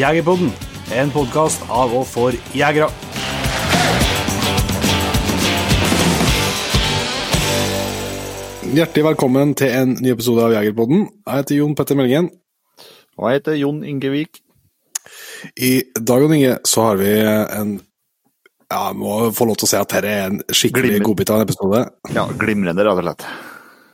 [0.00, 0.48] Jegerpodden,
[0.96, 2.86] en podkast av og for jegere.
[8.70, 11.04] Hjertelig velkommen til en ny episode av Jegerpodden.
[11.26, 12.30] Jeg heter Jon Petter Melgen.
[13.18, 14.40] Og jeg heter Jon Ingevik.
[15.60, 17.76] I dag, Jon Inge, så har vi en
[18.70, 21.42] ja, Jeg må få lov til å si at dette er en skikkelig godbit av
[21.42, 21.86] en episode.
[22.16, 23.28] Ja, glimrende, rett og slett.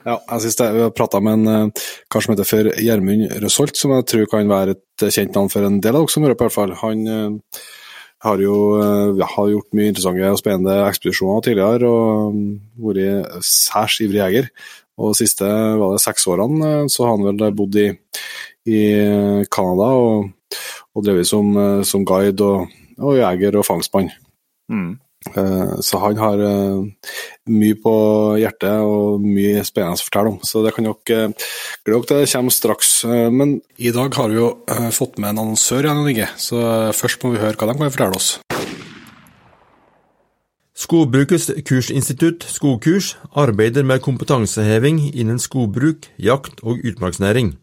[0.07, 3.27] Ja, jeg synes det, Vi har prata med en eh, kar som heter for Gjermund
[3.43, 6.27] Røsholt, som jeg tror kan være et kjent navn for en del av dere som
[6.27, 6.75] hører på, i hvert fall.
[6.85, 7.59] Han eh,
[8.25, 12.53] har jo eh, har gjort mye interessante og spennende ekspedisjoner tidligere, og mm,
[12.87, 14.51] vært særs ivrig jeger.
[14.97, 17.89] Og de siste var det seks årene eh, så har han vel bodd i,
[18.71, 18.81] i
[19.53, 20.31] Canada og,
[20.95, 24.15] og drevet som, eh, som guide og, og jeger og fangstmann.
[24.73, 24.95] Mm.
[25.35, 27.11] Eh, Så han har eh,
[27.51, 27.95] mye på
[28.41, 30.39] hjertet og mye spennende å fortelle om.
[30.47, 31.47] Så det kan dere eh,
[31.87, 32.25] glede dere.
[32.25, 32.93] Det kommer straks.
[33.07, 34.51] Men i dag har vi jo
[34.95, 36.31] fått med en annonsør igjen, Inge.
[36.37, 38.31] så først må vi høre hva de kan fortelle oss.
[40.77, 47.55] Skogbrukets kursinstitutt, Skogkurs, arbeider med kompetanseheving innen skogbruk, jakt og utmarksnæring.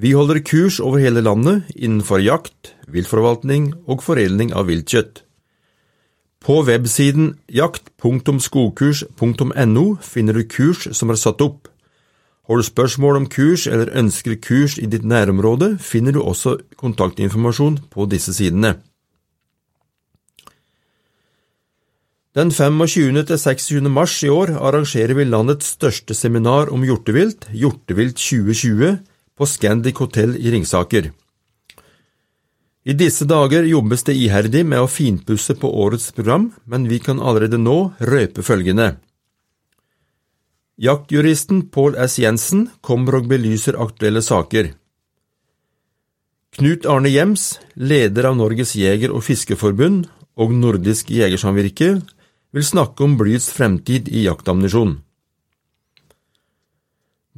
[0.00, 5.22] Vi holder kurs over hele landet innenfor jakt, viltforvaltning og foredling av viltkjøtt.
[6.40, 11.68] På websiden jakt.skogkurs.no finner du kurs som er satt opp.
[12.48, 17.78] Har du spørsmål om kurs eller ønsker kurs i ditt nærområde, finner du også kontaktinformasjon
[17.92, 18.80] på disse sidene.
[22.34, 23.24] Den 25.
[23.26, 23.88] til 26.
[23.90, 28.98] mars i år arrangerer vi landets største seminar om hjortevilt, Hjortevilt 2020,
[29.36, 31.10] på Scandic Hotel i Ringsaker.
[32.84, 37.20] I disse dager jobbes det iherdig med å finpusse på årets program, men vi kan
[37.20, 38.94] allerede nå røpe følgende.
[40.80, 42.16] Jaktjuristen Pål S.
[42.22, 44.70] Jensen kommer og belyser aktuelle saker.
[46.56, 50.08] Knut Arne Jems, leder av Norges jeger- og fiskerforbund
[50.40, 52.00] og Nordisk jegersamvirke,
[52.50, 54.96] vil snakke om blyets fremtid i jaktammunisjon.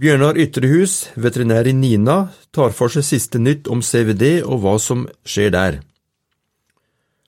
[0.01, 5.03] Bjørnar Ytrehus, veterinær i Nina, tar for seg siste nytt om CVD og hva som
[5.29, 5.77] skjer der.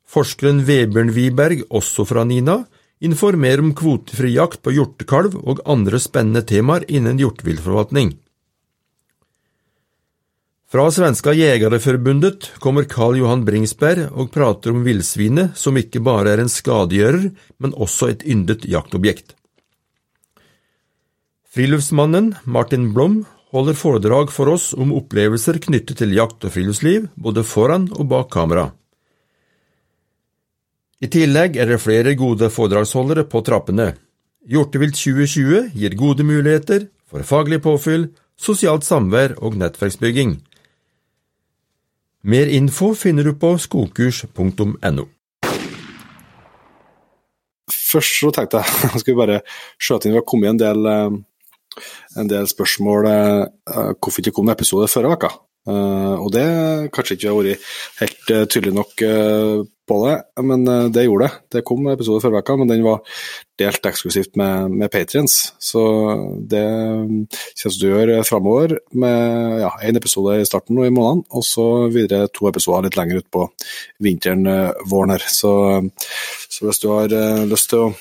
[0.08, 2.62] Forskeren Vebjørn Wiberg, også fra Nina,
[3.04, 8.14] informerer om kvotefri jakt på hjortekalv og andre spennende temaer innen hjorteviltforvaltning.
[10.72, 16.42] Fra svenska Jegerforbundet kommer Karl Johan Bringsberg og prater om villsvinet som ikke bare er
[16.42, 17.28] en skadegjører,
[17.60, 19.36] men også et yndet jaktobjekt.
[21.54, 23.20] Friluftsmannen Martin Blom
[23.54, 28.32] holder foredrag for oss om opplevelser knyttet til jakt og friluftsliv, både foran og bak
[28.34, 28.64] kamera.
[30.98, 33.92] I tillegg er det flere gode foredragsholdere på trappene.
[34.50, 40.32] Hjortevilt 2020 gir gode muligheter for faglig påfyll, sosialt samvær og nettverksbygging.
[42.26, 45.06] Mer info finner du på skogkurs.no.
[47.70, 49.38] Først så tenkte jeg jeg skulle bare
[49.78, 51.22] skjøte inn, vi har kommet en del, eh,
[52.20, 55.30] en del spørsmål eh, hvorfor ikke kom en episode forrige uke.
[55.64, 56.44] Eh, Og det
[56.92, 57.70] kanskje ikke har vært
[58.02, 59.04] helt eh, tydelig nok
[59.84, 60.62] på det, men
[60.94, 61.40] det gjorde det.
[61.52, 63.02] Det kom episode forrige uke, men den var
[63.60, 65.34] delt eksklusivt med, med patriens.
[65.60, 65.82] Så
[66.40, 71.26] det kommer du å gjøre framover med ja, én episode i starten og i måneden,
[71.28, 73.44] og så videre to episoder litt lenger utpå
[74.08, 74.48] vinteren,
[74.88, 75.28] våren her.
[75.28, 75.52] Så,
[76.48, 77.12] så hvis du har
[77.44, 77.92] lyst til å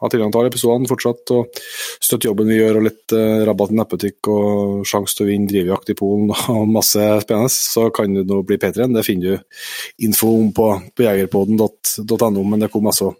[0.00, 1.60] ja, ha tilgang til alle episodene fortsatt, og
[2.00, 5.50] støtte jobben vi gjør, og litt eh, rabatt i nettbutikk og sjanse til å vinne
[5.50, 8.96] drivjakt i Polen og masse spennende, så kan du nå bli P3-en.
[8.96, 13.12] Det finner du info om på, på jegerpodden.no, men det kom altså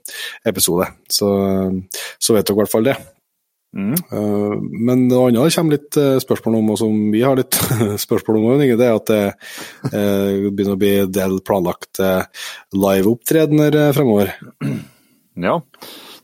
[0.49, 0.89] episode.
[1.11, 1.31] Så,
[2.19, 2.99] så vet dere i hvert fall det.
[3.71, 3.95] Mm.
[3.95, 7.59] Eh, Men noe annet det kommer litt eh, spørsmål om, og som vi har litt
[8.07, 9.23] spørsmål om, det er at det
[9.93, 12.03] eh, begynner å bli del planlagt
[12.75, 14.35] liveopptredener fremover.
[15.41, 15.61] Ja,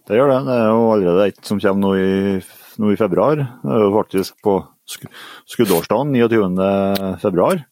[0.06, 0.40] det gjør det.
[0.46, 2.42] Det er jo allerede et som kommer nå i,
[2.82, 3.36] nå i februar.
[3.62, 5.06] Det er jo faktisk på sk
[5.50, 7.18] skuddårsdagen 29.
[7.22, 7.64] februar.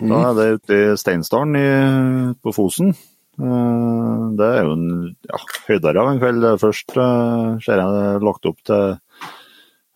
[0.00, 2.94] Da er det ute i Steinsdalen i- på Fosen.
[3.40, 5.38] Eh, Det er jo en ja,
[5.68, 6.44] høydere av en kveld.
[6.60, 8.98] Først eh, ser jeg det er lagt opp til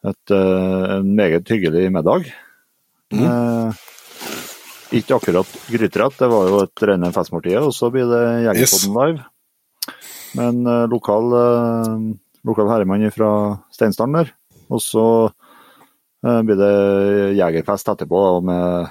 [0.05, 2.27] et, eh, en meget hyggelig middag.
[3.13, 3.73] Eh,
[4.95, 9.25] Ikke akkurat gryterett, det var jo et rene festmåltid, og så blir det Jegerpodden live.
[10.35, 11.99] Men en lokal, uh,
[12.47, 13.31] lokal herremann fra
[13.75, 14.33] Steinsdalen der.
[14.73, 15.07] Og så
[16.25, 16.75] eh, blir det
[17.39, 18.89] jegerfest etterpå med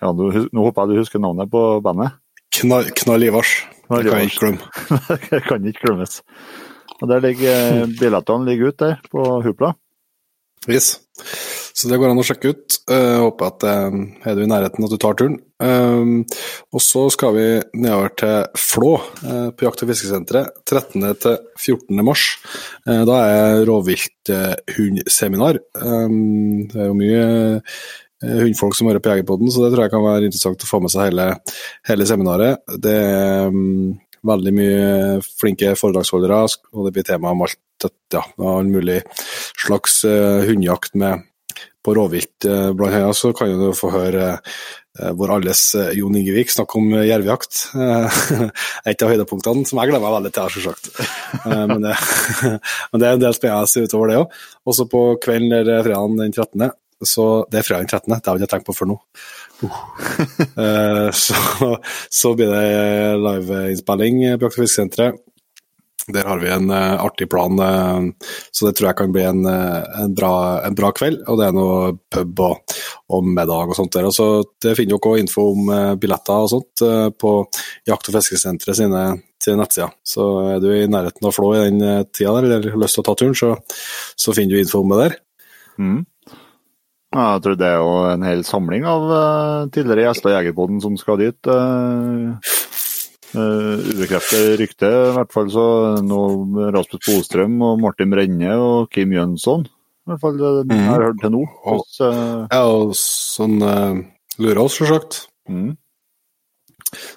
[0.00, 0.22] ja, du,
[0.54, 2.16] Nå håper jeg du husker navnet på bandet?
[2.56, 3.58] Knall, knall Ivars.
[3.86, 4.70] Det kan jeg ikke glemme.
[5.32, 6.20] det kan ikke glemmes.
[6.96, 9.74] Og der ligger eh, Billettene ligger ute der på Hupla.
[10.66, 10.96] Yes.
[11.76, 12.78] Så det går an å sjekke ut.
[12.88, 15.36] Uh, håper at uh, er du i nærheten at du tar turen.
[15.60, 16.24] Uh,
[16.72, 17.46] og så skal vi
[17.76, 21.04] nedover til Flå uh, på jakt- og fiskesenteret 13.
[21.20, 22.00] til 14.
[22.06, 22.24] mars.
[22.86, 25.60] da er rovvilthundseminar.
[25.82, 27.28] Um, det er jo mye
[28.24, 30.92] hundfolk som hører på Jegerpodden, så det tror jeg kan være interessant å få med
[30.92, 31.28] seg hele,
[31.90, 32.64] hele seminaret.
[32.80, 33.92] Det er um,
[34.26, 34.82] veldig mye
[35.38, 36.42] flinke foredragsholdere,
[36.72, 38.16] og det blir tema om alt dette.
[38.16, 39.02] ja, all mulig
[39.60, 41.26] slags uh, hundejakt med,
[41.86, 42.46] på rovvilt.
[42.46, 46.80] Uh, blant annet så kan du få høre uh, vår alles uh, Jon Ingevik snakke
[46.80, 47.60] om jervejakt.
[48.90, 50.90] Et av høydepunktene som jeg gleder meg veldig til, selvsagt.
[51.46, 51.94] men, det,
[52.90, 54.42] men det er en del spennende utover det òg.
[54.66, 56.68] Også på kvelden eller fredagen den 13.
[57.06, 58.98] Så det er fredag den 13., det har jeg ikke tenkt på før nå.
[61.12, 61.36] så,
[62.20, 65.20] så blir det liveinnspilling på Jakt- og fiskesenteret
[66.14, 69.42] der har vi en uh, artig plan, uh, så det tror jeg kan bli en,
[69.42, 70.32] uh, en, bra,
[70.66, 71.22] en, bra, kveld.
[71.26, 72.74] Og det er noe pub og,
[73.10, 74.08] og middag og sånt der.
[74.14, 74.28] Så
[74.62, 75.70] det finner dere info om
[76.00, 76.84] billetter og sånt
[77.18, 77.32] på
[77.88, 79.04] Jakt- og fiskesenteret sine,
[79.42, 79.94] sine, nettsider.
[80.06, 83.04] Så er du i nærheten av Flå i den tida der, eller har lyst til
[83.04, 83.54] å ta turen, så,
[84.18, 85.18] så finner du info om det der.
[85.82, 86.04] Mm.
[87.16, 89.04] Jeg tror det er jo en hel samling av
[89.72, 91.54] tidligere gjester i Jegerpoden som skal dit.
[93.36, 95.62] Uh, ubekreftet rykte, i hvert fall så
[96.00, 96.20] nå
[96.72, 99.66] Rasmus Bostrøm og Martin Brenne og Kim Jønsson.
[100.06, 101.42] I hvert fall det jeg har hørt til nå.
[101.66, 103.98] Hos, uh, ja, og sånn uh,
[104.40, 105.18] Lurås, selvsagt.
[105.52, 105.74] Mm.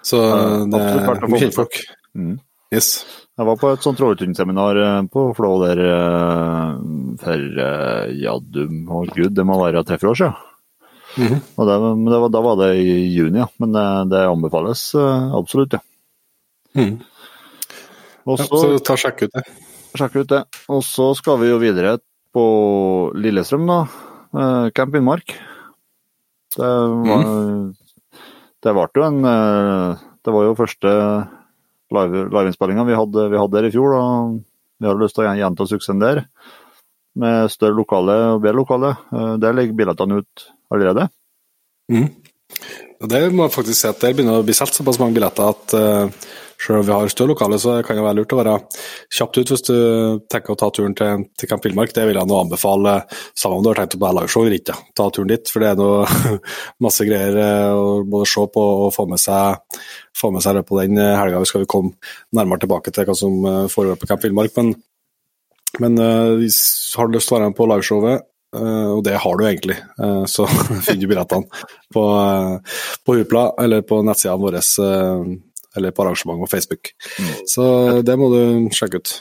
[0.03, 1.79] Så uh, det er mye kjentfolk.
[2.17, 2.35] Mm.
[2.75, 2.91] Yes.
[3.39, 4.81] Jeg var på et sånt rovvilthundseminar
[5.13, 5.79] på Flå der
[7.21, 7.61] for
[8.19, 10.45] ja, du oh, gud, det må være tre-fire år siden.
[11.17, 11.39] Mm -hmm.
[11.55, 11.75] og det,
[12.11, 13.47] det var, da var det i juni, ja.
[13.57, 15.79] Men det, det anbefales absolutt, ja.
[16.79, 16.93] Mm.
[18.29, 19.43] Også, ja, så ta sjekk ut det.
[19.97, 20.43] Sjekk ut det.
[20.69, 21.97] Og så skal vi jo videre
[22.35, 22.45] på
[23.17, 23.79] Lillestrøm, da.
[24.29, 25.33] Eh, Camp Innmark.
[26.55, 27.73] Det var, mm.
[28.65, 30.93] det ble jo en eh, Det var jo første
[31.93, 33.95] liveinnspillinga live vi, hadde, vi hadde der i fjor.
[33.97, 34.39] og
[34.79, 36.23] Vi har lyst til å gjenta suksessen der.
[37.19, 38.95] Med større lokale og bedre lokale.
[39.13, 41.09] Eh, der ligger billettene ut allerede.
[41.89, 42.11] Mm.
[43.09, 45.73] Det må jeg faktisk si at Der begynner å bli solgt såpass mange billetter at
[45.77, 46.29] uh,
[46.59, 48.55] selv om vi har større lokale, så kan det være lurt å være
[49.15, 49.75] kjapt ut hvis du
[50.31, 51.93] tenker å ta turen til, til Camp Villmark.
[51.95, 52.95] Det vil jeg nå anbefale,
[53.37, 54.75] sammen om du har tenkt på liveshow eller ikke.
[54.97, 56.37] Ta turen dit, for det er noe
[56.85, 59.79] masse greier eh, å både se på og få med seg,
[60.19, 61.39] få med seg på den helga.
[61.39, 61.95] Vi skal jo komme
[62.35, 64.59] nærmere tilbake til hva som eh, foregår på Camp Villmark.
[64.59, 64.73] Men,
[65.79, 69.43] men du har lyst til å være med på liveshowet, Uh, og det har du
[69.45, 70.47] egentlig, uh, så
[70.85, 71.45] finner du billettene
[71.93, 74.63] på, uh, på Hupla eller på nettsidene våre
[75.79, 76.91] eller på arrangement på Facebook.
[77.19, 77.31] Mm.
[77.49, 77.65] Så
[78.05, 78.41] det må du
[78.75, 79.15] sjekke ut.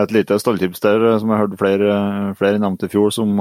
[0.00, 1.94] Et lite stalltips der, som jeg hørte flere,
[2.38, 3.32] flere nevnte i fjor, som,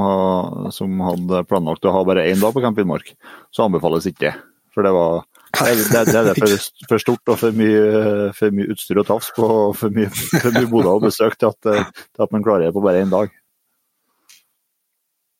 [0.76, 3.14] som, hadde planlagt å ha bare én dag på Camp Villmark.
[3.56, 4.34] Så anbefales ikke
[4.76, 8.72] For det var det, det, det er for, for, stort og for mye, for mye
[8.72, 12.24] utstyr og tafs på og for mye, for mye boder å besøke til at, til
[12.24, 13.34] at man klarer det på bare én dag.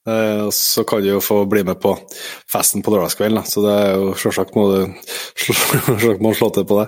[0.08, 1.94] Eh, så kan du jo få bli med på
[2.50, 4.80] festen på lørdagskvelden, så det er jo selvsagt må du
[6.24, 6.88] må slå til på det.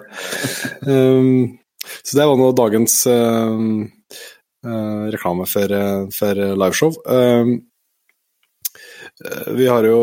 [0.88, 1.60] Um,
[2.02, 3.62] så det var nå dagens uh,
[4.66, 6.96] uh, reklame for, uh, for liveshow.
[7.06, 7.60] Um,
[9.54, 10.00] vi har jo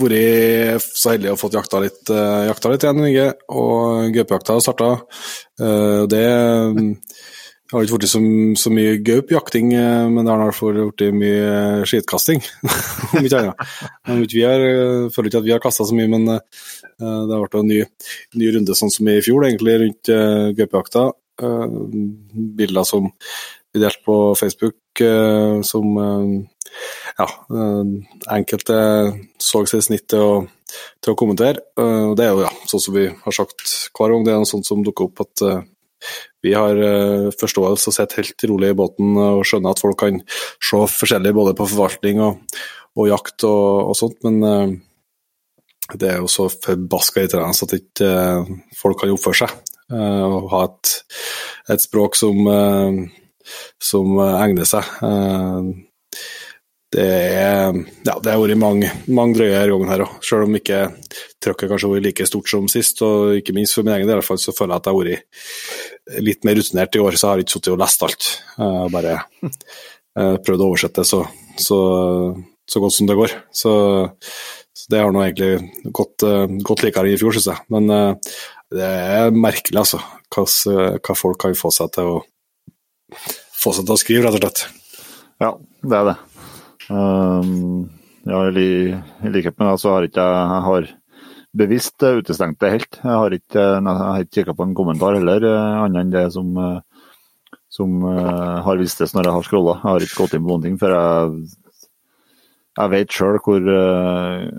[0.00, 4.88] vært så heldige å fått jakta litt, jakta litt igjen Inge, og gaupejakta har starta.
[6.10, 6.22] Det
[7.66, 8.20] det har ikke blitt så,
[8.62, 12.44] så mye gaupejakting, eh, men det har i hvert fall blitt mye skitkasting.
[13.18, 14.30] Om ikke annet.
[14.30, 16.38] Jeg eh, føler ikke at vi har kasta så mye, men uh,
[17.00, 17.80] det har vært en ny,
[18.38, 21.08] ny, runde sånn som i fjor, egentlig, rundt uh, gaupejakta.
[21.42, 21.66] Uh,
[22.62, 23.10] bilder som
[23.74, 25.98] vi delte på Facebook, uh, som
[27.16, 27.26] ja,
[28.34, 28.76] enkelte
[29.40, 30.46] så seg i snitt til
[31.00, 31.62] til å kommentere.
[32.18, 33.62] det er jo ja, sånn som vi har sagt
[33.96, 35.44] hver gang, det er noe sånt som dukker opp at
[36.46, 40.20] vi har uh, forståelse og sitter helt rolig i båten og skjønner at folk kan
[40.26, 42.58] se forskjellig både på forvaltning og,
[42.96, 44.76] og jakt og, og, sånt, men uh,
[45.94, 48.12] det er jo så forbaska irriterende at ikke
[48.78, 50.90] folk kan oppføre seg og ha et,
[51.70, 52.40] et språk som,
[53.78, 54.88] som egner seg.
[56.96, 57.74] Det er
[58.06, 60.84] ja, det har vært mange, mange drøye ganger her òg, selv om ikke
[61.42, 63.02] trøkket kanskje har vært like stort som sist.
[63.04, 64.94] Og ikke minst for min egen del, i hvert fall, så føler jeg at jeg
[64.94, 68.28] har vært litt mer rutinert i år, så har jeg ikke sittet og lest alt.
[68.56, 71.22] Jeg har bare uh, prøvd å oversette så,
[71.58, 71.78] så,
[72.66, 73.34] så, godt som det går.
[73.50, 73.72] Så,
[74.76, 77.66] så det har nå egentlig gått, uh, gått likere i fjor, syns jeg.
[77.74, 77.90] Men
[78.74, 80.00] det er merkelig, altså,
[80.34, 82.20] hva, hva, folk kan få seg til å
[83.56, 84.64] få seg til å skrive, rett og slett.
[85.42, 85.52] Ja,
[85.86, 86.16] det er det.
[86.86, 87.88] Um,
[88.26, 88.94] ja, i, li-
[89.26, 90.88] i likhet med deg så har ikke jeg har
[91.56, 92.98] bevisst eh, utestengt det helt.
[93.02, 96.50] Jeg har ikke, nei, jeg kikka på en kommentar heller, eh, annet enn det som,
[96.62, 99.78] eh, som eh, har vistes når jeg har scrolla.
[99.80, 101.46] Jeg har ikke gått inn på noen ting, for jeg,
[102.80, 104.50] jeg vet sjøl hvor eh,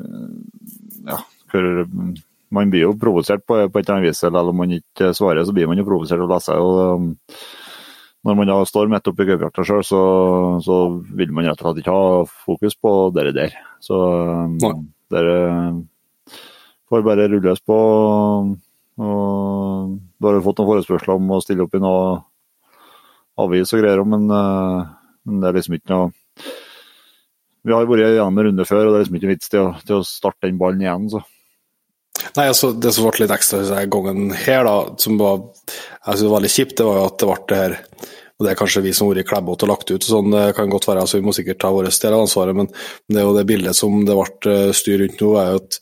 [1.08, 1.68] Ja, hvor
[2.52, 4.24] man blir jo provosert på, på et eller annet vis.
[4.28, 6.58] Eller om man ikke svarer, så blir man jo provosert og leser.
[6.58, 6.64] lese.
[6.64, 7.66] og
[8.28, 10.02] når man da står midt oppi gaupejakta sjøl, så,
[10.66, 10.78] så
[11.16, 12.08] vil man rett og slett ikke ha
[12.48, 13.54] fokus på det der.
[13.84, 14.74] Så um, Nei.
[16.90, 17.78] Får bare rulles på.
[18.98, 22.18] Og bare fått noen forespørsler om å stille opp i noe
[23.38, 24.88] avis og greier, men, eh,
[25.28, 26.14] men det er liksom ikke noe
[27.68, 29.72] Vi har vært gjennom en runde før, og det er liksom ikke vits til å,
[29.84, 31.10] til å starte den ballen igjen.
[31.12, 31.20] så.
[32.38, 36.22] Nei, altså, Det som ble litt ekstra synes jeg, gangen her, da, som var, jeg
[36.22, 37.76] synes var litt kjipt, det var jo at det ble det her
[38.38, 40.70] og Det er kanskje vi som har vært klebbete og lagt ut, sånn, det kan
[40.70, 42.68] godt være, altså vi må sikkert ta vår del av ansvaret, men
[43.10, 45.80] det det bildet som det ble eh, styr rundt nå, er jo et,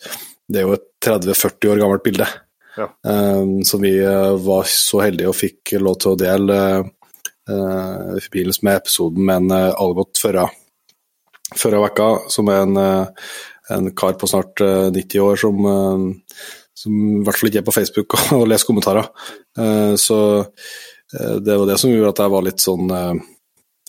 [0.51, 2.27] det er jo et 30-40 år gammelt bilde.
[2.75, 2.89] Ja.
[3.07, 8.23] eh, som vi eh, var så heldige og fikk lov til å dele uh, i
[8.25, 10.49] forbindelse med episoden med en uh, Algot førra
[11.85, 13.29] uka, som er en, uh,
[13.69, 16.33] en kar på snart eh, 90 år som, eh,
[16.73, 19.07] som i hvert fall ikke er på Facebook og leser kommentarer.
[19.57, 23.15] Eh, Så eh, det var det som gjorde at jeg var litt sånn eh,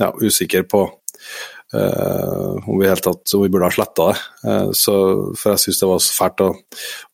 [0.00, 4.20] ja, usikker på eh, om vi tatt om vi burde ha sletta det.
[4.46, 4.94] Eh, Så,
[5.34, 6.50] for jeg syns det var så fælt å,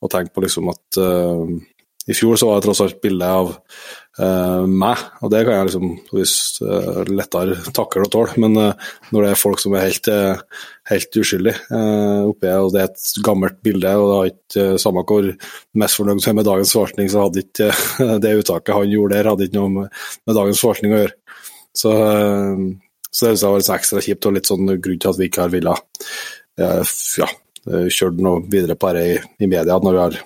[0.02, 1.54] å tenke på liksom at eh,
[2.11, 3.52] i fjor så var det tross alt bilde av
[4.18, 8.35] uh, meg, og det kan jeg liksom hvis, uh, lettere takle og tåle.
[8.42, 10.42] Men uh, når det er folk som er helt, eh,
[10.90, 15.06] helt uskyldige uh, oppi, og det er et gammelt bilde, og det har ikke samme
[15.06, 15.30] hvor
[15.78, 19.47] mest fornøyd med dagens forvaltning, så hadde ikke eh, det uttaket han gjorde der, hadde
[19.47, 21.18] ikke noe med, med dagens forvaltning å gjøre.
[21.85, 22.66] Så, eh,
[23.12, 25.28] så det syns jeg var litt ekstra kjipt, og litt sånn grunn til at vi
[25.28, 26.04] ikke har villet
[26.59, 27.31] eh, ja,
[27.69, 30.21] eh, kjørt noe videre på dette i, i media når vi har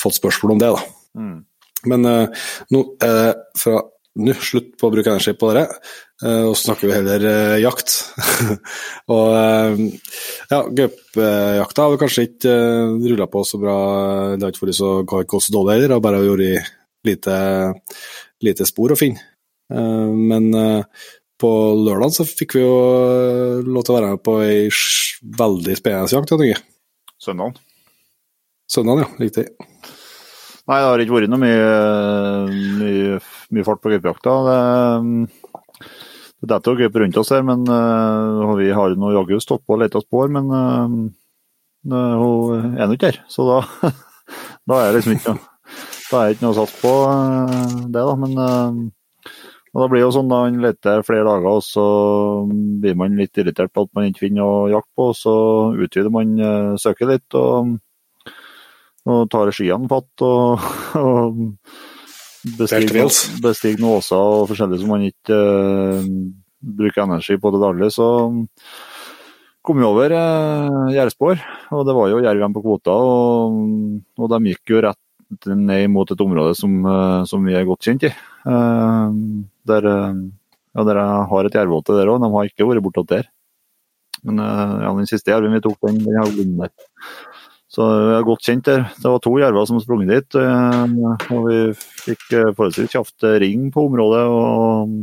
[0.00, 0.70] fått spørsmål om det.
[0.76, 1.26] da.
[1.90, 3.82] Men eh, nå det fra
[4.14, 5.64] nå slutt på å bruke energi på dere,
[6.22, 7.96] eh, og så snakker vi heller eh, jakt.
[9.14, 9.82] og eh,
[10.52, 12.54] ja, gaupejakta har kanskje ikke
[13.02, 13.76] rulla på så bra,
[14.36, 16.72] det har ikke vært så, går ikke også så dårlig heller, det har bare vært
[17.10, 17.38] lite,
[18.46, 19.26] lite spor å finne.
[19.74, 21.10] Eh, men eh,
[21.40, 21.50] på
[21.82, 22.74] lørdag så fikk vi jo
[23.10, 24.68] eh, lov til å være med på ei
[25.40, 26.60] veldig spennende jakt, Inge.
[27.22, 27.58] Søndag.
[28.70, 29.08] Søndag, ja.
[29.20, 29.48] Riktig.
[30.64, 31.64] Nei, det har ikke vært noe mye,
[32.78, 33.18] mye,
[33.52, 34.36] mye fart på gaupejakta.
[34.48, 35.50] Det,
[36.40, 39.76] det detter jo gaupe rundt oss her, men eh, vi har nå jaggu stått på
[39.76, 40.96] og lett spor, men eh,
[41.84, 43.22] hun er nå ikke her.
[43.32, 43.58] Så da,
[44.70, 45.50] da er det liksom ikke noe
[46.04, 46.94] Da er det ikke noe å satse på
[47.90, 48.14] det, da.
[48.22, 48.92] Men
[49.74, 51.86] og da blir det jo sånn da han leter flere dager, og så
[52.80, 55.34] blir man litt irritert på at man ikke finner noe jakt på, og så
[55.74, 57.38] utvider man eh, søket litt.
[57.38, 57.74] og
[59.04, 60.64] og tar skiene fatt og,
[61.00, 61.42] og
[62.58, 66.08] bestiger, noe- bestiger noen åser og forskjellig som man ikke uh,
[66.64, 67.90] bruker energi på det daglig.
[67.92, 68.08] Så
[69.64, 71.40] kom vi over uh, jervspor,
[71.76, 72.96] og det var jo jerv igjen på kvota.
[72.96, 73.60] Og,
[74.20, 75.03] og de gikk jo rett
[75.50, 78.10] ned mot et område som, eh, som vi er godt kjent i.
[78.10, 79.14] Eh,
[79.66, 80.18] der, eh,
[80.74, 83.30] ja, der jeg har et jervåte der òg, de har ikke vært bortatt der.
[84.24, 86.70] Men ja, den siste jerven vi tok, den, den har vunnet der.
[87.68, 88.84] Så vi er godt kjent der.
[88.96, 90.36] Det var to jerver som sprang dit.
[90.38, 94.94] Og vi fikk forholdsvis kjapt ring på området og,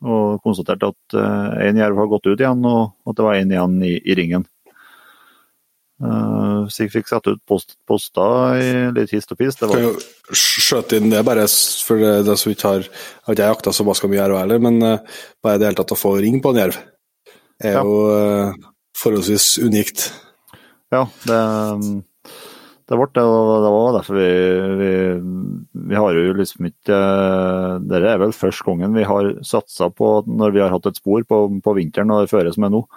[0.00, 1.18] og konstaterte at
[1.66, 4.46] én jerv har gått ut igjen, og at det var én igjen i, i ringen.
[6.00, 9.60] Eh, Så jeg fikk satt ut post, poster i litt hist og pist.
[9.60, 11.44] Det Kan var, jo skjøte inn det, bare
[11.84, 12.86] for det, det som ikke har
[13.26, 14.98] Har ikke jeg jakta så ganske mye jerv heller, men uh,
[15.44, 16.78] bare det hele tatt å få ring på en jerv
[17.60, 17.82] er Ja.
[17.84, 18.54] jo uh,
[18.96, 20.06] forholdsvis unikt.
[20.92, 21.40] ja, det,
[22.90, 24.30] det ble det, og det var derfor vi,
[24.80, 24.92] vi,
[25.92, 26.96] vi har jo liksom ikke
[27.86, 31.22] Dette er vel første gangen vi har satsa på når vi har hatt et spor
[31.28, 32.82] på, på vinteren og det føret som er nå.
[32.82, 32.88] Um,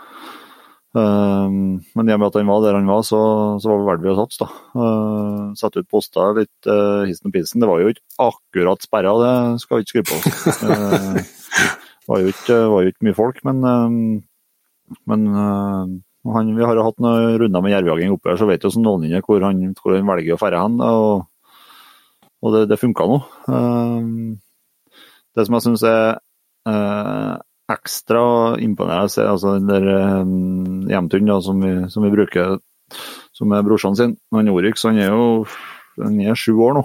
[0.94, 3.20] men i og med at han var der han var, så,
[3.64, 4.46] så var det verdt å satse.
[4.46, 4.50] da.
[4.78, 7.64] Uh, Sette ut poster litt uh, hissen og pisen.
[7.64, 9.34] Det var jo ikke akkurat sperra, det
[9.64, 10.18] skal vi ikke skrive på.
[10.70, 11.18] Uh,
[12.04, 13.64] det var jo ikke, var jo ikke mye folk, men,
[15.10, 15.86] men uh,
[16.38, 18.84] han, vi har jo hatt noen runder med jervjaging oppe her, så vet jo som
[18.86, 20.78] noenlunde hvor, han- hvor han velger å ferde hen.
[20.84, 21.26] Og,
[22.44, 23.18] og det, det funka nå.
[25.34, 26.20] Det som jeg syns er
[26.70, 27.40] uh,
[27.74, 28.24] ekstra
[28.63, 29.88] imponerende, er altså den der
[30.22, 32.58] um, da, som, vi, som vi bruker,
[33.34, 34.18] som er brorsan sin.
[34.34, 35.46] Han Orix han er jo
[36.01, 36.84] han er sju år nå.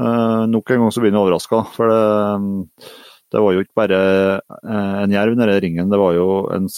[0.00, 1.64] Uh, nok en gang så blir han overraska.
[1.74, 2.88] For det,
[3.32, 4.00] det var jo ikke bare
[4.40, 6.68] uh, en jerv nede i ringen, det var jo en,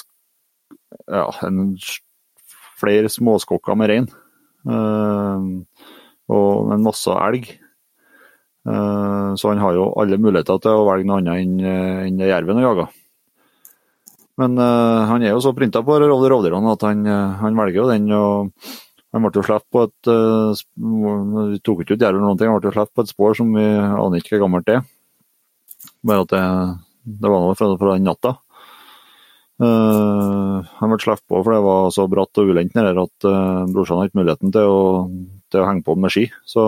[1.07, 1.67] ja, en,
[2.81, 4.09] flere småskokker med rein.
[4.67, 5.63] Uh,
[6.33, 7.53] og en masse elg.
[8.65, 12.31] Uh, så han har jo alle muligheter til å velge noe annet enn en det
[12.31, 12.87] jerven å jage.
[14.41, 17.05] Men uh, han er jo så printa på rovdyrene at han,
[17.43, 18.09] han, velger jo den.
[18.17, 18.73] og
[19.15, 20.11] Han ble jo sluppet på et
[21.53, 23.37] Vi tok ikke ut jerven eller noen ting, han ble jo sluppet på et spor
[23.39, 24.89] som vi aner ikke hvor gammelt det er.
[26.05, 26.43] Bare at det,
[27.21, 28.39] det var noe fra, fra den natta.
[29.63, 33.63] Uh, han ble sluppet på for det var så bratt og ulendt nede at uh,
[33.71, 34.81] brorsan hadde ikke muligheten til å,
[35.53, 36.25] til å, henge på med ski.
[36.49, 36.65] Så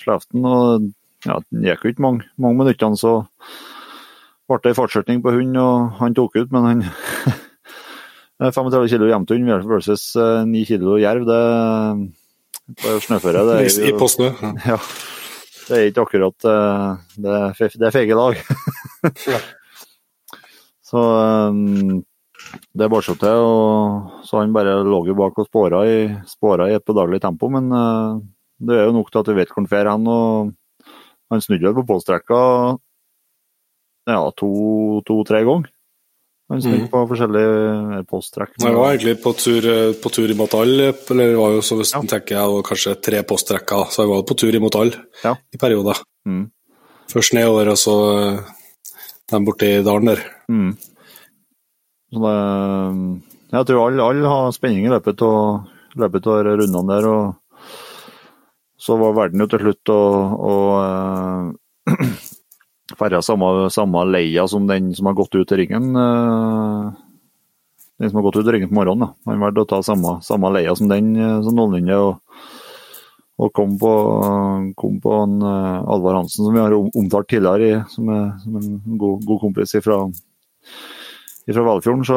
[0.00, 0.86] slapp han, og
[1.24, 3.24] ja, det gikk jo ikke mange, mange minuttene, så
[4.48, 6.84] ble det en fartsøkning på hund, og han tok ut, men han
[8.54, 11.42] 35 kilo jevnthund versus 9 kilo jerv, det
[12.80, 14.30] på snøføre det er jo, I snø?
[14.70, 14.78] Ja.
[15.64, 17.36] Det er ikke akkurat Det,
[17.76, 18.40] det er feige lag.
[20.90, 21.04] så
[21.48, 22.02] det
[22.76, 25.96] det bare seg til, og så han bare lå jo bak og spåra i,
[26.28, 27.48] spåra i et bedagelig tempo.
[27.52, 28.20] Men uh,
[28.60, 30.52] det er jo nok til at vi vet hvor han drar hen.
[31.32, 32.40] Han snudde vel på påstrekka
[34.10, 35.70] ja, to-tre to, ganger.
[36.52, 36.88] Han snudde mm.
[36.92, 38.50] på forskjellige posttrekk.
[38.62, 42.02] Han var egentlig på tur, på tur imot alle, eller var jo så hvis ja.
[42.04, 45.32] tenker jeg, kanskje tre posttrekker, så han var på tur imot alle ja.
[45.54, 46.02] i perioder.
[46.28, 46.50] Mm.
[47.08, 47.94] Først nedover, og så
[49.32, 50.20] den borti dalen der.
[50.52, 50.74] Mm.
[52.14, 52.34] Det,
[53.56, 57.08] jeg tror alle, alle har spenning i løpet av rundene der.
[57.08, 57.24] og
[58.84, 60.00] Så var verden jo til slutt å,
[60.44, 60.54] å
[61.88, 62.24] uh,
[62.98, 65.94] ferde samme, samme, leia som den som har gått ut i ringen.
[65.96, 66.92] Uh,
[68.00, 69.06] den som har gått ut i ringen på morgenen.
[69.06, 69.30] Da.
[69.30, 71.96] Han valgte å ta samme, samme leia som den uh, som noenlunde.
[71.96, 72.44] Og,
[73.40, 73.92] og kom på,
[74.78, 79.24] kom på en, Alvar Hansen, som vi har omtalt tidligere, som er, som en god,
[79.26, 80.04] god kompis fra
[81.52, 82.16] fra Valfjorden, så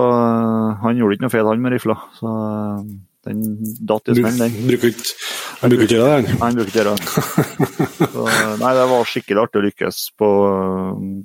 [0.83, 1.97] han gjorde ikke noe feil, han med rifla.
[2.15, 2.33] Så
[3.27, 3.41] den
[3.89, 4.55] datt i smell, den.
[4.69, 5.07] Bruker ikke
[5.61, 6.57] han bruker ikke det, han?
[6.57, 6.95] Bruker ikke det.
[8.61, 10.31] Nei, det var skikkelig artig å lykkes på,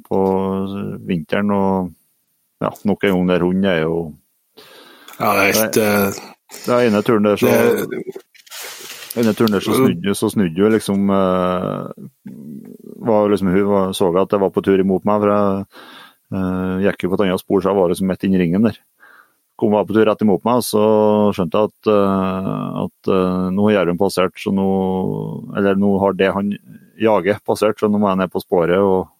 [0.09, 0.21] på
[1.09, 1.55] vinteren.
[1.57, 1.93] Og
[2.65, 3.97] ja, nok en gang der hunden er jo
[5.19, 5.81] Ja, det er helt
[6.53, 8.03] det er ene turen der, så det,
[9.15, 11.89] denne turen der så snudde, så snudde jo liksom, uh,
[13.09, 15.25] var liksom Hun var, så at jeg var på tur imot meg.
[15.25, 15.67] for jeg
[16.33, 18.79] Uh, gikk jo på et annet spor, så jeg var liksom midt inni ringen der.
[19.61, 20.83] Kom var på tur rett imot meg, så
[21.37, 24.69] skjønte jeg at, uh, at uh, nå har jerven passert, så nå
[25.59, 26.55] Eller nå har det han
[27.01, 29.13] jager passert, så nå må jeg ned på sporet og,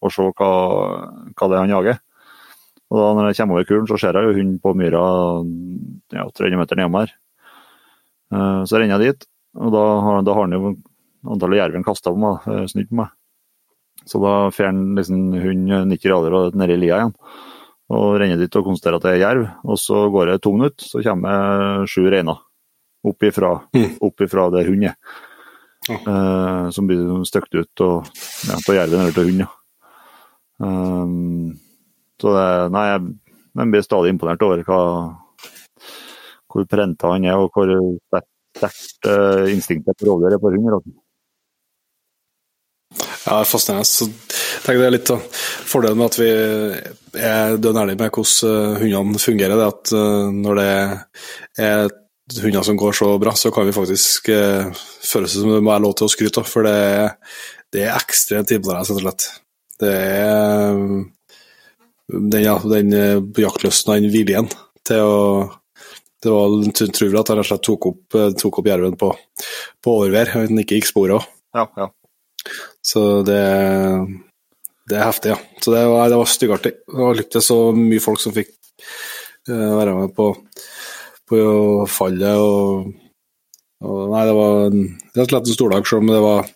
[0.00, 0.52] og se hva,
[1.34, 2.00] hva, det er han jager.
[2.90, 5.02] Og da når jeg kommer over kulen, så ser jeg jo hunden på myra
[6.14, 7.14] ja, 300 meter nedom her.
[8.30, 9.84] Uh, så renner jeg dit, og da
[10.26, 10.76] da har han jo
[11.26, 13.16] antallet jerven kasta på meg, snudd på meg.
[14.08, 17.16] Så da får han liksom hund 90 grader og ned i lia igjen.
[17.90, 19.48] Og renner dit og konstaterer at det er jerv.
[19.66, 22.38] Og så går det to minutter, så kommer sju reiner
[23.06, 23.96] opp ifra, mm.
[24.06, 24.96] opp ifra der hund er.
[25.90, 28.10] Uh, som blir støkt ut og,
[28.46, 29.48] ja, jerven eller til hunden.
[30.60, 31.56] Um,
[32.20, 34.80] så det, nei, jeg blir stadig imponert over hva,
[36.52, 37.72] hvor prenta han er, og hvor
[38.60, 40.92] sterkt uh, instinktet på rovdyr er på hund.
[42.98, 43.86] Ja, er fascinerende.
[43.86, 44.08] Så
[44.64, 45.10] tenker det er litt
[45.70, 46.30] Fordelen med at vi
[47.20, 50.70] er dønn med hvordan eh, hundene fungerer, det at eh, når det
[51.66, 51.92] er
[52.40, 55.82] hunder som går så bra, så kan vi faktisk føle seg som det må være
[55.82, 56.44] lov til å skryte.
[56.46, 56.74] For det,
[57.74, 59.26] det er ekstremt imponerende, rett og slett.
[59.80, 60.78] Det er
[62.10, 62.94] den, ja, den
[63.34, 64.50] jaktlysten og den viljen
[64.86, 65.16] til å
[66.20, 69.10] Det var utrolig at jeg rett og slett tok opp, tok opp jerven på,
[69.80, 71.30] på overvær, den ikke gikk sporet òg.
[71.56, 71.86] Ja, ja.
[72.86, 73.40] Så det,
[74.88, 75.38] det er heftig, ja.
[75.60, 76.72] Så det var, var styggartig.
[76.86, 78.50] Det var lyktes så mye folk som fikk
[79.50, 80.32] uh, være med på,
[81.28, 81.44] på
[81.90, 82.40] fallet.
[82.40, 82.90] og,
[83.84, 86.50] og Nei, det var rett og slett en stordag, selv om det, var,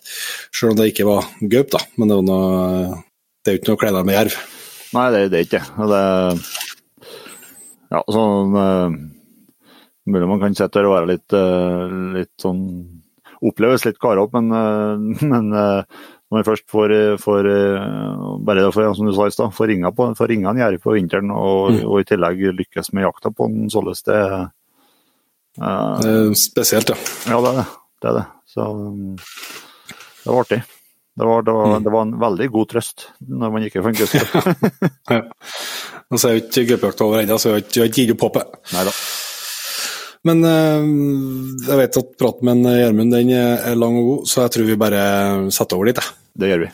[0.50, 1.84] selv om det ikke var gaup, da.
[1.98, 3.00] Men det, var noe,
[3.44, 4.38] det er jo ikke noe å kle deg med jerv.
[4.94, 6.04] Nei, det, det er ikke det.
[7.94, 9.02] Ja, sånn uh,
[10.04, 12.60] Mulig man kan sitte her og være litt, uh, litt sånn
[13.44, 15.48] oppleves litt karete, men, men
[16.34, 16.92] når vi først får,
[17.22, 17.48] får
[18.42, 20.96] bare for, som du sa i stad, får ringa, på, får ringa en jerv på
[20.96, 21.80] vinteren, og, mm.
[21.86, 24.20] og, i tillegg lykkes med jakta på den således, det,
[25.62, 26.98] uh, Spesielt, ja.
[27.30, 27.66] Ja, det er det.
[28.02, 28.24] det, er det.
[28.50, 28.70] Så
[30.24, 30.62] det var artig.
[31.14, 31.84] Det var, det, var, mm.
[31.84, 34.54] det var, en veldig god trøst når man ikke fant gaupe.
[35.14, 35.20] ja.
[36.10, 38.58] Nå er jo ikke gaupejakta over ennå, så jeg har ikke gitt opp håpet.
[38.74, 38.94] Neida.
[40.24, 40.88] Men eh,
[41.68, 44.80] jeg vet at praten med Gjermund den er lang og god, så jeg tror vi
[44.80, 45.02] bare
[45.54, 46.00] setter over dit.
[46.34, 46.68] Det gjør vi.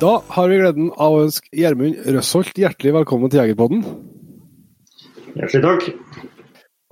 [0.00, 3.82] Da har vi gleden av å ønske Gjermund Røsholt hjertelig velkommen til Jegerpodden.
[5.34, 5.82] Hjertelig takk.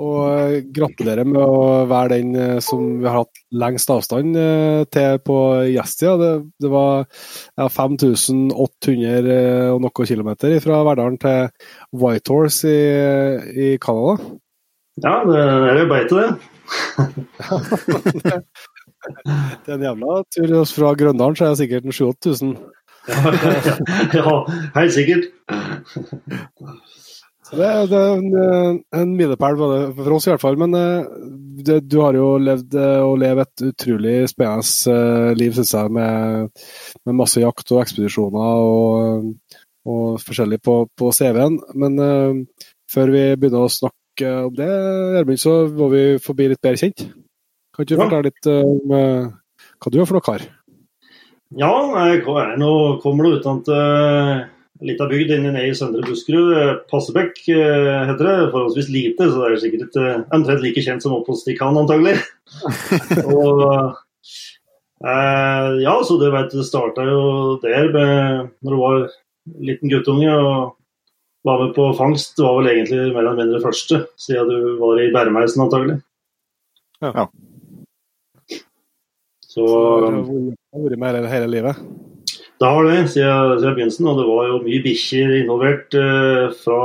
[0.04, 4.84] Og eh, gratulerer med å være den eh, som vi har hatt lengst avstand eh,
[4.92, 6.14] til på gjestsida.
[6.20, 11.48] Det, det var ja, 5800 og noen kilometer fra Verdalen til
[11.96, 14.20] Whitehorse i, i Canada.
[15.00, 16.28] Ja, det er jo beite, det.
[19.64, 20.58] det er en jævla tur.
[20.72, 22.56] Fra Grøndalen så er det sikkert 7000-8000.
[24.18, 24.32] ja,
[24.74, 25.28] helt sikkert.
[27.48, 30.58] Det, det, er en, en milepæl for oss i hvert fall.
[30.60, 30.76] Men
[31.64, 36.50] det, du har jo levd og lever et utrolig spennende liv, syns jeg, med,
[37.04, 39.30] med, masse jakt og ekspedisjoner og,
[39.88, 41.58] og forskjellig på, på CV-en.
[41.80, 44.68] Men uh, før vi begynner å snakke om det,
[45.16, 47.08] Gjermund, så må vi få bli litt bedre kjent.
[47.78, 49.28] Kan ikke du fortelle litt om uh,
[49.78, 50.42] hva du er for noe kar?
[51.54, 51.70] Ja,
[52.10, 52.24] jeg
[52.58, 52.70] nå
[53.04, 54.40] kommer nå til uh,
[54.82, 56.82] lita bygd inne nede i Søndre Buskerud.
[56.90, 58.34] Passebekk uh, heter det.
[58.50, 61.78] Forholdsvis lite, så det er sikkert ikke uh, omtrent like kjent som oppe hos Stikan,
[61.78, 62.18] antagelig.
[63.30, 63.94] og uh,
[65.78, 67.22] Ja, så det vet det starta jo
[67.62, 69.08] der med, når du var
[69.70, 70.34] liten guttunge.
[70.34, 70.74] og
[71.46, 75.12] var med på fangst var vel egentlig mer eller mindre første, siden du var i
[75.14, 76.00] Bæremeisen antagelig.
[76.98, 77.28] Ja.
[79.58, 81.80] Så, har vært med hele livet?
[82.58, 84.06] Det har det, siden, siden begynnelsen.
[84.10, 86.80] Og det var jo mye bikkjer involvert eh, fra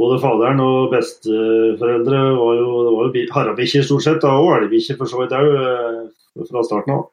[0.00, 2.20] både faderen og besteforeldre.
[2.40, 6.46] Var jo, det var jo harabikkjer stort sett, og elgbikkjer for så vidt òg, eh,
[6.50, 7.04] fra starten av.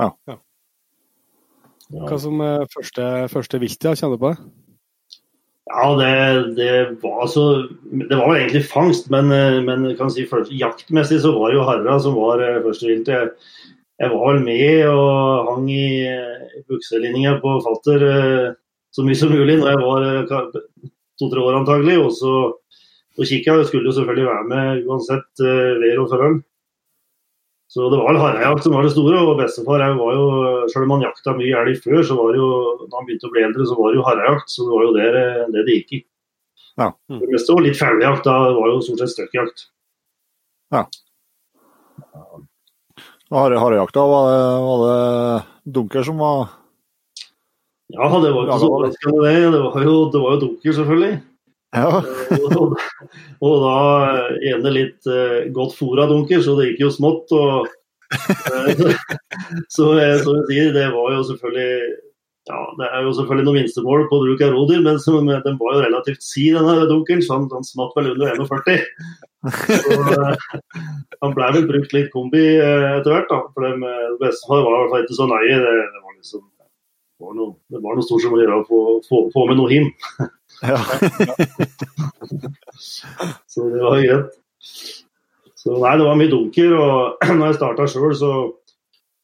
[0.00, 0.10] Ja.
[0.32, 0.40] ja.
[1.90, 4.50] Hva som er første, første viltet, kjenner du på det?
[5.70, 6.70] Ja, det, det,
[7.02, 7.68] var altså
[8.10, 11.60] Det var jo egentlig fangst, men, eh, men kan si først, jaktmessig så var det
[11.60, 13.10] jo harra som var eh, første vilt.
[13.10, 13.30] Jeg,
[14.00, 15.86] jeg, var vel med og hang i,
[16.58, 18.06] i bukselinninga på fatter
[18.90, 20.06] så mye som mulig når jeg var
[21.20, 21.98] to-tre år antagelig.
[22.02, 22.34] Og så,
[23.14, 26.40] så kikka skulle jo selvfølgelig være med uansett vær og forhold.
[27.70, 29.18] Så det var vel harrejakt som var det store.
[29.22, 30.24] Og bestefar var jo,
[30.72, 32.48] selv om han jakta mye elg før, så var det jo,
[32.82, 34.50] da han begynte å bli eldre, så var det jo harrejakt.
[34.50, 36.00] Så det var jo det det, det gikk i.
[36.80, 36.88] Ja.
[37.14, 38.26] Det meste var litt felgjakt.
[38.26, 39.68] Da var jo stort sett støkkjakt.
[40.74, 40.84] Ja.
[43.30, 46.48] Harejakta, var, det, var det dunker som var
[47.94, 49.34] Ja, det var ikke så overraskende det.
[49.54, 51.12] Det var jo, det var jo dunker, selvfølgelig.
[51.76, 52.02] Ja.
[52.58, 52.74] og,
[53.38, 53.74] og, da
[54.50, 57.34] ene litt uh, godt fôra dunker, så det gikk jo smått.
[57.36, 57.70] Og,
[58.14, 58.92] uh, så,
[59.76, 61.98] så, så jeg sier, det var jo selvfølgelig
[62.48, 65.74] ja, Det er jo selvfølgelig noen minstemål på bruk av rodyr, men som, den var
[65.76, 68.80] jo relativt si, denne dunkeren, så han, han smatt vel under 41.
[69.68, 70.32] Så, uh,
[71.20, 73.44] han ble vel brukt litt kombi etter hvert, da.
[73.54, 73.84] For dem,
[74.18, 75.60] bestefar var i hvert fall ikke så nøye.
[75.62, 79.24] Det, det, var liksom det var noe, noe stort som å gjøre å få, få,
[79.36, 79.90] få med noe him.
[80.62, 80.78] Ja.
[83.52, 84.38] så det var greit.
[85.60, 86.74] Så nei, det var mye dunker.
[86.76, 88.32] Og når jeg starta sjøl, så,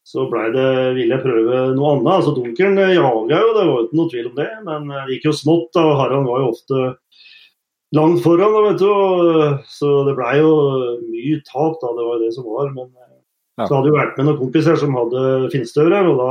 [0.06, 0.68] så blei det
[0.98, 2.12] ville jeg prøve noe annet.
[2.18, 4.50] Altså Dunkeren jaga jo, det var ikke noe tvil om det.
[4.68, 6.84] Men det gikk jo smått, og Harald var jo ofte
[7.96, 8.60] langt foran.
[8.68, 8.92] Vet du.
[9.78, 10.52] Så det blei jo
[11.06, 11.96] mye tap, da.
[11.96, 12.70] Det var jo det som var.
[12.76, 13.64] Men ja.
[13.64, 16.30] så hadde jo vært med noen kompiser som hadde finstører, og da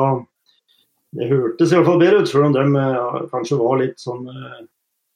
[1.16, 4.26] det hørtes i hvert fall bedre ut, selv om de ja, kanskje var litt sånn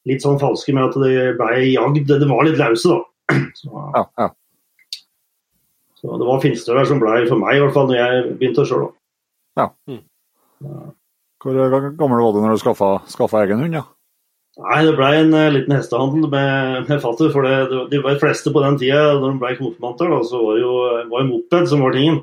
[0.08, 2.06] litt sånn falske med at det ble jagd.
[2.08, 3.36] Det var litt lause, da.
[3.60, 4.26] Så, ja, ja.
[6.00, 8.88] så det var finstøver som ble for meg, i hvert fall når jeg begynte sjøl.
[9.60, 9.68] Ja.
[11.40, 11.56] Hvor
[12.00, 13.76] gammel var du når du skaffa, skaffa egen hund?
[13.78, 13.84] Ja?
[14.58, 17.30] Nei, Det ble en uh, liten hestehandel med, med fatter.
[17.32, 20.42] For det, det, de var de fleste på den tida, når de ble konfirmanter, så
[20.42, 20.74] var det jo,
[21.12, 22.20] var en moped som var tingen.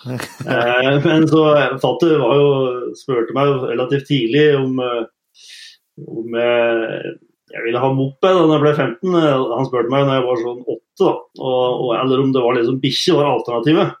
[0.08, 1.42] eh, men så
[1.80, 2.52] fatter var jo,
[2.96, 5.04] spurte meg relativt tidlig om uh,
[6.08, 6.36] om
[7.50, 9.16] jeg ville ha moped da jeg ble 15.
[9.54, 11.14] Han spurte meg da jeg var sånn 8, da.
[11.40, 13.96] Og, og, eller om det var liksom bikkje var alternativet.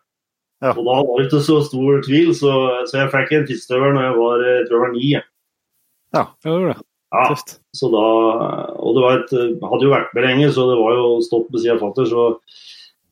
[0.60, 0.74] Ja.
[0.74, 2.52] Og da var det ikke så stor tvil, så,
[2.88, 5.10] så jeg fikk en fiskestøvel når jeg var, jeg tror jeg var 9.
[6.10, 6.86] Ja, det gjorde det.
[7.10, 7.22] Ja,
[7.74, 8.02] så da,
[8.78, 9.32] og det var et,
[9.66, 12.06] hadde jo vært med lenge, så det var jo stopp ved siden av fatter.
[12.06, 12.26] Så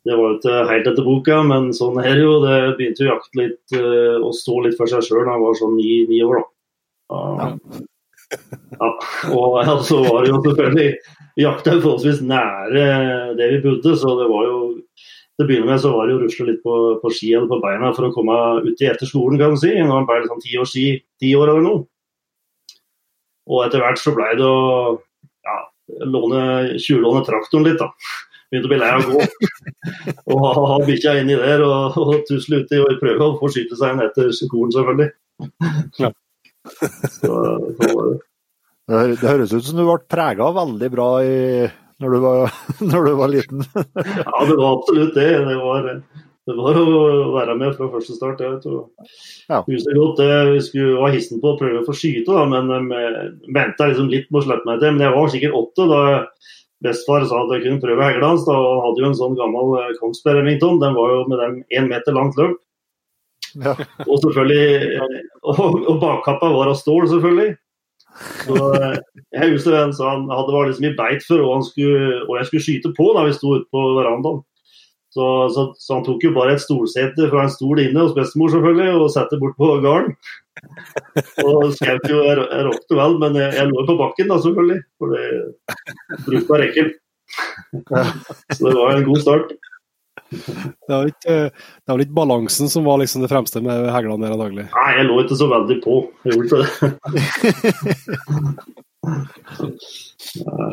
[0.06, 2.36] det var jo ikke helt etter boka, men sånn her jo.
[2.44, 3.78] Det begynte å jakte litt
[4.20, 6.44] og stå litt for seg sjøl da jeg var sånn ni, ni år.
[6.44, 7.18] da.
[7.18, 7.48] Ja.
[8.28, 8.88] Ja,
[9.32, 10.88] og så så var det jo selvfølgelig
[11.38, 12.84] Jakta forholdsvis nære
[13.38, 14.58] det vi bodde, så det var jo
[15.38, 17.60] til å begynne med så var det jo rusle litt på, på ski eller på
[17.62, 19.70] beina for å komme uti etter skolen, kan du si.
[19.70, 20.86] Når man ble sånn ti år, ski,
[21.22, 21.84] ti år eller noe.
[23.48, 24.96] Og etter hvert så ble det å
[25.46, 25.58] ja,
[26.10, 26.42] låne,
[26.82, 27.92] tjuvlåne traktoren litt, da.
[28.50, 29.28] Begynte å bli lei av å gå.
[30.34, 33.94] og ha, ha bikkja inni der og, og tusle uti og prøve å forsyne seg
[33.94, 35.12] inn etter skolen, selvfølgelig.
[36.02, 36.10] Ja.
[36.72, 37.34] Så,
[37.78, 38.16] så var det.
[38.88, 41.66] Det, høres ut som du ble prega veldig bra i,
[42.00, 42.54] når, du var,
[42.92, 43.66] når du var liten.
[43.76, 45.26] Ja, det var absolutt det.
[45.44, 45.88] Det var,
[46.48, 46.92] det var å
[47.34, 48.40] være med fra første start.
[48.40, 48.62] Jeg
[49.52, 49.60] Ja.
[49.66, 50.30] husker godt det.
[50.54, 54.08] Vi skulle var hissen på å prøve å få skyte, da, men de venta liksom
[54.12, 54.96] litt med å slippe meg til.
[54.96, 56.00] Men jeg var sikkert åtte da
[56.86, 58.48] bestefar sa at jeg kunne prøve hegla hans.
[58.48, 60.78] Han hadde jo en sånn gammel eh, Kongsberg Remington.
[60.80, 62.56] Den var jo med dem én meter langt løp.
[63.56, 63.72] Ja.
[64.04, 65.00] Og selvfølgelig
[65.48, 67.56] Og, og bakkappa var av stål, selvfølgelig.
[68.18, 68.96] Så eh,
[69.36, 72.34] jeg husker en så han hadde var liksom i beit for hva han skulle, og
[72.40, 74.42] jeg skulle skyte på da vi sto ute på verandaen.
[75.14, 78.52] Så, så, så han tok jo bare et stolsete fra en stol inne hos bestemor
[78.52, 80.12] selvfølgelig, og satte bort på gården.
[81.46, 84.80] Og skjøt jo, jeg, jeg råkte vel, men jeg, jeg lå på bakken da selvfølgelig.
[84.98, 86.92] For det brukte rekken.
[88.52, 89.56] Så det var en god start.
[90.28, 94.34] Det var ikke, det var ikke balansen som var liksom det fremste med heglene der
[94.36, 94.66] antagelig.
[94.74, 95.94] Nei, jeg lå ikke så veldig på.
[96.24, 96.68] Jeg gjorde ikke det.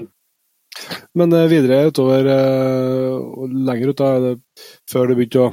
[1.15, 4.33] Men eh, videre utover eh, og lenger ut, da,
[4.91, 5.49] før du begynte å,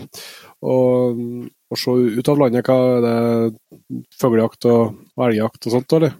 [0.66, 0.76] å,
[1.70, 3.16] å se ut av landet, hva er det
[4.18, 4.82] fuglejakt og
[5.28, 6.12] elgjakt og sånt, eller?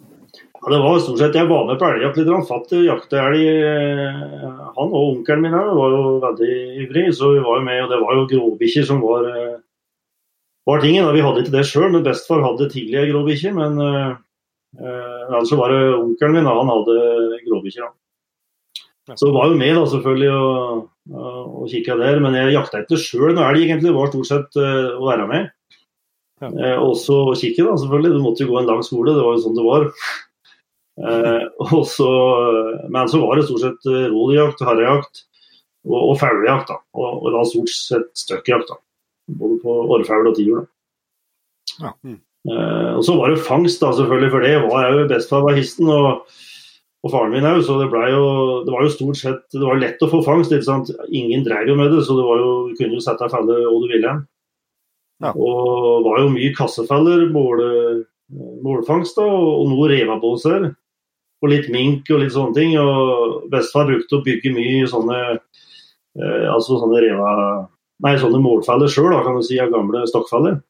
[0.63, 2.29] Ja, det var stort sett, Jeg var med på elgjakt litt.
[2.31, 3.41] Han fatt jakte elg.
[3.43, 4.43] eh,
[4.77, 6.53] Han og onkelen min her var jo veldig
[6.85, 7.83] ivrig, så vi var jo med.
[7.83, 9.57] og Det var jo gråbikkjer som var, eh,
[10.67, 11.13] var tingen.
[11.13, 13.55] Vi hadde ikke det sjøl, men bestefar hadde tidligere gråbikkjer.
[13.55, 17.91] Men uh, altså var det onkelen min, da, han hadde gråbikkjer.
[19.19, 23.35] Så var jo med da selvfølgelig og, og kikka der, men jeg jakta ikke sjøl
[23.35, 23.91] noe elg, egentlig.
[23.91, 25.51] Det var stort sett uh, å være med.
[26.43, 26.51] Ja.
[26.51, 28.15] Eh, også å kikke, da, selvfølgelig.
[28.17, 29.89] Du måtte jo gå en lang skole, det var jo sånn det var.
[31.01, 32.11] Eh, og så,
[32.93, 35.25] men så var det stort sett eh, rådjakt, harrejakt
[35.89, 36.69] og, og fuglejakt.
[36.69, 38.69] da, Og, og da stort sett støkkjakt.
[38.71, 38.79] da,
[39.41, 40.69] Både på orrfugl og tiur.
[41.79, 41.95] Ja.
[42.05, 42.21] Mm.
[42.53, 45.61] Eh, og så var det fangst, da, selvfølgelig, for det var jeg jo bestefar var
[45.61, 45.93] histen.
[45.93, 46.41] og
[47.03, 48.27] og faren min òg, så det, jo,
[48.63, 50.53] det var jo stort sett det var lett å få fangst.
[50.55, 50.93] ikke sant?
[51.11, 53.83] Ingen dreiv jo med det, så det var jo, du kunne jo sette felle hvor
[53.83, 54.13] du ville.
[55.23, 55.33] Ja.
[55.35, 57.65] Og det var jo mye kassefeller, mål,
[58.63, 60.69] målfangst da, og noe revabåser.
[61.43, 62.75] Og litt mink og litt sånne ting.
[62.79, 67.31] Og bestefar brukte å bygge mye sånne eh, altså sånne reva,
[68.07, 70.61] nei, sånne målfeller sjøl, kan du si, av gamle stokkfeller.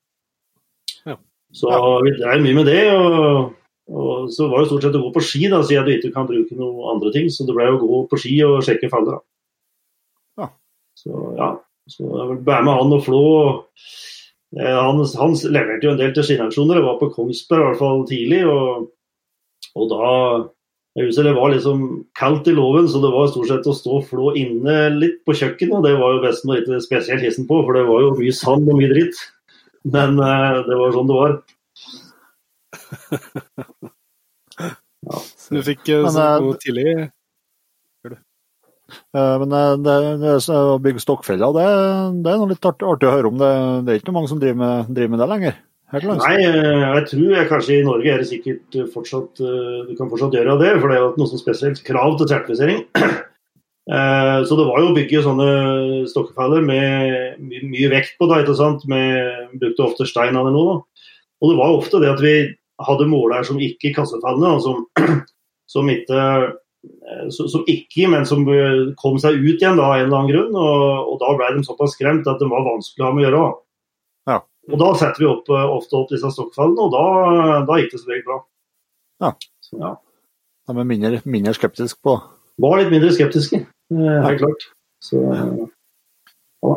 [1.08, 1.18] Ja.
[1.52, 2.86] Så vi drev mye med det.
[2.96, 3.52] og
[3.92, 6.28] og så var det stort sett å gå på ski, da, siden du ikke kan
[6.28, 7.28] bruke noen andre ting.
[7.32, 9.18] Så det ble å gå på ski og sjekke feller.
[9.18, 10.42] da.
[10.42, 10.48] Ja.
[10.96, 11.50] Så ja,
[11.90, 13.24] så jeg være med han og Flå.
[14.56, 17.82] Eh, Han, han leverte jo en del til skinnaksjoner, Det var på Kongsberg i hvert
[17.82, 18.42] fall tidlig.
[18.46, 18.88] Og,
[19.74, 20.08] og da
[20.92, 21.78] jeg husker Det var liksom
[22.18, 25.32] kaldt i låven, så det var stort sett å stå og Flå inne litt på
[25.38, 25.76] kjøkkenet.
[25.78, 28.64] og Det var jo bestemor ikke spesielt hissen på, for det var jo mye sand
[28.68, 29.16] og mye dritt.
[29.88, 31.32] Men uh, det var sånn det var.
[35.42, 37.08] Så du fikk uh, så god noe tidlig
[39.16, 41.66] Eh, Men eh, det, det, å bygge stokkfeller, det,
[42.24, 43.38] det er noe litt artig, artig å høre om.
[43.40, 43.52] Det,
[43.86, 45.60] det er ikke noe mange som driver med, driver med det lenger.
[45.92, 49.92] Nei, eh, jeg tror jeg kanskje i Norge er det sikkert eh, fortsatt eh, Du
[49.98, 52.86] kan fortsatt gjøre det, for det er jo noe som spesielt krav til sertifisering.
[53.82, 55.46] Så det var jo å bygge sånne
[56.06, 58.84] stokkefeller med mye vekt på, det, ikke sant.
[58.86, 60.76] Med, brukte ofte stein eller noe.
[61.42, 62.34] Og det var ofte det at vi
[62.86, 65.16] hadde måler som ikke kassefellene, og som,
[65.74, 66.22] som ikke
[67.34, 68.46] som ikke, men som
[69.02, 70.54] kom seg ut igjen da, av en eller annen grunn.
[70.54, 73.26] Og, og da ble de såpass skremt at det var vanskelig å ha med å
[73.26, 73.44] gjøre.
[74.70, 77.04] Og da setter vi opp, eh, ofte opp disse stokkfellene, og da,
[77.66, 78.38] da gikk det så veldig bra.
[79.22, 79.32] Ja.
[79.62, 79.92] Så, ja.
[80.68, 82.16] De er mindre, mindre skeptiske på
[82.62, 84.68] Var litt mindre skeptiske, eh, helt klart.
[85.02, 86.74] Så, ja.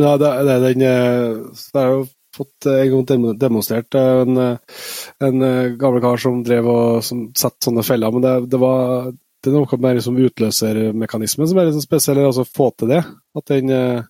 [0.00, 2.02] ja, det, det er den eh, Det er jo
[2.38, 4.82] fått eh, en gang demonstrert eh, en, eh,
[5.28, 9.10] en eh, gammel kar som drev og som satte sånne feller, men det, det var
[9.44, 13.04] det er noe mer som utløsermekanismen som er litt sånn spesiell, altså få til det.
[13.38, 14.00] At den, eh,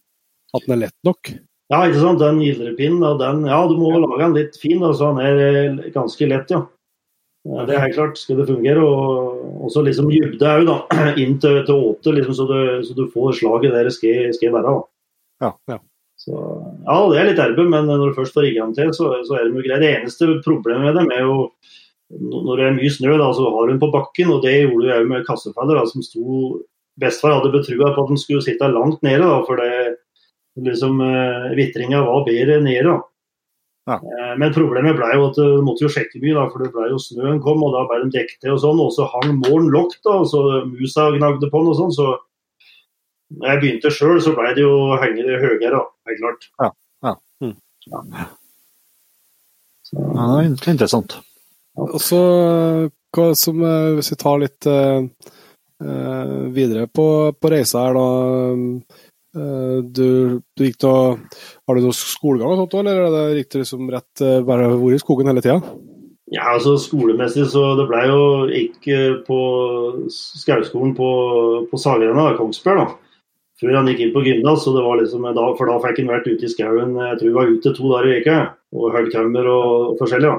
[0.56, 1.32] at den er lett nok.
[1.68, 2.22] Ja, ikke sant.
[2.22, 5.42] Den gildrepinnen, og den Ja, du må lage den litt fin, da, så den er
[5.44, 6.64] eh, ganske lett, ja.
[7.48, 8.84] Ja, Det er helt klart, skal det fungere.
[8.84, 10.78] Og også liksom dybde òg, da.
[11.22, 14.56] Inn til, til åte, liksom, så, du, så du får slaget der det skal, skal
[14.56, 14.72] være.
[14.72, 15.46] da.
[15.46, 15.78] Ja, ja.
[16.18, 19.12] Så, ja, det er litt erbe, men når du først får rigga den til, så,
[19.28, 19.84] så er det jo greit.
[19.84, 21.36] Det eneste problemet med dem er jo
[22.08, 24.92] når det er mye snø, da, så har hun på bakken, og det gjorde du
[24.96, 26.58] òg med kassefeller, da, som sto
[26.98, 29.97] Bestefar hadde betrua på at den skulle sitte langt nede, da, for det
[30.64, 32.84] liksom eh, Vitringa var bedre nede.
[32.88, 32.98] da.
[33.88, 33.96] Ja.
[33.96, 36.88] Eh, Men problemet ble jo at du måtte jo sjekke mye, da, for det ble
[36.92, 38.82] jo snøen kom, og da ble de dekket til og sånn.
[38.84, 41.94] Og så hang målen lågt, og så musa gnagde på den og sånn.
[41.96, 42.08] Så
[43.38, 46.50] når jeg begynte sjøl, så ble det jo å henge det høyere, da, helt klart.
[46.60, 46.70] Ja,
[47.08, 47.16] ja.
[47.44, 47.56] Mm.
[47.88, 48.04] Ja.
[49.88, 51.18] Ja, Det er interessant.
[51.78, 52.20] Og så
[53.14, 55.00] hva som, eh, hvis vi tar litt uh,
[56.52, 57.06] videre på,
[57.38, 58.98] på reisa her, da.
[59.38, 60.94] Uh, du, du gikk da,
[61.68, 64.94] Har du noe skolegang og sånt, eller er det, gikk du liksom rett bare hvor
[64.94, 65.60] i skogen hele tida?
[66.28, 68.22] Ja, altså skolemessig så det ble jo
[68.52, 69.38] ikke på
[70.12, 71.10] skauskolen på,
[71.70, 73.08] på Sagrena, Kongsberg, da
[73.58, 74.66] før han gikk inn på gymnas.
[74.66, 75.26] Liksom,
[75.58, 78.12] for da fikk han vært ute i skauen jeg tror vi var ute to dager
[78.12, 78.38] i uka.
[78.76, 80.34] og hogd tømmer og, og forskjellig.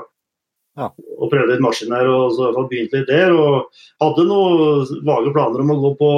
[0.79, 0.87] Ja.
[1.17, 3.33] Og prøvde litt maskiner og så begynte litt der.
[3.35, 6.11] Og hadde noen vage planer om å gå på,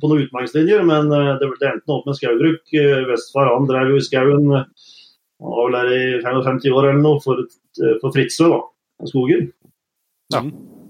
[0.00, 2.62] på noen utmarkslinjer, men eh, det, det endte opp med skaubruk.
[3.10, 4.50] Bestefar han drev jo i skauen
[5.36, 7.42] han var vel der i 55 år eller noe for,
[8.00, 8.60] for Fritzøe, da,
[9.10, 9.50] skogen.
[10.32, 10.40] Ja.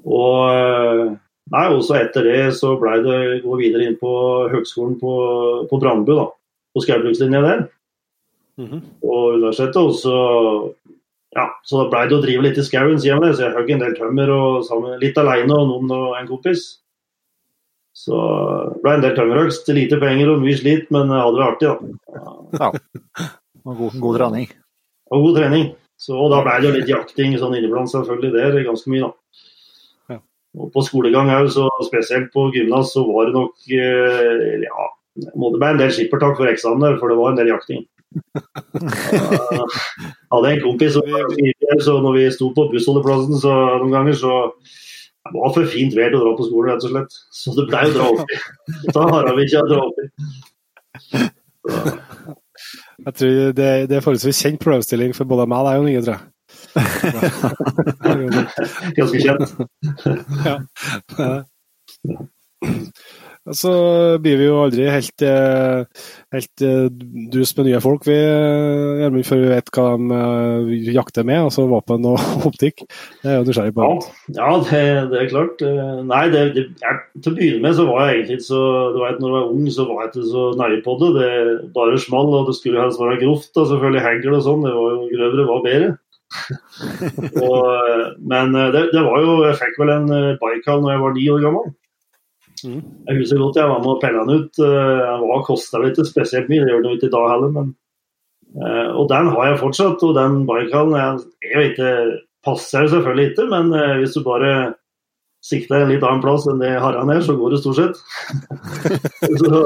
[0.06, 1.16] Og
[1.54, 4.12] Nei, også etter det så blei det gå videre inn på
[4.50, 5.12] høgskolen på,
[5.70, 6.26] på Brandbu, da.
[6.74, 7.60] På skaubrukslinja der.
[8.58, 8.80] Mm -hmm.
[9.02, 9.76] Og universitetet.
[9.76, 10.16] Og så
[11.36, 13.34] ja, så da blei det å drive litt i skauen, sier jeg.
[13.34, 16.80] Så jeg hogg en del tømmer og sammen, litt aleine og noen og en kompis.
[17.96, 18.16] Så
[18.74, 19.68] det ble en del tømmerhogst.
[19.72, 22.20] Lite penger og mye slit, men jeg hadde det artig, da.
[22.60, 22.70] Ja.
[23.66, 24.50] Og god, god trening.
[25.14, 25.70] Og god trening.
[25.96, 28.34] Så, og da ble det jo litt jakting sånn inniblant, selvfølgelig.
[28.34, 29.14] Det er ganske mye, da.
[30.56, 34.86] Og på skolegang òg, så spesielt på gymnas, så var det nok eh, ja,
[35.36, 37.84] måtte være en del skippertak for eksamen der, for det var en del jakting.
[38.76, 41.04] Jeg hadde en kompis som
[41.84, 44.32] så når vi sto på bussholdeplassen så noen ganger, så
[45.32, 47.12] det var for fint vær til å dra på skolen, rett og slett.
[47.34, 48.32] Så det ble å dra opp i.
[48.94, 50.04] Da har vi ikke å dra opp i.
[53.06, 56.04] Jeg tror det, det er forholdsvis kjent problemstilling for både meg og deg, og Inge,
[56.06, 56.24] tror jeg.
[58.96, 59.46] Ganske kjent.
[60.46, 60.54] ja.
[63.54, 63.70] Så
[64.18, 65.84] blir vi jo aldri helt, eh,
[66.34, 66.86] helt eh,
[67.30, 71.68] dus med nye folk, vi, eh, Gjermund, før vi vet hva de jakter med, altså
[71.70, 72.18] våpen og
[72.50, 72.82] optikk.
[73.22, 73.86] Det er jo nysgjerrig på.
[73.86, 74.82] Ja, ja det,
[75.12, 75.62] det, er klart.
[76.08, 78.64] Nei, det, det, jeg, til å begynne med så var jeg egentlig ikke så
[78.96, 81.12] du vet, Når jeg var ung, så var jeg ikke så nære på det.
[81.20, 81.30] Det
[81.78, 83.52] bare small, og det skulle helst være grovt.
[83.54, 84.66] og Selvfølgelig hengel og sånn.
[84.66, 85.94] Det var jo grøvere var bedre.
[87.46, 87.66] og,
[88.26, 90.08] men det, det, var jo Jeg fikk vel en
[90.40, 91.76] Baikal når jeg var ni år gammel.
[92.64, 92.80] Mm.
[93.08, 94.60] Jeg husker godt jeg var med og pelle den ut.
[94.60, 97.52] Den eh, var kosta ikke spesielt mye, det gjør den ikke i dag heller.
[97.58, 97.74] men
[98.56, 100.00] og den har jeg fortsatt.
[100.06, 101.92] Og den Baikalen jeg, jeg ikke,
[102.46, 104.52] passer selvfølgelig ikke, men hvis du bare
[105.46, 108.00] sikter en litt annen plass enn det Harran er, så går det stort sett.
[109.42, 109.60] så,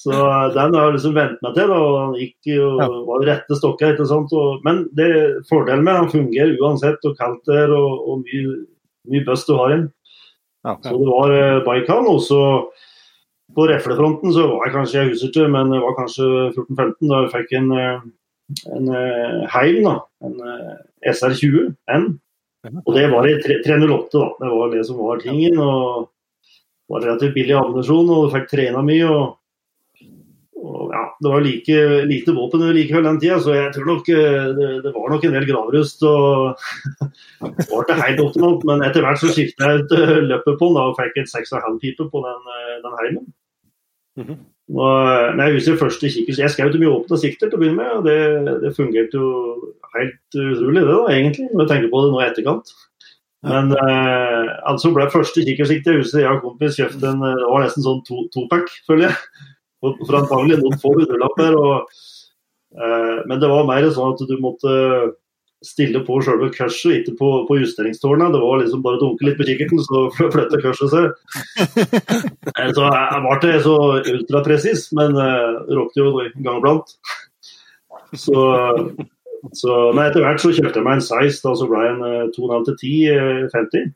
[0.00, 0.16] så
[0.56, 1.70] den har jeg liksom vent meg til.
[1.72, 2.66] Da, og Han gikk jo,
[3.08, 3.94] var rette stokker.
[3.94, 4.34] ikke sant?
[4.36, 5.10] Og, men det
[5.50, 8.58] fordelen med den fungerer uansett og kaldt er og, og mye,
[9.12, 9.88] mye bøss du har inn.
[10.64, 10.90] Ja, ja.
[10.90, 12.08] Så det var Baikan.
[12.10, 12.40] Og så
[13.56, 17.20] på reflefronten så var jeg kanskje jeg husker ikke, men det var kanskje 14-15 da
[17.24, 18.04] jeg fikk en, eh,
[18.76, 19.96] en uh, Heim, da.
[20.26, 20.76] En uh,
[21.10, 22.06] SR20 N.
[22.84, 24.30] Og det var i 308, da.
[24.42, 25.58] Det var det som var tingen.
[25.58, 29.08] og det var relativt billig ammunisjon, og du fikk trena mye.
[29.08, 29.36] og,
[30.92, 34.68] ja, det var like lite våpen likevel den tida, så jeg tror nok eh, det,
[34.84, 36.02] det var nok en del gravrust.
[36.06, 36.58] og
[37.58, 40.70] Det var ikke helt optimalt, men etter hvert så skifta jeg ut eh, løpet på
[40.70, 43.28] den da, og fikk et 6,5-pipe på den, eh, den heimen.
[44.18, 44.38] Mm -hmm.
[44.74, 47.90] og, men jeg husker første kikkers, Jeg skjøt mye åpne sikter til å begynne med,
[47.96, 48.18] og det,
[48.62, 49.28] det fungerte jo
[49.94, 52.66] helt utrolig, det da, egentlig, når jeg tenker på det nå i etterkant.
[53.42, 57.62] Men eh, altså ble første kikkersikte, jeg husker jeg og kompis kjøpte en det var
[57.64, 58.02] nesten sånn
[58.34, 59.16] topack, to føler jeg
[59.80, 61.56] for antagelig noen få hundrelapper.
[62.76, 64.76] Eh, men det var mer sånn at du måtte
[65.64, 68.32] stille på selve kurset, ikke på, på justeringstårnet.
[68.32, 71.10] Det var liksom bare å dunke litt på kikkerten, så flytta kurset seg.
[72.56, 73.78] Eh, så jeg ble ikke så
[74.14, 76.94] ultrapresis, men eh, råkte jo en gang iblant.
[78.18, 78.40] Så,
[79.54, 82.32] så, nei, etter hvert så kjøpte jeg meg en Size, da så ble jeg en
[82.34, 83.92] 2,5 til 10 50.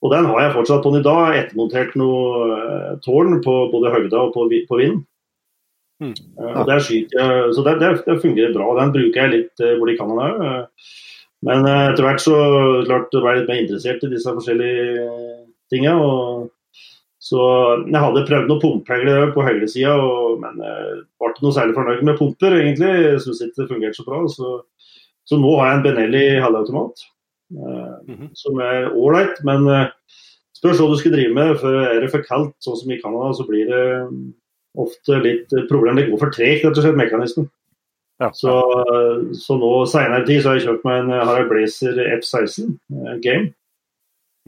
[0.00, 1.36] Og den har jeg fortsatt på den i dag.
[1.36, 5.02] Ettermontert noe uh, tårn på både høgda og på, på vind.
[6.00, 6.14] Mm.
[6.16, 6.62] Ja.
[6.62, 7.08] og der jeg,
[7.52, 8.70] Så det, det, det, fungerer bra.
[8.78, 10.70] Den bruker jeg litt hvor de kan den òg.
[11.44, 12.36] Men etter hvert så
[12.88, 15.04] klart jeg være jeg litt mer interessert i disse forskjellige
[15.72, 15.94] tinga.
[17.20, 17.40] Så
[17.84, 19.94] jeg hadde prøvd noen pumpehegler på høyresida,
[20.40, 22.92] men jeg ble ikke noe særlig fornøyd med pumper, egentlig.
[23.04, 24.20] Jeg syns ikke det fungerte så bra.
[24.32, 24.52] Så,
[25.28, 27.04] så nå har jeg en Benelli halvautomat.
[27.50, 28.30] -hmm.
[28.34, 29.40] som er ålreit.
[29.44, 29.86] Men uh,
[30.56, 31.56] spørs hva du skal drive med.
[31.58, 34.28] for Er det for kaldt, sånn som i Canada, så blir det mm,
[34.78, 35.96] ofte litt problem.
[35.96, 37.48] Det går for tregt, rett og slett, mekanismen.
[38.20, 38.28] Ja.
[38.36, 38.52] Så,
[39.32, 43.54] så, nå senere tid så har jeg kjøpt meg en Harald Blazer F16 uh, Game.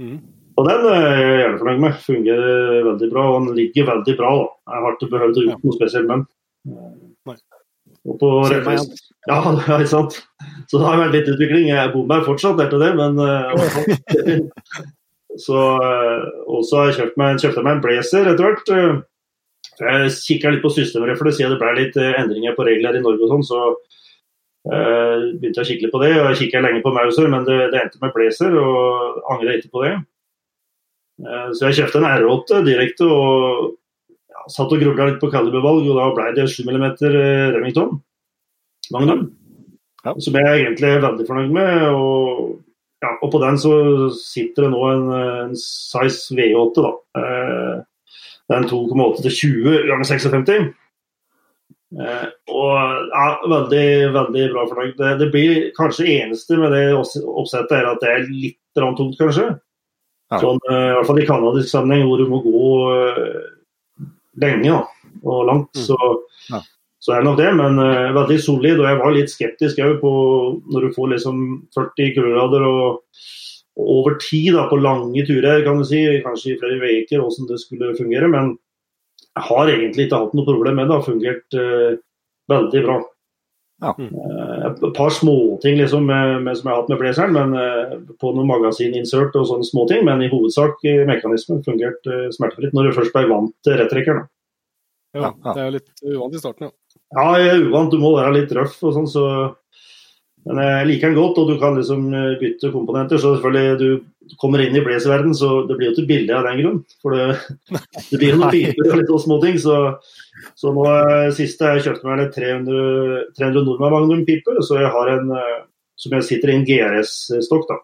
[0.00, 0.20] Mm.
[0.60, 1.96] Og den er jeg gjerne fornøyd med.
[2.04, 4.34] Fungerer veldig bra, og den ligger veldig bra.
[4.36, 4.46] da.
[4.74, 6.28] Jeg har ikke behøvd å gjøre noe spesielt med den.
[6.72, 7.91] Og på Sier meg refleks-
[9.30, 9.38] ja,
[9.78, 10.16] ikke sant.
[10.66, 11.68] Så det har vært litt utvikling.
[11.70, 14.40] Jeg bor meg fortsatt etter det, men eh,
[15.42, 16.24] Så eh,
[16.68, 18.72] så har jeg kjøpt meg, kjøpte en blazer etter hvert.
[18.76, 18.98] eh,
[19.80, 22.98] Jeg kikka litt på systemet, for det siden det ble litt eh, endringer på regler
[22.98, 23.60] i Norge og sånn, så
[24.68, 26.10] eh, begynte jeg å kikke litt på det.
[26.20, 29.72] og Jeg kikka lenge på Mauser, men det, det endte med blazer, og angrer ikke
[29.78, 29.94] på det.
[31.24, 33.78] Eh, Så jeg kjøpte en R8 direkte og
[34.50, 36.84] satt og grubla litt på kalibervalg, og da ble det 7 mm
[37.54, 38.00] Remington.
[38.92, 39.30] Magnum.
[40.02, 40.16] Ja.
[40.18, 41.86] Som jeg er egentlig er veldig fornøyd med.
[41.94, 42.60] Og,
[43.04, 43.72] ja, og på den så
[44.18, 45.08] sitter det nå en,
[45.48, 46.92] en size V8, da.
[47.22, 47.80] Eh,
[48.50, 50.72] Det er en 2,8 til 20 ganger 56.
[51.92, 52.72] Eh, og
[53.12, 53.86] ja, veldig,
[54.16, 54.94] veldig bra fornøyd.
[54.98, 59.50] Det, det blir kanskje eneste med det oppsettet er at det er litt tungt, kanskje.
[60.32, 60.40] Ja.
[60.40, 63.40] Sånn, eh, I hvert fall i kanadisk sammenheng, hvor du må gå eh,
[64.40, 64.76] lenge
[65.22, 65.72] og langt.
[65.76, 65.84] Mm.
[65.86, 65.98] Så,
[66.50, 66.62] Ja.
[67.02, 68.80] så er nok det, men uh, veldig solid.
[68.80, 70.12] Og jeg var litt skeptisk òg på
[70.72, 71.38] når du får liksom
[71.74, 73.02] 40 kuldegrader og,
[73.76, 77.48] og over tid da, på lange turer, kan du si, kanskje i flere uker, hvordan
[77.50, 78.28] det skulle fungere.
[78.28, 78.56] Men
[79.32, 80.90] jeg har egentlig ikke hatt noe problem med det.
[80.90, 82.00] Det har fungert uh,
[82.52, 83.00] veldig bra.
[83.82, 83.96] Ja.
[83.98, 87.96] Eh, et par småting liksom, med, med, som jeg har hatt med blazeren, men eh,
[88.22, 90.04] på noen magasininsert og sånne småting.
[90.06, 94.28] Men i hovedsak mekanismen fungerte eh, smertefritt når du først ble vant til rettrekkeren.
[95.12, 96.76] Ja, det er jo litt uvant i starten, ja.
[97.12, 99.24] Ja, jeg er uvant, du må være litt røff og sånn, så
[100.48, 103.20] Men jeg liker den godt, og du kan liksom eh, bytte komponenter.
[103.20, 106.62] Så selvfølgelig, du kommer inn i blazerverden, så det blir jo ikke billig av den
[106.62, 106.80] grunn.
[107.04, 107.26] For det,
[108.10, 109.60] det blir jo noen piper og litt småting.
[109.62, 109.76] Så,
[110.58, 115.14] så nå eh, siste jeg kjøpte meg en 300, 300 Nordmann Magnum-piper, så jeg har
[115.14, 115.60] en eh,
[116.02, 117.78] som jeg sitter i en GRS-stokk, da.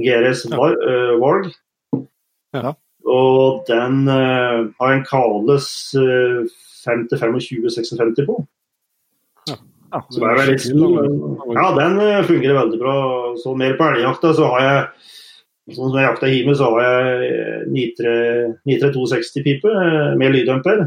[0.00, 1.50] GRS Var, uh, Varg.
[2.56, 2.74] Ja.
[3.08, 6.42] Og den uh, har en Kales uh,
[6.84, 8.40] 5-25-56 på.
[9.90, 10.00] Ja.
[10.10, 11.08] Som er veldig stor.
[11.56, 12.94] Ja, den eh, fungerer veldig bra.
[13.42, 14.84] Så mer på elgjakta så har jeg
[15.70, 18.12] Sånn som jeg jakta hjemme, så har jeg eh, Nitre,
[18.66, 20.80] Nitre 260-pipe eh, med lyddemper.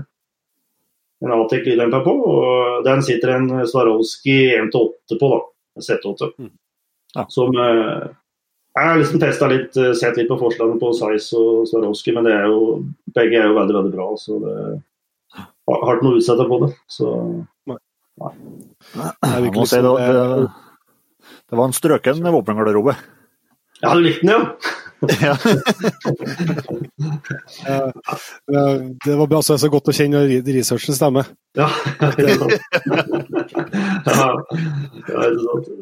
[1.24, 2.16] En Atec lyddemper på.
[2.28, 5.40] Og den sitter en Swarovski 1-8 på, da.
[5.80, 6.34] Z8.
[6.36, 6.50] Mm.
[7.16, 7.24] Ja.
[7.32, 12.28] Som Jeg har liksom testa litt, sett litt på forslagene på Size og Swarovski, men
[12.28, 12.82] det er jo,
[13.16, 14.10] begge er jo veldig, veldig bra.
[14.20, 14.58] Så det
[15.38, 16.72] har har ikke noe å utsette på det.
[16.92, 17.14] Så
[18.22, 20.48] Jeg Jeg virker si det, det,
[21.50, 22.94] det var en strøken våpengarderobe.
[23.84, 24.40] ja, du likte den, jo!
[27.68, 27.92] Ja.
[29.06, 31.28] det var bra, så det er så godt å kjenne når re- researchen stemmer.
[31.60, 31.66] Ja,
[32.14, 32.54] ikke sant.
[34.08, 34.30] ja, ja.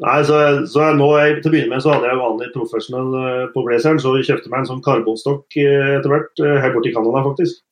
[0.02, 3.14] Nei, så, så jeg, nå, jeg, til å begynne med så hadde jeg vanlig professional
[3.20, 6.74] eh, på blazeren, så jeg kjøpte meg en sånn karbonstokk eh, etter hvert, eh, her
[6.74, 7.62] borte i Canada faktisk.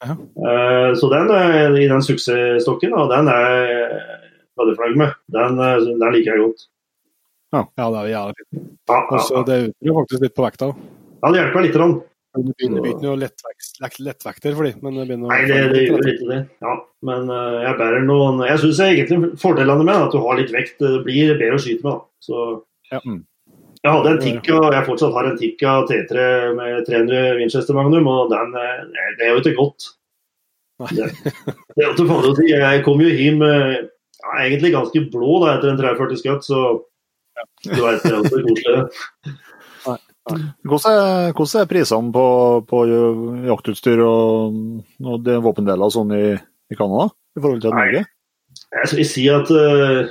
[0.00, 0.14] Ja.
[0.16, 4.02] Eh, så den er i den suksessstokken, og den er jeg
[4.60, 5.16] veldig fornøyd med.
[5.34, 6.66] Den, eh, den liker jeg godt.
[7.52, 8.68] Ja, det er jævlig fint.
[8.88, 9.42] Ja, ja, Altså, ja.
[9.48, 10.68] det utgjør faktisk litt på vekta.
[11.22, 11.74] ja det hjelper meg litt.
[11.76, 11.96] grann.
[12.30, 15.72] Det begynner ikke noe lettvekst, lett, lettvekter for de, men det begynner å- Nei, det,
[15.74, 16.38] det gjør litt det.
[16.62, 20.52] Ja, men uh, jeg bærer noen Jeg syns egentlig fordelene med at du har litt
[20.54, 21.90] vekt, det blir bedre å skyte med.
[21.92, 22.00] da.
[22.22, 23.00] Så Ja.
[23.04, 23.24] Mm.
[23.80, 26.24] Jeg hadde en Tikka, jeg fortsatt har en Tikka T3
[26.58, 28.82] med 300 Winchester Magnum, og den eh,
[29.16, 29.88] det er jo ikke godt.
[30.90, 31.08] Det,
[31.76, 32.50] det er jo si.
[32.52, 33.78] Jeg kom jo hjem eh,
[34.20, 36.60] ja, egentlig ganske blå da, etter en 340 skutt, så
[37.64, 39.34] du vet, det er også koselig.
[40.68, 42.26] Hvordan er, er prisene på,
[42.68, 42.84] på
[43.48, 44.60] jaktutstyr og,
[45.00, 47.86] og våpendeler sånn i, i Canada i forhold til Nei.
[47.86, 48.02] Norge?
[48.76, 50.10] Jeg vil si at eh,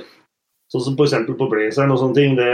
[0.70, 1.16] sånn som f.eks.
[1.26, 2.50] på Blazeren og sånne ting, det,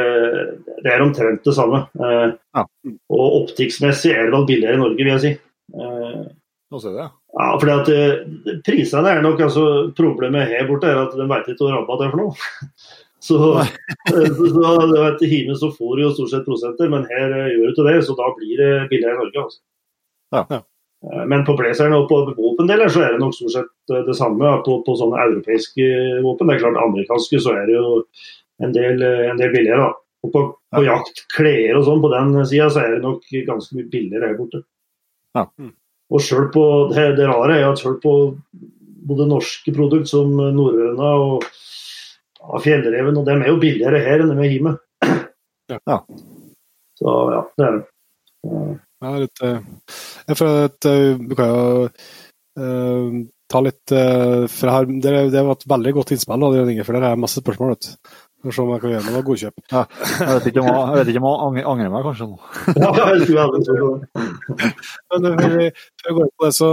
[0.85, 1.85] det er omtrent det samme.
[2.01, 2.65] Eh, Ja.
[3.13, 5.33] Og optikksmessig er det vel billigere i Norge, vil jeg si.
[5.77, 6.27] Eh,
[6.73, 7.09] Nå ser det.
[7.37, 11.51] Ja, fordi at eh, Prisene er nok altså, Problemet her borte er at de vet
[11.53, 12.33] ikke hva rabatt er for noe.
[13.27, 13.39] Så,
[14.07, 17.49] så, så du vet, Hjemme så får du jo stort sett prosenter, men her eh,
[17.55, 19.43] gjør du ikke det, så da blir det billigere i Norge.
[19.43, 19.59] Altså.
[20.37, 20.43] Ja.
[20.45, 20.61] Eh,
[21.31, 24.57] Men på blazeren og på våpendeler så er det nok stort sett eh, det samme
[24.67, 25.87] på, på sånne europeiske
[26.25, 26.51] våpen.
[26.51, 28.01] Det er klart Amerikanske så er det jo
[28.65, 29.87] en del, eh, en del billigere.
[29.87, 29.93] da.
[30.27, 30.43] Og på,
[30.75, 30.97] på Ja.
[30.97, 34.39] jakt, klær og sånn på den sida, så er det nok ganske mye billigere her
[34.41, 34.63] borte.
[35.39, 35.45] Ja.
[36.11, 38.15] Og selv på, det, det rare er at selv på
[39.07, 44.33] både norske produkt som norrøna og ja, fjellreven, og dem er jo billigere her enn
[44.35, 44.75] de er hjemme.
[45.71, 46.01] Ja.
[46.99, 47.87] Så ja, det er det.
[49.05, 49.59] Ja, litt, eh,
[50.35, 51.89] føler at eh, du kan jo
[52.59, 56.87] uh, ta litt uh, for her, det, det var et veldig godt innspill, da, Inge,
[56.89, 57.77] for der er masse spørsmål.
[57.77, 58.15] vet du.
[58.43, 59.63] For å se om jeg kan gjøre noe godkjøp.
[59.73, 62.37] Jeg vet ikke om jeg, jeg, vet ikke om jeg angrer, angrer meg kanskje nå.
[63.77, 64.73] Det.
[65.11, 65.69] Men eh, før vi
[66.03, 66.71] før vi går inn på det, så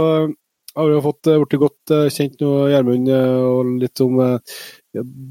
[0.74, 4.20] har vi jo fått eh, blitt godt eh, kjent nå, Gjermund, eh, og litt om
[4.24, 4.58] eh,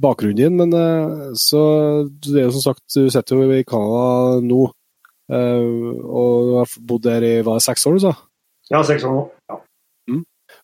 [0.04, 1.64] bakgrunnen din, men eh, så
[2.08, 4.66] det er jo som sagt, du sitter jo i Canada nå.
[5.34, 5.68] Eh,
[6.04, 8.14] og du har bodd der i hva, seks år, du sa?
[8.72, 9.24] Ja, seks år nå.
[9.52, 9.60] Ja.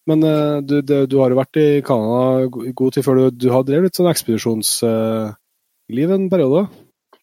[0.10, 3.26] Men eh, du, det, du har jo vært i Canada i god tid før du,
[3.36, 6.68] du har drevet litt sånn ekspedisjonsliv en periode?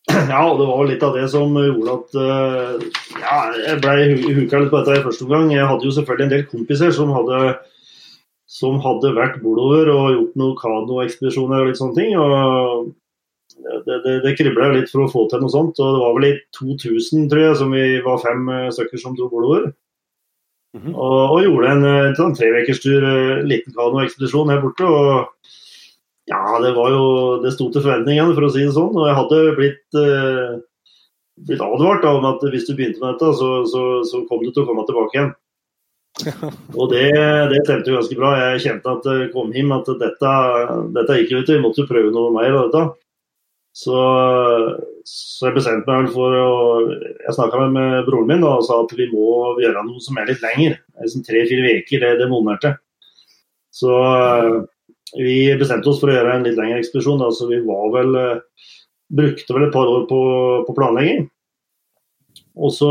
[0.30, 2.74] Ja, og det var litt av det som gjorde at eh,
[3.18, 3.94] ja, jeg ble
[4.36, 5.46] huka litt på dette i første omgang.
[5.50, 7.38] Jeg hadde jo selvfølgelig en del kompiser som hadde,
[8.58, 12.12] som hadde vært bordover og gjort noen kanoekspedisjoner og litt sånne ting.
[12.22, 12.92] og
[13.86, 15.80] Det, det, det kribla litt for å få til noe sånt.
[15.82, 19.16] og Det var vel i 2000, tror jeg, som vi var fem eh, stykker som
[19.18, 19.72] dro bordover.
[20.76, 20.92] Mhm.
[20.92, 24.84] og, og gjorde en, en, sånn trevekerstur, eh, liten kanoekspedisjon her borte.
[24.84, 25.30] og
[26.26, 27.04] ja, det var jo
[27.42, 28.92] Det sto til forventningene, for å si det sånn.
[28.92, 30.52] Og jeg hadde blitt, eh,
[31.48, 34.50] blitt advart da, om at hvis du begynte med dette, så, så, så kom du
[34.50, 35.34] til å komme tilbake igjen.
[36.80, 37.10] Og det,
[37.52, 38.30] det stemte jo ganske bra.
[38.40, 40.36] Jeg kjente at det kom hjem at dette,
[40.96, 41.58] dette gikk jo ikke.
[41.58, 42.84] Vi måtte jo prøve noe mer av dette.
[43.76, 43.96] Så,
[45.04, 46.52] så jeg bestemte meg vel for å
[46.88, 50.16] Jeg snakka med, med broren min da, og sa at vi må gjøre noe som
[50.16, 50.78] er litt lenger.
[51.02, 52.72] Liksom Tre-fire uker, det, det monerte.
[53.76, 53.92] Så
[55.16, 57.20] vi bestemte oss for å gjøre en litt lengre ekspedisjon.
[57.20, 58.66] Da, så vi var vel eh,
[59.12, 60.20] brukte vel et par år på,
[60.66, 61.26] på planlegging.
[62.56, 62.90] Og så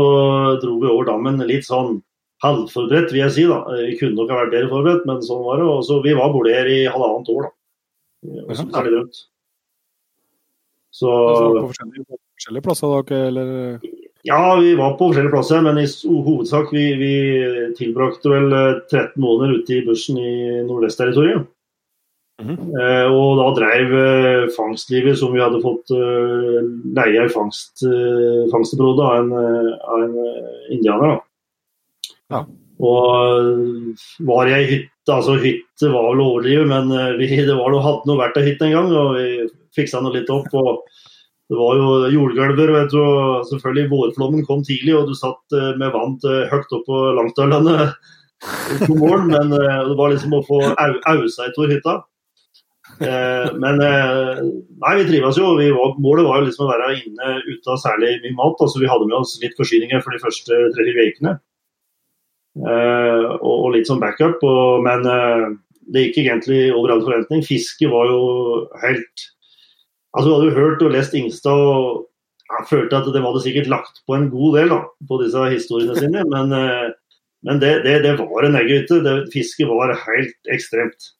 [0.62, 1.98] dro vi over dammen litt sånn
[2.44, 3.46] halvforberedt, vil jeg si.
[3.50, 3.62] da.
[3.74, 5.70] Vi kunne nok ha vært bedre forberedt, men sånn var det.
[5.72, 7.56] Og så Vi var borte her i halvannet år, da.
[8.46, 9.06] Og så ja.
[10.96, 13.80] Så Altså, på forskjellige, på forskjellige plasser, dere, eller?
[14.26, 15.86] ja, vi var på forskjellige plasser, men i
[16.28, 17.12] hovedsak vi, vi
[17.78, 20.32] tilbrakte vel eh, 13 måneder ute i bushen i
[20.66, 21.46] Nordvestterritoriet.
[22.42, 22.56] Mhm.
[22.76, 26.58] Eh, og da drev eh, fangstlivet som vi hadde fått eh,
[26.98, 31.14] leie i fangst, eh, fangstebrodet av en, eh, av en eh, indianer.
[31.14, 32.12] da.
[32.36, 32.42] Ja.
[32.76, 33.06] Og
[33.38, 37.72] eh, var i ei hytte, altså hytte var vel overdrivet, men eh, vi det var
[37.72, 39.28] noe, hadde nå vært ei hytte en gang, og vi
[39.76, 40.48] fiksa nå litt opp.
[40.56, 40.86] og
[41.46, 45.76] det var jo jordgulver, vet du, og selvfølgelig vårflommen kom tidlig, og du satt eh,
[45.78, 46.16] med vann
[46.50, 47.92] høyt opp på Langdalene
[48.88, 52.00] på morgenen, men eh, det var liksom å få au, ausa etter hytta.
[53.00, 54.40] Eh, men eh,
[54.80, 55.52] nei, vi trives jo.
[55.58, 58.62] Vi var, målet var jo liksom å være inne ute av særlig mye mat.
[58.62, 61.36] altså Vi hadde med oss litt forsyninger for de første tre-fire ukene.
[62.56, 64.42] Eh, og, og litt som backup.
[64.46, 65.46] Og, men eh,
[65.92, 67.44] det gikk egentlig over all forventning.
[67.46, 68.20] Fiske var jo
[68.84, 69.28] helt
[70.16, 72.06] Altså, Du hadde hørt og lest Ingstad og
[72.46, 75.96] jeg følte at de hadde sikkert lagt på en god del da, på disse historiene
[75.98, 76.22] sine.
[76.34, 76.94] Men, eh,
[77.46, 79.16] men det, det, det var en eggehytte.
[79.30, 81.12] Fisket var helt ekstremt.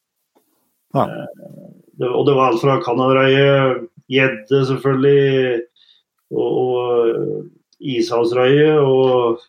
[0.97, 1.07] Ja.
[1.07, 1.63] Eh,
[1.97, 5.63] Det, og det var alt fra canadareie, gjedde selvfølgelig,
[6.37, 7.47] og, og
[7.81, 8.75] ishavsrøye.
[8.83, 9.41] Og,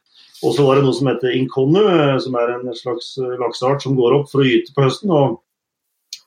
[0.45, 3.97] og så var det noe som heter inconnu, eh, som er en slags lakseart som
[3.99, 5.11] går opp for å gyte på høsten.
[5.11, 5.41] og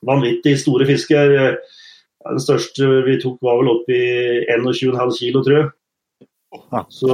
[0.05, 1.57] Vanvittig store fisker.
[2.21, 4.01] Eh, Den største vi tok var vel opp i
[4.47, 5.69] 21,5 kilo, tror jeg.
[6.91, 7.09] Så,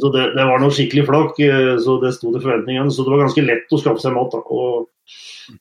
[0.00, 2.92] så det, det var noe skikkelig flak, eh, så det sto til forventningene.
[2.92, 4.34] Så det var ganske lett å skaffe seg mat.
[4.34, 4.42] da.
[4.52, 4.88] Og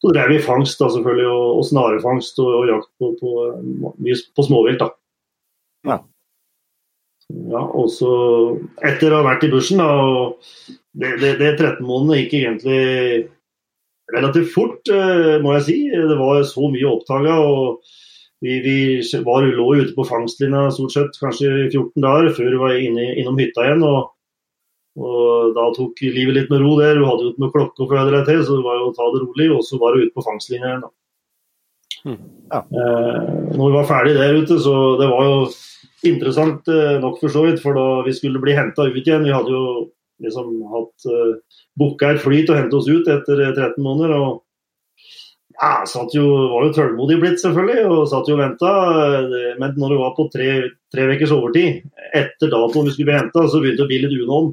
[0.01, 3.35] så drev vi fangst da, selvfølgelig, og, og snarefangst og, og jakt på, på,
[3.81, 4.83] på, på småvilt.
[4.83, 4.91] da.
[5.89, 6.01] Ja.
[7.31, 8.11] Ja, og så
[8.83, 10.41] Etter å ha vært i bushen, da, og
[10.99, 12.81] det, det, det 13 månedene gikk egentlig
[14.11, 15.77] relativt fort, eh, må jeg si.
[15.91, 17.37] Det var så mye oppdaga.
[17.39, 17.83] og
[18.41, 18.77] vi, vi
[19.25, 23.37] var, lå ute på fangstlinja stort sett kanskje 14 dager før vi var inne, innom
[23.37, 23.85] hytta igjen.
[23.85, 24.15] og,
[24.97, 26.97] og Da tok livet litt med ro der.
[26.97, 28.95] Du hadde jo ikke noe klokke å forholde deg til, så det var jo å
[28.97, 29.47] ta det rolig.
[29.53, 30.83] Og så var du ute på fangstlinja igjen.
[30.87, 30.91] da.
[32.01, 32.63] Ja.
[32.65, 33.19] Eh,
[33.53, 35.37] når vi var ferdig der ute, så det var jo
[36.09, 37.61] interessant eh, nok for så vidt.
[37.63, 39.65] For da vi skulle bli henta ut igjen, vi hadde jo
[40.25, 41.35] liksom hatt eh,
[41.77, 44.17] booka et fly til å hente oss ut etter eh, 13 måneder.
[44.17, 44.41] og
[45.55, 48.71] ja, satt jo, var jo tålmodig blitt, selvfølgelig, og satt jo og venta.
[49.59, 50.49] Men når det var på tre,
[50.93, 51.81] tre ukers overtid,
[52.17, 54.51] etter datoen vi skulle bli henta, så begynte det å bli litt unåm.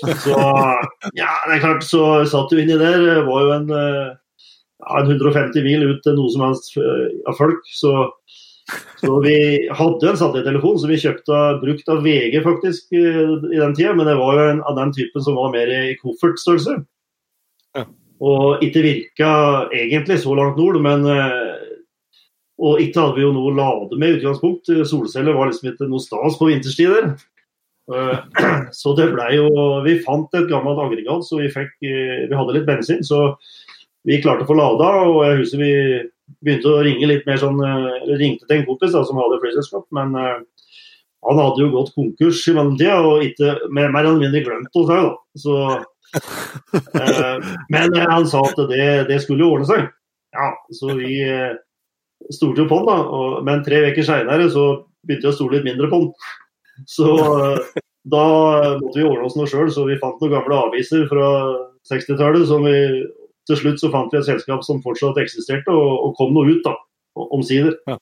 [0.00, 0.32] Så
[1.14, 2.98] ja, det er klart, så satt jo inni der.
[3.04, 4.08] Det var jo en, eh,
[4.82, 7.62] ja, en 150 mil ut til noe som helst eh, av folk.
[7.70, 7.94] Så,
[9.02, 9.36] så vi
[9.70, 13.04] hadde en satellittelefon som vi kjøpte brukt av VG faktisk i
[13.58, 16.80] den tida, men det var jo en av den typen som var mer i koffertstørrelse.
[18.22, 19.32] Og ikke virka
[19.74, 21.58] egentlig så langt nord, men eh,
[22.62, 24.70] Og ikke hadde vi jo noe å lade med i utgangspunkt.
[24.86, 27.10] Solceller var liksom ikke noe stas på vinterstider.
[27.90, 28.18] Eh,
[28.80, 29.48] Så det blei jo
[29.86, 33.32] Vi fant et gammelt aggregat, så vi fikk eh, Vi hadde litt bensin, så
[34.06, 34.92] vi klarte å få lada.
[35.08, 35.74] Og jeg husker vi
[36.42, 37.58] begynte å ringe litt mer sånn
[38.18, 42.54] ringte til en kompis da, som hadde flyselskap, men han hadde jo gått konkurs i
[42.56, 45.12] mellomtida og ikke mer, eller mindre glemt oss òg, da.
[45.38, 45.58] Så
[47.72, 49.86] Men eh, han sa at det, det skulle ordne seg.
[50.32, 51.52] Ja, så vi, eh,
[52.30, 53.42] stolte jo på den, da.
[53.46, 54.66] Men tre uker seinere så
[55.06, 56.12] begynte jeg å stole litt mindre på den.
[56.90, 57.80] Så eh,
[58.12, 58.26] da
[58.80, 61.26] måtte vi ordne oss noe sjøl, så vi fant noen gamle aviser fra
[61.90, 62.46] 60-tallet.
[62.50, 62.78] som vi
[63.50, 66.62] Til slutt så fant vi et selskap som fortsatt eksisterte, og, og kom noe ut,
[66.66, 66.76] da.
[67.34, 67.76] Omsider.
[67.88, 67.98] Ja.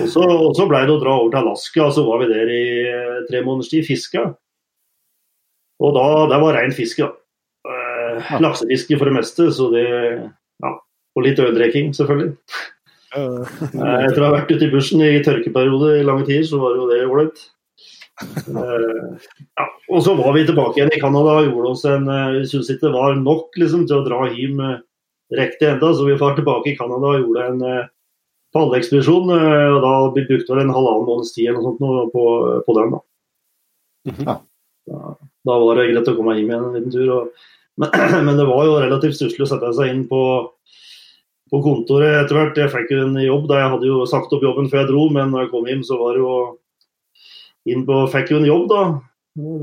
[0.00, 2.28] og så, og så blei det å dra over til Alaska, og så var vi
[2.30, 3.86] der i eh, tre måneders tid.
[3.88, 4.28] Fiska.
[5.84, 7.14] Og da det var rein fiske, da.
[7.68, 9.86] Eh, laksefiske for det meste, så det
[10.62, 10.74] Ja.
[11.16, 12.34] Og litt ødrekking, selvfølgelig.
[13.16, 13.46] Uh.
[14.04, 16.88] Etter å ha vært ute i bushen i tørkeperiode i lange tider, så var jo
[16.90, 17.40] det ålreit.
[18.50, 19.14] Uh,
[19.58, 19.66] ja.
[19.88, 22.88] Og så var vi tilbake igjen i Canada og gjorde oss en Vi syntes ikke
[22.88, 24.60] det var nok liksom, til å dra hjem
[25.38, 27.88] riktig enda, så vi var tilbake i Canada og gjorde en
[28.54, 29.30] palleekspedisjon.
[29.30, 32.26] Og da brukte vi en halvannen måneds tid eller noe sånt på,
[32.66, 32.94] på den.
[32.94, 33.02] da.
[34.08, 34.24] Mm -hmm.
[34.92, 35.27] ja.
[35.46, 35.54] Da.
[35.54, 37.10] var det greit å komme hjem igjen en liten tur.
[37.14, 40.22] Og, men, men, det var jo relativt stusslig å sette seg inn på
[41.48, 42.58] på kontoret etter hvert.
[42.60, 45.04] Jeg fikk jo en jobb da jeg hadde jo sagt opp jobben før jeg dro,
[45.14, 46.34] men når jeg kom hjem, så var det jo
[47.72, 48.82] inn på Fikk jo en jobb, da,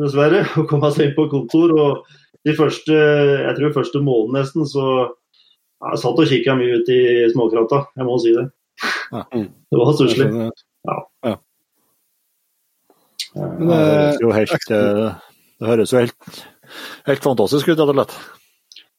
[0.02, 0.44] dessverre.
[0.62, 1.76] Å komme seg inn på kontor.
[1.78, 2.98] Og de første,
[3.42, 4.86] jeg tror første måneden nesten, så
[5.86, 7.02] jeg satt og kikka mye ut i
[7.34, 8.48] småkrata, jeg må si det.
[9.12, 9.24] Ja.
[9.32, 10.30] Det var stusslig.
[10.86, 10.96] Ja.
[11.26, 11.36] ja.
[13.36, 15.25] Men det, er jo helt, eh,
[15.60, 16.42] det høres jo helt,
[17.08, 18.18] helt fantastisk ut, rett og slett.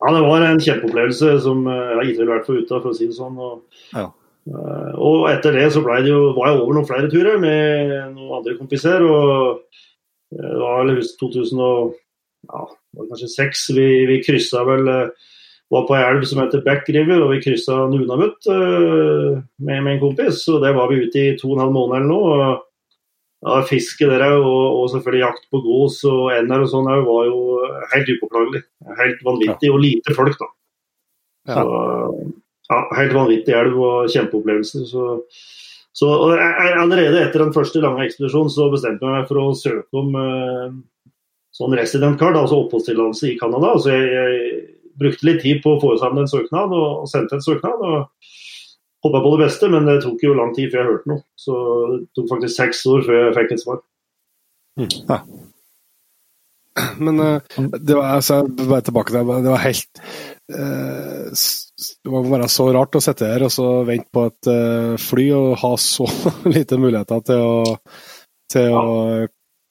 [0.04, 3.08] Ja, det var en kjempeopplevelse som eh, jeg ikke ville vært foruten, for å si
[3.08, 3.36] det sånn.
[3.40, 4.08] Og, ja.
[4.46, 8.34] Eh, og etter det så det jo, var jeg over noen flere turer med noen
[8.40, 9.04] andre kompiser.
[9.04, 9.64] og
[10.32, 11.96] Det var vel 2000 og,
[12.50, 12.66] ja,
[13.00, 13.70] var kanskje seks.
[13.76, 14.92] Vi, vi kryssa vel
[15.72, 19.40] var på ei elv som heter Back River, og vi kryssa Nunavut med,
[19.80, 20.44] med, en kompis.
[20.52, 22.36] og Der var vi ute i to og en halv måned eller noe.
[22.36, 22.65] og
[23.46, 27.60] ja, Fiske der og, og, selvfølgelig jakt på gås og ender og sånn var jo
[27.92, 28.64] helt upåklagelig.
[28.98, 30.50] Helt vanvittig, og lite folk, da.
[31.46, 31.62] Ja.
[31.62, 32.26] Så,
[32.66, 34.86] ja, helt vanvittig elv og kjempeopplevelser.
[34.90, 35.18] Så,
[35.96, 40.16] så allerede etter den første lange ekspedisjonen så bestemte jeg meg for å søke om
[40.20, 40.74] eh,
[41.56, 43.76] sånn resident card, altså oppholdstillatelse i Canada.
[43.80, 44.58] Så jeg, jeg
[44.98, 47.86] brukte litt tid på å få sammen en søknad, og sendte en søknad.
[47.86, 48.34] og
[49.06, 51.22] Håpa på det beste, men det tok jo lang tid før jeg hørte noe.
[51.38, 51.58] Så
[51.92, 53.84] det tok faktisk seks år før jeg fikk et svar.
[54.76, 54.88] Mm.
[55.06, 55.20] Ja.
[57.00, 57.40] Men uh,
[57.80, 60.00] det var, altså, bare tilbake til det var helt
[60.52, 64.92] uh, Det må være så rart å sitte her og så vente på et uh,
[65.00, 66.04] fly og ha så
[66.56, 67.78] lite muligheter til å,
[68.52, 68.82] til ja.
[68.82, 69.24] å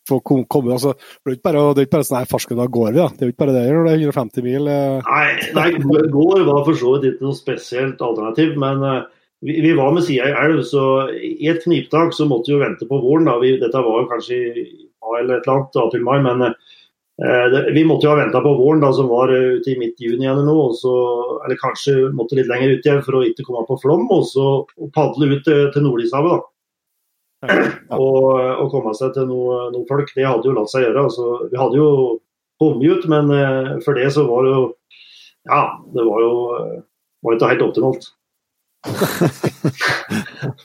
[0.09, 2.67] få komme altså, Det er ikke bare, det er ikke bare sånn her farsken, da
[2.69, 3.07] går vi, da.
[3.09, 4.69] Det er jo ikke bare det når det er 150 mil.
[4.69, 5.07] Eh.
[5.09, 8.99] Nei, nei, går var for så vidt ikke noe spesielt alternativ, men uh,
[9.45, 10.83] vi, vi, var med sida i elv, så
[11.13, 13.27] i et kniptak så måtte vi jo vente på våren.
[13.29, 13.37] da.
[13.41, 14.65] Vi, dette var jo kanskje i
[15.05, 18.55] mai eller et eller annet, april-mai, men eh, det, vi måtte jo ha venta på
[18.57, 20.71] våren, da, som var uh, ute i midt-juni eller noe.
[20.79, 20.95] Så,
[21.45, 24.49] eller kanskje måtte litt lenger ut igjen for å ikke komme på flom, og så
[24.97, 26.35] padle ut til, til Nordishavet.
[26.39, 26.51] da.
[27.93, 31.05] Og, og, komme seg til noen noe folk, det hadde jo latt seg gjøre.
[31.05, 31.89] Altså, vi hadde jo
[32.61, 34.65] kommet ut, men eh, for det så var det jo
[35.45, 36.35] Ja, det var jo
[37.25, 38.07] var ikke helt optimalt.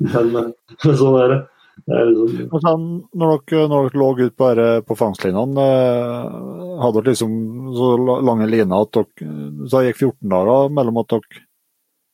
[0.01, 1.39] Men, men, sånn er det.
[1.87, 2.57] liksom...
[2.64, 4.49] sånn, når, dere, når dere lå ut på,
[4.89, 7.37] på fangstlinjene, uh, hadde dere liksom
[7.77, 7.93] så
[8.31, 11.47] lange liner at dere Så gikk 14 dager mellom at dere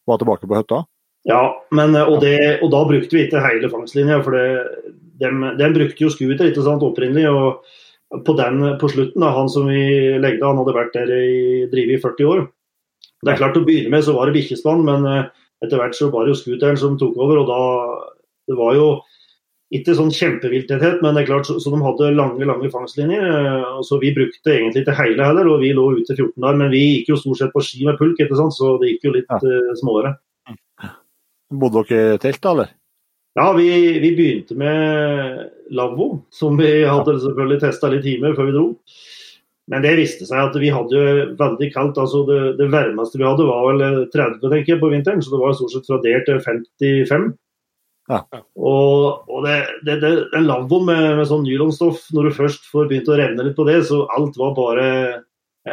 [0.07, 0.85] var tilbake på hytta?
[1.27, 1.43] Ja,
[1.75, 4.21] men, eh, og, det, og, da brukte vi ikke hele fangstlinja.
[4.23, 7.27] For det, dem, dem, brukte jo scooter ikke sant, opprinnelig.
[7.33, 9.81] og på, den, på slutten, da, han som vi
[10.23, 12.45] legde, han hadde vært der i, drivet i 40 år.
[13.25, 15.27] Det er klart Å begynne med så var det bikkjespann, men eh,
[15.65, 17.43] etter hvert så var det jo scooteren som tok over.
[17.43, 17.61] og da,
[18.51, 18.89] Det var jo
[19.75, 23.25] ikke sånn kjempevilthet, men det er klart, så, så, de hadde lange lange fangstlinjer.
[23.75, 26.61] og så Vi brukte egentlig ikke hele heller, og vi lå ute 14 dager.
[26.63, 28.55] Men vi gikk jo stort sett på ski med pulk, ikke sant?
[28.55, 29.41] så det gikk jo litt ja.
[29.43, 30.17] uh, småere.
[31.51, 32.75] Bodde dere i telt, da, eller?
[33.37, 33.69] Ja, vi,
[34.01, 35.43] vi, begynte med
[35.77, 38.69] lavvo, som vi hadde selvfølgelig testa litt timer før vi dro.
[39.67, 41.01] Men det viste seg at vi hadde
[41.39, 41.99] veldig kaldt.
[41.99, 45.43] altså Det, det varmeste vi hadde var vel 30 tenker jeg, på vinteren, så det
[45.43, 47.27] var stort sett fra der til 55.
[48.07, 48.21] Ja.
[48.55, 49.57] Og, og det,
[49.87, 53.49] det, det, en lavvo med, med sånn nylonstoff, når du først får begynt å revne
[53.49, 54.87] litt på det, så alt var bare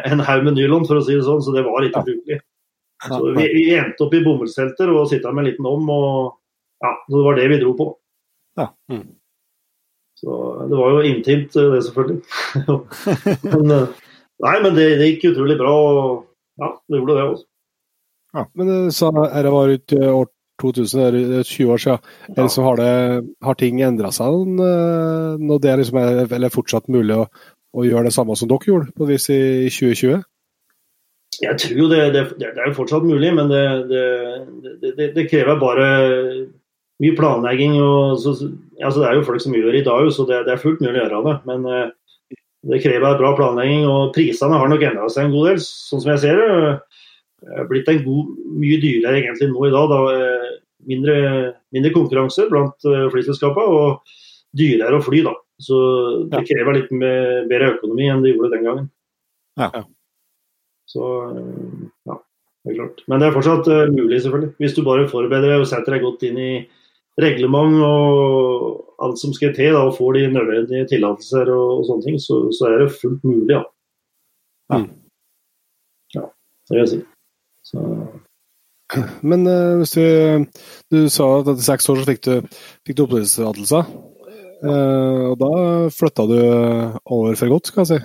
[0.02, 2.40] en haug med nylon, for å si det sånn, så det var ikke brukelig.
[3.04, 6.16] Så vi, vi endte opp i bomullstelter og sitta med en liten om, og
[6.82, 7.92] ja, så det var det vi dro på.
[8.58, 8.72] Ja.
[8.90, 9.06] Mm.
[10.20, 10.36] Så
[10.70, 12.20] det var jo intimt, det selvfølgelig.
[13.50, 14.04] men, eh,
[14.44, 17.46] nei, men det, det, gikk utrolig bra, og ja, det gjorde det også.
[18.34, 20.30] Ja, men du sa det var ut år
[20.62, 21.98] 2000, det er 20 år siden.
[22.28, 22.34] Ja.
[22.36, 26.90] Eller så har, det, har ting endra seg eh, når det liksom er eller fortsatt
[26.94, 27.26] mulig å,
[27.74, 30.22] å, gjøre det samme som dere gjorde på vis i 2020?
[31.42, 33.64] Jeg tror jo det, det, det er jo fortsatt mulig, men det,
[34.94, 35.88] det, det krever bare
[37.02, 37.76] mye planlegging.
[37.82, 38.34] Og så,
[38.80, 40.96] altså det er jo folk som gjør det i dag, så det, er fullt mulig
[40.96, 41.36] å gjøre det.
[41.50, 41.86] Men eh,
[42.70, 46.14] det krever bra planlegging, og prisene har nok endra seg en god del, sånn som
[46.14, 46.76] jeg ser det.
[47.68, 49.90] Blitt en god, mye dyrere egentlig nå i dag.
[49.92, 50.52] da
[50.84, 51.16] Mindre,
[51.72, 54.16] mindre konkurranse blant uh, flyselskapene og
[54.56, 55.22] dyrere å fly.
[55.24, 55.32] da.
[55.60, 55.76] Så
[56.32, 58.88] det krever litt med, bedre økonomi enn det gjorde den gangen.
[59.60, 59.84] Ja.
[60.90, 61.04] Så
[62.08, 63.04] ja, det er klart.
[63.08, 64.54] Men det er fortsatt mulig, selvfølgelig.
[64.60, 66.50] Hvis du bare forbereder deg og setter deg godt inn i
[67.20, 72.06] reglement og alt som skal til, da, og får de nødvendige tillatelser og, og, sånne
[72.06, 73.64] ting, så, så, er det fullt mulig, ja.
[74.72, 74.86] Ja, Mm.
[76.14, 76.22] ja
[76.64, 77.00] det vil jeg si.
[77.64, 77.82] Så,
[79.30, 80.04] Men uh, hvis du,
[80.92, 82.34] du sa at etter seks år så fikk du,
[82.86, 83.84] fikk du oppholdstillatelse.
[84.64, 85.52] Uh, og da
[85.92, 86.38] flytta du
[87.04, 87.98] over for godt, skal jeg si.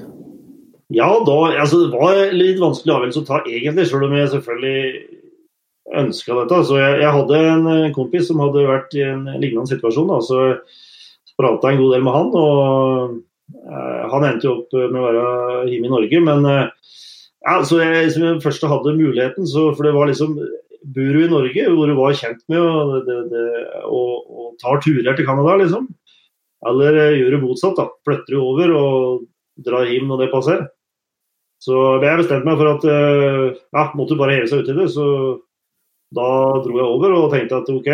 [0.89, 5.18] Ja, da, altså, det var litt vanskelig avgjørelse å ta egentlig, selv om jeg selvfølgelig
[5.97, 6.61] ønska dette.
[6.67, 10.09] Så jeg, jeg, hadde en kompis som hadde vært i en lignende situasjon.
[10.11, 12.31] Da, så prata en god del med han.
[12.35, 13.17] og
[13.55, 15.27] eh, Han endte jo opp med å være
[15.71, 16.23] hjemme i Norge.
[16.25, 16.95] Men eh,
[17.47, 20.39] ja, så jeg, som jeg først hadde muligheten, så, for det var liksom
[20.95, 23.41] Bor du i Norge, hvor du var kjent med og, det, det,
[23.83, 25.89] og, og tar turer til Canada, liksom?
[26.69, 27.83] Eller gjør du motsatt, da.
[28.07, 29.25] Flytter du over og
[29.67, 30.63] drar hjem når det passer.
[31.59, 32.87] Så jeg bestemte meg for at
[33.75, 34.87] ja, måtte bare heve seg uti det.
[34.95, 35.09] Så
[36.15, 36.29] da
[36.63, 37.89] dro jeg over og tenkte at OK.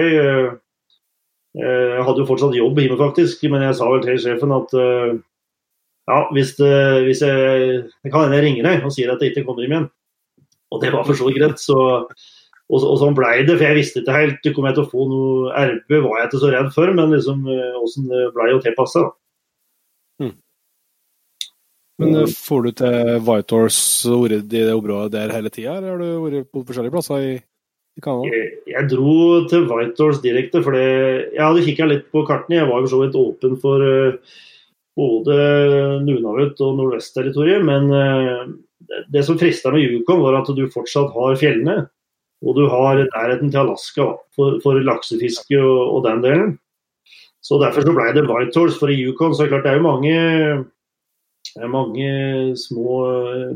[1.56, 6.18] Jeg hadde jo fortsatt jobb hjemme, faktisk, men jeg sa vel til sjefen at ja,
[6.36, 6.72] hvis, det,
[7.08, 7.68] hvis jeg,
[8.04, 9.88] jeg kan hende jeg ringer deg og sier at jeg ikke kommer hjem igjen.
[10.76, 11.62] Og det var for så vidt greit.
[11.64, 14.92] Så, og, og sånn blei det, for jeg visste ikke helt kom jeg til å
[14.92, 17.48] få noe RB, var jeg ikke så redd for, men liksom
[17.82, 19.06] åssen det blei jo tilpassa.
[19.08, 19.16] da.
[22.02, 26.02] Men uh, får du til Whitehorse vært i det området der hele tida, eller har
[26.02, 27.36] du vært på forskjellige plasser i?
[28.04, 32.60] Jeg, jeg, dro til Whitehorse direkte, for jeg hadde kikka litt på kartene.
[32.60, 34.36] Jeg var jo så vidt åpen for uh,
[35.00, 35.38] både
[36.04, 38.44] Nunavut og Nordvest-territoriet, men uh,
[39.14, 41.86] det, som frista med Yukon, var at du fortsatt har fjellene.
[42.46, 46.54] Og du har nærheten til Alaska for, for laksefiske og, og, den delen.
[47.46, 48.78] Så Derfor så ble det Whitehorse.
[48.82, 50.16] For i Yukon så er det klart det er jo mange,
[51.56, 52.08] er mange
[52.58, 53.02] små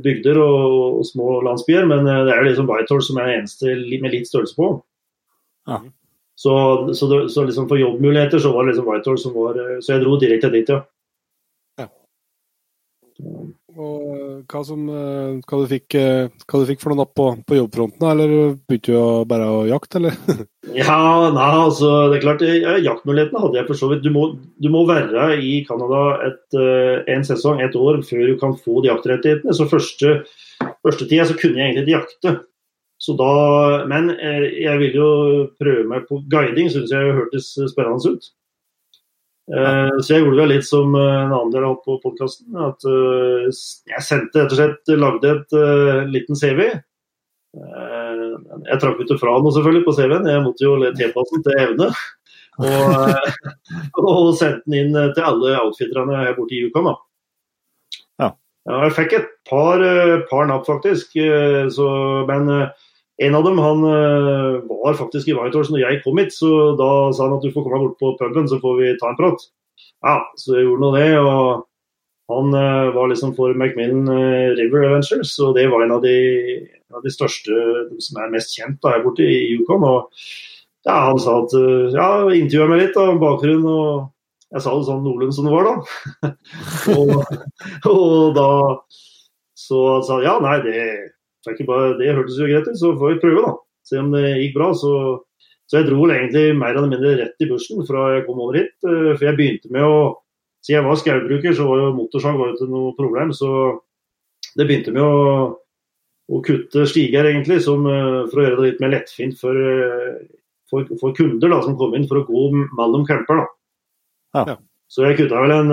[0.03, 3.73] bygder og, og, små landsbyer, men det er liksom Whitehorse som er den eneste
[4.03, 4.69] med litt størrelse på.
[5.69, 5.81] Ja.
[6.39, 6.53] Så,
[6.95, 10.05] så, det, så liksom for jobbmuligheter så var det liksom Whitehorse som var Så jeg
[10.05, 10.83] dro direkte dit, ja.
[13.79, 18.05] Og hva, som, hva, du fikk, hva du fikk for noen napp på, på jobbfronten,
[18.11, 18.33] eller
[18.67, 20.17] begynte du bare å jakte, eller?
[20.81, 20.97] ja,
[21.31, 22.43] nei, altså det er klart,
[22.83, 24.03] Jaktmulighetene hadde jeg for så vidt.
[24.03, 24.25] Du må,
[24.59, 26.03] du må være i Canada
[27.07, 29.55] en sesong, et år, før du kan få de jaktrettighetene.
[29.55, 30.17] Så første,
[30.83, 32.35] første tida så kunne jeg egentlig ikke jakte.
[32.99, 33.31] Så da,
[33.87, 35.11] men jeg ville jo
[35.55, 38.27] prøve meg på guiding, syns jeg hørtes spennende ut.
[39.49, 42.53] Uh, så jeg gjorde det litt som en annen del av på podkasten.
[42.61, 46.67] At uh, jeg sendte rett og slett lagde et uh, liten CV.
[48.69, 51.87] jeg trakk ikke fra noe selvfølgelig på CV-en, jeg måtte jo tilpasse den til evne.
[52.59, 53.31] Og,
[54.03, 56.91] og sendte den inn til alle outfitterne her borte i Yukon.
[58.21, 58.29] Ja.
[58.69, 58.77] ja.
[58.83, 59.81] jeg fikk et par,
[60.29, 61.17] par napp, faktisk.
[61.73, 61.89] Så,
[62.29, 62.53] men
[63.19, 66.91] en av dem han uh, var faktisk i Whitehorse når jeg kom hit, så da
[67.15, 69.19] sa han at du får komme deg bort på puben, så får vi ta en
[69.19, 69.43] prat.
[70.05, 71.09] Ja, så jeg gjorde nå det.
[71.19, 71.65] og
[72.31, 76.15] Han uh, var liksom for Macmillan uh, River Adventures, og det var en av de,
[76.63, 77.59] en av de største
[78.05, 79.83] som er mest kjent da, her borte i Yukon.
[79.83, 80.07] og
[80.87, 81.59] ja, Han sa at
[81.91, 85.67] ja, intervjua meg litt om bakgrunnen, og jeg sa det sånn noenlunde som det var,
[85.67, 86.31] da.
[86.95, 87.11] og,
[87.91, 88.51] og da
[89.59, 90.83] så sa han ja, nei, det
[91.67, 93.53] bare, det hørtes jo greit ut, så får vi prøve, da.
[93.87, 94.71] Se om det gikk bra.
[94.77, 94.93] Så,
[95.69, 98.75] så jeg dro egentlig mer eller mindre rett i bushen fra jeg kom over hit.
[98.83, 100.01] For jeg begynte med å
[100.59, 103.29] Siden jeg var skaubruker, så var jo motorsag var ikke noe problem.
[103.31, 103.47] Så
[104.59, 105.19] det begynte med å,
[106.27, 107.85] å kutte stiger, egentlig, som,
[108.27, 109.55] for å gjøre det litt mer lettfint for,
[110.67, 112.43] for, for kunder da, som kom inn for å gå
[112.75, 113.39] mellom camper.
[113.39, 114.43] da.
[114.51, 114.57] Ja.
[114.91, 115.71] Så jeg kutta vel en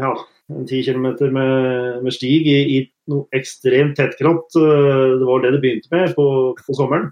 [0.00, 0.14] ja,
[0.54, 2.78] en 10 km med, med, stig i, i
[3.10, 4.56] noe ekstremt tettkratt.
[4.56, 6.26] Det var det det begynte med på,
[6.58, 7.10] på, sommeren.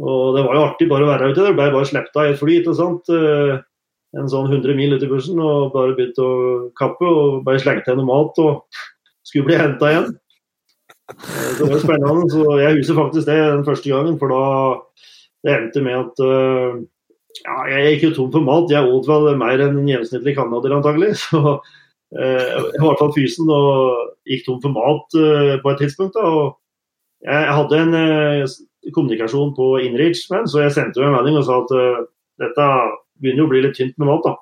[0.00, 1.56] Og det var jo artig bare å være ute der.
[1.56, 2.60] Ble bare sluppet av i et fly.
[2.60, 3.12] ikke sant?
[4.18, 6.38] En sånn 100 mil ut i bussen og bare begynte å
[6.78, 7.06] kappe.
[7.06, 8.82] Og bare slengte igjen noe mat og
[9.28, 10.14] skulle bli henta igjen.
[11.58, 12.30] Det var spennende.
[12.32, 14.42] Så jeg husker faktisk det den første gangen, for da
[15.44, 16.24] det endte med at
[17.40, 18.72] ja, jeg gikk jo tom for mat.
[18.72, 21.14] Jeg åt vel mer enn en gjennomsnittlig canadier antagelig.
[21.24, 21.60] Så
[22.10, 25.14] i hvert fall fysen og gikk tom for mat
[25.62, 26.16] på et tidspunkt.
[26.16, 26.56] da, og
[27.22, 27.94] jeg hadde en
[28.96, 31.74] kommunikasjon på Inreach, men, så jeg sendte jo en melding og sa at
[32.42, 32.68] dette
[33.20, 34.26] begynner jo å bli litt tynt med mat.
[34.26, 34.34] da.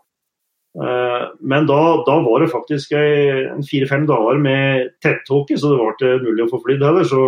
[1.42, 2.94] Men da, da var det faktisk
[3.68, 7.08] fire-fem dager med tettåke, så det var ikke mulig å få flydd heller.
[7.10, 7.24] Så,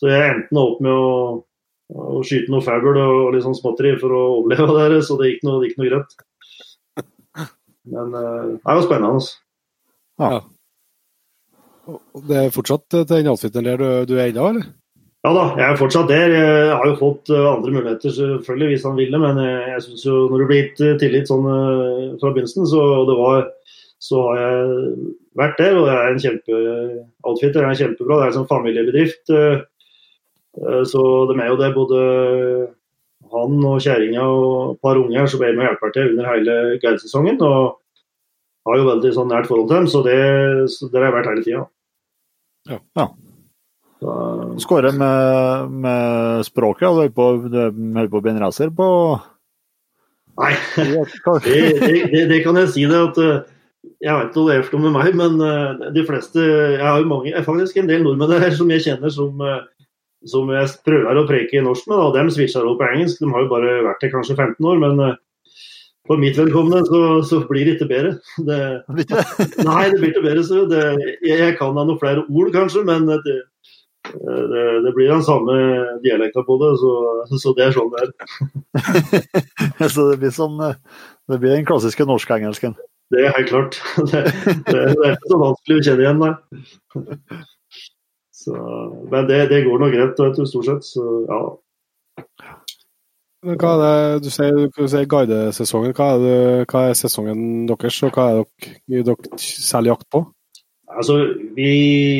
[0.00, 1.12] så jeg endte opp med å
[1.92, 5.46] å skyte noe fugl og litt sånn småtteri for å overleve der, så det gikk
[5.46, 6.16] noe, det gikk noe greit.
[7.88, 9.14] Men uh, det var spennende.
[9.16, 9.32] Altså.
[10.22, 10.40] Ja.
[12.28, 14.70] Det er fortsatt til den outfiten der du, du er ennå, eller?
[15.22, 16.32] Ja da, jeg er fortsatt der.
[16.34, 20.06] Jeg har jo fått eh, andre muligheter selvfølgelig hvis han ville, men eh, jeg synes
[20.06, 23.44] jo når du blir gitt tillit sånn fra begynnelsen, så, det var,
[24.02, 24.96] så har jeg
[25.38, 25.78] vært der.
[25.78, 27.54] Og det er en kjempeoutfit.
[27.54, 28.16] Det er kjempebra.
[28.18, 29.34] Det er en sånn familiebedrift.
[29.36, 32.00] Eh, så de er jo det, både
[33.32, 36.56] han og kjerringa og et par unger som er med og hjelper til under hele
[36.82, 37.40] guidesesongen.
[37.42, 37.78] Og
[38.68, 40.18] har jo veldig sånn nært forhold til dem, så det,
[40.70, 41.62] så det har jeg vært hele tida.
[42.70, 42.78] Ja.
[43.00, 43.08] ja.
[44.62, 46.86] Skårer med, med språket?
[46.86, 48.88] Du holder på, på å bli en racer på
[50.40, 50.54] Nei,
[51.44, 53.42] det, det, det, kan jeg si det at eh,
[54.02, 56.82] jeg vet ikke hva det er for noe med meg, men eh, de fleste Jeg
[56.82, 59.42] har jo mange, faktisk en del nordmenn her som jeg kjenner som
[60.28, 61.98] som jeg prøver å preke i norsk med.
[61.98, 63.20] og De switcher over på engelsk.
[63.22, 65.14] De har jo bare vært her kanskje 15 år, men uh,
[66.08, 68.12] for mitt vedkommende så, så, blir det ikke bedre.
[68.48, 68.60] Det,
[69.66, 70.44] nei, det blir ikke bedre.
[70.46, 70.82] Så det,
[71.22, 75.58] jeg, jeg, kan da noen flere ord, kanskje, men det, det, det blir den samme
[76.04, 76.94] dialekta på det, så,
[77.36, 78.14] så, det er sånn det er.
[79.94, 82.74] så det blir, som, det blir den klassiske norsk-engelsken?
[83.12, 83.80] Det er helt klart.
[84.10, 84.22] Det,
[84.72, 87.42] det, er ikke så vanskelig å kjenne igjen, nei.
[88.42, 88.54] Så,
[89.10, 90.88] men det, det, går nå greit, vet du, stort sett.
[90.88, 91.40] Så ja.
[93.42, 95.94] Men hva er det, Du sier, du sier guidesesongen.
[95.98, 96.36] Hva er, det,
[96.70, 100.24] hva er sesongen deres, og hva er dere, dere særlig jakt på?
[100.92, 101.16] Altså,
[101.56, 101.72] vi,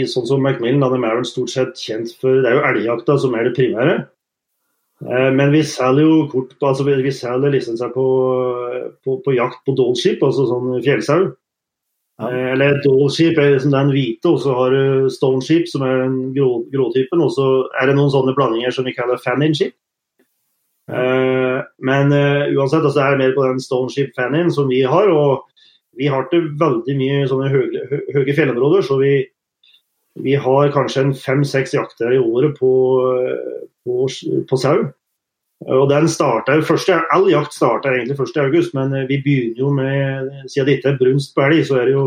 [0.09, 3.37] sånn som Macmillan, de er vel stort sett kjent for Det er jo elgjakta som
[3.37, 3.97] er det primære.
[5.03, 8.07] Eh, men vi selger jo kort på, altså vi selger lisenser på,
[9.05, 11.33] på, på jakt på dollskip, altså sånn fjellsau.
[12.23, 12.31] Ja.
[12.31, 16.19] Eh, eller Dollship er liksom den hvite, og så har du Stoneship, som er den
[16.37, 17.23] grå, gråtypen.
[17.25, 17.49] Og så
[17.81, 19.75] er det noen sånne blandinger som vi kaller Fannin-ship.
[20.91, 21.03] Ja.
[21.03, 25.11] Uh, men uh, uansett, altså er mer på den Stoneship Fannin som vi har.
[25.11, 25.45] Og
[25.99, 29.13] vi har ikke veldig mye sånne høye, høye fjellområder, så vi,
[30.25, 32.73] vi har kanskje en fem-seks jakter i året på,
[33.85, 34.09] på,
[34.51, 34.89] på sau.
[35.71, 40.33] Og den startet, første, All jakt starter egentlig 1.8, men eh, vi begynner jo med
[40.51, 42.07] Siden det ikke er brunst på elg, så, er det jo,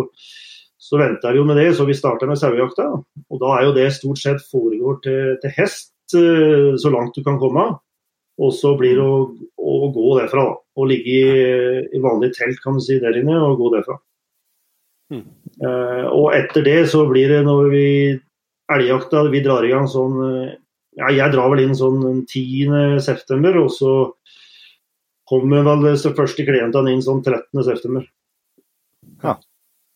[0.82, 1.70] så venter vi jo med det.
[1.78, 2.90] Så vi starter med sauejakta.
[3.30, 7.24] Og da er jo det stort sett foregår til, til hest eh, så langt du
[7.24, 7.70] kan komme.
[8.36, 10.50] Og så blir det å, å gå derfra.
[10.50, 10.60] Da.
[10.76, 11.24] Å ligge i,
[11.96, 13.96] i, vanlig telt kan du si der inne og gå derfra.
[15.14, 15.24] Mm.
[15.62, 17.88] Uh, og etter det så blir det når vi
[18.74, 20.18] elgjakta vi drar i gang sånn
[21.00, 23.96] ja, jeg drar vel inn sånn 10.9, og så
[25.30, 28.06] kommer vel de første klientene inn sånn 13.9.
[29.24, 29.36] Ja.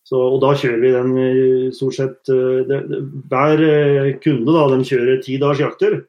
[0.10, 4.56] Så, og da kjører vi den eh, stort sett eh, det, det, Hver eh, kunde
[4.56, 6.00] da, de kjører ti dagers jakter.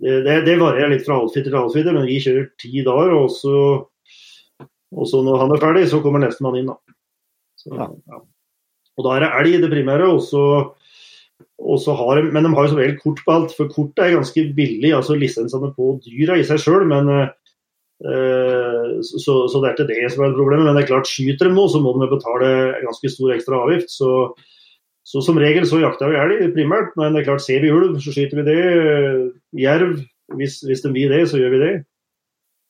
[0.00, 3.12] Det, det, varierer litt fra outfit til outfit, men vi kjører ti dager.
[3.16, 3.58] Og så,
[4.96, 6.72] og så når han er ferdig, så kommer nestemann inn.
[6.72, 6.96] da.
[7.60, 7.90] Så, ja.
[8.08, 8.22] Ja.
[8.96, 10.08] Og da er det elg det primære.
[10.08, 10.42] og så
[11.98, 14.92] har, men de har jo som regel kort på alt, for kort er ganske billig.
[14.94, 16.86] altså Lisensene på dyra i seg sjøl.
[17.96, 20.66] Uh, så, så, det er ikke det som er problemet.
[20.66, 22.50] Men det er klart, skyter de noe, så må de betale
[22.84, 23.90] ganske stor ekstra avgift.
[23.92, 24.12] Så,
[25.06, 27.98] så som regel så jakter vi elg primært, men det er klart, ser vi ulv,
[28.04, 28.62] så skyter vi det.
[29.64, 30.00] Jerv,
[30.38, 31.74] hvis, hvis de vil det, så gjør vi det.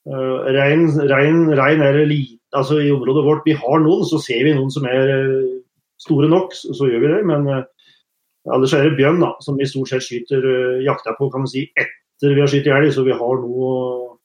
[0.07, 4.71] Uh, rein, er lite, altså i området vårt, vi har noen, så ser vi noen
[4.71, 5.11] som er
[6.01, 7.25] store nok, så, så gjør vi det.
[7.27, 7.49] men
[8.47, 10.45] uh, så er det bjørn, da, som vi stort sett skyter
[10.87, 14.17] jakta på kan man si, etter vi har skutt elg, så vi har noe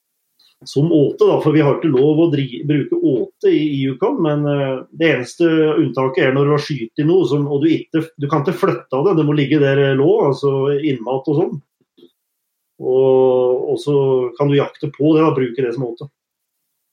[0.66, 1.26] som åte.
[1.26, 4.84] da, For vi har ikke lov å drive, bruke åte i, i Yukon, men uh,
[4.94, 8.30] det eneste unntaket er når du har skutt i noe som, og du ikke du
[8.30, 11.60] kan ikke flytte av det, det må ligge der det lå, altså innmat og sånn.
[12.82, 13.96] Og, og, så
[14.38, 16.08] kan du jakte på det og bruke det som åte.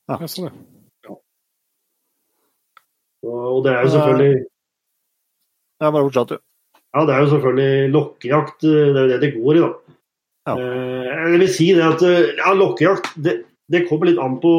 [0.09, 0.51] Ja, sånn,
[1.05, 1.15] ja.
[3.29, 4.37] Og det er jo selvfølgelig
[5.79, 6.48] Det er bare fortsatt, du.
[6.97, 8.65] Ja, det er jo selvfølgelig lokkejakt.
[8.65, 9.71] Eh, det er jo det det går i, da.
[10.49, 10.55] Ja.
[10.57, 13.35] Eh, jeg vil si det at eh, ja, lokkejakt det,
[13.69, 14.53] det kommer litt an på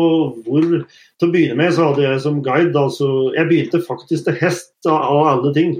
[0.45, 4.37] hvor Til å begynne med så hadde jeg som guide altså, Jeg begynte faktisk til
[4.37, 5.79] hest av, av alle ting.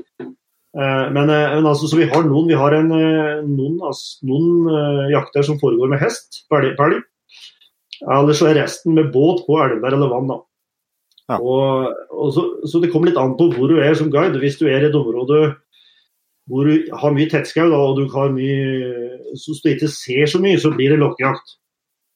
[0.74, 5.58] Men, men, altså, så vi har noen, vi har en, noen, altså, noen jakter som
[5.62, 7.00] foregår med hest på elg.
[8.06, 10.30] Eller så er resten med båt på elver eller vann.
[10.30, 10.38] da.
[11.30, 11.40] Ja.
[11.42, 14.38] Og, og så, så det kommer litt an på hvor du er som guide.
[14.42, 15.56] Hvis du er i et område
[16.50, 20.58] hvor du har mye tettskau og du har mye, så du ikke ser så mye,
[20.62, 21.56] så blir det lokkejakt.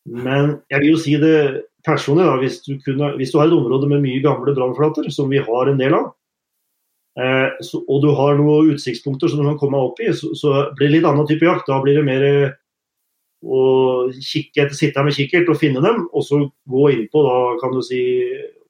[0.09, 1.37] Men jeg vil jo si det
[1.85, 5.29] personlig, da, hvis du, kunne, hvis du har et område med mye gamle brannflater, som
[5.31, 6.09] vi har en del av,
[7.19, 10.55] eh, så, og du har noen utsiktspunkter som du kan komme opp i, så, så
[10.73, 11.69] blir det litt annen type jakt.
[11.69, 12.27] Da blir det mer
[13.43, 13.63] å
[14.17, 17.75] kikke etter, sitte her med kikkert og finne dem, og så gå innpå, da kan
[17.75, 18.01] du si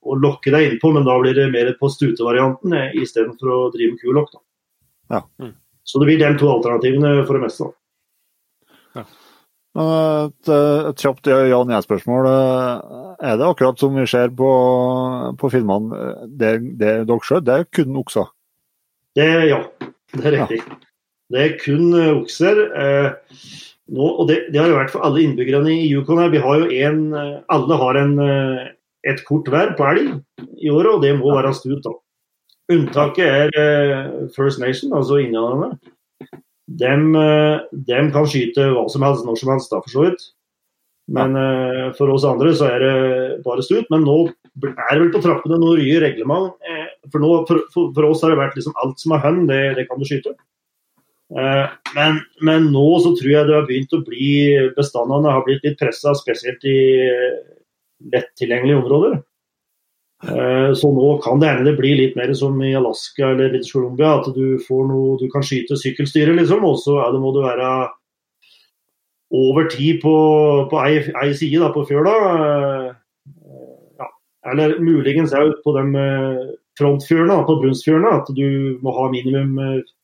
[0.03, 3.95] og lokke deg innpå, men da blir det mer på stutevarianten eh, istedenfor å drive
[3.95, 4.33] med kulokk.
[4.33, 4.43] da.
[5.13, 5.51] Ja.
[5.83, 7.69] Så det blir de to alternativene for det meste.
[8.97, 9.11] Men
[9.73, 12.27] Et, et kjapt ja-nei-spørsmål.
[13.25, 14.49] Er det akkurat som vi ser på,
[15.39, 18.29] på filmene, det, det dere skjøt, det er kun okser?
[19.17, 19.59] Det, ja,
[20.13, 20.59] det er riktig.
[21.33, 22.61] Det er kun eh, okser.
[22.77, 23.09] Eh,
[23.93, 26.31] nå, og det, det har jo vært for alle innbyggerne i Yukon her.
[26.33, 28.71] Vi har jo en, eh, alle har en, eh,
[29.09, 30.13] et kort hver på elg
[30.61, 31.81] i året, og det må være stut.
[31.85, 31.93] da.
[32.71, 35.73] Unntaket er eh, First Nation, altså indianerne.
[36.79, 40.29] Dem, eh, dem kan skyte hva som helst når som helst, da, for så vidt.
[41.13, 41.89] Men ja.
[41.97, 42.93] for oss andre så er det
[43.43, 43.89] bare stut.
[43.91, 44.15] Men nå
[44.61, 46.53] er det vel på trappene noen nye reglement.
[46.63, 49.45] Eh, for, nå, for, for, for oss har det vært liksom alt som er hønn,
[49.49, 50.35] det, det kan du skyte.
[51.33, 54.33] Eh, men, men nå så tror jeg det har begynt å bli
[54.77, 57.39] Bestandene har blitt litt pressa, spesielt i eh,
[58.13, 59.21] lett tilgjengelige områder.
[60.23, 63.73] Eh, Så nå kan det hende det blir litt mer som i Alaska eller British
[63.75, 66.63] Columbia, at du får noe du kan skyte sykkelstyret, liksom.
[66.63, 67.69] Og så må du være
[69.33, 70.15] over ti på,
[70.69, 72.17] på ei, ei side da, på fjøla.
[72.33, 72.91] Eh,
[73.99, 74.07] Ja.
[74.51, 79.59] Eller muligens òg på de eh, frontfjørene, på Brunsfjørene, at du må ha minimum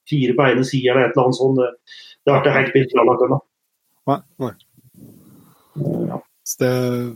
[0.10, 1.60] fire på ene side eller et eller annet sånt.
[2.26, 3.40] Det, har ikke helt blitt klarlagt ennå.
[4.10, 4.20] Nei.
[4.44, 4.52] Nei.
[6.10, 6.20] Ja.
[6.60, 6.74] Det,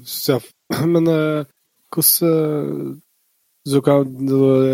[0.10, 0.86] så, ja.
[0.94, 1.46] Men eh,
[1.94, 2.94] hvordan eh,
[3.64, 4.10] så kan,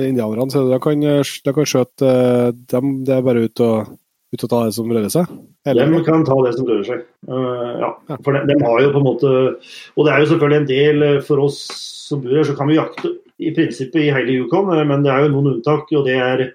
[0.09, 3.91] Indianerne så de kan, de kan skjøte eh, dem, Det er bare ut og,
[4.33, 5.29] ut og ta det som rører seg?
[5.69, 5.91] Eller?
[5.93, 7.03] De kan ta det som rører seg.
[7.29, 7.91] uh, ja.
[8.25, 9.33] For de, de har jo på en måte
[9.93, 11.59] Og det er jo selvfølgelig en del eh, for oss
[12.09, 15.13] som bor her, så kan vi jakte i prinsippet i hele Yukon, eh, men det
[15.13, 15.91] er jo noen unntak.
[15.93, 16.49] og det er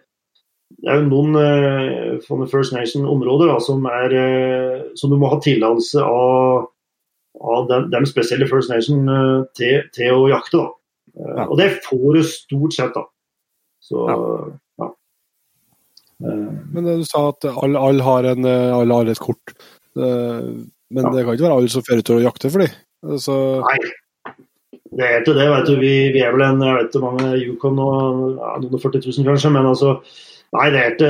[0.85, 6.03] det er jo noen eh, sånne First Nation-områder som, eh, som du må ha tillatelse
[6.03, 6.67] av,
[7.45, 9.05] av dem, de spesielle First Nation
[9.59, 10.59] til, til å jakte.
[10.63, 10.71] Da.
[11.15, 11.45] Eh, Ja.
[11.47, 12.95] Og det får du stort sett.
[12.97, 13.05] da.
[13.85, 14.17] Så, ja.
[14.83, 14.89] ja.
[16.75, 19.55] Men eh, du sa at alle, alle har en, eh, alle har et kort.
[19.97, 20.55] Eh,
[20.95, 21.11] Men Ja.
[21.11, 22.75] det kan ikke være alle som fører til å jakte for dem.
[23.05, 23.35] Altså,
[23.65, 23.79] Nei,
[24.95, 25.47] det er ikke det.
[25.51, 25.75] vet du.
[25.81, 29.03] Vi, vi er vel en jeg vet ikke mange Yukon og ja, noen og 40
[29.09, 29.97] 000 kanskje, men altså
[30.55, 31.09] Nei, det er ikke,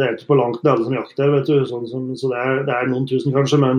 [0.00, 1.60] det er ikke på langt nær alle som jakter, vet du.
[1.70, 3.78] Sånn som, så det er, det er noen tusen kanskje, men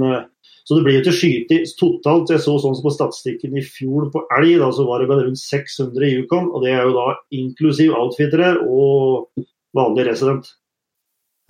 [0.64, 2.32] så det blir jo ikke skyte totalt.
[2.32, 5.26] Jeg så sånn som på statistikken i fjor på elg, da så var det vel
[5.26, 6.48] rundt 600 i Yukon.
[6.56, 9.44] Og det er jo da inklusiv outfittere og
[9.76, 10.48] vanlig resident.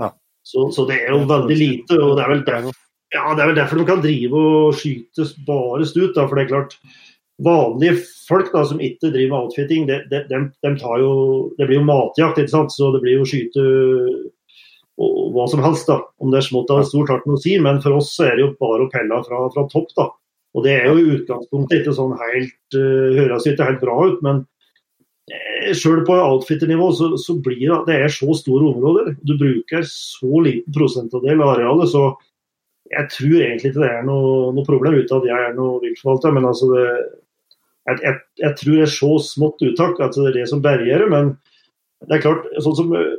[0.02, 0.10] Ja.
[0.42, 2.80] Så, så det er jo veldig lite, og det er vel derfor
[3.14, 6.16] ja, det er vel derfor de kan drive og skyte bare stut.
[6.16, 6.72] Da, for det er klart,
[7.46, 11.14] vanlige folk da, som ikke driver med outfitting, det, det, de, de tar jo,
[11.60, 12.74] det blir jo matjakt, ikke sant?
[12.74, 13.66] så det blir jo skyte
[15.02, 15.90] og, hva som helst.
[15.90, 16.00] da.
[16.22, 18.36] Om det er smått eller stort, har ikke noe å si, men for oss er
[18.38, 19.94] det jo bare å pelle fra, fra topp.
[19.98, 20.10] da.
[20.54, 24.20] Og det er jo i utgangspunktet ikke sånn helt uh, Høres ikke helt bra ut,
[24.26, 24.44] men
[25.34, 29.16] eh, Sjøl på outfitternivå så, så blir det det er så store områder.
[29.26, 32.12] Du bruker så liten prosentandel av arealet, så
[32.94, 36.36] jeg tror egentlig ikke det er noe, noe problem uten at jeg er noe viltforvalter.
[36.36, 36.88] Men altså det,
[37.90, 41.02] jeg, jeg, jeg tror det er så smått uttak at det er det som berger
[41.02, 41.10] det.
[41.10, 41.34] Men
[42.06, 43.16] det er klart, sånn som eh,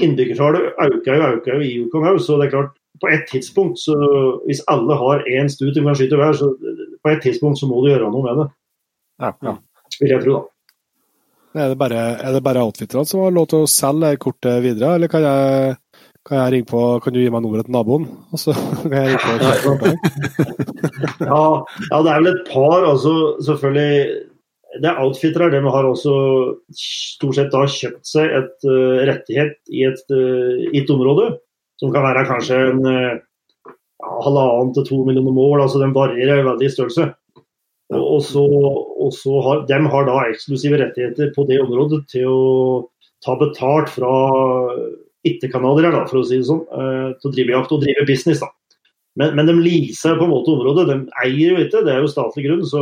[0.00, 2.72] innbyggertallet øker jo øker jo i Yukon òg, så det er klart
[3.02, 3.96] på et tidspunkt, så
[4.46, 6.52] hvis alle har én stut de kan skyte hver, så
[7.02, 8.48] på et tidspunkt så må du gjøre noe med det.
[9.22, 9.54] Ja, ja.
[10.00, 11.64] Vil jeg tro, da.
[11.64, 14.96] er det bare, er det bare outfitterne som har lov til å selge kortet videre,
[14.96, 15.76] eller kan jeg,
[16.24, 18.06] kan jeg ringe på Kan du gi meg nummeret til naboen?
[18.32, 19.92] Og så kan jeg ringe på?
[21.32, 21.44] Ja,
[21.90, 23.12] ja, det er vel et par, altså
[23.44, 24.31] selvfølgelig
[24.80, 26.12] Det er outfittere, de har også
[26.72, 31.34] stort sett da kjøpt seg et uh, rettighet i et, uh, et område,
[31.80, 33.18] som kan være kanskje en uh,
[34.24, 37.10] halvannen til to millioner mål, altså den varierer veldig i størrelse.
[37.92, 42.32] Og, og så, og så har, de har da eksklusive rettigheter på det området til
[42.32, 42.42] å
[43.22, 44.14] ta betalt fra
[45.28, 48.40] ikke-canadiere, for å si det sånn, uh, til å drive jakt og drive business.
[48.40, 48.48] da.
[49.20, 50.88] Men, men de leaser på en måte området.
[50.88, 50.96] De
[51.26, 52.64] eier jo ikke, det er jo statlig grunn.
[52.68, 52.80] Så,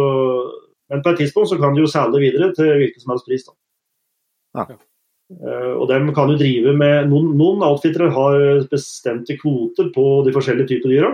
[0.91, 3.47] men på et tidspunkt så kan de jo selge videre til hvilken som helst pris.
[3.47, 3.57] Da.
[4.61, 4.79] Ja.
[5.31, 10.35] Uh, og de kan jo drive med Noen, noen outfittere har bestemte kvoter på de
[10.35, 11.11] forskjellige typer dyra.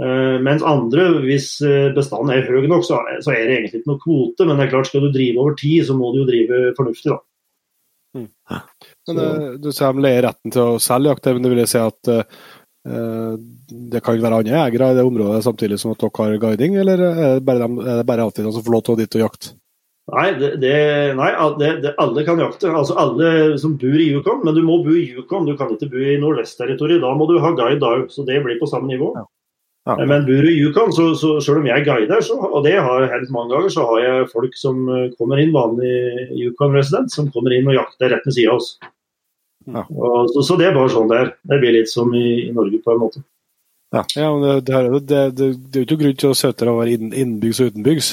[0.00, 3.90] Uh, mens andre, hvis eh, bestanden er høy nok, så, så er det egentlig ikke
[3.90, 4.46] noe kvote.
[4.46, 7.12] Men det er klart, skal du drive over tid, så må du jo drive fornuftig,
[7.12, 7.20] da.
[8.14, 11.72] Men uh, du sier de leier retten til å selge jakt, men det vil jeg
[11.72, 12.40] si at eh,
[12.80, 17.02] det kan være andre jegere i det området samtidig som at dere har guiding, eller
[17.04, 19.18] er det bare, dem, er det bare alltid de som får lov til å dit
[19.18, 19.52] og jakte?
[20.10, 20.76] Nei, det, det,
[21.14, 21.28] nei
[21.60, 22.70] det, det, alle kan jakte.
[22.74, 24.40] Altså alle som bor i Yukon.
[24.46, 27.02] Men du må bo i Yukon, du kan ikke bo i Nordvest-territoriet.
[27.04, 29.12] Da må du ha guide da så det blir på samme nivå.
[29.20, 29.28] Ja.
[29.88, 29.96] Ja.
[30.04, 33.06] Men bor du i Yukon, så, så selv om jeg guider, så, og det har
[33.10, 35.94] hendt mange ganger, så har jeg folk som eh, kommer inn, vanlig
[36.36, 38.74] Yukon-resident, som kommer inn og jakter rett ved siden av oss.
[39.68, 39.82] Ja.
[39.90, 41.32] Og, så, så det er bare sånn det er.
[41.52, 43.22] Det blir litt som i, i Norge, på en måte.
[43.90, 46.38] Ja, men det, det, er jo- det, det, det er jo ikke grunn til å
[46.38, 48.10] søte å være inn- innenbygds og utenbygds.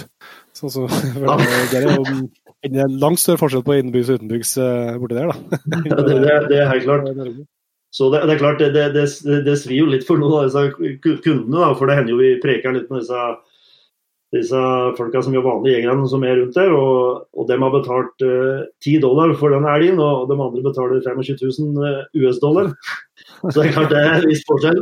[0.57, 0.87] Så, så,
[1.21, 1.35] ja.
[1.37, 5.29] det, det er jo en langt større forskjell på innenbygds og utenbygds eh, borti der,
[5.29, 5.61] da.
[5.85, 7.11] Ja, det, det, det er helt klart.
[7.97, 10.49] Så det, det er klart, det, det, det, det svir jo litt for noen av
[10.49, 13.21] disse kundene, da, for det hender jo vi preker litt med disse,
[14.35, 14.61] disse
[14.97, 18.65] folka som gjør vanlige jegerne som er rundt der, og, og de har betalt eh,
[18.83, 22.73] 10 dollar for den elgen, og de andre betaler 25 000 eh, US-dollar.
[23.51, 24.81] Så det er klart det er en viss forskjell,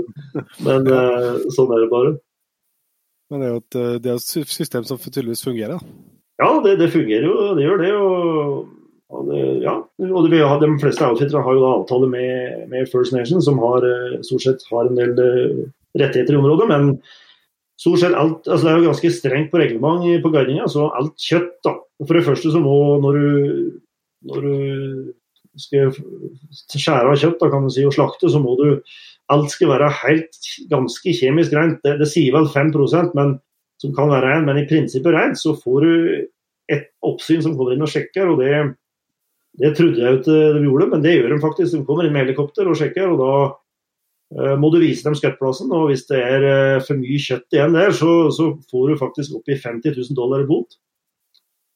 [0.65, 2.13] men uh, sånn er det bare.
[3.29, 5.75] Men det er jo et, eh, det er et system som tydeligvis fungerer.
[5.75, 5.93] da.
[6.41, 7.91] Ja, det, det fungerer jo, det gjør det.
[7.99, 8.71] og,
[9.13, 9.75] og det, ja,
[10.07, 13.85] og det, De fleste outfittere har jo da avtale med, med First Nation, som har,
[14.25, 15.13] stort sett har en del
[15.99, 16.69] rettigheter i området.
[16.71, 16.95] Men
[17.79, 20.67] stort sett alt, altså det er jo ganske strengt på reglement på guidinga.
[20.71, 23.81] Så alt kjøtt da, For det første så må, når du,
[24.31, 24.55] når du
[25.59, 25.91] skal
[26.69, 28.69] skjære av kjøtt da, kan du si, og slakte, så må du
[29.33, 30.37] Alt skal være helt
[30.69, 31.79] ganske kjemisk rent.
[31.81, 33.31] Det, det sier vel 5% men
[33.81, 35.95] som kan være rent, men i prinsippet rent, så får du
[36.75, 38.29] et oppsyn som kommer inn og sjekker.
[38.29, 38.51] og det,
[39.57, 41.73] det trodde jeg ikke de gjorde, men det gjør de faktisk.
[41.73, 43.15] De kommer inn med helikopter og sjekker.
[43.15, 43.33] og Da
[44.59, 45.71] må du vise dem skuttplassen.
[45.75, 49.37] og Hvis det er eh, for mye kjøtt igjen der, så, så får du faktisk
[49.37, 50.79] opp i 50 000 dollar i bot.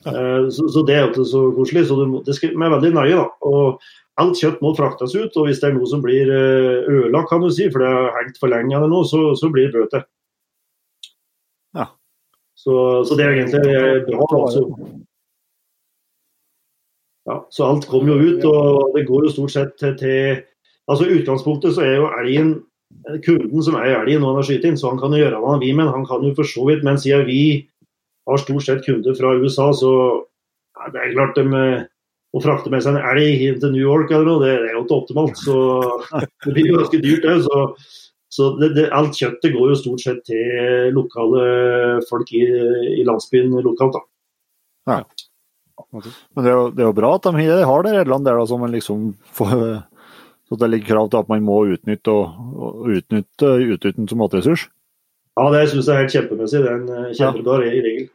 [0.05, 0.47] Ja.
[0.47, 1.81] så, så det er jo ikke så koselig.
[1.89, 3.17] så du må, Det skal, er veldig nøye.
[3.17, 3.81] da, og
[4.19, 7.43] Alt kjøtt må fraktes ut, og hvis det er noe som blir eh, ødelagt, kan
[7.43, 10.03] du si, for det har hengt for lenge eller noe, så, så blir det bøter.
[11.77, 11.85] Ja.
[12.59, 12.73] Så,
[13.07, 14.27] så det er egentlig eh, bra.
[14.41, 14.65] Altså.
[17.29, 20.41] Ja, så alt kommer jo ut, og det går jo stort sett til, til
[20.89, 22.55] altså I utgangspunktet så er jo elgen
[23.07, 25.41] eh, kunden som er elgen når han har skutt inn, så han kan jo gjøre
[25.41, 27.43] hva han vil, men han kan jo for så vidt Men siden vi
[28.29, 29.93] har stort sett kunder fra USA, så
[30.79, 31.87] ja, det er klart de, eh,
[32.29, 34.77] å frakte med seg en elg inn til New York eller noe, det, det er
[34.77, 35.39] jo ikke optimalt.
[35.41, 35.57] Så
[36.45, 37.47] det blir jo ganske dyrt òg.
[37.47, 37.63] Så,
[38.29, 41.47] så det, det, alt kjøttet går jo stort sett til lokale
[42.09, 42.43] folk i,
[42.99, 43.97] i landsbyen lokalt.
[43.97, 44.05] da.
[44.89, 45.01] Ja.
[45.89, 48.37] Men det er, jo, det er jo bra at de har det de reglene der
[48.37, 49.63] da, som man liksom får
[50.49, 54.67] så det ligger krav til at man må utnytte og, og utnytte utnytten som matressurs.
[55.39, 56.63] Ja, det syns jeg er helt kjempemessig.
[56.63, 57.73] Det er en eh, kjempebra ja.
[57.77, 58.07] regel.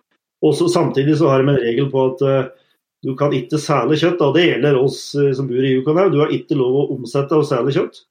[0.45, 2.72] Også, Samtidig så har de en regel på at uh,
[3.07, 4.18] du kan ikke sæle kjøtt.
[4.20, 4.32] Da.
[4.35, 6.03] Det gjelder oss uh, som bor i Yukon.
[6.12, 8.03] Du har ikke lov å omsette og sæle kjøtt.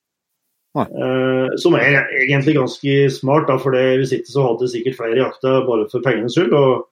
[0.74, 5.20] Eh, som er egentlig ganske smart, da, for det, hvis ikke så hadde sikkert flere
[5.20, 6.56] jakta bare for pengenes skyld.
[6.58, 6.88] Og,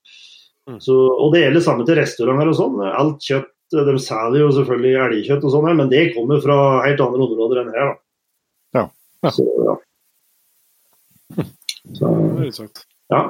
[0.70, 0.76] Mm.
[0.78, 2.76] så, og det gjelder samme til restauranter og sånn.
[2.86, 7.26] Alt kjøtt De selger jo selvfølgelig elgkjøtt og sånn, men det kommer fra helt andre
[7.28, 7.92] områder enn her.
[7.92, 8.00] da.
[8.80, 8.86] Ja.
[9.26, 9.32] Ja.
[9.36, 9.76] Så, ja.
[11.98, 12.08] Så,
[12.38, 12.52] Det
[13.12, 13.22] ja.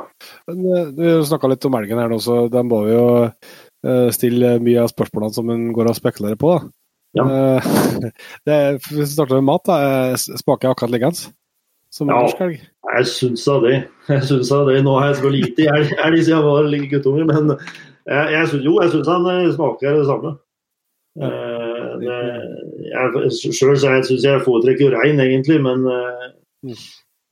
[0.47, 4.09] Men eh, Du snakka litt om elgen her nå, så den må vi jo eh,
[4.13, 6.51] stille mye av spørsmålene som en går og spekulerer på.
[6.53, 6.71] da.
[7.17, 7.25] Ja.
[7.27, 7.69] Eh,
[8.47, 11.31] det er, hvis vi starter med mat, da, smaker jeg akkurat liggende
[11.91, 12.21] som Ja.
[12.23, 12.59] norsk elg.
[12.91, 13.75] Jeg syns da det.
[14.11, 14.77] Jeg syns da det.
[14.85, 15.89] Nå har jeg så lite elg
[16.23, 17.51] siden jeg var liten guttunge, men
[18.07, 20.31] jeg, synes, jo, jeg syns han eh, smaker det samme.
[23.51, 26.27] Sjøl det, så jeg syns jeg foretrekker rein, egentlig, men, eh,
[26.61, 26.75] Mm.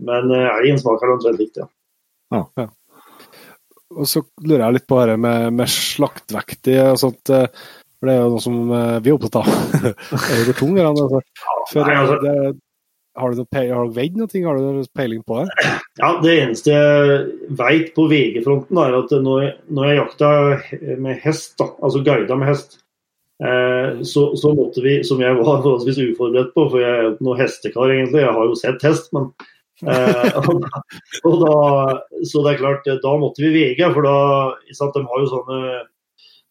[0.09, 1.67] men eh, elgen smaker omtrent likt, ja.
[3.89, 7.29] Og så lurer jeg litt på dette med, med slaktvektig og sånt.
[7.33, 7.45] eh,
[7.99, 9.47] For det er jo noe som eh, vi er opptatt av.
[10.29, 10.77] er det for tung?
[10.79, 11.21] Altså.
[11.71, 12.35] For, altså- det,
[13.19, 14.43] har du veid noe?
[14.45, 15.69] Har du peiling på det?
[15.99, 17.25] Ja, Det eneste jeg
[17.59, 20.29] veit på VG-fronten, er at når når jeg jakta
[21.03, 22.79] med hest, da, altså guida med hest,
[23.43, 27.27] eh, så, så måtte vi, som jeg var forholdsvis uforberedt på, for jeg er ikke
[27.27, 29.29] noe hestekar egentlig, jeg har jo sett hest, men
[29.83, 30.65] eh, og
[31.27, 31.55] og da,
[32.23, 34.17] Så det er klart, da måtte vi vege, for da
[34.71, 35.61] sant, De har jo sånne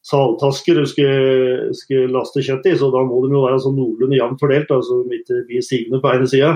[0.07, 4.19] saltasker du skal, skal laste kjøtt i, så da må de jo være sånn noenlunde
[4.19, 6.53] jevnt fordelt, altså så de ikke blir stigende på ene sida.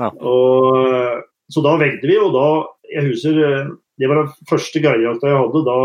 [0.00, 0.10] Ja.
[0.24, 2.46] Og, så da vegde vi, og da
[2.90, 3.66] Jeg husker eh,
[4.00, 5.60] det var den første guidejakta jeg hadde.
[5.68, 5.76] Da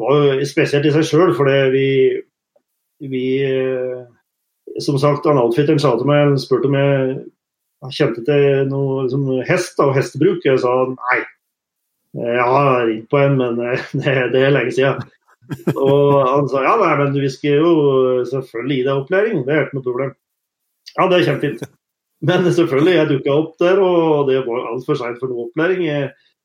[0.00, 1.86] var jo spesielt i seg sjøl, fordi vi,
[3.08, 4.02] vi eh,
[4.82, 9.24] Som sagt, han outfitteren sa til meg, han spurte om jeg kjente til noe liksom,
[9.48, 10.44] hest da, og hestebruk.
[10.44, 11.22] Jeg sa nei,
[12.20, 15.08] jeg har ringt på en, men eh, det, det er lenge siden.
[15.74, 17.74] Og han sa ja, nei, men vi skal jo
[18.30, 20.16] selvfølgelig gi deg opplæring, det er ikke noe problem.
[20.96, 21.76] Ja, det er kjempefint.
[22.30, 25.86] Men selvfølgelig, jeg dukka opp der, og det var altfor seint for noe opplæring.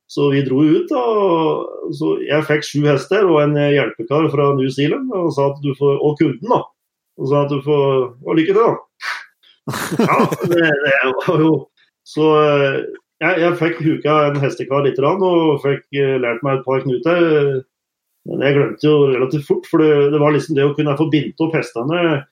[0.07, 0.91] Så vi dro ut.
[0.95, 5.73] og Jeg fikk sju hester og en hjelpekar fra New Zealand og, sa at du
[5.77, 6.61] får, og kunden da,
[7.19, 8.61] og sa at du får og lykke til.
[8.61, 8.76] da.
[9.98, 10.94] Ja, det, det
[11.26, 11.53] var jo
[12.06, 12.26] Så
[13.23, 17.64] jeg, jeg fikk huka en hestekar litt og fikk eh, lært meg et par knuter.
[18.26, 21.10] Men jeg glemte jo relativt fort, for det, det var liksom det å kunne få
[21.14, 22.23] bindt opp hestene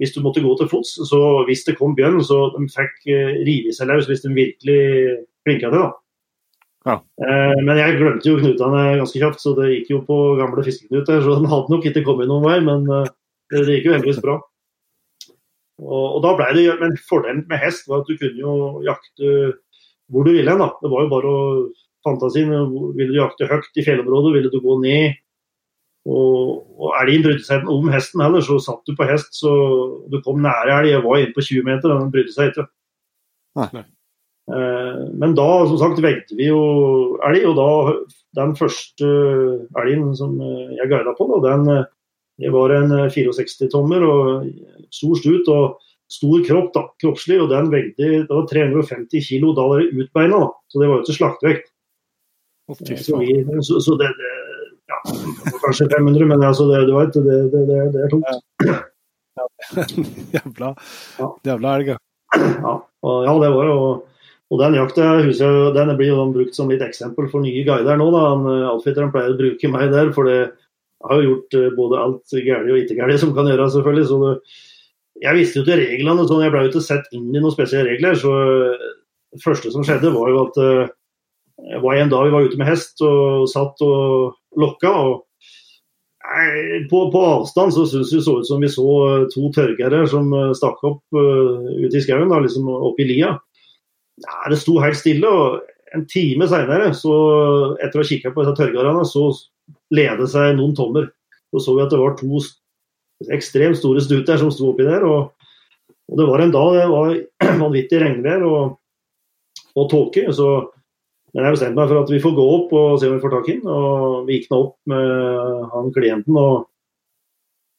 [0.00, 0.94] hvis du måtte gå til fots.
[1.08, 4.78] Så hvis det kom bjørn, så de fikk eh, rive seg løs hvis de virkelig
[5.44, 5.82] flinka til.
[5.82, 5.90] da.
[6.86, 6.94] Ja.
[7.26, 11.20] Eh, men jeg glemte jo knutene ganske kjapt, så det gikk jo på gamle fiskeknuter.
[11.24, 13.12] Så den hadde nok ikke kommet noen vei, men eh,
[13.52, 14.38] det, gikk jo heldigvis bra.
[15.82, 19.56] Og, og da ble det, Men fordelen med hest var at du kunne jo jakte
[20.12, 20.56] hvor du ville.
[20.58, 20.68] da.
[20.82, 21.42] Det var jo bare å
[22.06, 22.52] fantasien.
[22.96, 25.21] Ville du jakte høyt i fjellområdet, ville du gå ned.
[26.02, 29.52] Og, og elgen brydde seg ikke om hesten heller, så satt du på hest så
[30.10, 30.90] du kom nære elg.
[30.90, 32.66] Jeg var inne på 20 meter, og den brydde seg ikke.
[33.60, 33.84] Nei.
[34.52, 36.62] Eh, men da som sagt vekte vi jo
[37.28, 37.70] elg, og da
[38.42, 39.10] den første
[39.84, 41.86] elgen som jeg guida på, da, den
[42.42, 44.46] det var en 64-tommer og
[44.90, 49.52] stor stut og stor kropp, da, kroppslig, og den det var 350 kilo.
[49.56, 51.70] Da var det utbeina, da, så det var jo ikke slaktvekt.
[52.72, 53.34] Så, vi,
[53.66, 54.32] så, så det, det,
[55.62, 58.32] kanskje 500, men altså, det, du vet, det, det, det, det er tungt.
[58.66, 58.80] Ja.
[60.36, 60.72] Jævla,
[61.46, 61.98] jævla elg, ja.
[62.36, 63.76] Ja, og, ja, det var det.
[64.52, 68.08] og den jakta huset, den blir jo brukt som litt eksempel for nye guider nå.
[68.12, 68.24] da,
[68.72, 70.40] Outfitteren pleier å bruke meg der, for det
[71.08, 74.08] har jo gjort eh, både alt galt og ikke galt som kan gjøre, selvfølgelig.
[74.10, 74.34] så det,
[75.22, 77.94] Jeg visste jo ikke reglene, sånn, jeg ble jo ikke sett inn i noen spesielle
[77.94, 78.18] regler.
[78.18, 78.32] så
[79.32, 82.68] Det første som skjedde, var jo at det var en dag vi var ute med
[82.68, 84.92] hest og satt og lokka.
[84.92, 85.28] og
[86.90, 88.92] på, på, avstand så syns det så ut som vi så
[89.32, 93.34] to tørrgere som stakk opp uh, ute i skauen, liksom opp i lia.
[94.22, 95.28] Ja, det sto helt stille.
[95.28, 95.60] og
[95.92, 99.26] En time seinere, etter å ha kikka på disse tørrgarene, så
[99.92, 101.10] ledet seg noen tommer.
[101.52, 102.40] Så så vi at det var to
[103.32, 105.04] ekstremt store stuter som sto oppi der.
[105.04, 105.34] Og,
[106.08, 107.12] og, det var en dag det var
[107.64, 108.78] vanvittig regnvær og,
[109.76, 110.24] og tåke.
[110.32, 110.48] Så
[111.32, 113.32] men jeg bestemte meg for at vi får gå opp og se om vi får
[113.32, 113.68] tak i den.
[113.72, 116.66] Og vi gikk nå opp med han klienten og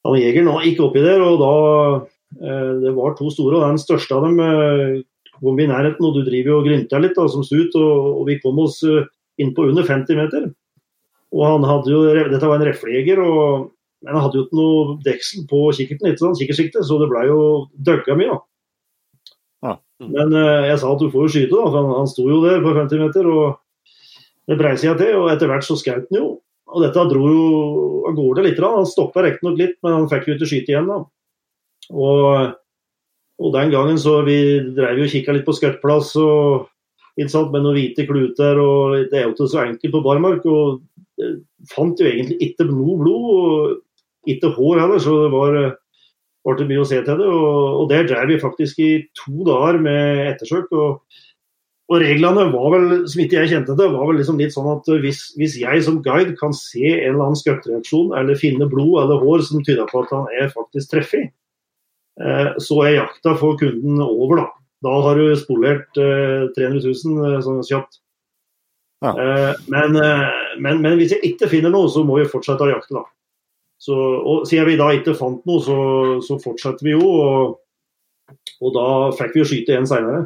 [0.07, 1.21] han jegeren og gikk oppi der.
[1.21, 1.51] Og da
[2.41, 5.03] eh, Det var to store, og den største av dem eh,
[5.37, 8.09] kom vi i nærheten, og du driver jo og grynter litt da, som stut, og,
[8.21, 9.03] og, vi kom oss uh,
[9.41, 10.45] inn på under 50 meter.
[11.33, 15.43] Og han hadde jo, Dette var en reflejeger, men han hadde jo ikke noe deksel
[15.49, 17.39] på kikkerten, ikke sånn, kikkersikte, så det ble jo
[17.75, 18.37] døgga mye.
[18.37, 18.52] da.
[20.01, 20.07] Ja.
[20.09, 22.63] Men uh, jeg sa at du får jo skyte, da, han, han sto jo der
[22.63, 23.29] på 50 meter.
[23.29, 23.99] og
[24.49, 26.31] Det brei seg til, og etter hvert så skjøt han jo.
[26.73, 27.45] Og dette dro jo
[28.09, 28.59] av gårde litt.
[28.63, 30.89] Han stoppa riktignok litt, men han fikk jo ikke skyte igjen.
[30.89, 31.03] da.
[31.93, 32.53] Og
[33.41, 34.37] og den gangen så vi
[34.75, 36.69] drev jo og kikka litt på skuttplass og
[37.17, 38.59] med noen hvite kluter.
[38.59, 40.45] og Det er jo ikke så enkelt på barmark.
[40.45, 40.81] og
[41.69, 45.57] Fant jo egentlig ikke noe blod, og ikke hår heller, så det var,
[46.43, 47.27] var det mye å se til det.
[47.27, 50.71] Og, og der drev vi faktisk i to dager med ettersøk.
[50.71, 51.21] og
[51.91, 54.87] og Reglene var vel, som ikke jeg kjente det, var vel liksom litt sånn at
[55.03, 59.19] hvis, hvis jeg som guide kan se en eller annen skuttreaksjon eller finne blod eller
[59.21, 61.25] hår som tyder på at han er faktisk treffig,
[62.21, 64.47] Eh, så er jakta for kunden over, da.
[64.83, 68.01] Da har du spolert 300 000 sånn kjapt.
[69.03, 69.13] Ja.
[69.71, 69.95] Men,
[70.59, 73.03] men, men, hvis jeg ikke finner noe, så må vi fortsette å jakte, da.
[73.83, 75.77] Så, og Siden vi da ikke fant noe, så,
[76.23, 77.03] så fortsetter vi jo.
[77.03, 78.85] Og, og da
[79.17, 80.21] fikk vi jo skyte en seinere.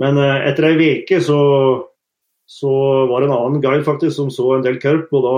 [0.00, 1.36] Men etter ei uke så,
[2.48, 2.70] så
[3.10, 5.12] var det en annen guide faktisk som så en del kurp.
[5.12, 5.36] og Da,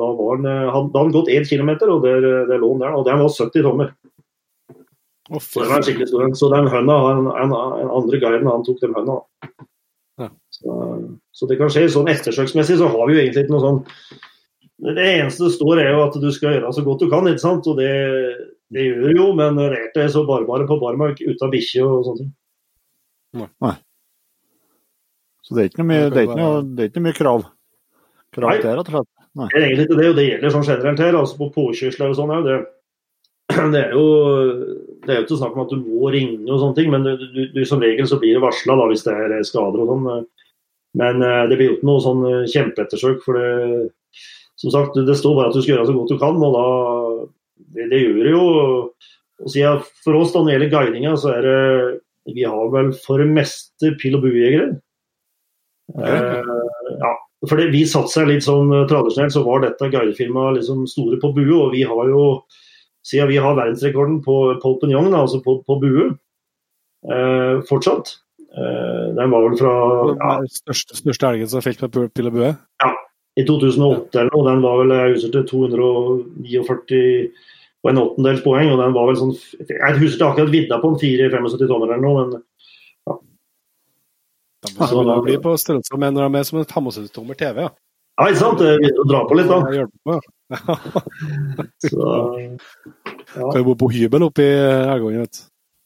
[0.00, 2.96] da var han, han, da han gått 1 km, og der, der lå han der.
[2.98, 3.92] Og den var 70 tommer.
[5.28, 6.28] Oh, så det var skikkelig stor.
[6.40, 9.20] Så den høna, en, en, en andre guiden, han tok den høna.
[10.18, 10.30] Ja.
[10.50, 10.76] Så,
[11.32, 11.84] så, det kan skje.
[11.92, 13.82] Sånn ettersøksmessig så har vi jo egentlig ikke noe sånn
[14.78, 17.42] Det eneste det står er jo at du skal gjøre så godt du kan, ikke
[17.42, 17.66] sant.
[17.66, 17.90] Og det,
[18.74, 22.22] det gjør du jo, men rert er så barbare på barmark uten bikkje og sånne
[22.22, 22.32] ting.
[23.42, 23.74] Nei.
[25.44, 27.46] Så det er ikke noe mye, det er ikke noe, det er ikke mye krav?
[28.36, 28.58] Krav Nei.
[28.62, 29.06] Der?
[29.38, 29.46] Nei.
[29.50, 31.18] Det er egentlig ikke det, og det gjelder sånn generelt her.
[31.18, 32.58] altså På påkjørsler og sånn det
[33.72, 34.08] det er jo
[35.06, 37.14] det er jo ikke snakk om at du må ringe og sånne ting, men du,
[37.32, 40.26] du, du, som regel så blir det varsla hvis det er skader og sånn.
[41.00, 43.22] Men eh, det blir jo ikke noe sånn eh, kjempeettersøk.
[43.24, 43.88] For det,
[44.58, 46.66] som sagt, det står bare at du skal gjøre så godt du kan, og da
[47.58, 48.44] Det, det gjør det jo.
[49.44, 51.58] Og siden for oss da når det gjelder guidinga, så er det
[52.34, 54.78] vi har vel for det meste pil- og buejegere.
[55.98, 56.52] Eh,
[57.02, 57.12] ja,
[57.48, 61.56] fordi vi satser litt sånn eh, Tradisjonelt så var dette guidefirmaet liksom store på bue,
[61.56, 62.22] og vi har jo
[63.08, 66.08] siden vi har verdensrekorden på Paul Pignon, altså på, på bue,
[67.08, 68.16] eh, fortsatt.
[68.52, 69.74] Eh, den var vel fra
[70.12, 72.52] ja, Den største, største elgen som har felt med pil og bue?
[73.38, 74.48] I 2008 eller noe.
[74.48, 77.02] Den var vel jeg husker til 249
[77.84, 78.70] og en åttendels poeng.
[78.72, 79.34] og den var vel sånn,
[79.68, 82.30] Jeg husker akkurat vidda på en 4-75 tommer eller noe, men
[84.66, 87.62] De begynner å bli på størrelse med er som en 75-tommer TV.
[87.62, 87.70] Ja.
[88.18, 88.58] ja, ikke sant?
[88.58, 89.58] Det begynner å dra på litt, da.
[89.70, 90.20] Det på, ja.
[91.86, 92.08] Så,
[93.38, 95.40] Kan jo bo på hybel oppe i Elgången, vet du.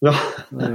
[0.09, 0.15] ja,
[0.57, 0.73] Det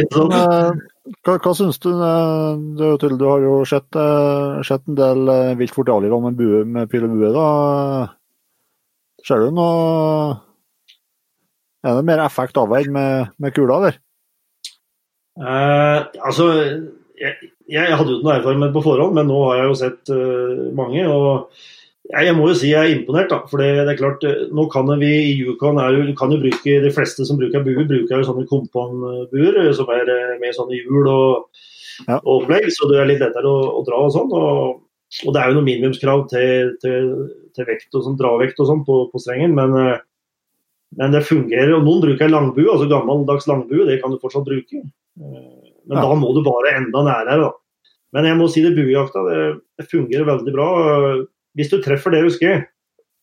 [0.06, 0.84] ikke sant?
[1.04, 1.90] Hva, hva syns du?
[1.92, 6.36] eh, Det du har jo sett, eh, sett en del eh, vilt fort avliva med,
[6.38, 7.32] bue, med pil og bue.
[7.34, 7.44] da.
[9.24, 10.40] Ser du noe
[11.84, 13.98] Er det mer effekt avveid med, med kula, der?
[15.36, 16.48] Eh, altså,
[17.20, 19.68] jeg, jeg hadde jo ikke noe erfaring med det på forhånd, men nå har jeg
[19.68, 21.04] jo sett uh, mange.
[21.04, 21.50] og
[22.12, 23.30] jeg, må jo si jeg er imponert.
[23.32, 26.40] da, for det, det er klart, eh, nå kan vi i Yukon du kan jo
[26.42, 30.54] bruke, De fleste som bruker buer, bruker jo sånne komponbuer eh, som er eh, med
[30.56, 31.48] sånne hjul og,
[32.08, 32.16] Ja.
[32.18, 34.32] og opplegg, så det er litt lettere å, å dra og sånn.
[34.34, 34.80] og
[35.24, 37.04] og det er jo noen minimumskrav til, til,
[37.54, 39.70] til vekt og sånn, dravekt og sånn på, på strengen, men,
[40.98, 41.70] men det fungerer.
[41.76, 44.80] og Noen bruker langbue, altså gammeldags langbue, det kan du fortsatt bruke.
[45.14, 46.02] Men Ja.
[46.02, 47.36] da må du bare enda nærere.
[47.44, 47.52] da.
[48.16, 49.38] Men jeg må si det buejakta det,
[49.78, 50.68] det fungerer veldig bra.
[51.54, 52.64] Hvis du treffer det du skal,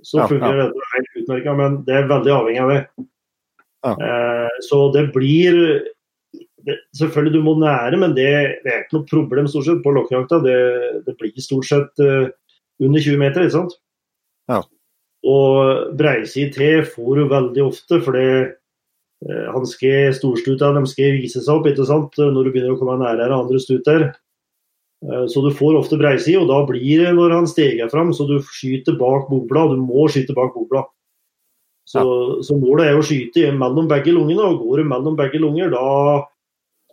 [0.02, 2.82] så Ja, fungerer dette helt utmerket, men det er veldig avhengig av det.
[3.82, 3.96] Ja.
[3.96, 5.58] Eh, så det blir
[6.66, 8.30] det, Selvfølgelig du må nære, men det,
[8.62, 10.38] det er ikke noe problem stort sett på lokkejakta.
[10.46, 10.58] Det,
[11.08, 12.30] det blir stort sett uh,
[12.82, 13.74] under 20 meter, ikke sant?
[14.52, 14.60] Ja.
[15.26, 21.42] Og breiside til får du veldig ofte, fordi eh, han skal storstuta de skal vise
[21.42, 22.18] seg opp ikke sant?
[22.18, 24.08] når du begynner å komme nærmere andre stuter.
[25.02, 28.28] Eh, Så du får ofte breiside, og da blir det når han steger fram, så
[28.30, 29.68] du skyter bak bobla.
[29.74, 30.86] Du må skyte bak bobla.
[31.90, 32.04] Så,
[32.46, 36.28] så målet er å skyte mellom begge lungene, og går du mellom begge lunger, da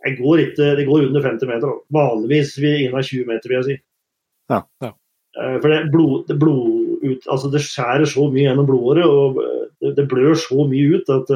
[0.05, 1.77] jeg går ikke, Det går under 50 meter.
[1.91, 3.77] Vanligvis er innen 20 meter, vil jeg si.
[4.49, 4.93] Ja, ja.
[5.37, 9.37] Eh, For det, blod, det, blod ut, altså det skjærer så mye gjennom blodåret, og
[9.43, 11.29] eh, det, det blør så mye ut at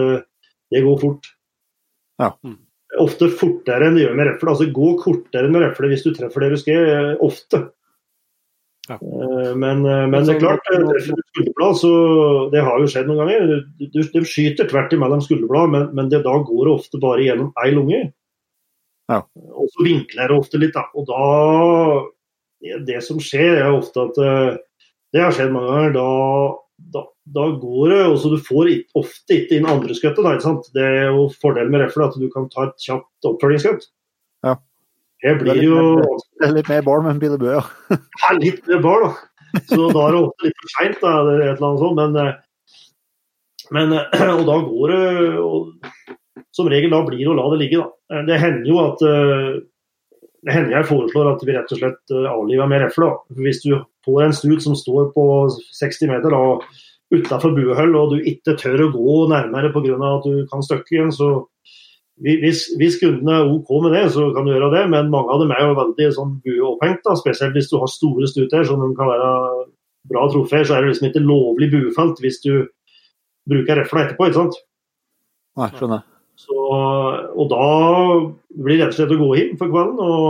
[0.74, 1.30] det går fort.
[2.20, 2.34] Ja.
[3.02, 4.52] Ofte fortere enn det gjør med refle.
[4.53, 7.61] Altså gå kortere med refle hvis du treffer det du skal, eh, ofte.
[8.90, 8.98] Ja.
[8.99, 11.94] Eh, Men, eh, men det er klart, treffer du skulderblad, så
[12.52, 13.64] det har jo skjedd noen ganger.
[13.80, 17.53] Du, de skyter tvert imellom skulderblad, men, men det, da går det ofte bare gjennom
[17.64, 18.02] ei lunge.
[19.11, 19.24] Ja.
[19.52, 20.86] Og så vinkler det ofte litt, da.
[20.95, 22.10] Og da
[22.88, 24.15] Det som skjer, er ofte at
[25.11, 25.91] Det har skjedd mange ganger.
[25.98, 26.06] Da,
[26.94, 27.02] da,
[27.32, 28.70] da går det og så Du får
[29.00, 30.24] ofte ikke inn andre skuttet.
[30.24, 30.70] da, ikke sant?
[30.76, 33.88] Det er jo fordelen med refle, at du kan ta et kjapt oppfølgingsskutt.
[34.44, 34.58] Ja.
[35.24, 37.64] Det blir jo Det er litt mer ball men og bue, ja.
[38.30, 39.14] er litt mer ball, da.
[39.70, 42.00] Så da er det ofte litt for seint, eller et eller annet sånt.
[42.02, 42.34] Men, eh,
[43.78, 45.04] men eh, Og da går det
[45.40, 45.91] og,
[46.54, 48.24] Som regel da blir det å la det ligge, da.
[48.28, 49.52] Det hender jo at eh,
[50.44, 53.14] Det hender jeg foreslår at vi rett og slett avliver med refle.
[53.40, 55.26] Hvis du får en stut som står på
[55.80, 56.58] 60 meter da,
[57.13, 59.97] utafor buehull, og du ikke tør å gå nærmere pga.
[59.97, 61.47] at du kan støkke igjen, så
[62.23, 65.41] hvis, hvis kundene er OK med det, så kan du gjøre det, men mange av
[65.41, 67.09] dem er jo veldig sånn bueopphengt.
[67.19, 69.31] Spesielt hvis du har store stuter som kan være
[70.11, 72.53] bra trofeer, så er det liksom ikke lovlig buefelt hvis du
[73.49, 74.30] bruker refla etterpå.
[74.30, 74.59] ikke sant?
[75.59, 76.05] Nei, skjønner.
[76.39, 77.67] Så, og da
[78.63, 80.25] blir det rett og slett å gå hjem for kvelden og,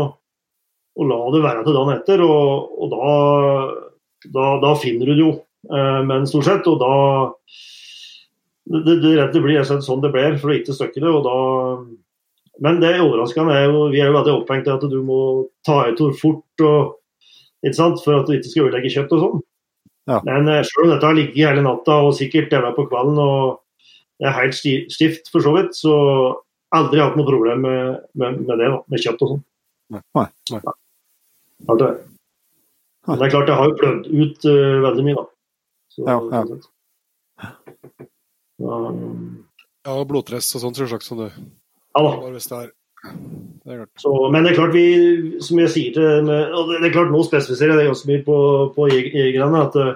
[1.00, 2.24] og la det være til dagen etter.
[2.26, 3.14] Og, og da,
[4.36, 5.34] da, da finner du det jo,
[5.70, 6.68] men stort sett.
[6.68, 6.96] Og da
[8.64, 11.10] Det, det, det, blir sånn det blir, for å ikke støkke det.
[11.12, 11.38] og da
[12.62, 15.18] men det overraskende er jo, vi er jo veldig opphengt i at du må
[15.66, 16.94] ta ut ord fort og,
[18.04, 19.42] for at du ikke skal ødelegge kjøtt og sånn.
[20.12, 20.20] Ja.
[20.28, 23.60] Men eh, selv om dette har ligget hele natta og sikkert daua på kvelden og
[24.22, 25.94] det er helt sti- stift for så vidt, så
[26.76, 29.44] aldri hatt noe problem med, med, med det, da, med kjøtt og sånn.
[29.98, 30.04] Nei.
[31.66, 31.92] Klart det.
[33.08, 35.26] Men det er klart det har jo blødd ut uh, veldig mye, da.
[35.94, 36.44] Så, Ja, ja.
[38.64, 39.46] Um,
[39.84, 42.12] Ja, og blodpress og sånn, selvsagt, som du ja da.
[42.22, 42.70] Bare hvis det er
[43.04, 44.00] Det er klart.
[44.00, 44.84] Så, men det er klart vi,
[45.44, 48.10] som jeg sier til med, og det det er klart Nå spesifiserer jeg det ganske
[48.10, 48.38] mye på,
[48.78, 49.66] på jeg- jegerne.
[49.68, 49.96] at eh,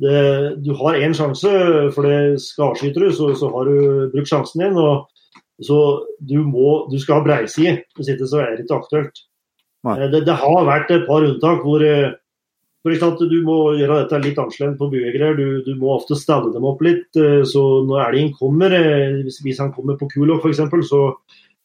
[0.00, 1.52] det, Du har én sjanse,
[1.94, 4.76] for det skarskyter du, så, så har du brukt sjansen din.
[4.78, 5.08] og
[5.60, 5.76] så
[6.24, 9.18] du, må, du skal ha breiside, hvis ikke så er det ikke aktuelt.
[9.86, 12.14] Eh, Det, det har vært et par unntak hvor eh,
[12.84, 15.36] du må gjøre dette litt annerledes på buegreier.
[15.36, 17.08] Du, du må ofte stalle dem opp litt.
[17.16, 21.02] eh, Så når elgen kommer, eh, hvis, han kommer på kulokk f.eks., så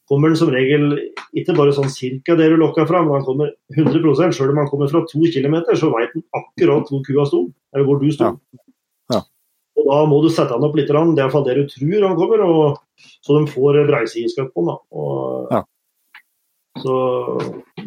[0.10, 0.92] kommer den som regel
[1.34, 4.68] ikke bare sånn cirka det du lokka fra, men han kommer 100 Selv om han
[4.70, 8.36] kommer fra to kilometer, så veit han akkurat hvor kua sto, eller hvor du sto.
[8.36, 8.60] Ja.
[9.16, 9.22] Ja.
[9.80, 12.20] Og da må du sette han opp litt, det er iallfall det du tror han
[12.20, 12.78] kommer, og,
[13.24, 13.82] så de får.
[14.92, 15.64] Og, Ja.
[16.76, 16.94] Så,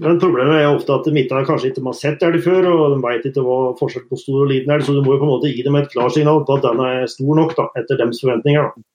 [0.02, 3.26] men problemet er ofte at midtene kanskje ikke har sett elg før, og de vet
[3.30, 5.50] ikke hva forskjell på stor og liten elg, så du må jo på en måte
[5.50, 8.68] gi dem et klarsignal på at den er stor nok da, etter deres forventninger.
[8.68, 8.86] Da.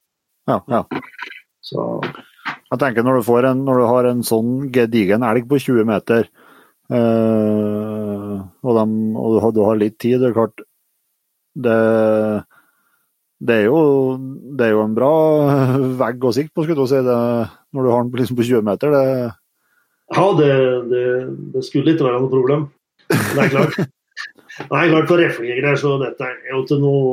[0.54, 0.82] Ja, ja.
[1.64, 1.88] Så,
[2.72, 5.88] Jeg tenker når du, får en, når du har en sånn gedigen elg på 20
[5.88, 6.28] meter,
[6.92, 8.88] øh, og, de,
[9.20, 10.66] og du, har, du har litt tid, det er klart
[11.54, 11.78] det,
[13.44, 14.18] det, er jo,
[14.58, 15.14] det er jo en bra
[16.04, 17.22] vegg å sikte på, skulle du si, det,
[17.76, 18.94] når du har den liksom på 20 meter.
[18.96, 19.32] Det,
[20.12, 20.54] ja, det,
[20.92, 21.04] det,
[21.56, 22.70] det skulle ikke være noe problem.
[23.10, 23.92] Men det er klart.
[24.70, 27.04] Nei, klart for reflegere så dette er jo ikke noe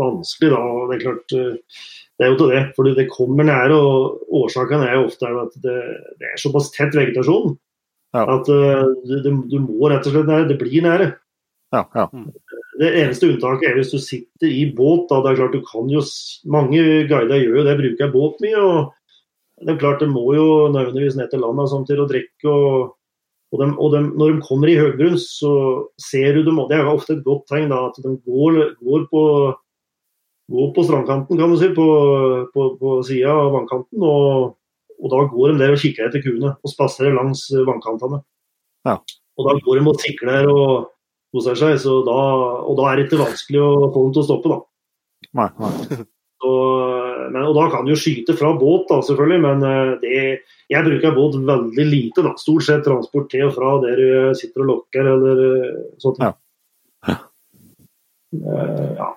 [0.00, 0.60] vanskelig, da.
[0.90, 1.80] Det er klart, eh,
[2.18, 2.62] det er jo ikke det.
[2.76, 5.78] For det kommer nære, og årsaken er jo ofte at det,
[6.20, 7.56] det er såpass tett vegetasjon
[8.10, 8.24] Ja.
[8.26, 10.48] at uh, du, du må rett og slett nære.
[10.50, 11.12] Det blir nære.
[11.76, 12.06] ja, ja.
[12.80, 15.06] Det eneste unntaket er hvis du sitter i båt.
[15.10, 16.00] da, det er klart du kan jo,
[16.50, 18.56] Mange guider gjør jo det, bruker båt mye.
[18.58, 18.94] og
[19.60, 22.52] det er klart De må jo nødvendigvis ned til landet samtidig å drikke.
[22.52, 22.94] og,
[23.52, 25.52] og, de, og de, Når de kommer i høgbrunst, så
[26.00, 29.04] ser du dem, det er jo ofte et godt tegn da, at de går, går,
[29.12, 29.24] på,
[30.54, 31.88] går på strandkanten, kan du si, på,
[32.54, 34.00] på, på sida av vannkanten.
[34.00, 34.56] Og,
[35.00, 38.22] og da går de der og kikker etter kuene og spaserer langs vannkantene.
[38.88, 38.96] Ja.
[39.40, 40.72] Og da går de og sikler og
[41.32, 42.16] koser seg, så da,
[42.66, 44.52] og da er det ikke vanskelig å få dem til å stoppe.
[44.52, 44.60] da.
[45.40, 46.04] Nei, nei.
[46.40, 46.50] Så,
[47.28, 50.20] men, og da kan du jo skyte fra båt, da, selvfølgelig, men eh, det,
[50.72, 52.24] jeg bruker båt veldig lite.
[52.26, 56.20] da, Stort sett transport til og fra der du sitter og lokker eller eh, sånt.
[56.24, 56.32] Ja.
[58.32, 59.08] Eh, ja.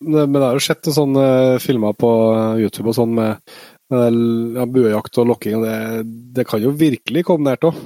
[0.00, 3.10] Men men jeg har jo sett en sånn uh, filmer på eh, YouTube og sånn
[3.18, 3.42] med,
[3.92, 4.20] med
[4.56, 5.58] ja, buejakt og lokking.
[5.58, 6.04] og det,
[6.38, 7.76] det kan jo virkelig komme nært òg.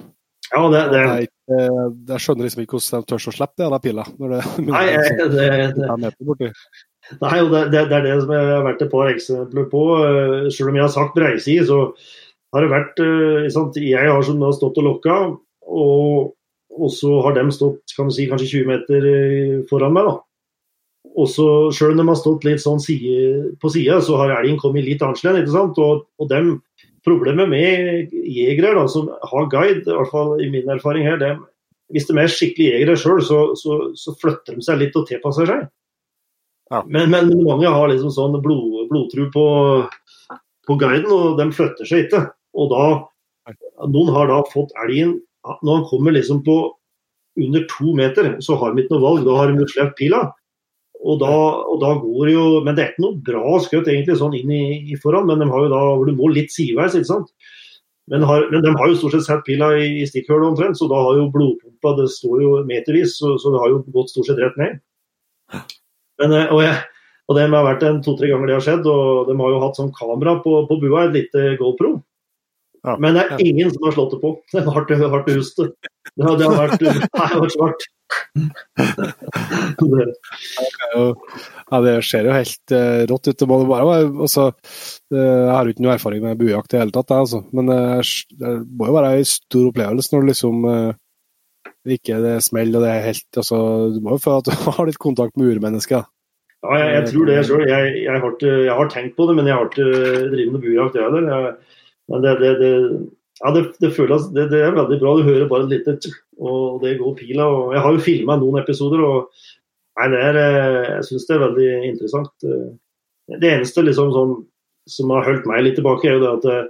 [0.52, 1.80] ja, det, det, Jeg, eh,
[2.12, 4.04] jeg skjønner liksom ikke hvordan de tør å slippe det, den pila.
[4.20, 6.52] Når det, nei, jeg- det, det.
[7.20, 9.82] Nei, og det, det, det er det som jeg har vært et par eksempler på.
[10.00, 11.80] Eh, Selv om jeg har sagt breisi, så
[12.54, 13.76] har det vært eh, sant?
[13.80, 15.18] Jeg har som da stått og lokka,
[15.68, 16.32] og,
[16.74, 20.08] og så har de stått kan du si, kanskje 20 meter eh, foran meg.
[20.08, 20.16] da.
[21.14, 24.58] Og så Selv om de har stått litt sånn side, på sida, så har elgen
[24.62, 25.54] kommet litt annerledes.
[25.54, 26.56] Og, og dem,
[27.04, 31.42] Problemet med jegere da, som har guide, i hvert fall i min erfaring her, dem,
[31.92, 35.50] hvis de er skikkelig jegere sjøl, så, så, så flytter de seg litt og tilpasser
[35.50, 35.66] seg.
[36.70, 39.44] Men, men mange har liksom sånn blod, blodtru på,
[40.68, 42.22] på guiden, og de flytter seg ikke.
[42.56, 42.86] Og da,
[43.90, 46.54] Noen har da fått elgen Når han kommer liksom på
[47.42, 49.26] under to meter, så har de ikke noe valg.
[49.26, 50.22] Da har de sluppet pila.
[51.04, 51.34] Og da,
[51.68, 54.64] og da går jo Men det er ikke noe bra skutt egentlig sånn inn i,
[54.94, 57.34] i foran, men de har jo da du må litt sideveis, ikke sant.
[58.12, 60.88] Men, har, men de har jo stort sett satt pila i, i stikkhullet omtrent, så
[60.92, 64.28] da har jo blodpumpa Det står jo metervis, så, så det har jo gått stort
[64.30, 64.80] sett rett ned.
[66.22, 66.80] Men, eh, og, jeg,
[67.28, 69.80] og det har vært en to-tre ganger det har skjedd, og de har jo hatt
[69.80, 71.96] sånn kamera på, på bua, et lite GoPro.
[72.84, 72.98] Ja.
[73.00, 74.34] Men det er ingen som har slått det på.
[74.52, 75.60] Det har vært, hardt hust.
[76.14, 77.86] Det har, det har vært, det har vært svart.
[79.84, 80.04] Det,
[80.94, 83.38] Ja, det ser jo helt uh, rått ut.
[83.40, 84.44] Det må bare være altså,
[85.14, 87.40] eh, Jeg har jo ikke noe erfaring med buejakt i det hele tatt, jeg, altså.
[87.56, 90.90] men eh, det må jo være en stor opplevelse når du liksom eh,
[91.92, 93.56] ikke det smeller og det er helt altså,
[93.94, 96.04] Du må jo føle at du har litt kontakt med urmennesker.
[96.64, 97.66] ja, jeg, jeg tror det sjøl.
[97.68, 98.30] Jeg, jeg,
[98.64, 99.88] jeg har tenkt på det, men jeg har ikke
[100.32, 101.56] drevet med buejakt, jeg heller.
[102.08, 102.72] Men det, det, det,
[103.42, 105.16] ja, det, det føles det, det er veldig bra.
[105.18, 107.44] Du hører bare et lite og det går pila.
[107.46, 109.30] og Jeg har jo filma noen episoder, og
[110.00, 112.32] nei, det er, eh, jeg syns det er veldig interessant.
[112.48, 112.72] Eh,
[113.40, 114.32] Det eneste liksom som,
[114.84, 116.66] som har holdt meg litt tilbake, er jo det at eh,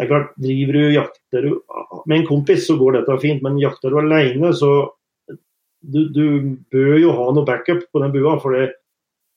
[0.00, 1.50] det er klart, driver du jakter du
[2.08, 4.70] med en kompis, så går dette fint, men jakter du alene, så
[5.84, 6.24] du, du
[6.72, 8.38] bør jo ha noe backup på den bua.
[8.40, 8.56] for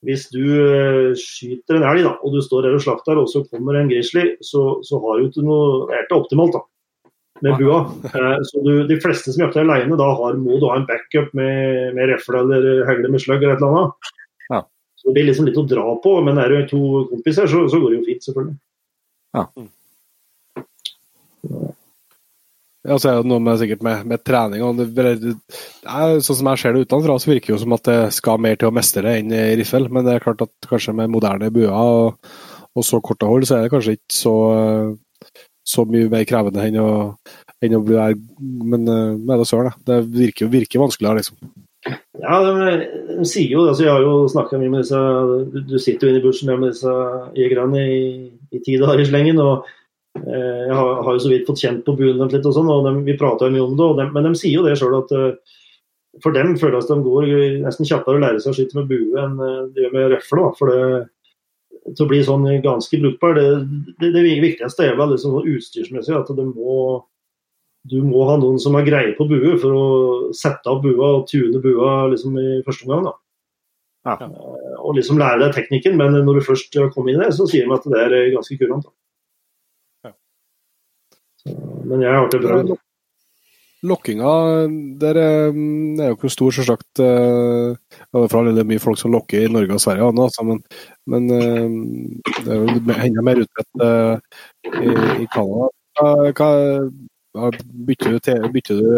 [0.04, 3.44] hvis du eh, skyter en elg da, og du står der og slakter, og så
[3.50, 6.62] kommer en grizzly, så, så har du ikke noe Det er ikke optimalt da,
[7.44, 7.78] med bua.
[8.08, 11.32] Eh, så du, De fleste som jakter alene, da har, må du ha en backup
[11.36, 14.12] med, med refle eller høgle med slugg eller et eller annet.
[14.48, 14.60] Ja.
[14.96, 16.82] Så Det blir liksom litt å dra på, men er du to
[17.12, 18.60] kompiser, så, så går det jo fint, selvfølgelig.
[19.34, 19.48] Ja,
[22.84, 24.62] så er det noe med, sikkert med, med trening.
[24.64, 25.32] og det, det,
[25.88, 28.42] er, Sånn som jeg ser det utenfra, så virker det jo som at det skal
[28.44, 29.88] mer til å mestre det enn riffel.
[29.88, 32.34] Men det er klart at kanskje med moderne buer og,
[32.76, 34.34] og så korte hold, så er det kanskje ikke så,
[35.64, 36.90] så mye mer krevende enn å,
[37.64, 38.18] enn å bli der.
[38.72, 41.54] Men uh, med det søren, det virker jo virker vanskeligere, liksom.
[42.20, 42.74] Ja, de,
[43.14, 43.72] de sier jo det.
[43.74, 45.00] altså Jeg har jo snakka mye med disse
[45.52, 46.92] Du, du sitter jo inne i bushen med disse
[47.36, 48.04] jegerne i,
[48.56, 49.40] i ti dager i slengen.
[49.40, 49.83] og Eh,
[50.14, 52.86] jeg har, har, jo så vidt fått kjent på buen deres litt, og sånn, og
[52.86, 53.88] de, vi prater mye om det.
[53.98, 55.56] De, men de sier jo det sjøl at uh,
[56.22, 57.26] for dem føles de går
[57.64, 59.34] nesten kjappere å lære seg å skyte med bue enn
[59.74, 60.44] de gjør med røfle.
[60.60, 60.84] For det,
[61.90, 63.48] til å bli sånn ganske brukbar, det,
[63.98, 67.02] det, det viktigste er vel liksom sånn utstyrsmessig at det må
[67.90, 69.88] du må ha noen som har greie på bue for å
[70.36, 73.10] sette opp bua og tune bua liksom i første omgang.
[73.10, 73.14] da.
[74.08, 74.28] Ja.
[74.80, 77.68] Og liksom lære deg teknikken, men når du først kommer inn i det, så sier
[77.68, 78.88] de at det er ganske kurant.
[81.44, 82.74] Men jeg har ikke prøvd.
[83.84, 84.32] Lokkinga
[85.00, 87.02] der er jo ikke stor, selvsagt.
[87.04, 87.76] Uh,
[88.14, 90.62] for alle det er mye folk som lokker i Norge og Sverige, altså, men,
[91.12, 91.68] men uh,
[92.38, 92.78] det er jo
[93.10, 94.16] enda mer utbredt uh,
[94.72, 94.88] i,
[95.24, 95.68] i Canada.
[96.32, 97.50] Hva,
[97.90, 98.88] bytter du, til, bytter du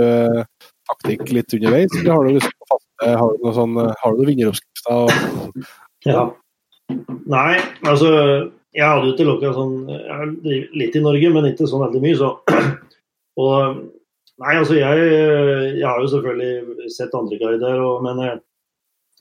[0.86, 3.74] taktikk litt underveis, eller har du faste, har du noe sånn,
[4.04, 5.66] har du vinneroppskrifter?
[6.06, 6.28] Ja.
[7.26, 8.10] Nei, altså
[8.76, 9.76] jeg hadde jo ikke lokka sånn
[10.44, 12.32] litt i Norge, men ikke sånn veldig mye, så.
[13.42, 13.84] Og
[14.36, 15.04] Nei, altså jeg,
[15.78, 18.34] jeg har jo selvfølgelig sett andre guider, og, men jeg,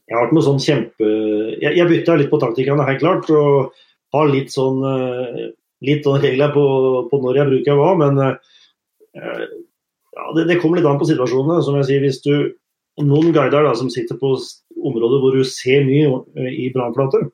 [0.10, 1.12] jeg har ikke noe sånn kjempe
[1.62, 3.32] Jeg, jeg bytta litt på taktikkene, helt klart.
[3.32, 3.72] Og
[4.16, 5.46] har litt sånn eh,
[5.88, 6.66] litt sånn regler på,
[7.12, 8.36] på, når jeg bruker hva, men eh,
[9.16, 11.64] ja, det, det, kommer litt an på situasjonene.
[11.64, 12.36] Som jeg sier, hvis du
[13.04, 14.30] Noen guider da, som sitter på
[14.88, 17.26] områder hvor du ser mye i brannflater,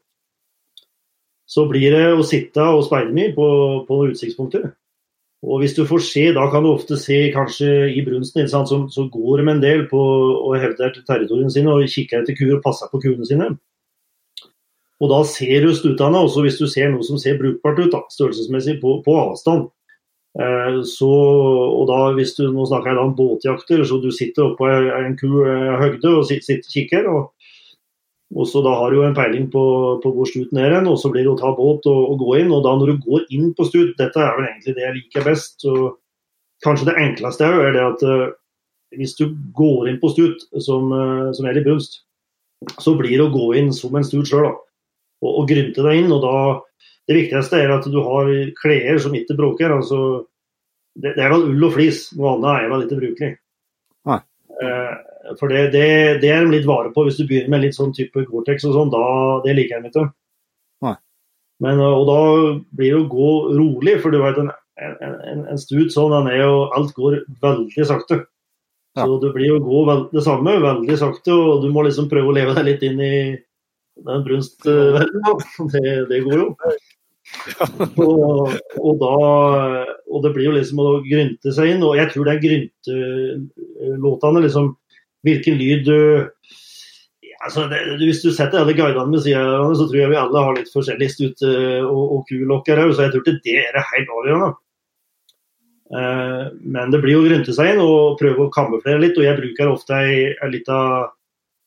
[1.52, 3.48] så blir det å sitte og speide mye på,
[3.88, 4.70] på utsiktspunkter.
[5.42, 9.10] Og hvis du får se, da kan du ofte se kanskje i brunsten, så, som
[9.10, 12.92] går med en del på å hevde territoriene sine og kikker etter kuer og passer
[12.92, 13.50] på kuene sine.
[15.02, 18.04] Og da ser du stutene, også hvis du ser noe som ser brukbart ut, da,
[18.14, 19.72] størrelsesmessig, på, på avstand.
[20.40, 24.52] Eh, så, og da, hvis du, Nå snakker jeg da om båtjakter, så du sitter
[24.52, 27.10] oppå en ku eh, høgde og sitter, sitter kikker.
[27.10, 27.41] og
[28.32, 29.64] og så Da har du jo en peiling på,
[30.04, 32.38] på hvor stuten er hen, og så blir det å ta båt og, og, gå
[32.40, 32.54] inn.
[32.56, 35.28] og da Når du går inn på stut, dette er vel egentlig det jeg liker
[35.28, 35.58] best.
[35.60, 35.98] så
[36.64, 38.32] Kanskje det enkleste er, det at uh,
[38.96, 42.04] hvis du går inn på stut som, uh, som er i brunst,
[42.80, 44.48] så blir det å gå inn som en stut sjøl.
[45.22, 46.14] Og, og grynte deg inn.
[46.16, 46.36] og da
[47.10, 48.32] Det viktigste er at du har
[48.62, 49.76] klær som ikke bråker.
[49.76, 50.24] altså
[50.96, 53.32] det, det, er vel ull og flis, noe annet er vel ikke brukelig.
[54.62, 54.96] Uh,
[55.40, 55.86] for det, det,
[56.24, 58.76] det, er de litt vare på hvis du begynner med litt sånn type Gore-Tex og
[58.78, 58.92] sånn.
[58.94, 59.04] da,
[59.46, 60.08] Det liker jeg ikke.
[61.62, 62.20] Men, og da
[62.74, 64.50] blir det å gå rolig, for du vet en,
[64.82, 68.24] en, en stud sånn, den er jo, alt går veldig sakte.
[68.98, 69.06] Ja.
[69.06, 72.32] Så det blir å gå veld, det samme, veldig sakte, og du må liksom prøve
[72.32, 73.14] å leve deg litt inn i
[74.02, 75.46] den brunstverdenen.
[75.72, 76.48] Det, det går jo.
[78.02, 79.12] og, og, da,
[80.10, 81.86] og det blir jo liksom å grynte seg inn.
[81.86, 84.72] Og jeg tror det er gryntelåtene liksom
[85.28, 85.98] hvilken lyd du
[87.42, 90.44] altså det, Hvis du setter alle guidene ved siden av så tror jeg vi alle
[90.46, 94.14] har litt forskjellig stut og, og kulokker òg, så jeg tror ikke det er helt
[94.18, 94.52] avgjørende.
[95.92, 99.18] Uh, men det blir å grynte seg inn og prøve å kamuflere litt.
[99.20, 100.78] og Jeg bruker ofte ei, ei lita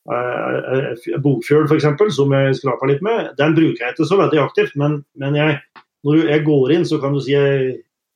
[0.09, 3.35] uh, bokfjøl f.eks., som jeg skraper litt med.
[3.40, 5.59] Den bruker jeg ikke så veldig aktivt, men, men jeg,
[6.09, 7.74] når jeg går inn, så kan du si jeg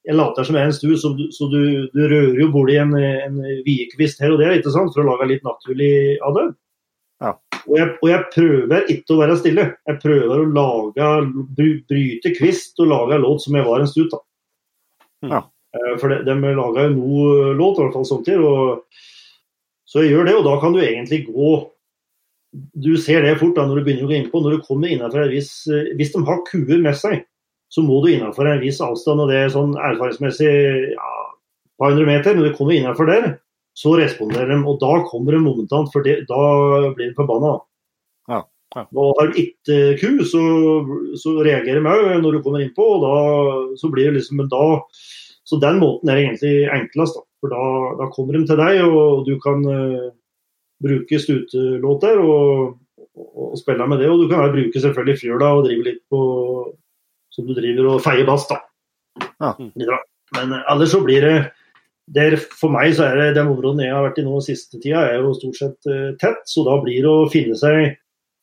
[0.09, 1.60] jeg later som jeg er en stu, så, du, så du,
[1.93, 5.28] du, rører jo borti en, en viekvist her og der ikke sant, for å lage
[5.28, 5.93] litt naturlig
[6.24, 6.47] av det.
[7.18, 7.35] Ja.
[7.59, 9.66] Og, jeg, og, jeg, prøver ikke å være stille.
[9.90, 11.12] Jeg prøver å lage,
[11.59, 14.14] bryte kvist og lage låt som jeg var en stut.
[14.14, 14.22] da.
[15.28, 15.43] Ja.
[15.76, 18.48] Eh, for de, de laga jo noe låt, i hvert fall samtidig.
[18.48, 19.02] Og,
[19.89, 21.56] så jeg gjør det, og da kan du egentlig gå
[22.80, 24.40] Du ser det fort da når du begynner å gå innpå.
[24.40, 25.52] Når du kommer innenfor hvis,
[25.98, 27.26] Hvis de har kuer med seg,
[27.73, 30.49] så må du innenfor en viss avstand, og det er sånn erfaringsmessig
[30.95, 31.12] ja,
[31.69, 32.36] et par hundre meter.
[32.36, 33.31] men du kommer innenfor der,
[33.78, 36.40] så responderer de, og da kommer de momentant, for det, da
[36.97, 37.59] blir de forbanna.
[38.32, 38.43] Ja,
[38.77, 38.85] ja.
[38.97, 40.43] Og har du ikke ku, så,
[41.20, 43.15] så reagerer de òg når du kommer innpå, og da
[43.81, 44.66] så blir det liksom da,
[45.49, 47.24] Så den måten er egentlig enklest, da.
[47.39, 47.65] For da,
[48.01, 50.11] da kommer de til deg, og du kan uh,
[50.82, 54.11] bruke stutelåter og, og, og, spille med det.
[54.11, 56.20] Og du kan bruke selvfølgelig fjøla og drive litt på
[57.39, 58.59] som du driver og feier bass, da.
[59.39, 59.55] Ja.
[60.36, 61.36] Men eh, ellers så blir det
[62.09, 65.05] der, For meg så er det den områden jeg har vært i nå siste tida,
[65.05, 66.40] er jo stort sett uh, tett.
[66.48, 67.98] Så da blir det å finne seg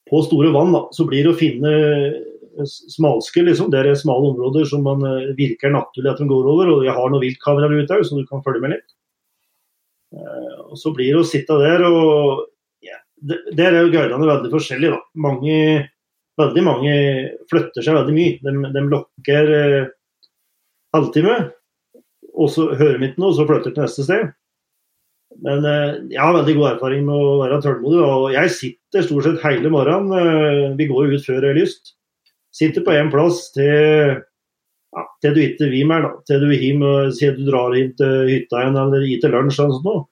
[0.06, 3.72] på store vann, da, så blir det å finne eh, smalske, liksom.
[3.74, 6.76] Det er smale områder som man uh, virker naturlig at de går over.
[6.76, 8.94] Og jeg har noen viltkameraer ute òg, så du kan følge med litt.
[10.14, 12.46] Uh, og så blir det å sitte der og
[12.86, 15.02] ja, Der er jo guidene veldig forskjellige, da.
[15.26, 15.58] Mange
[16.40, 16.96] veldig mange
[17.52, 18.40] flytter seg veldig mye.
[18.44, 19.92] De, de lokker eh,
[20.96, 21.38] halvtime,
[22.36, 24.30] og så hører de ikke noe, og så flytter de til neste sted.
[25.46, 28.04] Men eh, jeg har veldig god erfaring med å være tålmodig.
[28.06, 30.16] Og jeg sitter stort sett hele morgenen.
[30.16, 31.96] Eh, vi går ut før det er lyst.
[32.56, 34.16] Sitter på én plass til
[34.96, 36.08] ja, til du ikke vil mer.
[36.28, 36.86] Til du hjem,
[37.16, 40.06] sier du drar inn til hytta igjen eller gir til lunsj eller sånt noe.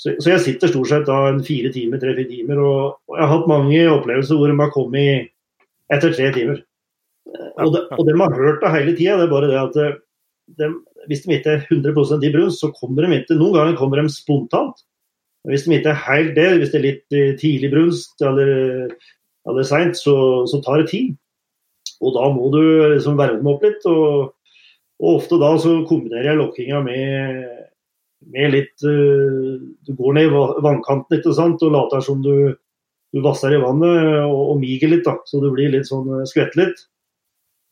[0.00, 3.26] Så, så, jeg sitter stort sett da en fire timer, tre-fire timer, og, og, jeg
[3.26, 5.32] har hatt mange opplevelser hvor de har kommet
[5.92, 6.62] etter tre timer.
[7.60, 9.18] Og, de, og de har hørt det hele tida.
[9.20, 9.98] Det er bare det at
[10.56, 10.70] de,
[11.10, 14.12] hvis de ikke er 100% i brunst, så kommer de ikke Noen ganger kommer de
[14.14, 14.80] spontant.
[15.48, 18.90] Hvis de ikke er helt der, hvis det er litt eh, tidlig brunst eller,
[19.48, 20.14] eller seint, så,
[20.50, 21.14] så, tar det tid.
[22.00, 22.60] Og da må du
[22.94, 23.84] liksom verve dem opp litt.
[23.88, 24.32] Og,
[25.00, 27.46] og ofte da så kombinerer jeg lokkinga med,
[28.28, 29.56] med litt uh,
[29.86, 31.62] Du går ned i vannkanten ikke sant?
[31.64, 32.52] og later som du,
[33.14, 36.26] du vasser i vannet og, og miger litt, da, så du blir litt sånn eh,
[36.28, 36.86] skvett litt.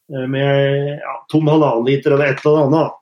[0.09, 2.95] Med ja, tom halvannen liter eller et eller annet.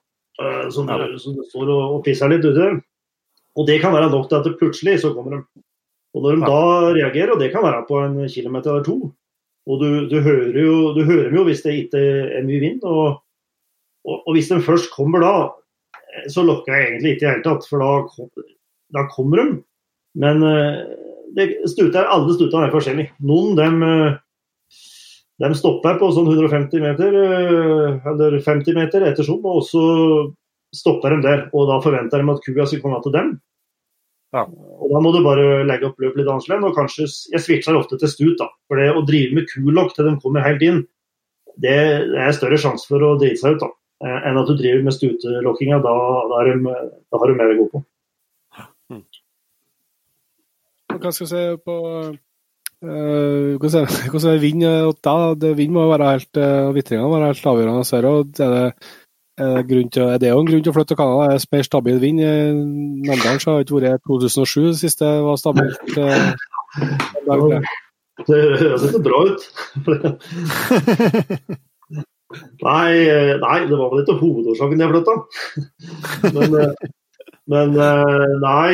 [0.74, 1.06] Som, ja.
[1.22, 2.66] som, du står og, og pisser litt ute.
[3.56, 5.62] Og det kan være nok til at det plutselig så kommer de.
[6.16, 6.48] Og når de ja.
[6.50, 8.96] da reagerer, og det kan være på en kilometer eller to,
[9.66, 12.02] og du, du hører jo, du hører jo hvis det ikke
[12.38, 13.18] er mye vind, og,
[14.06, 15.32] og, og, hvis de først kommer da,
[16.32, 18.28] så lokker jeg egentlig ikke i det hele tatt, for da,
[18.96, 19.58] da, kommer de.
[20.22, 20.78] Men eh,
[21.36, 23.14] det, stuter, alle stutene er forskjellige.
[23.28, 24.18] Noen dem, eh,
[25.44, 29.84] dem stopper på sånn 150 meter, eh, eller 50 meter etter som, og så
[30.74, 31.44] stopper de der.
[31.52, 33.36] Og da forventer de at kua skal komme til dem.
[34.34, 34.44] Ja.
[34.46, 36.66] Og Da må du bare legge opp løpet litt annerledes.
[36.68, 38.36] Og kanskje, jeg switcher ofte til stut.
[38.40, 40.84] da, For det å drive med kulokk til de kommer helt inn,
[41.56, 41.76] det,
[42.12, 44.82] det er større sjanse for å drite seg ut da, eh, enn at du driver
[44.84, 45.80] med stutelokkinga.
[45.84, 45.94] Da,
[46.30, 47.82] da, da, har du mer å gå på.
[48.92, 49.02] Mm.
[50.96, 51.74] Hva skal vi se på
[52.86, 54.62] uh, Hvordan er vind
[55.04, 55.16] da?
[55.58, 57.88] Vind må være helt, uh, Vitringa må være helt avgjørende.
[57.88, 58.12] Så er det
[58.46, 61.26] er det, til, det er jo en grunn til å flytte til Canada.
[61.26, 62.22] Er Det er mer stabil vind.
[63.08, 65.84] Namdalen har ikke vært 2007 det siste var stabilt.
[65.96, 66.32] Uh,
[68.26, 69.40] det høres ikke bra ut.
[72.62, 75.18] nei, eh, nei, det var vel ikke hovedårsaken jeg flytta.
[76.36, 76.88] Men, eh,
[77.46, 77.76] men
[78.42, 78.70] nei,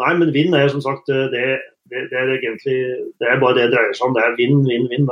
[0.00, 1.44] nei, men vind er som sagt det,
[1.88, 2.74] det, det, er egentlig
[3.20, 4.16] Det er bare det det dreier seg om.
[4.16, 5.08] Det er vind, vind, vind.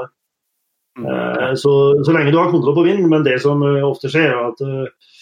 [0.98, 1.06] Mm.
[1.06, 4.34] Eh, så, så, lenge du har kontroll på vind, men det som eh, ofte skjer,
[4.34, 5.14] er at eh,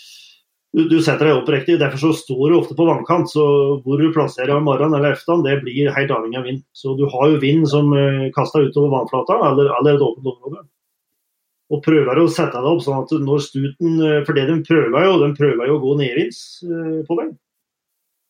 [0.75, 1.79] du, du, setter deg opp riktig.
[1.81, 3.31] Derfor så står du ofte på vannkant.
[3.31, 3.45] Så
[3.85, 6.61] hvor du plasserer om morgenen eller ettermiddagen, det blir helt avhengig av vind.
[6.75, 7.91] Så du har jo vind som
[8.37, 10.63] kaster utover vannflata eller, eller et åpent område.
[11.71, 15.13] Og prøver å sette deg opp sånn at når stuten For det de prøver jo,
[15.23, 16.41] de prøver jo å gå nedvinds
[17.07, 17.31] på deg.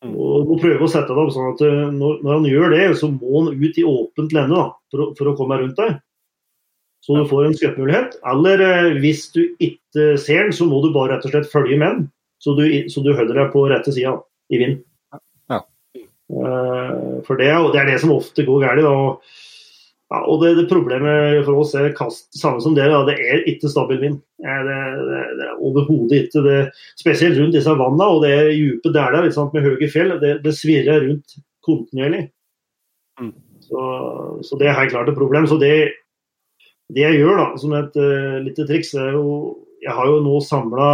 [0.04, 0.12] Mm.
[0.12, 1.64] Og du prøver å sette deg opp sånn at
[1.96, 5.32] når, når han gjør det, så må han ut i åpent lende da, for, for
[5.32, 5.96] å komme rundt deg.
[7.00, 8.16] Så du får en skuddmulighet.
[8.28, 11.78] Eller eh, hvis du ikke ser den, så må du bare rett og slett følge
[11.80, 12.08] med den,
[12.40, 14.18] så du, så du holder deg på rette sida
[14.52, 14.82] i vind.
[15.50, 15.62] Ja.
[16.30, 19.32] For det, det, er det som ofte går galt.
[20.11, 23.70] Ja, og det, det, problemet for oss er kast, samme som dere, det er ikke
[23.70, 24.16] stabil vind.
[24.43, 26.57] Det, det, det er overhodet ikke det.
[26.99, 30.16] Spesielt rundt disse vannene og det dype daler med høye fjell.
[30.19, 32.24] Det, det svirrer rundt kontinuerlig.
[33.20, 33.32] Mm.
[33.62, 33.87] Så,
[34.43, 35.47] så, det er helt klart et problem.
[35.47, 35.73] Så det,
[36.91, 40.41] det jeg gjør da, som et uh, lite triks, er jo Jeg har jo nå
[40.45, 40.89] samla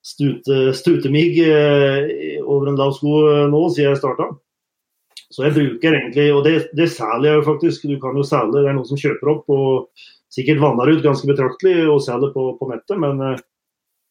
[0.00, 2.06] stute, stutemigg uh,
[2.46, 4.30] over en lav sko uh, nå siden jeg starta.
[5.36, 7.84] Så jeg bruker egentlig, og det, det selger jeg jo faktisk.
[7.90, 11.28] Du kan jo selge, det er noen som kjøper opp og sikkert vanner ut ganske
[11.28, 12.96] betraktelig og selger på, på nettet.
[13.02, 13.36] men uh,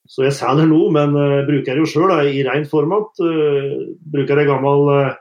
[0.05, 3.09] så jeg selger nå, men uh, bruker jo sjøl i rent format.
[3.17, 5.15] Uh, bruker jeg gammel uh,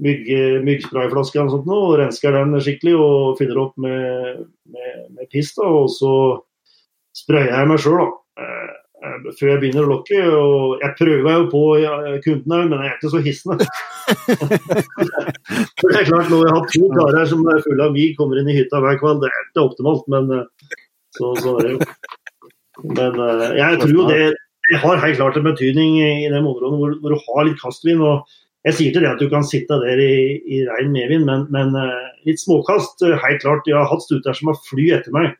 [0.00, 0.24] mygg,
[0.64, 5.52] myggsprayflaske og, sånt, og rensker den skikkelig og fyller opp med, med, med piss.
[5.58, 6.14] Da, og så
[7.16, 10.18] sprayer jeg meg sjøl eh, før jeg begynner å lokke.
[10.36, 11.62] og Jeg prøver jo på
[12.26, 13.56] kundene, men jeg er ikke så hissende.
[15.80, 18.50] Det er klart, Når jeg har to karer som er fulle av mig, kommer inn
[18.50, 20.76] i hytta hver kveld, det er ikke optimalt, men eh,
[21.16, 21.88] så, så er det jo.
[22.98, 24.20] Men eh, jeg tror jo det,
[24.68, 28.04] det har helt klart en betydning i de områdene hvor, hvor, du har litt kastvind.
[28.04, 30.14] og jeg sier til det at du kan sitte der i,
[30.44, 31.72] i rein medvind, men, men
[32.28, 33.00] litt småkast.
[33.00, 33.68] Helt klart.
[33.68, 35.32] Jeg har hatt stuter som har fly etter meg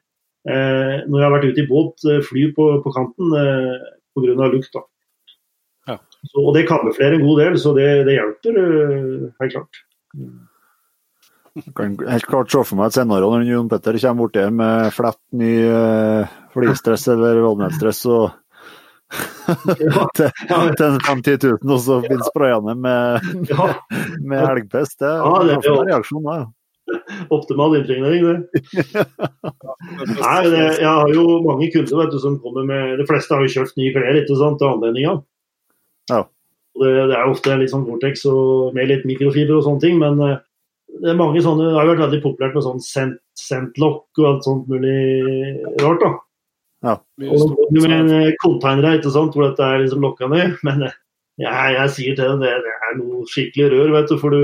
[0.46, 2.06] når jeg har vært ute i båt.
[2.28, 4.48] fly på, på kanten eh, pga.
[4.48, 4.72] lukt.
[4.72, 4.84] da.
[5.90, 5.96] Ja.
[6.24, 8.60] Så, og det kamuflerer en god del, så det, det hjelper
[9.40, 9.82] helt klart.
[11.60, 14.92] Jeg kan helt klart se for meg et scenario når Jon Petter kommer borti med
[14.94, 15.54] flett ny
[16.54, 18.30] flystress eller vådnetsstress og
[20.16, 20.30] til,
[20.78, 23.26] til 50 000, og så finnes sprayende med,
[24.22, 25.00] med elgpest.
[25.02, 26.36] Det, ja, det er en reaksjon da.
[27.36, 28.64] Optimal impregnering, det.
[30.16, 33.44] Nei, det, jeg har jo mange kunder vet du, som kommer med De fleste har
[33.44, 35.16] jo kjøpt nye klær ikke sant, til anledninga.
[36.10, 36.22] Ja.
[36.80, 40.20] Det, det, er ofte litt sånn Vortex og med litt mikrofiber og sånne ting, men
[40.26, 40.38] eh,
[41.00, 44.46] det er mange sånne, det har vært veldig populært med sånn scent, scent og alt
[44.46, 44.98] sånt mulig
[45.82, 46.02] rart.
[46.02, 46.12] da.
[46.86, 46.96] Ja.
[47.28, 50.56] Og med en eh, container ikke sant, hvor dette er liksom lokka ned.
[50.66, 50.96] Men eh,
[51.40, 54.16] jeg, jeg sier til dem det, det er noe skikkelig rør, vet du.
[54.20, 54.40] For du,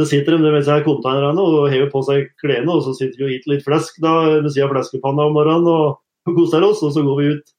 [0.00, 3.26] det sitter de med seg konteinerne og hever på seg klærne, og så sitter vi
[3.26, 6.00] og spiser litt flesk da, ved siden av fleskepanna om morgenen og,
[6.36, 7.56] koser oss, og så går vi ut.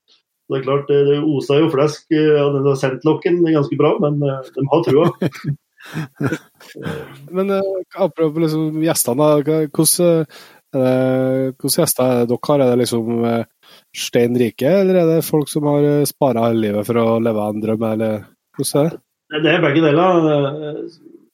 [0.51, 4.19] Det er klart, det, det oser jo flesk eh, av denne sentlokken ganske bra, men
[4.27, 5.11] eh, de har trua.
[7.31, 7.61] Men eh,
[7.97, 10.25] apropos liksom gjestene, da, hvordan,
[10.77, 12.63] eh, hvordan gjester er det dere har?
[12.63, 16.89] Er det liksom eh, stein rike, eller er det folk som har spara hele livet
[16.89, 18.19] for å leve en drøm, eller
[18.57, 19.01] hvordan er det?
[19.41, 20.29] Det er begge deler.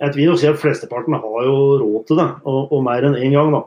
[0.02, 3.18] Jeg vil nok si at flesteparten har jo råd til det, og, og mer enn
[3.18, 3.50] én gang.
[3.56, 3.62] da.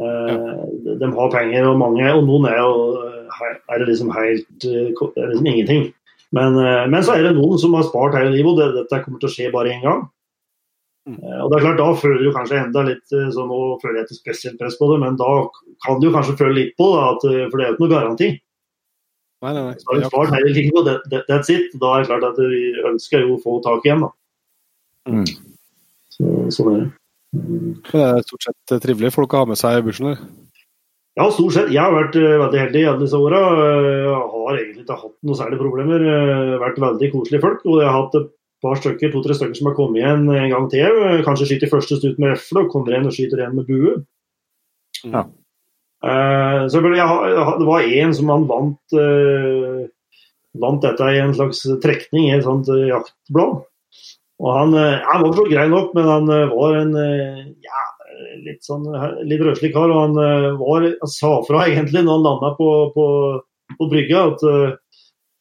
[0.00, 2.70] Eh, de, de har penger, og mange, og noen er jo
[3.42, 5.86] er det liksom helt eh, er liksom ingenting.
[6.32, 9.02] Men, eh, men så er det noen som har spart hele livet, og det, dette
[9.04, 10.06] kommer til å skje bare én gang.
[11.10, 14.00] Eh, Og det er klart, Da føler du kanskje enda litt eh, sånn, Nå føler
[14.00, 15.30] jeg et spesielt press på det, men da
[15.84, 17.94] kan du kanskje føle litt på det, at, eh, for det er jo ikke noe
[17.96, 18.28] garanti.
[19.42, 19.76] Nei, nei, nei.
[19.82, 21.72] Så har du spart hele livet, og that, that, that's it.
[21.82, 22.60] Da er det klart at vi
[22.92, 24.04] ønsker jo å få tak igjen.
[24.06, 24.12] da.
[25.08, 25.24] Mm.
[26.12, 26.90] Så, sånn er det.
[27.88, 30.12] Det er stort sett trivelig folk å ha med seg i bussen.
[30.12, 30.20] eller?
[31.18, 31.72] Ja, stort sett.
[31.72, 33.40] Jeg har vært eh, veldig heldig i alle disse åra.
[33.68, 36.06] Jeg har egentlig ikke hatt noen særlige problemer.
[36.08, 37.66] Eh, Vært veldig koselige folk.
[37.68, 38.30] Og jeg har hatt et
[38.64, 41.00] par stykker, to-tre stykker som har kommet igjen en gang til.
[41.08, 43.96] Eh, Kanskje skyter første stutt med refle, og kommer igjen og skyter igjen med bue.
[45.02, 45.26] Ja.
[46.02, 49.82] Eh, så jeg det var en som han vant eh,
[50.62, 53.62] vant dette i en slags trekning i et sånt eh, jaktblad.
[54.42, 57.82] Og han, eh, han var for grei nok, men han eh, var en eh, ja,
[58.42, 58.88] litt sånn
[59.28, 59.92] litt røslig kar.
[59.92, 63.06] Og han, var, han sa fra egentlig når han landa på, på,
[63.78, 64.74] på brygga at uh,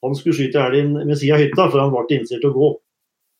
[0.06, 2.70] han skulle skyte elgen ved sida av hytta, for han ble innstilt til å gå.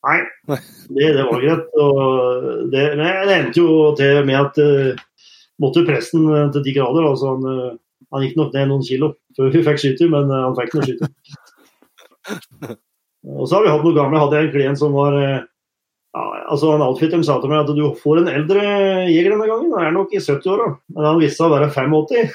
[0.08, 0.18] Nei,
[0.50, 1.78] det, det var greit.
[1.78, 5.30] Og det, det endte jo til med at uh,
[5.62, 6.26] måtte presten
[6.56, 7.06] til de grader.
[7.12, 7.78] altså han,
[8.10, 11.12] han gikk nok ned noen kilo før vi fikk skyte, men han fikk noe skyte.
[13.30, 14.26] Og så har vi hatt noen gamle.
[14.34, 15.14] Jeg en klient som var
[16.12, 18.64] ja, altså han Outfitteren sa til meg at du får en eldre
[19.08, 19.72] jeger denne gangen.
[19.78, 22.34] Han er nok i 70-åra, men han viste seg å være 85.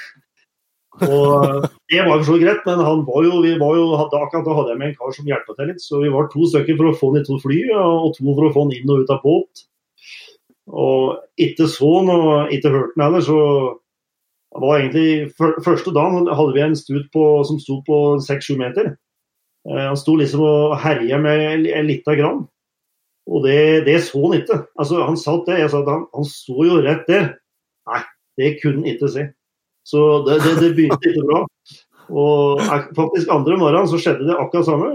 [1.05, 4.07] Og eh, Det var jo så greit, men han var jo, vi var jo, da,
[4.23, 5.85] akkurat da hadde jeg med en kar som hjelpa til litt.
[5.85, 8.49] Så vi var to stykker for å få han i to fly, og to for
[8.49, 9.67] å få han inn og ut av båt.
[10.67, 13.41] Og ikke så han, og ikke hørte han heller, så
[14.57, 18.95] det var egentlig Første dagen hadde vi en stut på, som sto på 6-7 meter.
[19.69, 22.47] Eh, Han sto liksom og herja med en lita grann.
[23.27, 24.61] Og det, det så han ikke.
[24.79, 27.33] Altså, han satt der, jeg sa at han, han så jo rett der.
[27.91, 28.03] Nei,
[28.39, 29.27] det kunne han ikke se.
[29.87, 31.43] Så det, det, det begynte ikke bra.
[32.07, 34.93] Og eh, faktisk andre morgenen så skjedde det akkurat samme.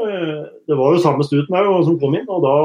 [0.67, 2.55] Det var jo samme stuten der som kom inn, og da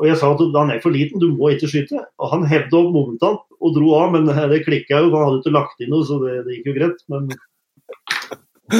[0.00, 1.98] og jeg sa at han er for liten, du må ikke skyte.
[2.22, 5.10] Og han hevde opp momentant og dro av, men det klikka jo.
[5.12, 7.02] Han hadde ikke lagt inn noe, så det, det gikk jo greit.
[7.12, 7.26] Men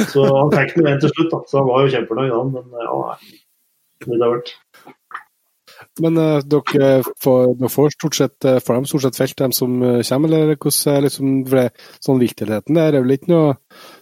[0.09, 1.41] så han fikk den igjen til slutt, da.
[1.51, 2.55] Så han var jo kjempefornøyd, han.
[2.55, 2.97] Men ja.
[4.07, 4.55] Det har vært.
[6.01, 6.91] Men uh, dere
[7.23, 10.35] får, dere får stort sett eh, får de stort sett felt, dem som eh, kommer,
[10.35, 11.65] eller hvordan er liksom, det,
[12.03, 13.55] sånn viktigheten der er vel ikke noe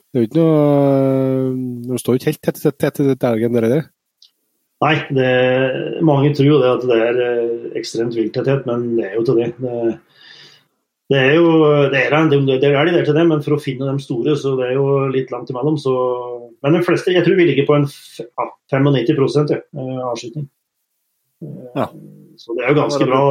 [0.10, 3.68] det er jo ikke noe De står jo ikke helt tett tett til elgen der,
[3.70, 3.88] der.
[4.80, 5.32] Nei, det,
[6.08, 7.20] mange tror jo det at det er
[7.78, 9.50] ekstremt vilttetthet, men det er jo til det.
[9.60, 9.98] det.
[11.10, 11.50] Det er jo
[11.90, 14.54] det er, det, er de der til det, men for å finne de store, så
[14.60, 15.78] det er jo litt langt imellom.
[15.82, 15.94] Så,
[16.62, 19.60] men de fleste, jeg tror vi ligger på en f- ja, 95 ja,
[20.12, 20.46] avskyting.
[21.76, 21.88] Ja.
[22.40, 23.24] Så det er jo ganske bra.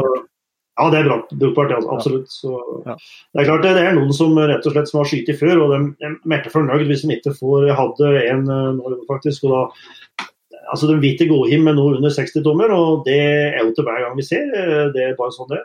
[0.79, 1.17] Ja, det er bra.
[1.33, 2.31] brukbart, altså, absolutt.
[2.31, 2.95] Så, Ja.
[3.35, 5.73] Det er klart det, er noen som rett og slett som har skutt før, og
[5.75, 10.29] de, er meldte fornøyd hvis de ikke får Jeg hadde en eh, faktisk, og da
[10.69, 13.73] altså De vil ikke gå inn med noe under 60 tommer, og det er jo
[13.75, 14.47] til hver gang vi ser.
[14.55, 15.63] eh, Det er bare sånn det.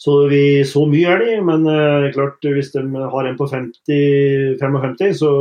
[0.00, 2.80] Så vi så mye er de, men uh, klart hvis de
[3.12, 5.32] har en på 50, 55, så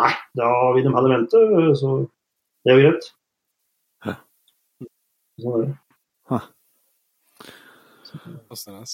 [0.00, 1.42] nei, da vil de heller vente.
[1.78, 1.92] Så
[2.66, 3.06] det er jo greit.
[5.40, 5.74] Sånn er det.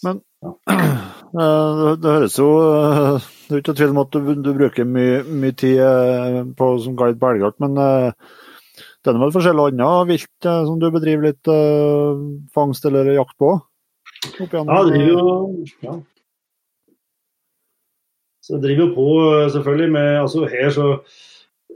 [0.02, 0.20] Men
[0.72, 4.88] eh, det, det høres jo eh, Det er ikke tvil om at du, du bruker
[4.88, 10.08] mye, mye tid eh, på som guide på elgjakt, men det er vel forskjellig annet
[10.10, 12.14] vilt som du bedriver litt uh,
[12.54, 13.56] fangst eller jakt på?
[14.38, 15.32] Ja, det driver jo
[15.82, 15.96] ja.
[18.42, 19.08] Så jeg driver jo på
[19.56, 20.86] selvfølgelig med altså Her så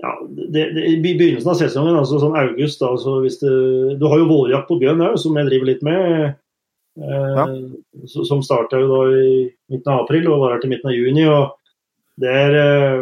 [0.02, 3.52] ja, det, det, I begynnelsen av sesongen, altså sånn august da, så hvis det,
[4.00, 6.34] Du har jo vårjakt på bjørn òg, som jeg driver litt med.
[6.96, 7.44] Eh, Ja.
[8.08, 9.30] Som starta jo da i
[9.72, 11.26] midten av april og varer til midten av juni.
[11.28, 11.56] og
[12.20, 13.00] det er eh,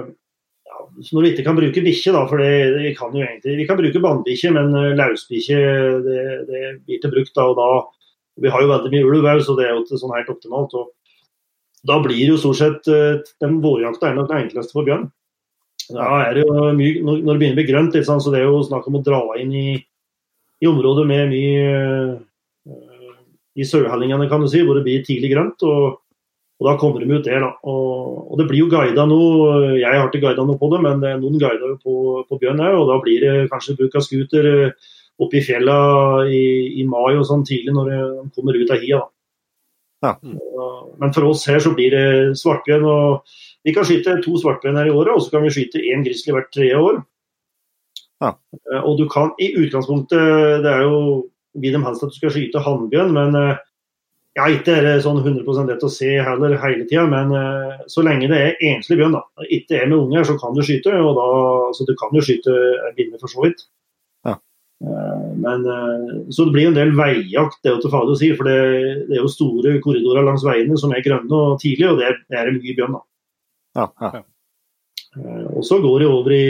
[0.66, 3.58] ja, så Når vi ikke kan bruke bikkje, da, for det, det kan jo egentlig
[3.60, 5.58] Vi kan bruke bannbikkje, men eh, løsbikkje
[6.06, 7.46] det, det blir til brukt da.
[7.50, 7.68] og da
[8.42, 10.74] Vi har jo veldig mye ulv òg, så det er jo ikke sånn helt optimalt.
[10.74, 10.90] og
[11.86, 15.10] Da blir jo stort sett eh, den vårjakta er nok den enkleste for bjørn.
[15.92, 18.46] Da er det jo mye, når det begynner å bli grønt, liksom, så det er
[18.48, 19.66] jo snakk om å dra inn i,
[20.64, 21.66] i områder med mye
[22.70, 23.18] uh,
[23.54, 25.66] i sørhellingene, kan du si, hvor det blir tidlig grønt.
[25.68, 26.00] og
[26.62, 27.40] og Da kommer de ut der.
[27.40, 27.50] da.
[27.66, 29.20] Og, og Det blir jo guida nå.
[29.76, 31.94] Jeg har ikke guida noe på det, men det er noen guider jo på,
[32.28, 32.62] på bjørn.
[32.78, 35.76] Og da blir det kanskje bruk av scooter øh, oppe i fjella
[36.30, 36.44] i,
[36.80, 37.98] i mai og sånn tidlig når de
[38.36, 39.02] kommer ut av hia.
[39.02, 39.10] da.
[40.04, 40.14] Ja.
[41.00, 42.86] Men for oss her så blir det svartbjørn.
[42.86, 46.04] og Vi kan skyte to svartbjørn her i året, og så kan vi skyte én
[46.04, 47.02] grizzly hvert tredje år.
[48.22, 48.34] Ja.
[48.72, 52.62] Eh, Og du kan i utgangspunktet Det er jo de helst at du skal skyte
[52.62, 53.58] hannbjørn, men eh,
[54.34, 57.04] ja, ikke er det sånn 100 lett å se heller hele tida.
[57.06, 60.56] Men uh, så lenge det er enslig bjørn, da, ikke er med unger, så kan
[60.56, 60.90] du skyte.
[60.90, 61.26] og da,
[61.78, 62.56] Så du kan jo skyte
[62.96, 63.62] binne for så vidt.
[64.26, 64.34] Ja.
[64.82, 68.18] Uh, Men, uh, så det blir en del veijakt, det er jo til fader å
[68.18, 68.32] si.
[68.34, 68.58] For det,
[69.06, 72.18] det er jo store korridorer langs veiene som er grønne og tidlige, og det er,
[72.26, 72.98] det er mye bjørn.
[72.98, 73.04] da.
[73.74, 74.22] Ja, ja.
[75.18, 76.46] Eh, Og så går det over i,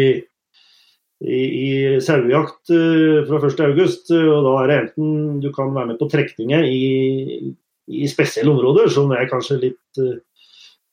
[1.24, 1.72] i, i
[2.04, 6.66] sauejakt eh, fra 1.8, og da er det enten du kan være med på trekninger
[6.68, 7.52] i,
[7.88, 10.18] i spesielle områder, som er kanskje litt eh,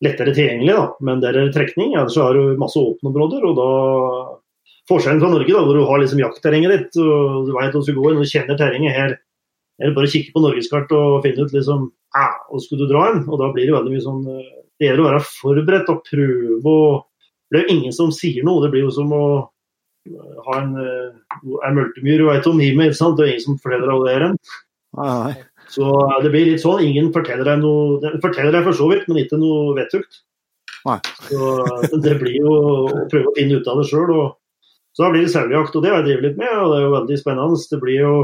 [0.02, 0.86] lettere tilgjengelig, da.
[1.08, 1.94] men der er det trekning.
[1.95, 3.72] Ellers har du masse åpne områder, og da
[4.90, 7.94] Forskjellen fra Norge, da, hvor du har liksom jaktterrenget ditt, og du vet hvor du
[7.95, 9.14] går, når du kjenner terrenget her.
[9.80, 11.86] Er det bare å kikke på norgeskartet og finne ut liksom
[12.18, 13.22] ah, hvor skulle du dra hen?
[13.30, 14.49] Og da blir det veldig mye sånn eh,
[14.82, 16.84] Det gjelder å være forberedt og prøve å
[17.52, 18.64] Det er jo ingen som sier noe.
[18.64, 19.24] Det blir jo som å
[20.08, 23.18] eh, ha en, eh, en multemyr du veit om himmelen, ikke sant?
[23.20, 24.28] Det er ingen som forteller deg det er.
[25.72, 26.84] Så eh, det blir litt sånn.
[26.88, 30.22] Ingen forteller deg noe det forteller deg for så vidt, men ikke noe vettugt.
[31.28, 34.16] Så eh, det blir jo å prøve å finne ut av det sjøl.
[34.91, 36.88] Så da blir det sauejakt, og det har jeg drevet litt med, og det er
[36.88, 37.66] jo veldig spennende.
[37.72, 38.16] Det blir jo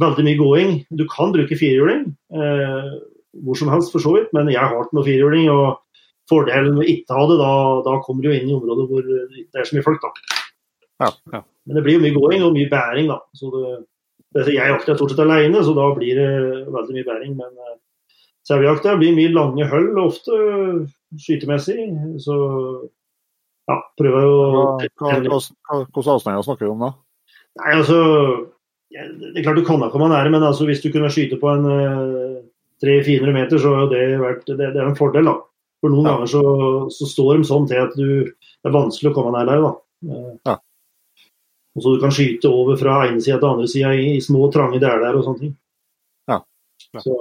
[0.00, 0.76] veldig mye gåing.
[0.96, 2.06] Du kan bruke firehjuling
[2.36, 2.92] eh,
[3.44, 5.50] hvor som helst, for så vidt, men jeg har ikke noe firehjuling.
[5.52, 5.78] og
[6.30, 7.52] Fordelen med ikke ha det, da,
[7.86, 10.04] da kommer du jo inn i områder hvor det er så mye folk.
[10.04, 10.40] da.
[11.00, 11.40] Ja, ja.
[11.66, 13.18] Men det blir jo mye gåing og mye bæring, da.
[13.34, 13.72] Så det,
[14.36, 16.30] det, jeg jakter stort sett alene, så da blir det
[16.70, 17.36] veldig mye bæring.
[17.38, 17.76] Men eh,
[18.46, 20.38] sauejakta blir mye lange høll ofte
[21.18, 21.88] skytemessig.
[22.22, 22.36] Så
[23.70, 24.40] ja, prøver jeg å
[24.80, 26.94] Hvilke avstander snakker vi om da?
[27.60, 27.98] Nei, altså
[28.94, 31.38] ja, Det er klart du kan da komme nære, men altså, hvis du kunne skyte
[31.40, 32.38] på en eh,
[32.82, 35.24] 300-400 meter, så har det vært det, det er en fordel.
[35.28, 35.36] da.
[35.80, 36.12] For noen Ja.
[36.14, 36.42] ganger så,
[36.92, 39.60] så står de sånn til at du, det er vanskelig å komme nær der.
[39.64, 39.72] da.
[40.10, 40.56] Eh, Ja.
[41.76, 44.50] Og så du kan skyte over fra ene sida til andre sida i, i små,
[44.52, 45.52] trange deler og sånne ting.
[46.28, 46.40] Ja.
[46.92, 47.00] Ja.
[47.00, 47.14] Så,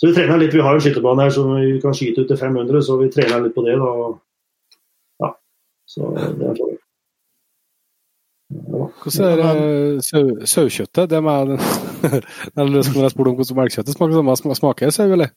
[0.00, 0.52] så vi trener litt.
[0.52, 3.44] Vi har en skytebane her som vi kan skyte ut til 500, så vi trener
[3.44, 3.76] litt på det.
[3.78, 3.92] da.
[5.22, 5.30] Ja.
[5.86, 6.78] Så det er fordel.
[8.52, 8.88] Ja.
[9.04, 11.08] Hvordan er eh, sau- saukjøttet?
[11.08, 11.56] Det med
[12.60, 14.18] Eller skal jeg spørre om hvordan melkekjøttet smaker?
[14.18, 15.32] Samme sma- Smaker sau, eller?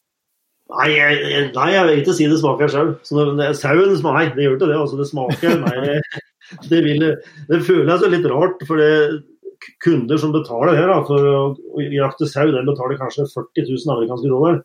[0.76, 2.88] Nei, jeg, nei, jeg vil ikke si det smaker sau.
[2.98, 4.80] Det, sauen nei, det gjør ikke det.
[4.82, 5.98] altså Det smaker nei,
[6.72, 7.06] det, vil,
[7.52, 9.22] det føles jo litt rart, for det
[9.82, 13.94] kunder som betaler her da, for å, å jakte sau, den betaler kanskje 40 000
[13.96, 14.60] amerikanske dollar.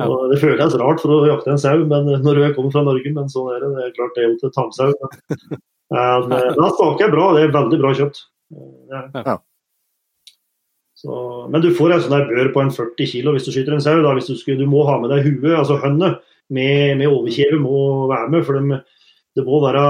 [0.00, 0.06] Ja.
[0.30, 3.30] Det føles rart for å jakte en sau, men når du kommer fra Norge, men
[3.32, 3.70] sånn er det.
[3.76, 4.90] Det er klart det er jo til tamsau.
[5.90, 7.30] Men, men eh, den smaker bra.
[7.36, 8.20] Det er veldig bra kjøtt.
[8.50, 9.08] Det er.
[9.26, 9.36] Ja.
[11.00, 11.18] Så,
[11.48, 13.84] men du får en sånn der bør på en 40 kilo hvis du skyter en
[13.84, 13.96] sau.
[14.04, 16.20] Da, hvis du, skal, du må ha med deg huet, altså hønnet,
[16.52, 18.44] med, med overkjeve må være med.
[18.44, 18.80] For de,
[19.38, 19.84] det må være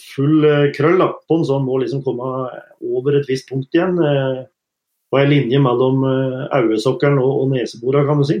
[0.00, 2.32] full eh, krøll da, på den, så den må liksom komme
[2.82, 4.00] over et visst punkt igjen.
[4.02, 4.42] Eh,
[5.12, 8.40] på en linje mellom eh, øyesokkelen og, og neseborene, kan du si.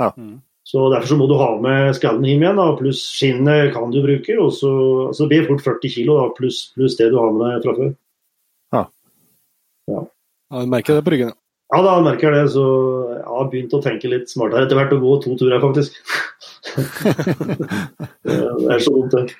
[0.00, 0.08] Ja.
[0.16, 0.40] Mm.
[0.64, 4.00] Så Derfor så må du ha med skallen hjem igjen, da, pluss skinnet kan du
[4.00, 4.38] bruke.
[4.40, 4.72] og Så,
[5.12, 7.92] så det fort 40 kilo, pluss, pluss det du har med deg fra før.
[9.90, 10.06] Ja,
[10.52, 11.32] jeg merker det på ryggen.
[11.32, 11.38] ja.
[11.72, 12.62] Ja, da merker jeg det, så
[13.14, 15.94] jeg har begynt å tenke litt smartere etter hvert og gå to turer, faktisk.
[18.28, 19.38] det er så vondt, det.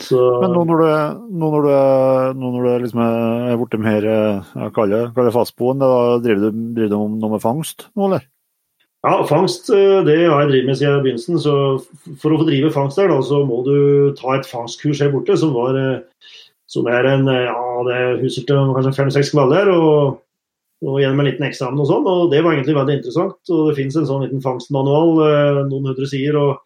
[0.00, 0.88] Så, Men nå når du,
[1.40, 1.74] nå når du,
[2.40, 6.64] nå når du liksom er blitt mer eh, jeg kaller kaller fastboende, da driver du,
[6.76, 8.26] driver du noe med fangst nå, eller?
[9.06, 11.40] ja, fangst eh, det har jeg drevet med siden begynnelsen.
[11.42, 11.54] Så
[12.22, 13.76] for å få drive fangst der, da, så må du
[14.18, 16.34] ta et fangstkurs her borte, som var eh,
[16.70, 19.72] som er en eh, ja, det husker til kanskje fem-seks kvelder.
[19.74, 20.22] og
[20.84, 23.38] og gjennom en liten eksamen og sånn, og det var egentlig veldig interessant.
[23.48, 26.58] og Det finnes en sånn liten fangstmanual, eh, noen hundre sider, og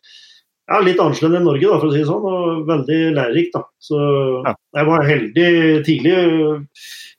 [0.66, 3.52] ja, litt annerledes enn Norge, da, for å si det sånn, og veldig lærerikt.
[3.54, 3.62] da.
[3.78, 4.00] Så
[4.46, 4.54] Ja.
[4.74, 6.14] jeg var heldig tidlig.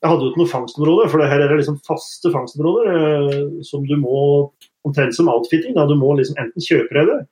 [0.04, 3.64] Jeg hadde jo ikke noe fangstområde, for det her er det liksom faste fangstområder eh,
[3.64, 4.52] som du må
[4.84, 5.74] omtrent som outfitting.
[5.76, 7.28] da, Du må liksom enten kjøpe det,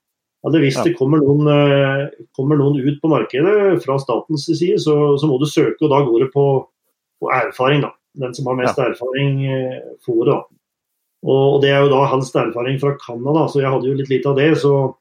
[0.48, 0.84] eller hvis Ja.
[0.88, 5.40] det kommer noen, eh, kommer noen ut på markedet fra statens side, så, så må
[5.40, 6.46] du søke, og da går det på,
[7.20, 7.82] på erfaring.
[7.82, 7.92] da.
[8.16, 10.32] Den som har mest erfaring, eh, får det.
[10.32, 10.42] da.
[11.28, 14.10] Og, og det er jo da hans erfaring fra Canada, så jeg hadde jo litt
[14.10, 14.54] lite av det.
[14.58, 14.96] Så,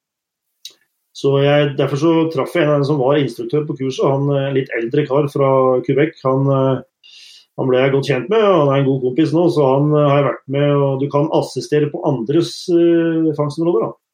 [1.18, 4.04] Så jeg, Derfor så traff jeg en av dem som var instruktør på kurset.
[4.06, 5.48] Han eh, litt eldre kar fra
[5.86, 6.14] Quebec.
[6.22, 6.46] Han,
[7.58, 9.46] han ble jeg godt kjent med, og han er en god kompis nå.
[9.50, 13.86] Så han har jeg vært med, og du kan assistere på andres uh, fangstområder.
[13.88, 14.07] da.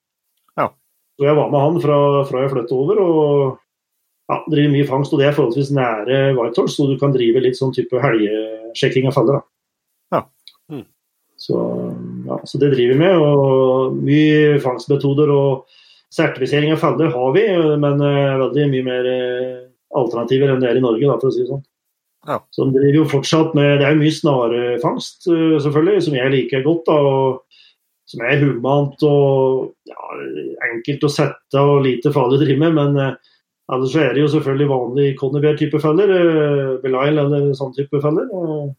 [1.14, 3.00] Så jeg var med han fra, fra jeg flyttet over.
[3.02, 3.60] og
[4.30, 5.12] ja, driver mye fangst.
[5.12, 9.16] Og det er forholdsvis nære Whitehorse, så du kan drive litt sånn type helgesjekking av
[9.18, 9.40] feller.
[9.40, 10.18] da.
[10.18, 10.22] Ja.
[10.72, 10.86] Mm.
[11.44, 11.60] Så,
[12.28, 13.20] ja, så det driver vi med.
[13.20, 15.78] Og mye fangstmetoder og
[16.14, 17.46] sertifisering av feller har vi,
[17.82, 19.62] men uh, veldig mye mer uh,
[19.98, 21.64] alternativer enn det er i Norge, da, for å si det sånn.
[22.24, 22.38] Ja.
[22.54, 26.34] Så det driver jo fortsatt med Det er jo mye snarefangst, uh, selvfølgelig, som jeg
[26.36, 26.86] liker godt.
[26.88, 27.53] da, og
[28.06, 30.08] som er humant og ja,
[30.70, 32.74] enkelt å sette og lite farlig å drive med.
[32.76, 33.34] Men eh,
[33.72, 36.12] ellers så er det jo selvfølgelig vanlig Conniver-type feller.
[36.18, 38.30] eh, Belial eller sånn type feller.
[38.30, 38.72] Eh,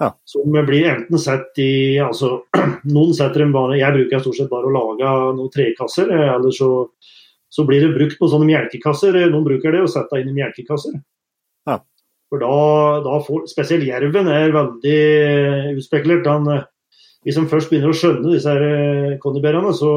[0.00, 0.14] Ja.
[0.24, 2.38] Som blir enten sett i altså
[2.88, 6.08] Noen setter dem bare Jeg bruker stort sett bare å lage noen trekasser.
[6.08, 6.86] eh, Eller så,
[7.52, 9.12] så blir det brukt på sånne melkekasser.
[9.20, 10.94] Eh, Noen bruker det og setter inn i melkekasser.
[11.68, 11.76] Ja.
[12.32, 12.54] For da,
[13.04, 14.96] da får Spesielt jerven er veldig
[15.28, 16.24] eh, utspekulert.
[16.32, 16.64] Eh,
[17.24, 19.92] hvis de først begynner å skjønne disse her eh, så,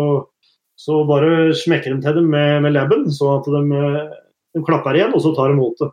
[0.76, 4.18] så bare smekker de til dem med, med labben, så at de, eh,
[4.58, 5.90] de klapper igjen, og så tar de mot det.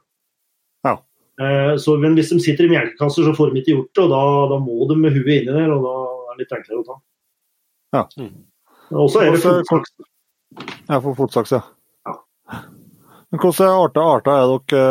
[0.88, 0.96] Ja.
[1.40, 4.10] Eh, Så, men hvis de sitter i melkekasser, så får de ikke gjort det, og
[4.14, 4.22] da,
[4.54, 7.00] da må de med huet inni der, og da er det litt enklere å ta.
[7.94, 8.04] Ja.
[8.18, 8.34] Mm.
[8.90, 9.94] Også er det fotsaks.
[10.90, 11.62] Ja, for fotsaks, ja.
[12.08, 12.16] Ja.
[13.30, 14.86] Men hvilke arter, arter er dere,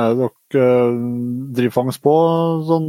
[0.00, 2.14] er dere drivfangst driver fangst på
[2.70, 2.86] sånn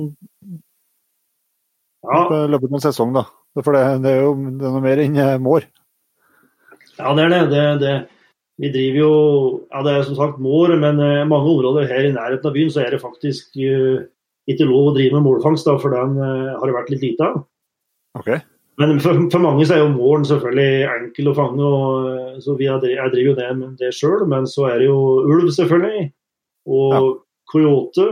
[2.03, 3.23] Ja, i løpet av en sesong, da?
[3.61, 5.67] For det, det er jo det er noe mer enn eh, mår.
[6.97, 7.43] ja, det er det.
[7.53, 7.93] det, det.
[8.61, 9.13] Vi driver jo
[9.71, 12.69] ja Det er som sagt mår, men i mange områder her i nærheten av byen
[12.73, 14.03] så er det faktisk uh,
[14.51, 17.29] ikke lov å drive med målfangst, da, for den uh, har det vært litt lite
[17.31, 17.39] av.
[18.19, 18.43] Okay.
[18.81, 22.55] Men for, for mange så er jo målen selvfølgelig enkel å fange, og, eh, så
[22.57, 24.23] vi har, jeg driver jo det med det sjøl.
[24.29, 24.99] Men så er det jo
[25.29, 26.07] ulv, selvfølgelig.
[26.73, 27.01] Og Ja.
[27.53, 28.07] coyote.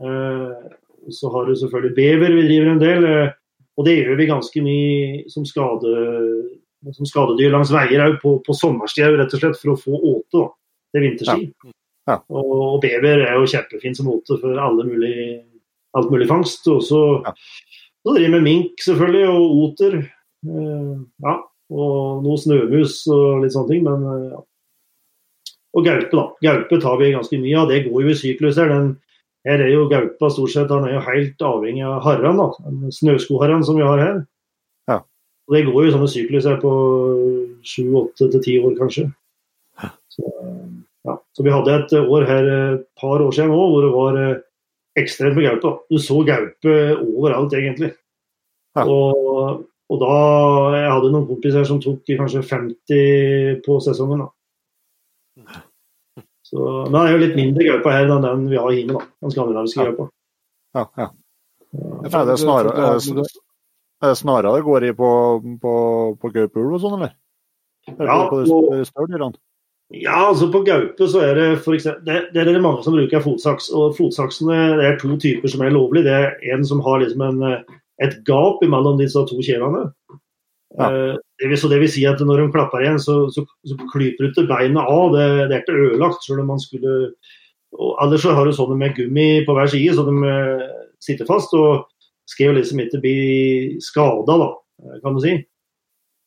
[0.00, 0.72] Eh,
[1.12, 3.06] så har du selvfølgelig bever, vi driver en del.
[3.10, 3.32] Eh,
[3.74, 5.94] og det gjør vi ganske mye som, skade,
[6.94, 10.38] som skadedyr langs veier òg, på, på sommerstid rett og slett, for å få åte
[10.38, 10.44] da,
[10.94, 11.48] til vinterski.
[12.06, 12.18] Ja.
[12.28, 15.16] Og, og bever er jo kjempefint som åte for alle mulig,
[15.98, 16.68] alt mulig fangst.
[16.70, 17.32] Og så Ja.
[18.04, 19.98] så driver vi med mink, selvfølgelig, og oter.
[20.44, 21.36] Eh, ja,
[21.74, 23.86] og noe snømus og litt sånne ting.
[23.88, 24.42] Men eh, ja.
[25.74, 26.28] Og gaupe, da.
[26.46, 27.72] Gaupe tar vi ganske mye av.
[27.72, 28.70] Det går jo i syklus her.
[28.70, 28.92] Den,
[29.44, 32.46] her er jo gaupa stort sett han er jo helt avhengig av da.
[32.64, 34.22] Den som vi har her.
[34.88, 35.02] Ja.
[35.48, 36.72] Og det går jo sånne sykluser på
[37.64, 39.10] sju, åtte til ti år, kanskje.
[40.14, 40.24] Så,
[41.04, 41.18] ja.
[41.36, 44.42] så vi hadde et år her et par år siden nå hvor det var eh,
[45.00, 45.74] ekstremt med gaupe.
[45.90, 47.92] Du så gaupe overalt, egentlig.
[48.78, 48.86] Ja.
[48.86, 50.14] Og, og da
[50.74, 54.24] Jeg hadde noen kompiser som tok kanskje 50 på sesongen.
[54.24, 54.30] da.
[56.54, 59.08] Så, men det er jo litt mindre gaupe her enn den vi har hjemme, da.
[59.24, 59.86] Den skandinaviske Ja.
[59.90, 60.04] gaupa.
[60.74, 61.08] Ja, ja.
[61.74, 65.08] Er det snarere, er det, snarere går i på,
[65.62, 65.72] på,
[66.20, 67.16] på gaupeulv og sånn, eller?
[67.98, 69.32] Ja, på?
[69.94, 73.22] Ja, altså på gaupe så er det eksempel, det, det er det mange som bruker
[73.24, 73.68] fotsaks.
[73.74, 76.04] og Fotsaksene det er to typer som er lovlig.
[76.06, 79.90] Det er en som har liksom en, eh, et gap mellom disse to kjelene.
[80.78, 80.90] Ja.
[80.90, 84.46] Eh, så det vil si at når de klapper igjen, så, så, så klyper ikke
[84.50, 85.14] beinet av.
[85.14, 86.24] Det, det er ikke ødelagt.
[86.26, 87.14] selv om man skulle
[87.74, 90.68] og Ellers så har du sånne med gummi på hver side, så de eh,
[91.02, 91.54] sitter fast.
[91.58, 91.88] og
[92.30, 93.16] skal jo liksom ikke bli
[93.84, 94.46] skada, da,
[94.84, 95.34] eh, kan du si.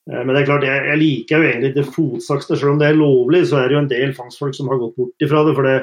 [0.07, 2.55] Men det er klart, jeg, jeg liker jo egentlig det fotsakste.
[2.55, 4.95] Selv om det er lovlig, så er det jo en del fangstfolk som har gått
[4.95, 5.55] bort ifra det.
[5.57, 5.81] for det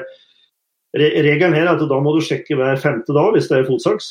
[0.97, 3.67] re- Regelen her er at da må du sjekke hver femte dag hvis det er
[3.67, 4.07] fotsaks.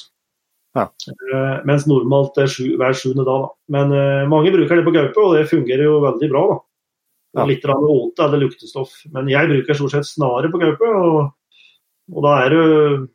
[0.75, 0.89] Ja.
[1.11, 3.47] Eh, mens normalt er sju, hver sjuende dag.
[3.47, 3.53] Da.
[3.77, 6.43] Men uh, mange bruker det på gaupe, og det fungerer jo veldig bra.
[6.51, 6.59] da.
[7.39, 7.47] Ja.
[7.51, 8.97] Litt åte eller luktestoff.
[9.15, 10.91] Men jeg bruker stort sett snare på gaupe.
[10.91, 11.25] og
[12.13, 12.65] og da er det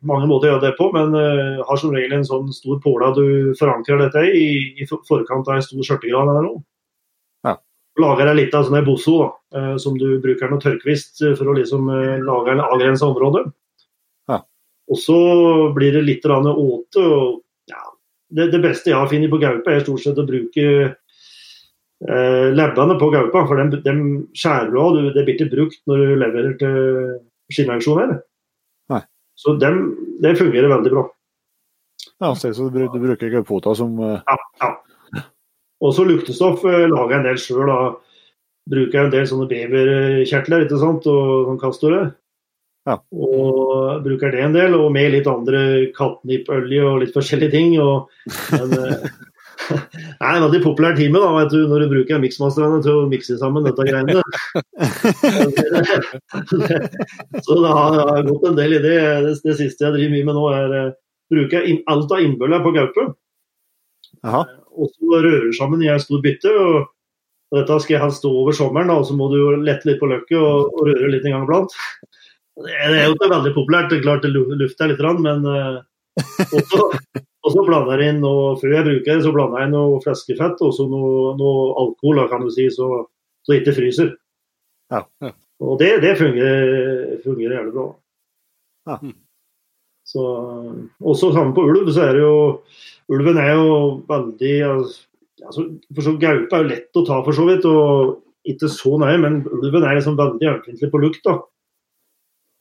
[0.02, 3.12] mange måter å gjøre det på, men uh, har som regel en sånn stor påle
[3.14, 4.48] du forankrer dette i,
[4.82, 6.58] i forkant av en stor skjørtegran eller noe.
[7.46, 7.52] Ja.
[8.02, 9.28] Lager deg litt av sånn bosso da,
[9.78, 11.86] som du bruker noe tørrkvist for å liksom
[12.26, 13.44] lage en avgrensa område.
[14.26, 14.40] Ja.
[14.90, 15.20] Og så
[15.76, 17.06] blir det litt åte.
[17.06, 17.38] og
[18.36, 22.96] det, det beste jeg har funnet på gaupe, er stort sett å bruke eh, lebbene
[23.00, 24.02] på gaupa, for dem, dem
[24.38, 24.98] skjærer du av.
[25.14, 26.76] Det blir ikke brukt når du leverer til
[27.54, 28.20] skinnauksjoner.
[29.40, 31.06] Så dem, det fungerer veldig bra.
[32.20, 35.22] Ja, så du, du bruker gaupefota som eh, Ja, ja.
[35.80, 37.72] Og så luktestoff eh, lager jeg en del sjøl.
[38.70, 41.08] Bruker jeg en del sånne beverkjertler ikke sant?
[41.08, 42.10] og sånn kastorer.
[42.90, 42.96] Ja.
[43.14, 47.76] Og bruker det en del, og med litt andre katnipølje og litt forskjellige ting.
[47.82, 48.10] Og,
[48.56, 48.70] men,
[49.70, 53.08] det er en veldig populær time da, vet du, når du bruker miksmasterne til å
[53.10, 54.18] mikse sammen dette greiene.
[57.46, 58.98] så det har, har gått en del i det.
[59.28, 59.34] det.
[59.46, 60.94] Det siste jeg driver mye med nå, er uh,
[61.30, 63.10] bruker inn, alt av innbølla på gaupe.
[64.80, 66.50] Og så rører sammen i en stor bytte.
[66.50, 66.88] og
[67.50, 69.88] og dette skal jeg helst stå over sommeren, da, og så må du jo lette
[69.88, 71.72] litt på løkket og, og røre litt en gang iblant.
[72.64, 76.86] Det, er- jo ikke veldig populært, det er klart det lu- lufter litt, men også,
[77.46, 80.60] også, blander jeg inn noe, Før jeg bruker det, så blander jeg inn noe fleskefett
[80.66, 82.88] og så noe, noe alkohol, kan du si, så,
[83.46, 84.12] så det ikke fryser.
[84.92, 85.04] Ja.
[85.60, 87.86] Og det, det fungerer, fungerer jævlig bra.
[88.90, 88.96] Ja.
[90.10, 90.22] Så,
[91.04, 92.36] også sammen på ulv, så er det jo
[93.10, 93.70] Ulven er jo
[94.06, 95.64] veldig altså,
[95.94, 98.20] for så Gaupe er jo lett å ta, for så vidt, og
[98.50, 101.20] ikke så nøye, men ulven er liksom veldig ømfintlig på lukt.
[101.26, 101.34] da.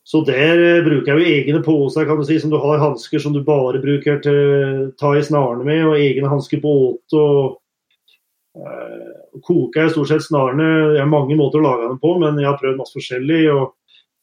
[0.10, 3.22] Så der eh, bruker jeg jo egne poser, kan du si, som du har hansker
[3.22, 7.19] som du bare bruker til å ta i snarene med, og egne hansker på åte.
[7.19, 9.11] og eh,
[9.45, 10.65] Koker jeg stort sett snarene
[10.95, 13.44] Jeg har mange måter å lage dem på, men jeg har prøvd masse forskjellig.
[13.53, 13.76] og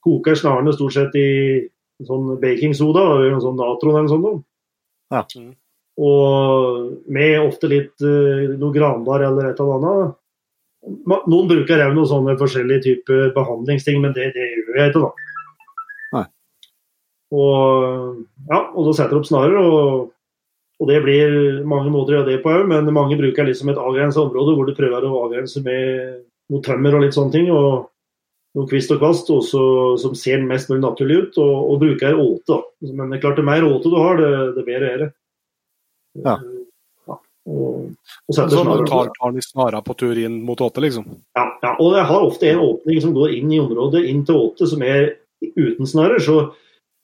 [0.02, 1.28] Koker snarene stort sett i
[2.06, 4.44] sånn bakingsoda, eller noe sånn natron eller noe sånt.
[5.14, 5.22] Ja.
[6.02, 10.18] Og med ofte litt eh, noe granbar eller et eller annet.
[11.06, 15.25] Noen bruker òg noen sånne forskjellige typer behandlingsting, men det, det gjør jeg ikke, da.
[17.36, 20.06] Og, ja, og da setter opp snarer, og,
[20.80, 21.34] og det blir
[21.68, 24.68] mange måter å gjøre det på òg, men mange bruker liksom et avgrenset område hvor
[24.68, 26.22] du prøver å avgrense med
[26.52, 27.50] noe tømmer og litt sånne ting.
[27.52, 27.90] og
[28.56, 29.62] noe kvist og kvast også,
[30.00, 32.56] som ser mest mulig naturlig ut, og, og bruker åte.
[32.56, 32.92] da.
[32.92, 35.08] Men det er klart, det mer åte du har, det, det bedre er det.
[36.24, 36.36] Ja.
[37.06, 37.18] Ja,
[37.52, 37.90] og,
[38.24, 41.04] og så snarer du tar, tar de snara på tur inn mot åte, liksom.
[41.36, 44.40] ja, ja, og jeg har ofte en åpning som går inn i området, inn til
[44.48, 45.12] åte, som er
[45.44, 46.22] uten snarer.
[46.24, 46.38] Så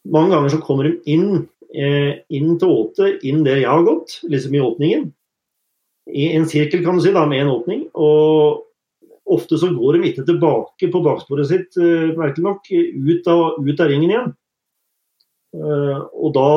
[0.08, 4.18] mange ganger så kommer de inn, eh, inn til åte, inn der jeg har gått,
[4.26, 5.08] liksom i åpningen.
[6.10, 7.82] I en sirkel, kan du si, da, med en åpning.
[7.94, 8.64] Og
[9.30, 13.80] ofte så går de ikke tilbake på baksporet sitt, eh, merkelig nok, ut av, ut
[13.80, 14.32] av ringen igjen.
[15.52, 16.48] Eh, og da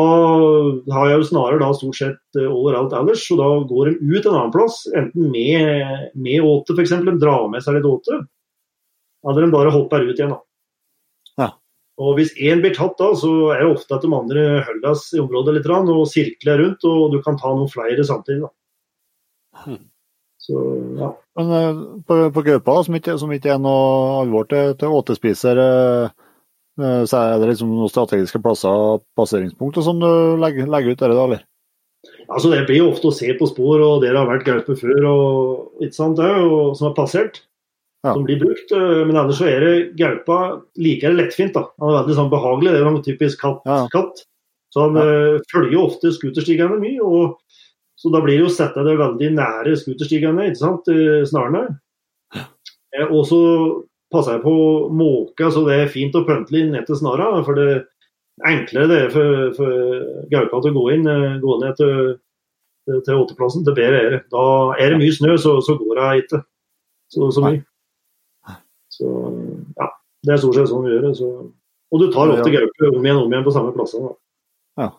[0.96, 4.38] har jeg jo snarere da stort sett overalt ellers, så da går de ut en
[4.38, 8.22] annen plass, enten med, med åte f.eks., de drar med seg litt åte,
[9.28, 10.32] eller de bare hopper ut igjen.
[10.32, 10.45] da.
[11.96, 15.22] Og Hvis én blir tatt da, så er det ofte at de andre holder i
[15.24, 18.44] området litt og sirkler rundt, og du kan ta noen flere samtidig.
[18.44, 18.52] da.
[19.64, 19.84] Hmm.
[20.46, 20.60] Så
[21.00, 21.14] ja.
[21.40, 26.12] Men eh, på, på gaupa, som som ikke er noe alvor til, til åtespiser, eh,
[26.84, 31.02] eh, så er det liksom noen strategiske plasser, passeringspunkt som sånn du legger, legger ut
[31.02, 31.46] der, da, eller?
[32.30, 35.10] Altså Det blir jo ofte å se på spor, og dere har vært gaupe før
[35.10, 37.46] og ikke sant det, og som har passert.
[38.06, 38.14] Ja.
[38.14, 38.72] Som blir brukt.
[38.72, 41.54] eh, Men ellers så er det gaupa like er det lettfint.
[41.58, 41.64] da.
[41.82, 42.72] Han er veldig sånn behagelig.
[42.76, 43.64] Det er en typisk katt.
[43.66, 43.80] Ja.
[43.94, 44.22] katt.
[44.76, 47.02] Så han eh, følger ofte scooterstigene mye.
[47.02, 47.40] og
[47.98, 50.90] Så da blir det jo sette det veldig nære scooterstigene, ikke sant,
[51.32, 51.80] snarene.
[52.36, 53.40] Eh, Og så
[54.14, 54.56] passer jeg på
[54.94, 57.44] måke, så det er fint å pønte inn ned til snara.
[57.48, 57.68] For det
[58.44, 61.08] er enklere det er for, for gaupa til å gå inn,
[61.42, 62.14] gå ned til,
[62.88, 63.66] til, åteplassen.
[63.66, 64.22] Det bedre er det.
[64.32, 64.46] Da
[64.78, 66.44] er det mye snø, så, så går det ikke
[67.16, 67.64] så, så mye.
[68.96, 69.12] Så
[69.80, 69.88] ja,
[70.26, 71.14] det er stort sett sånn vi gjør det.
[71.20, 71.32] Så.
[71.94, 74.14] Og du tar ofte gaupe om igjen om igjen på samme plassene.
[74.80, 74.90] da.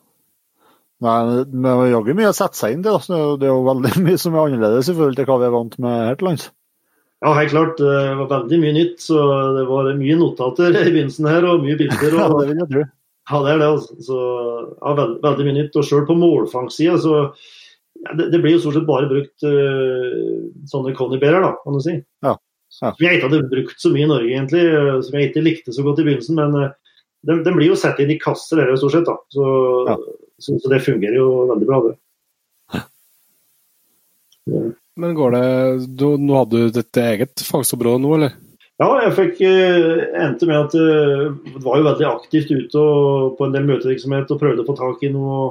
[1.05, 2.85] Nei, men det er jaggu mye å sette seg inn i.
[2.86, 5.36] Det er jo- det er jo veldig mye som er annerledes i forhold til hva
[5.43, 6.47] vi er vant med her til lands.
[7.24, 7.77] Ja, helt klart.
[7.81, 8.97] Det var veldig mye nytt.
[9.05, 9.18] Så
[9.59, 12.16] det var mye notater i begynnelsen her, og mye bilder.
[12.23, 12.85] Ja, det vil jeg tro.
[13.28, 13.68] ja, det er det.
[13.74, 14.01] altså.
[14.09, 14.16] Så
[14.81, 15.77] ja, veld, veldig mye nytt.
[15.77, 17.12] Og sjøl på målfangstsida, så
[18.06, 21.81] ja, det, det blir jo stort sett bare brukt uh, sånne connibærer, da, kan du
[21.85, 21.94] si.
[22.24, 22.35] Ja,
[22.82, 22.90] ja.
[22.93, 24.65] Som jeg ikke hadde brukt så mye i Norge, egentlig.
[24.69, 26.36] eh, Som jeg ikke likte så godt i begynnelsen.
[26.39, 26.74] Men eh,
[27.27, 29.07] den, den blir jo satt inn i kasser, her, stort sett.
[29.09, 29.16] da.
[29.32, 29.44] Så,
[29.89, 29.97] Ja.
[30.44, 31.94] så, så det fungerer jo veldig bra, det.
[34.97, 35.47] Men går det
[35.98, 38.36] du, Nå hadde du dette eget fangstområde nå, eller?
[38.77, 43.47] Ja, jeg fikk eh, endte med at jeg var jo veldig aktivt ute og, på
[43.47, 45.47] en del møtevirksomhet og prøvde å få tak i noe.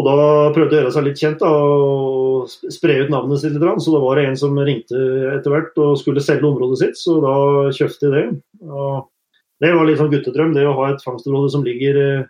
[0.00, 0.16] Og da
[0.54, 3.82] prøvde å gjøre seg litt kjent da, og spre ut navnet sitt litt.
[3.84, 5.00] Så da var det en som ringte
[5.34, 7.34] etter hvert og skulle selge området sitt, så da
[7.76, 8.26] kjøpte jeg det.
[8.64, 9.10] Og
[9.60, 12.28] det var litt sånn guttedrøm, det å ha et fangstområde som ligger eh,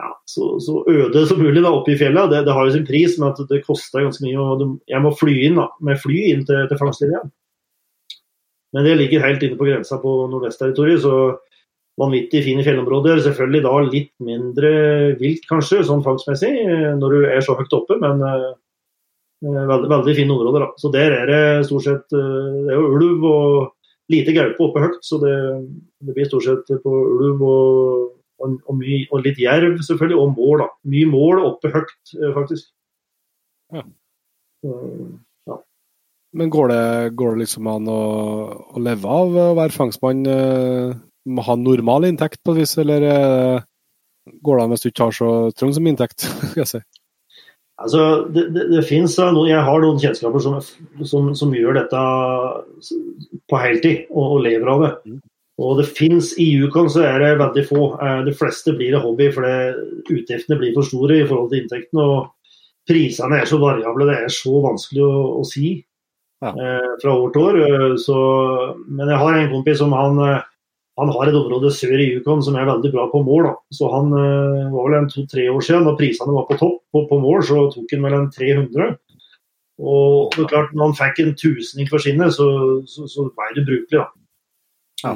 [0.00, 2.28] ja, så, så øde som mulig da, oppe i fjellet.
[2.32, 4.40] Det, det har jo sin pris, men at det kosta ganske mye.
[4.40, 7.22] og Jeg må fly inn da, med fly inn til, til fangstlinja.
[8.76, 11.14] Men det ligger helt inne på grensa på nordvestterritoriet, så
[11.98, 13.22] vanvittig fine fjellområder.
[13.24, 14.70] Selvfølgelig da litt mindre
[15.20, 18.46] vilt, kanskje, sånn fangstmessig, eh, når du er så høyt oppe, men eh,
[19.46, 20.66] eh, veldig, veldig fine områder.
[20.66, 20.70] da.
[20.80, 23.52] Så der er det stort sett Det er jo ulv og
[24.10, 25.36] lite gaupe oppe høyt, så det,
[26.02, 28.10] det blir stort sett på ulv og,
[28.42, 30.64] og, og, mye, og litt jerv, selvfølgelig, og mål.
[30.64, 30.70] da.
[30.96, 32.72] Mye mål oppe høyt, faktisk.
[33.74, 33.86] Ja.
[34.66, 35.56] Ja.
[36.36, 36.82] Men går det,
[37.18, 38.02] går det liksom an å,
[38.70, 40.26] å leve av å være fangstmann?
[41.28, 43.62] Må ha normal inntekt på et vis, eller eh,
[44.42, 46.24] går det an hvis du ikke har så trang som inntekt?
[46.52, 46.80] skal jeg si?
[47.80, 50.58] Altså, det, det, det finnes Jeg har noen kjennskaper som,
[51.08, 52.00] som, som gjør dette
[53.48, 54.90] på heltid og, og lever av det.
[55.60, 57.86] Og det finnes I Yukon så er det veldig få.
[58.00, 59.54] Eh, De fleste blir det hobby fordi
[60.16, 62.04] utgiftene blir for store i forhold til inntektene.
[62.04, 62.36] og
[62.88, 65.72] Prisene er så variable, det er så vanskelig å, å si
[66.40, 66.54] Ja.
[66.56, 67.58] eh, fra år til år.
[67.64, 68.16] eh, Så,
[68.88, 70.20] men jeg har en kompis som han,
[71.00, 73.46] han har et område sør i Yukon som er veldig bra på mål.
[73.48, 73.54] Da.
[73.78, 77.04] Så han eh, var vel en to-tre år siden, når prisene var på topp på,
[77.08, 78.90] på mål, så tok han vel en 300.
[79.80, 82.46] Og det er klart, når han fikk en tusening for skinnet, så,
[82.90, 84.02] så, så ble det brukelig.
[84.02, 84.06] da.
[85.04, 85.14] Ja.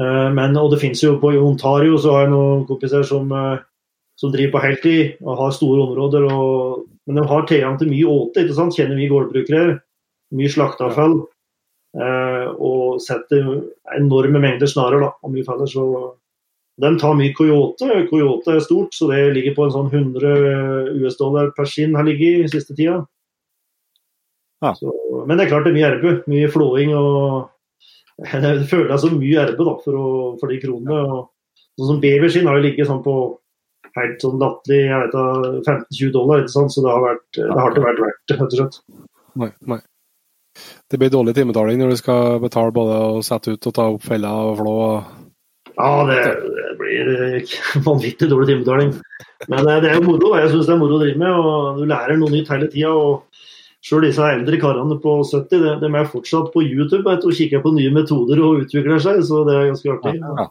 [0.00, 3.58] Eh, Men, og det finnes jo på Ontario så har jeg noen kompiser som, eh,
[4.20, 6.28] som driver på heltid og har store områder.
[6.32, 8.76] Og, men de har tilgang til mye åte, ikke sant?
[8.76, 9.80] kjenner vi gårdbrukere.
[10.36, 11.20] Mye slakteavfall.
[11.96, 13.48] eh, og setter
[13.96, 15.68] enorme mengder snarer da, om vi faller.
[15.70, 15.86] Så
[16.82, 17.88] de tar mye coyote.
[18.10, 22.44] Coyote er stort, så det ligger på en sånn 100 US-dollar per skinn har ligget
[22.44, 23.00] i siste tida.
[24.64, 24.72] Ja.
[24.76, 24.92] Så,
[25.28, 26.14] men det er klart det er mye erbe.
[26.30, 27.52] Mye flåing og
[28.42, 31.00] Det føles som mye erbe da, for, å, for de kronene.
[31.04, 31.26] Og,
[31.76, 33.16] sånn som Beverskinn har jo ligget sånn på
[33.96, 35.26] helt sånn latterlig jeg vet da,
[35.64, 36.72] 15-20 dollar, ikke sant?
[36.72, 38.78] så det har, vært, det har ikke vært verdt det, rett og slett.
[39.40, 39.78] Nei, nei.
[40.90, 44.04] Det blir dårlig timebetaling når du skal betale både å sette ut og ta opp
[44.06, 44.76] feller og flå.
[45.76, 46.20] Ja, det,
[46.56, 47.56] det blir eh,
[47.88, 48.94] vanvittig dårlig timebetaling.
[49.50, 50.36] Men eh, det er jo moro.
[50.40, 52.94] Jeg syns det er moro å drive med, og du lærer noe nytt hele tida.
[53.86, 57.60] Sjøl disse eldre karene på 70 de, de er fortsatt på YouTube vet, og kikker
[57.62, 60.16] på nye metoder og utvikler seg, så det er ganske artig.
[60.18, 60.48] Ja.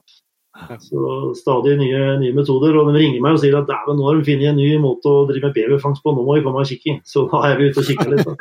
[0.79, 2.75] Så Stadig nye, nye metoder.
[2.79, 5.11] Og de ringer meg og sier at dæven, nå har de funnet en ny måte
[5.11, 6.99] å drive med beverfangst på, nå må vi komme og kikke.
[7.07, 8.25] Så da er vi ute og kikker litt.
[8.25, 8.33] Da.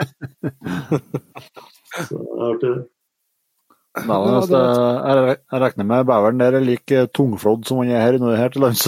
[2.09, 2.75] Så det er artig.
[3.95, 4.17] Nei,
[4.51, 8.51] det, jeg, jeg regner med beveren der er like tungflådd som han er her, her
[8.51, 8.83] til lands.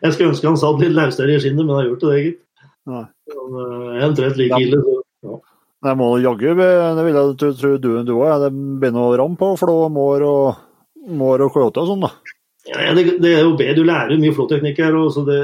[0.00, 2.40] Jeg skulle ønske han satt litt løsere i skinnet, men han har gjort det, gitt.
[2.88, 4.80] Han eh, er omtrent like ille.
[5.20, 5.36] Så.
[5.80, 8.42] Jeg må jaggu, det vil jeg tro tro du du òg.
[8.42, 10.60] Det begynner å ramme på flå, mår og,
[11.20, 12.36] mår og coyote og sånn, da.
[12.68, 15.40] Ja, det, det er jo bedre, Du lærer mye flåteknikk her, og så det,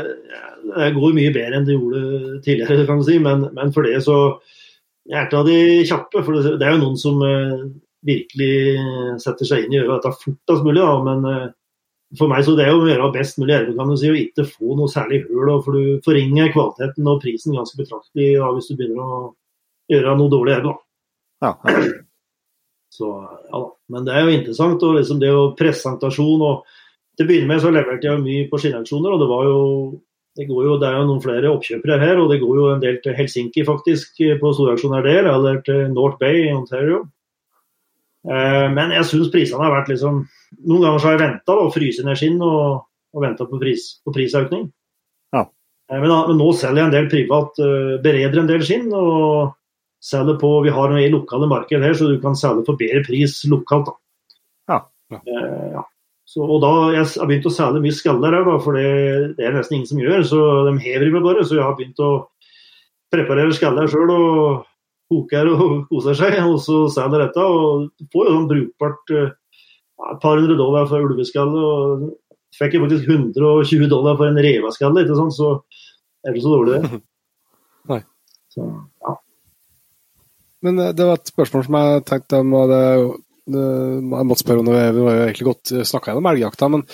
[0.69, 2.85] det går mye bedre enn det gjorde tidligere.
[2.89, 4.19] kan du si, Men, men for det så
[5.07, 6.23] jeg er av de kjappe.
[6.25, 7.67] for Det det er jo noen som eh,
[8.07, 10.83] virkelig setter seg inn i å gjøre dette fortest mulig.
[10.83, 11.49] da, men eh,
[12.19, 14.21] for meg så det er jo å gjøre best mulig erve, kan du si, og
[14.21, 15.55] ikke få noe særlig høl.
[15.65, 19.21] For du forringer kvaliteten og prisen ganske betraktelig da, hvis du begynner å
[19.93, 20.73] gjøre noe dårlig erve.
[20.73, 21.47] da.
[21.47, 21.87] Ja, ja.
[22.97, 23.13] Så,
[23.51, 23.69] ja da.
[23.93, 24.83] Men det er jo interessant.
[24.83, 26.75] og liksom det jo presentasjon og
[27.17, 29.61] Til å begynne med så leverte jeg mye på skinnauksjoner, og det var jo
[30.37, 32.83] det, går jo det er jo noen flere oppkjøpere her, og det går jo en
[32.83, 37.07] del til Helsinki faktisk på storauksjoner der, eller til North Bay i Ontario.
[38.29, 40.25] Eh, men jeg syns prisene har vært liksom
[40.67, 42.85] Noen ganger så har jeg venta og fryst ned skinn og,
[43.17, 44.69] og venta på, pris, på prisøkning.
[45.33, 45.47] Ja.
[45.89, 48.91] Eh, men, men nå selger jeg en del privat, eh, bereder en del skinn.
[48.93, 49.57] og
[50.07, 53.03] selger på, Vi har noe i lokale marked her, så du kan selge for bedre
[53.07, 53.91] pris lokalt.
[53.91, 53.95] da.
[54.73, 54.81] Ja.
[55.11, 55.20] Ja.
[55.27, 55.85] Eh, ja.
[56.27, 59.47] Så, og da, Jeg har begynt å selge mye skaller her, da, for det, det
[59.47, 60.23] er nesten ingen som gjør.
[60.27, 61.45] Så de hever i meg bare.
[61.47, 62.12] Så jeg har begynt å
[63.15, 64.66] preparere skaller sjøl og
[65.12, 66.39] koker og koser seg.
[66.45, 67.43] Og så selger dette.
[67.43, 71.66] Og får jo sånn brukbart eh, ja, et par hundre dollar for ulveskalle.
[71.66, 72.09] Og
[72.57, 75.37] fikk jeg faktisk 120 dollar for en revaskalle, ikke sant?
[75.37, 75.53] så
[76.27, 77.01] er det så dårlig, det.
[77.93, 78.01] Nei.
[78.53, 78.66] Så,
[79.05, 79.16] ja.
[80.66, 82.82] Men eh, det var et spørsmål som jeg tenkte jeg og det,
[83.55, 83.68] det,
[84.10, 84.72] måtte spørre om.
[84.72, 84.88] det.
[84.97, 86.84] Vi var jo egentlig godt snakka gjennom elgjakta, men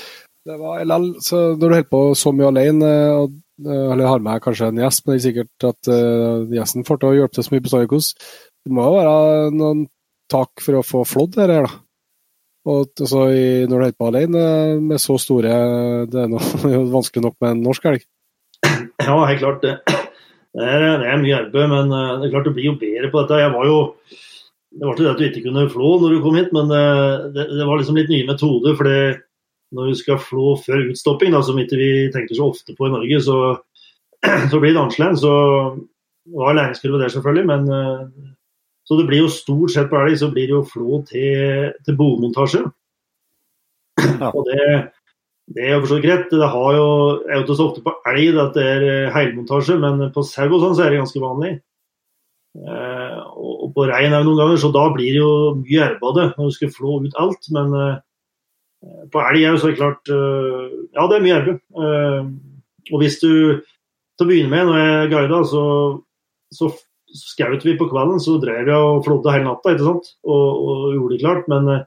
[0.42, 4.24] det var LL, så når du holder på så mye alene, og, eh, eller har
[4.24, 7.38] med kanskje en gjest, men det er sikkert at uh, gjesten får til å hjelpe
[7.38, 9.86] til så mye på Storikos Det må jo være noen
[10.32, 11.78] tak for å få flådd dette her, da.
[12.72, 14.44] Og altså, i, når du holder på alene
[14.82, 15.54] med så store
[16.10, 18.06] Det er det jo vanskelig nok med en norsk elg.
[19.02, 20.01] Ja, helt klart.
[20.52, 22.78] Det, det, er, det er mye arbeid, men eh, det er klart du blir jo
[22.80, 23.40] bedre på dette.
[23.40, 23.78] Jeg var jo
[24.72, 27.28] Det var ikke det at du ikke kunne flå når du kom hit, men eh,
[27.34, 28.76] det, det var liksom litt nye metoder.
[28.78, 28.88] for
[29.72, 32.92] når du skal flå før utstopping, da, som ikke vi tenker så ofte på i
[32.92, 33.38] Norge, så,
[34.52, 35.22] så blir det annerledes.
[35.24, 35.32] Så
[36.28, 38.32] det var læringskurve der, selvfølgelig, men eh,
[38.88, 41.96] så det blir jo stort sett på elg så blir det jo flå til, til
[41.96, 42.64] bomontasje.
[44.02, 44.32] Ja.
[44.32, 44.66] Og det,
[45.52, 46.30] det er jo forstått greit.
[46.30, 46.86] Det har jo,
[47.26, 50.76] er jo ikke så ofte på elg at det er heilmontasje, men på sau sånn
[50.78, 51.52] så er det ganske vanlig.
[52.52, 56.26] Eh, og på rein er det noen ganger, så da blir det jo mye det
[56.36, 57.50] når du skal flå ut alt.
[57.56, 57.98] Men eh,
[59.12, 60.64] på elg er jo så klart eh,
[60.96, 61.58] Ja, det er mye erbe.
[61.58, 62.32] Eh,
[62.92, 63.62] og hvis du
[64.18, 65.64] til å begynne med, når jeg guida, så,
[66.52, 66.70] så
[67.12, 68.20] skjøt vi på kvelden.
[68.22, 70.12] Så drev jeg og flådde hele natta ikke sant?
[70.24, 71.48] Og, og gjorde det klart.
[71.52, 71.86] Men eh,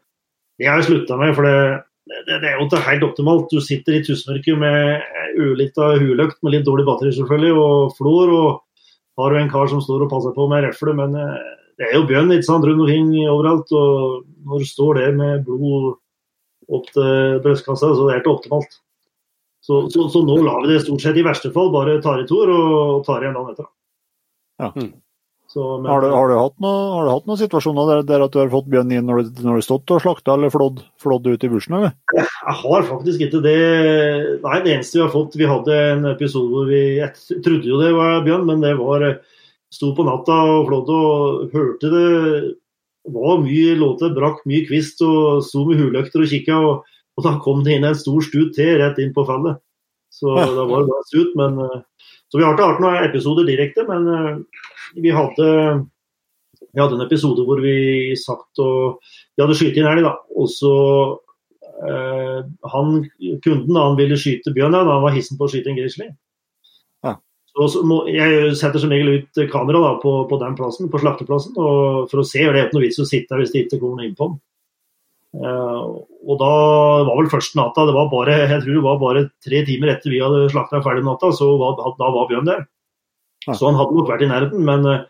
[0.60, 3.50] det har jeg slutta med, for det, det, det, er jo ikke helt optimalt.
[3.50, 8.34] Du sitter i tusenmørket med ulita huløkt med litt dårlig batteri selvfølgelig, og flår.
[8.36, 11.90] Og har du en kar som står og passer på med refle, men eh, det
[11.90, 13.72] er jo bjørn ikke sant, rundt omkring overalt.
[13.74, 15.96] Og når du står der med blod
[16.76, 18.82] opp til brystkassa, så det er ikke optimalt.
[19.66, 22.28] Så, så, så, nå lar vi det stort sett i verste fall bare tar i
[22.30, 23.70] tor og tar igjen dagen etter.
[24.62, 24.70] Ja.
[24.78, 24.92] Mm.
[25.56, 28.50] Så, men, har, du, har, du, hatt noe, noen situasjoner der, der, at du har
[28.52, 31.78] fått bjørn inn når du, har stått og slakta eller flådd, flådd ut i bushen?
[31.78, 31.94] Eller?
[32.12, 33.54] Jeg har faktisk ikke det.
[34.44, 37.80] Nei, det eneste vi har fått Vi hadde en episode hvor vi Jeg trodde jo
[37.80, 39.08] det var bjørn, men det var
[39.72, 42.12] Sto på natta og flådde og hørte det
[43.16, 46.60] var mye låter, brakk mye kvist og sto med huløkter og kikka.
[46.60, 49.62] Og, og da kom det inn en stor stut til rett inn på fellet.
[50.14, 50.48] Så ja.
[50.52, 51.36] da var det bare stut.
[51.40, 55.50] Men, eh, så vi har ikke hatt noen episoder direkte, men eh, vi hadde,
[56.72, 60.14] vi hadde en episode hvor vi satt og Vi hadde skutt inn elg, da.
[60.38, 60.74] Og så
[61.90, 62.40] eh,
[62.74, 63.02] han,
[63.44, 66.10] Kunden han ville skyte bjørn, da han var hissen på å skyte en grizzly.
[67.06, 67.18] Ja.
[67.52, 71.04] Så, så må, jeg setter som regel ut kamera da, på, på, den plassen, på
[71.04, 72.44] slakteplassen, for å se.
[72.44, 74.42] Det er ikke noe vits å sitte der hvis det ikke kommer noen innpå den.
[75.36, 76.52] Uh, og da
[77.04, 80.14] var vel første natta det var bare, Jeg tror det var bare tre timer etter
[80.14, 82.64] vi hadde slakta ferdig natta, så var, da var Bjørn der.
[83.52, 84.66] Så han hadde nok vært i nærheten.
[84.66, 85.04] men uh,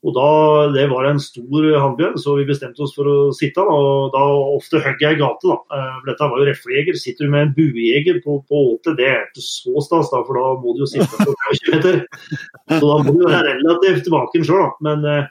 [0.00, 0.28] og da,
[0.72, 3.60] Det var en stor hannbjørn, så vi bestemte oss for å sitte.
[3.60, 4.22] og Da
[4.56, 5.44] ofte hogg jeg i gate.
[5.44, 5.58] da.
[5.72, 6.96] Uh, dette var jo reflejeger.
[6.96, 10.40] Sitter du med en buejeger på, på åte, det er ikke så stas, da, for
[10.40, 12.00] da må du jo sitte på 20 meter.
[12.78, 14.72] Så da må du være relativt tilbake sjøl, da.
[14.88, 15.28] Men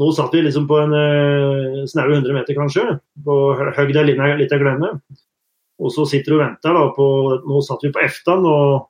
[0.00, 2.86] nå satt vi liksom på en eh, snaue 100 meter, kanskje,
[3.26, 4.94] Hogg deg litt av glemme.
[5.80, 7.06] Og så sitter du og venter da på
[7.48, 8.88] Nå satt vi på eftan, og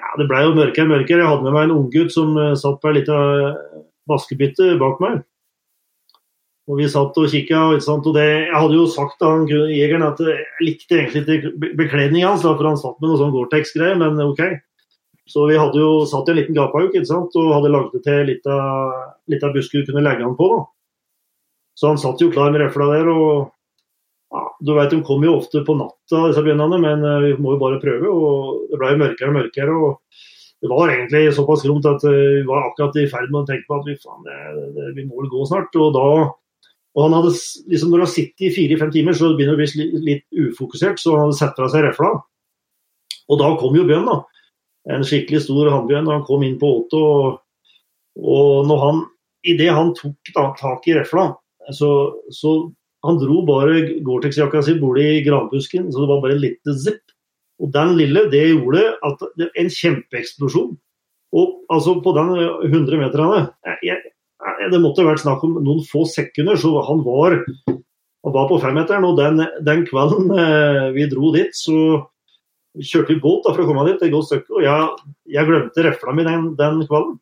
[0.00, 1.22] ja, det ble jo mørkere og mørkere.
[1.22, 3.20] Jeg hadde med meg en unggutt som uh, satt på ei lita
[4.10, 5.22] vaskebytte bak meg.
[6.64, 7.62] Og vi satt og kikka.
[7.76, 12.32] Og det, jeg hadde jo sagt til han jegeren at jeg likte egentlig ikke bekledninga
[12.32, 14.40] hans, for han satt med noe sånn Gore-Tex-greier, men OK.
[15.28, 18.48] Så vi hadde jo satt i en liten gapauk og hadde lagd det til litt
[19.44, 20.48] av busker du kunne legge han på.
[20.52, 20.64] da.
[21.74, 23.08] Så han satt jo klar med refla der.
[23.08, 23.53] og
[24.60, 27.62] Du vet, De kommer jo ofte på natta, disse bjørnene, men eh, vi må jo
[27.62, 28.10] bare prøve.
[28.10, 29.74] og Det ble jo mørkere og mørkere.
[29.74, 30.22] og
[30.62, 33.68] Det var egentlig såpass gromt at eh, vi var akkurat i ferd med å tenke
[33.68, 34.38] på at vi, faen, det,
[34.76, 35.74] det, vi må vel gå snart.
[35.74, 36.08] og da
[36.94, 37.32] og han hadde,
[37.66, 41.00] liksom Når du har sittet i fire-fem timer, så begynner det å bli litt ufokusert,
[41.02, 42.12] så han hadde satt fra seg refla.
[43.26, 44.20] Og da kom jo bjørnen, da
[44.92, 46.10] en skikkelig stor hannbjørn.
[46.12, 47.40] Han kom inn på åtet, og,
[48.20, 49.02] og når han,
[49.54, 51.30] idet han tok da, tak i refla,
[51.72, 51.90] så,
[52.34, 52.56] så
[53.04, 57.02] han dro bare Gore-Tex-jakka si i granbusken, så det var bare en liten zipp.
[57.62, 60.72] Og den lille, det gjorde at det, en kjempeeksplosjon.
[61.34, 62.30] Og altså på den
[62.70, 63.48] 100 meterne
[64.70, 69.06] Det måtte vært snakk om noen få sekunder, så han var, han var på femmeteren.
[69.06, 72.04] Og den, den kvelden eh, vi dro dit, så
[72.80, 75.84] kjørte vi båt da, for å komme dit, et godt stykke, og jeg, jeg glemte
[75.86, 77.18] refla mi den, den, kvelden.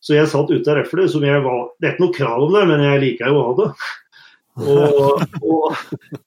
[0.00, 2.52] Så jeg satt ute av reflet, som jeg var Det er ikke noe krav om
[2.54, 3.68] det, men jeg liker jo å ha det.
[4.58, 5.76] Og, og,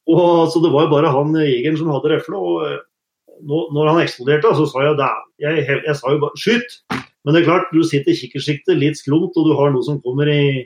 [0.08, 2.40] og, så det var jo bare han jegeren som hadde refle.
[2.40, 5.10] Og nå, når han eksploderte, så sa jeg det.
[5.44, 6.78] Jeg, jeg, jeg sa jo bare 'skyt'.
[7.22, 10.00] Men det er klart, du sitter i kikkersiktet litt sklumt, og du har noe som
[10.02, 10.66] kommer i,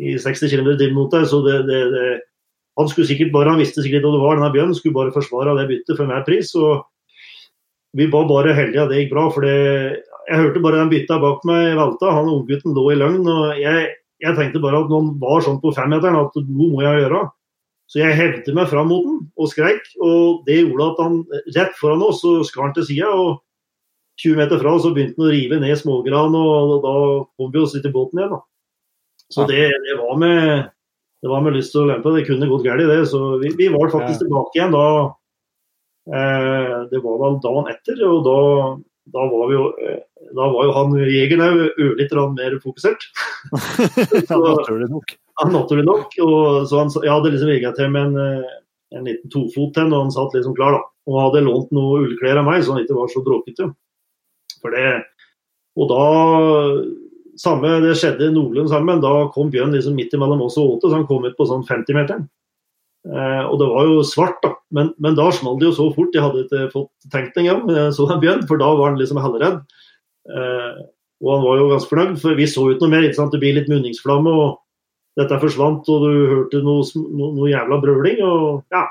[0.00, 1.26] i 60 km i timen mot deg.
[1.28, 2.06] så det, det, det,
[2.80, 5.52] han skulle sikkert bare, han visste sikkert hva det var, denne bjørnen skulle bare forsvare
[5.60, 6.54] det byttet for enhver pris.
[6.56, 6.86] og
[7.94, 9.28] vi var bare heldige at det gikk bra.
[9.30, 12.10] for Jeg hørte bare den bytta bak meg velta.
[12.10, 13.28] Han unggutten lå i løgn.
[13.28, 13.92] og jeg,
[14.24, 17.24] jeg, tenkte bare at noen var sånn på femmeteren at noe må jeg gjøre.
[17.90, 19.90] Så jeg hevde meg fram mot den og skreik.
[20.00, 21.18] Og det gjorde at han
[21.56, 23.10] rett foran oss så skar han til sida.
[23.12, 23.42] Og
[24.22, 26.94] 20 meter fra så begynte han å rive ned smågran, og da
[27.34, 28.36] kom vi oss litt i båten igjen.
[28.36, 28.40] da.
[29.34, 30.40] Så det, det, var med
[31.24, 32.14] det var med lyst til å lempe.
[32.14, 33.02] Det kunne gått galt, det.
[33.10, 34.86] Så vi, vi var faktisk tilbake igjen da
[36.06, 38.40] Eh, det var vel dagen etter, og da,
[39.14, 40.02] da, var, jo, eh,
[40.36, 43.06] da var jo han jegeren òg ørlite mer fokusert.
[44.30, 45.14] ja, naturlig nok.
[45.34, 46.12] Ja, naturlig nok.
[46.22, 48.52] Og, så han, jeg hadde liksom rigga til med en, eh,
[48.94, 50.76] en liten tofot til og han satt liksom klar.
[50.76, 50.84] da.
[51.10, 53.66] Og hadde lånt noe ullklær av meg, så han ikke var så bråkete.
[54.62, 54.92] For det,
[55.74, 56.04] og da
[57.40, 59.02] samme, Det skjedde noenlunde sammen.
[59.02, 61.66] Da kom Bjørn liksom midt imellom oss og Åte, så han kom ut på sånn
[61.66, 62.28] 50-meteren.
[63.10, 64.54] Eh, og det var jo svart, da.
[64.70, 66.14] Men, men da smalt det jo så fort.
[66.14, 69.64] Jeg hadde ikke fått tenkt engang, så en bjørn, for da var han liksom halvredd.
[70.24, 70.84] Eh,
[71.24, 73.06] og han var jo ganske fornøyd, for vi så ut noe mer.
[73.08, 76.84] Det blir litt munningsflamme, og dette forsvant, og du hørte noe,
[77.14, 78.22] noe, jævla brøling.
[78.26, 78.84] Og ja.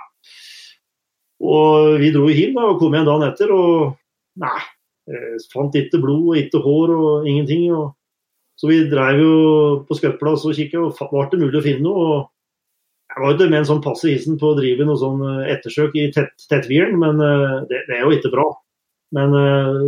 [1.43, 3.97] Og vi dro hjem og kom igjen dagen etter, og
[4.41, 4.59] nei.
[5.11, 7.67] Eh, fant ikke blod, og ikke hår og ingenting.
[7.75, 7.91] Og,
[8.57, 9.33] så vi drev jo
[9.87, 12.07] på skuttplass og kikka, og var det mulig å finne noe.
[12.07, 15.53] og Jeg var ikke med en sånn passe isen på å drive noe sånn eh,
[15.57, 17.19] ettersøk i tett, tettviren, men
[17.67, 18.47] det, det, er jo ikke bra.
[19.13, 19.33] Men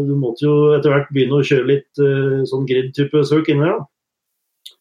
[0.05, 2.01] du måtte jo etter hvert begynne å kjøre litt
[2.45, 3.79] sånn grid-type søk inni der.
[3.79, 4.75] da.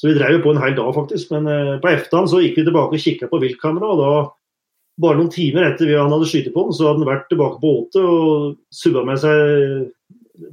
[0.00, 1.30] Så vi drev jo på en hel dag, faktisk.
[1.30, 1.46] Men
[1.78, 4.16] på ettermiddagen så gikk vi tilbake og kikka på viltkamera, og da
[5.00, 7.60] bare noen timer etter vi han hadde skutt på den, så hadde han vært tilbake
[7.62, 9.88] på åtet og subba med seg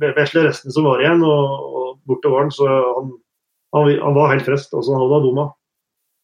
[0.02, 2.54] vesle restene som var igjen, og, og borte var han.
[2.56, 3.12] Så han,
[3.76, 4.74] han, han, var helt frest.
[4.74, 5.48] Altså, han hadde bomma.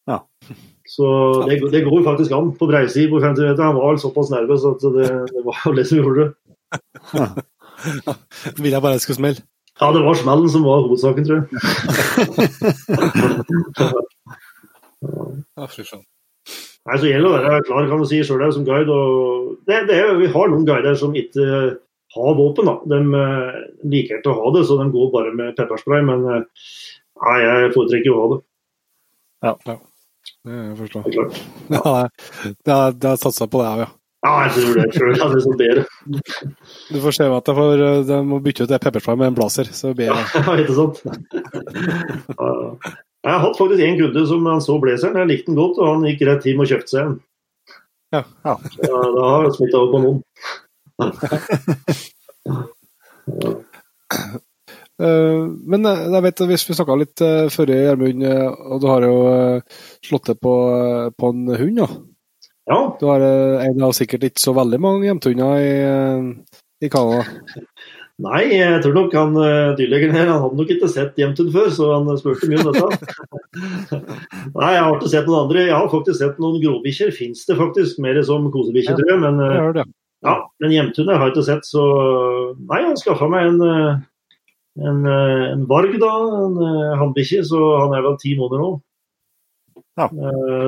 [0.08, 0.22] Ja.
[0.88, 1.06] Så
[1.46, 3.64] det, det, går faktisk an på breisida på 50 meter.
[3.66, 6.30] Han var såpass nervøs at det, det var det som gjorde det.
[7.14, 7.26] Ja.
[8.58, 9.40] Vil jeg bare skal smelle?
[9.78, 11.46] Ja, det var smellen som var hovedsaken, tror jeg.
[15.54, 15.82] ja, fy.
[16.88, 18.90] Nei, så gjelder det å være klar kan du si, selv som guide.
[18.90, 21.44] og det, det er, Vi har noen guider som ikke
[22.16, 22.70] har våpen.
[22.70, 22.74] da.
[22.90, 23.52] De uh,
[23.92, 26.02] liker ikke å ha det, så de går bare med pepperspray.
[26.08, 26.42] Men uh,
[27.28, 28.40] nei, jeg foretrekker å ha det.
[29.46, 29.76] Ja, ja.
[30.48, 31.46] det forstår jeg.
[31.76, 32.08] Ja,
[32.66, 33.90] det har satsa på det, ja.
[34.26, 34.82] Ja, jeg det.
[34.82, 35.82] Jeg tror det er sånn bedre.
[36.90, 39.70] Du får se at jeg får, de må bytte ut det pepperspray med en blazer,
[39.70, 40.96] så blir det Ja, ikke sant.
[42.38, 42.96] Ja, ja.
[43.26, 45.88] Jeg har hatt faktisk en kunde som han så blazeren, jeg likte den godt, og
[45.90, 47.16] han gikk rett hjem og kjøpte seg en.
[48.14, 48.22] Ja.
[48.46, 48.54] ja.
[48.86, 50.20] ja da har jeg smitta over på noen.
[55.02, 55.42] Uh,
[55.74, 57.24] men eh, jeg vet hvis vi snakka litt
[57.54, 59.18] før, Gjermund, og du har jo
[60.08, 60.54] slått det på,
[61.18, 61.82] på, en hund.
[61.82, 61.90] da.
[62.68, 62.80] Ja.
[63.00, 65.72] Du har en av sikkert ikke så veldig mange hjemtunder i,
[66.84, 67.24] i Canada.
[68.18, 71.68] Nei, jeg tror nok han eh, dyrlegen her han hadde nok ikke sett Hjemtun før,
[71.70, 73.12] så han spurte mye om dette.
[74.56, 75.62] Nei, jeg har ikke sett noen andre.
[75.68, 77.12] Jeg har faktisk sett noen gråbikkjer.
[77.14, 79.20] Fins det faktisk, mer som kosebikkjer, tror jeg.
[79.22, 79.94] Men, eh,
[80.26, 81.84] ja, men Hjemtun har jeg ikke sett, så
[82.58, 84.02] nei, han skaffa meg en, eh,
[84.82, 86.12] en, en varg, da.
[86.42, 86.58] En
[87.04, 88.72] hannbikkje, så han er vel ti måneder nå.
[89.98, 90.10] Ja.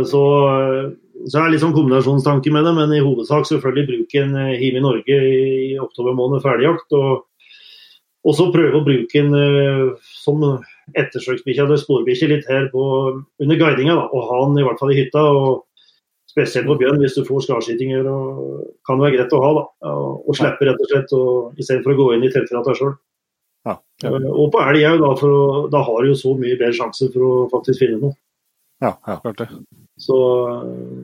[0.07, 0.21] Så
[1.29, 4.81] så er det litt sånn kombinasjonstanke med det, men i hovedsak selvfølgelig bruke en hjemme
[4.81, 6.95] i Norge i oktober måned ferdigjakt.
[6.97, 7.27] Og
[8.29, 10.43] og så prøve å bruke en uh, som
[10.99, 12.85] ettersøksbikkje eller sporbikkje litt her på,
[13.41, 13.97] under guidinga.
[13.97, 15.25] Da, og ha den i hvert fall i hytta.
[15.25, 15.67] og
[16.31, 18.05] Spesielt på bjørn, hvis du får skarskytinger.
[18.87, 19.53] Kan det være greit å ha.
[19.57, 22.93] da, Og, og slippe, rett og slett, og, istedenfor å gå inn i teltkrata sjøl.
[23.69, 24.13] Ja, ja.
[24.13, 25.31] uh, og på elg òg, da,
[25.73, 28.20] da har du jo så mye bedre sjanse for å faktisk finne noe.
[28.81, 29.17] Ja, ja.
[29.21, 29.49] klart det.
[30.01, 30.17] Så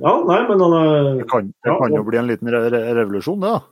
[0.01, 3.43] ja, nei, men han er Det kan, det kan jo bli en liten re revolusjon,
[3.43, 3.65] det da?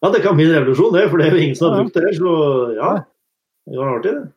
[0.00, 1.08] Ja, det kan bli en revolusjon, det.
[1.10, 2.12] For det er jo ingen som har brukt det.
[2.16, 2.34] Så
[2.78, 2.92] ja,
[3.66, 4.28] det var artig, det.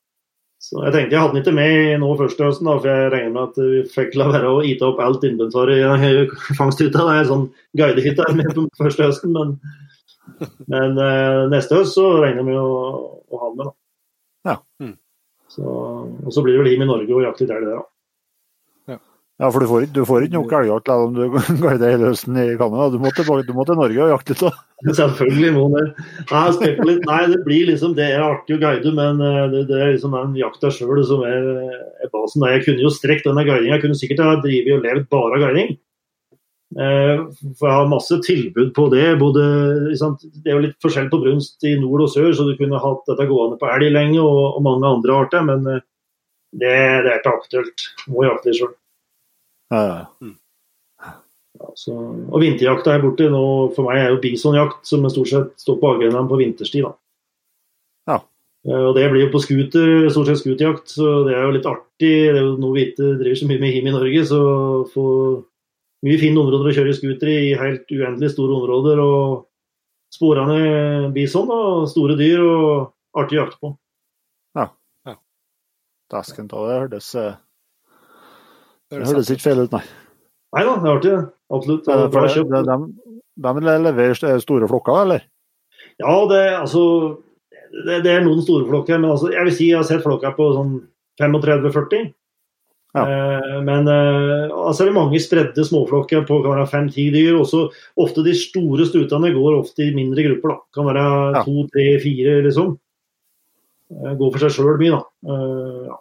[0.64, 3.34] Så Jeg tenkte jeg hadde den ikke med nå første høsten, da, for jeg regner
[3.35, 5.80] med at vi fikk la være å ite opp alt inventar i
[6.60, 7.03] fangsthytta.
[7.03, 7.48] Det er sånn
[7.80, 9.57] guidehytte med på første høsten, men,
[10.72, 12.77] men eh, neste høst så regner vi med å,
[13.27, 13.68] å ha den med.
[13.68, 14.53] da.
[14.53, 14.56] Ja.
[14.80, 14.95] Mm.
[15.52, 17.93] Så, og så blir det vel him i Norge og jakte litt elg der, da.
[19.41, 21.23] Ja, for du får, du får ikke nok elgjakt om du
[21.64, 22.91] guider hele høsten i Canada.
[22.93, 24.60] Du må til, du må til Norge og jakte litt òg.
[24.99, 25.85] Selvfølgelig må det.
[26.30, 26.97] Nei.
[27.07, 30.14] Nei, det blir liksom det er artig å guide, men eh, det, det er liksom
[30.18, 31.47] den jakta sjøl som er,
[32.03, 32.45] er, basen.
[32.51, 33.77] Jeg kunne jo strekt denne guidinga.
[33.77, 35.73] Jeg kunne sikkert ha drevet og levd bare av guiding.
[36.73, 37.23] Eh,
[37.57, 39.07] for jeg har masse tilbud på det.
[39.23, 39.47] Både,
[39.89, 43.10] det er jo litt forskjell på brunst i nord og sør, så du kunne hatt
[43.10, 45.49] dette gående på elg lenge og, og mange andre arter.
[45.49, 45.84] Men eh,
[46.53, 46.77] det,
[47.07, 47.89] det er ikke aktuelt.
[48.14, 48.76] Må jakte sjøl.
[49.74, 50.06] Ja, ja.
[50.22, 50.36] Mm.
[51.60, 51.94] Ja, så,
[52.30, 53.45] og vinterjakta er borte nå,
[53.76, 56.86] for meg er jo bisonjakt som stort sett står på agendaen på vinterstid.
[56.86, 56.94] da.
[58.12, 58.20] Ja.
[58.68, 61.70] Uh, og Det blir jo på scooter, stort sett scooterjakt, så det er jo litt
[61.70, 61.88] artig.
[62.02, 64.41] Det er jo noe vi ikke driver så mye med him i Norge, så
[64.94, 65.08] få
[66.04, 69.02] mye fine områder å kjøre scooter i, helt uendelig store områder.
[69.02, 69.50] og
[70.14, 73.72] Spore ned bison og store dyr og artig jakt på.
[74.54, 74.68] Ja.
[75.10, 75.16] ja.
[76.14, 77.32] Dasken, da, det hørtes uh
[79.02, 79.84] det høres ikke feil ut, nei.
[80.53, 81.14] Nei da, det er artig.
[81.53, 81.86] Absolutt.
[81.86, 85.24] Det, for det, det, de, de leverer store flokker, eller?
[86.02, 86.84] Ja, det, altså,
[87.86, 88.99] det, det, er noen store flokker.
[88.99, 90.76] Men altså, jeg vil si jeg har sett flokker på sånn
[91.22, 92.11] 35-40.
[92.94, 93.03] Ja.
[93.10, 97.40] Eh, men eh, altså er det mange spredde småflokker på kan være fem-ti dyr.
[97.40, 97.65] Også,
[98.02, 100.53] ofte de store stutene går ofte i mindre grupper.
[100.53, 100.60] da.
[100.78, 101.44] Kan være Ja.
[101.48, 102.78] to, tre, fire, liksom.
[103.94, 105.03] Eh, går for seg sjøl mye, da.
[105.34, 105.99] Eh, ja.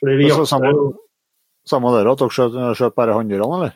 [0.00, 0.82] Fordi vi jakter
[1.68, 3.72] samme- dere, der, at dere skjøt, skjøt bare hanndyrene, eller?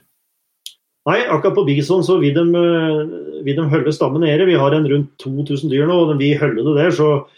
[1.07, 4.47] Nei, akkurat på bison så vil de, eh, vil de holde stammen nede.
[4.47, 6.91] Vi har en rundt 2000 dyr nå, og vi holder det der.
[6.91, 7.29] Så,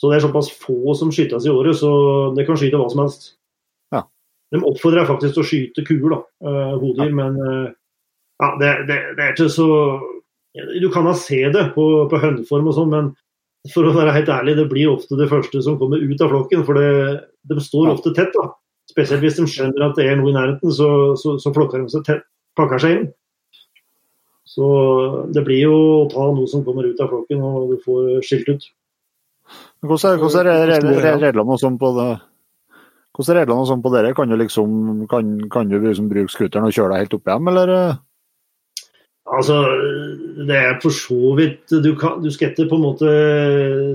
[0.00, 3.04] så det er såpass få som skytes i året, så det kan skyte hva som
[3.04, 3.34] helst.
[3.92, 4.06] Ja.
[4.52, 7.10] De oppfordrer faktisk til å skyte kuer, da, uh, ja.
[7.12, 7.68] men eh,
[8.40, 9.68] ja, det, det, det er ikke så
[10.82, 13.12] Du kan da se det på, på hønneform og sånn, men
[13.72, 16.64] for å være helt ærlig, det blir ofte det første som kommer ut av flokken.
[16.66, 18.32] For det, de står ofte tett.
[18.34, 18.50] da.
[18.92, 20.88] Spesielt hvis de skjønner at det er noe i nærheten, så,
[21.20, 22.26] så, så flokker de seg tett,
[22.58, 23.10] pakker seg inn.
[24.52, 24.66] Så
[25.32, 28.50] det blir jo å ta noe som kommer ut av flokken og du får skilt
[28.52, 28.68] ut.
[29.82, 32.10] Hvordan hvordan er reglene sånn på det?
[33.16, 34.12] Hvordan er reglene sånn på dere?
[34.16, 37.48] Kan du liksom kan, kan du liksom bruke scooteren og kjøre deg helt opp igjen,
[37.52, 37.72] eller?
[37.76, 38.00] eh?
[39.32, 39.56] Altså,
[40.48, 43.10] det er for så vidt Du, kan, du skal ikke på en måte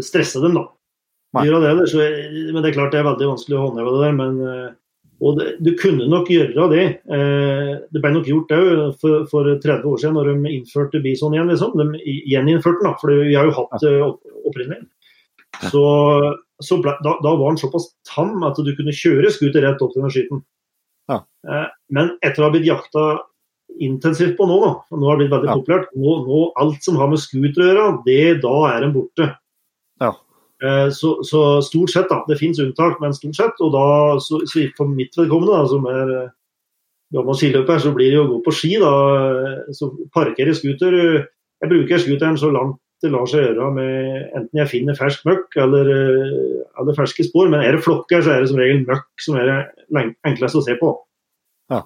[0.06, 0.65] stresse dem, da.
[1.38, 2.02] Det, så,
[2.53, 4.15] men det er klart det er veldig vanskelig å håndheve det der.
[4.18, 4.69] Men, eh,
[5.22, 6.84] og det, du kunne nok gjøre det.
[7.10, 11.34] Eh, Det ble nok gjort òg for, for 30 år siden, når de innførte bison
[11.34, 11.49] igjen.
[11.49, 11.73] Liksom.
[11.80, 14.84] De gjeninnførte den, for vi har jo hatt det opp- opprinnelig.
[15.72, 15.81] Så,
[16.61, 19.95] så ble, da, da var den såpass tam at du kunne kjøre scooter rett opp
[19.95, 20.44] til den skyten.
[21.10, 21.22] Ja.
[21.49, 23.07] Eh, Men etter å ha blitt jakta
[23.81, 25.57] intensivt på nå, da, og nå har det blitt veldig Ja.
[25.60, 29.31] populært, nå, nå alt som har med scooter å gjøre, det, da er den borte.
[30.02, 30.14] Ja.
[30.63, 32.23] Eh, Så, så stort sett, da.
[32.27, 33.61] Det finnes unntak, men stort sett.
[33.61, 33.85] Og da,
[34.23, 36.34] så, så for mitt vedkommende, da, som er eh,
[37.13, 38.93] gammel skiløper, så blir det jo å gå på ski, da.
[39.45, 44.57] eh, Så parkerer scooter Jeg bruker scooteren så langt det lar seg gjøre med enten
[44.57, 45.89] jeg finner fersk møkk eller,
[46.81, 47.49] eller ferske spor.
[47.49, 49.57] Men er det flokker, så er det som regel møkk som er det
[49.93, 50.89] enkleste enklest å se på.
[51.73, 51.84] Ja.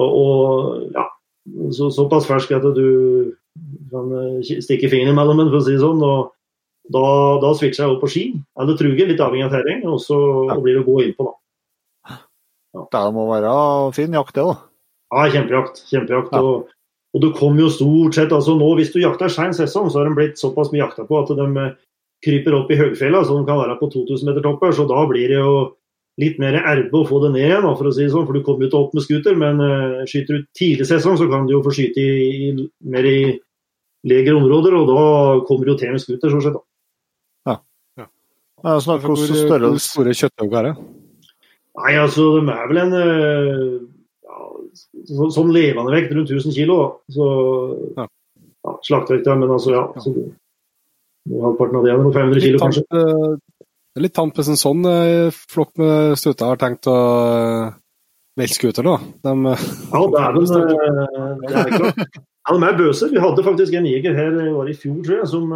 [0.00, 1.04] Og, og ja,
[1.76, 3.34] så, såpass fersk at du
[3.92, 4.08] kan
[4.40, 6.00] stikke fingeren imellom den, for å si det sånn.
[6.00, 6.32] og
[6.92, 7.04] da,
[7.40, 8.24] da switcher jeg over på ski,
[8.60, 10.18] eller truge, litt avhengig av terreng, og så
[10.50, 10.58] Ja.
[10.60, 11.34] blir det å gå innpå, da.
[12.74, 14.56] Det må være fin jakt, det, da.
[15.14, 15.84] Ja, kjempejakt.
[15.90, 16.32] kjempejakt.
[16.34, 16.40] Ja.
[16.42, 16.68] Og,
[17.14, 20.08] og det kommer jo stort sett altså nå, Hvis du jakter sein sesong, så har
[20.10, 21.76] de blitt såpass mye jakta på at de eh,
[22.26, 24.74] kryper opp i høgfjella, så de kan være på 2000 meter topper.
[24.74, 25.54] Så da blir det jo
[26.18, 28.26] litt mer erbe å få det ned igjen, for å si det sånn.
[28.26, 31.30] For du kommer jo ikke opp med scooter, men uh, skyter du tidlig sesong, så
[31.30, 33.18] kan du jo få skyte i, i, mer i
[34.10, 35.02] legere områder, og da
[35.46, 36.58] kommer du jo til med scooter, stort sett.
[36.58, 36.64] da.
[38.64, 40.74] Ja, Snakk Hvor, hvordan hvor store kjøtthaug er det?
[41.74, 43.62] Nei, altså, de er vel en eh,
[44.24, 44.36] ja,
[45.10, 46.76] så, Sånn levende vekt rundt 1000 kilo.
[46.80, 47.16] da.
[47.16, 47.26] Så
[47.98, 48.06] Ja.
[48.64, 49.84] ja, Slaktevekt, ja, men altså, ja.
[50.00, 50.14] Så,
[51.28, 52.84] halvparten av det er noe 500 kg, kanskje.
[52.88, 53.36] eh,
[53.94, 56.98] det er litt tamt hvis en sånn eh, flokk med stuter har tenkt å
[58.50, 58.96] scooter, da.
[59.22, 62.22] De, eh, Ja, det er vel eh, det er klart.
[62.44, 63.12] Ja, de er bøser.
[63.12, 65.52] Vi hadde faktisk en jeger her i fjor, tror jeg, som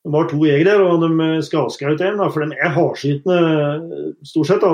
[0.00, 2.20] eh, det var to jegere og de skallskaut en.
[2.32, 4.72] For de er hardskytende eh, stort sett, da,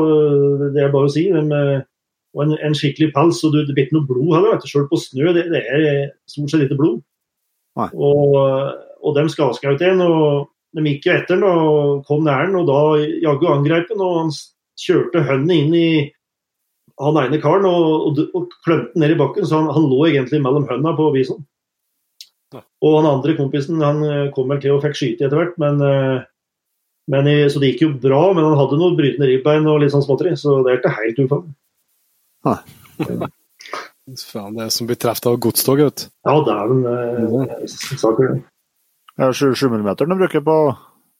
[0.75, 1.27] det er bare å si.
[1.35, 1.85] De, eh,
[2.37, 4.59] og en, en skikkelig pels, og du, det blir ikke noe blod heller.
[4.69, 5.87] Selv på snø det, det er
[6.29, 7.01] stort sett ikke blod.
[7.77, 7.89] Nei.
[7.93, 8.37] Og,
[9.05, 12.69] og de ut en, og de gikk jo etter den og kom nær den, og
[12.69, 12.81] da
[13.25, 14.05] jaggu angrep han.
[14.05, 14.37] og han
[14.77, 15.89] kjørte hønene inn i
[17.01, 20.07] han ene karen og, og, og klemte den ned i bakken, så han, han lå
[20.09, 21.43] egentlig mellom hønene på bison.
[22.55, 25.81] Og han andre kompisen han eh, kom vel til og fikk skyte etter hvert, men,
[25.83, 26.27] eh,
[27.13, 30.05] men Så det gikk jo bra, men han hadde noe brytende ribbein og litt sånn
[30.07, 31.53] småtteri, så det er ikke helt ufarlig.
[34.31, 36.11] faen, det er som blir truffet av godstog, vet du.
[36.27, 37.65] Ja, det er vel eh,
[37.99, 38.45] saker, det.
[39.17, 40.57] Ja, 7 mm de bruker på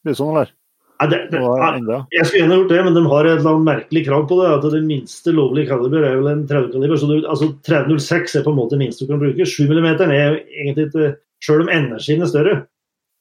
[0.05, 0.53] bison, eller?
[0.97, 4.37] Det, jeg skulle gjerne gjort det, men de har et eller annet merkelig krav på
[4.41, 4.47] det.
[4.55, 6.97] At det minste lovlige kaliber er vel en 30-kaliber.
[6.97, 9.45] så du, altså 3006 er på en måte det minste du kan bruke.
[9.45, 12.55] 7 mm er egentlig ikke Selv om energien er større,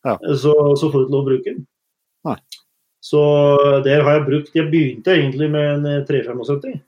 [0.07, 0.17] Ja.
[0.41, 1.67] så, så får du ikke lov å bruke den.
[2.25, 2.37] Nei.
[3.05, 3.21] Så
[3.85, 6.81] der har jeg brukt Jeg begynte egentlig med en eh, 375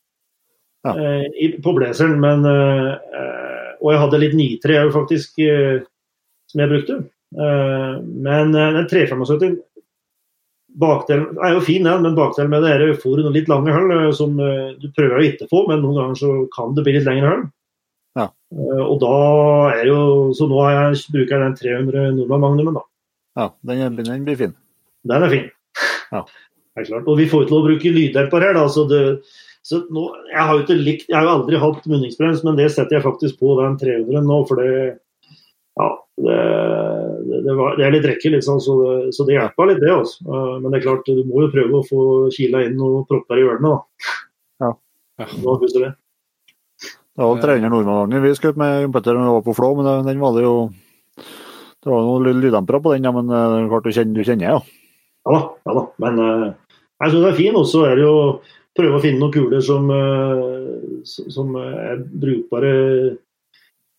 [0.86, 0.94] Ja.
[0.96, 5.82] eh, på blazeren, men eh, eh, Og jeg hadde litt nitre òg, faktisk, eh,
[6.48, 6.96] som jeg brukte.
[7.36, 9.58] Eh, men en den 375
[10.78, 13.92] Bakdelen er jo fin, ja, men bakdelen med det er får noen litt lange hull
[13.94, 16.98] eh, som eh, du prøver å ikke få, men noen ganger så kan det bli
[16.98, 17.46] litt lengre hull.
[18.18, 18.26] Ja.
[18.52, 19.14] Eh, Og da
[19.72, 19.98] er jo
[20.36, 21.58] Så nå har jeg, bruker jeg den
[21.88, 22.84] 300 Nordmann Magnumen, da.
[23.38, 24.54] Ja, den, den blir fin.
[25.08, 25.50] Den er fin.
[26.12, 26.22] Ja.
[26.24, 27.08] Det er klart.
[27.10, 28.64] Og vi får ikke lov å bruke lyddemper her, da.
[28.70, 29.02] Så det,
[29.66, 32.70] så nå, jeg har jo ikke likt Jeg har jo aldri hatt munningsbrems, men det
[32.74, 34.98] setter jeg faktisk på den 300 nå, for det
[35.78, 35.88] Ja,
[36.18, 36.36] det,
[37.28, 39.92] det, det, var, det er litt rekke, liksom, så det, så det hjelper litt, det.
[39.94, 40.24] altså.
[40.26, 42.00] Eh, Men det er klart, du må jo prøve å få
[42.34, 44.16] kila inn noen propper i hjørnet, da.
[44.64, 44.70] Ja.
[45.22, 45.28] Ja.
[45.44, 45.92] Nå husker det.
[47.18, 50.04] Det var 300 nordmannvogner vi skjøt med Petter når vi var på Flå, men den,
[50.06, 50.52] den var det jo
[51.82, 54.52] Det var noen ly- lyddempere på den, ja, men eh, klart du kjenner, du kjenner
[54.52, 54.58] ja.
[55.26, 55.82] Ja da, ja da.
[56.04, 56.44] Men eh,
[57.02, 57.58] jeg syns det er fin.
[57.58, 58.14] Og så er det jo
[58.78, 59.90] prøve å finne noen kuler som,
[61.06, 62.72] som er brukbare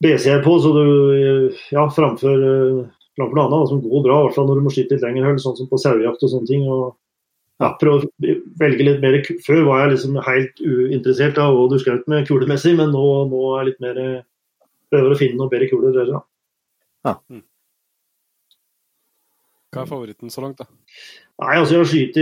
[0.04, 0.86] BC-er på, så du
[1.74, 2.80] ja, framfor, eh,
[3.20, 5.28] framfor noe annet som går bra, i hvert fall når du må skyte litt lenger
[5.28, 6.66] hull, sånn som på sauejakt og sånne ting.
[6.72, 6.96] og
[7.60, 11.76] ja, prøv å velge litt mer Før var jeg liksom helt uinteressert av hva du
[11.82, 14.26] skjøt med kulemessig, men nå, nå er jeg litt mer eh,
[14.90, 15.96] prøver å finne noen bedre kuler.
[15.96, 16.16] der,
[17.06, 17.16] Ja.
[19.70, 20.66] Hva er favoritten så langt, da?
[21.40, 22.16] Nei, altså jeg har skutt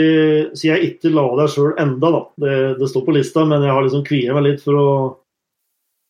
[0.59, 2.19] Siden jeg ikke la det sjøl enda, da.
[2.43, 4.89] Det, det, står på lista, men jeg har liksom kviet meg litt for å,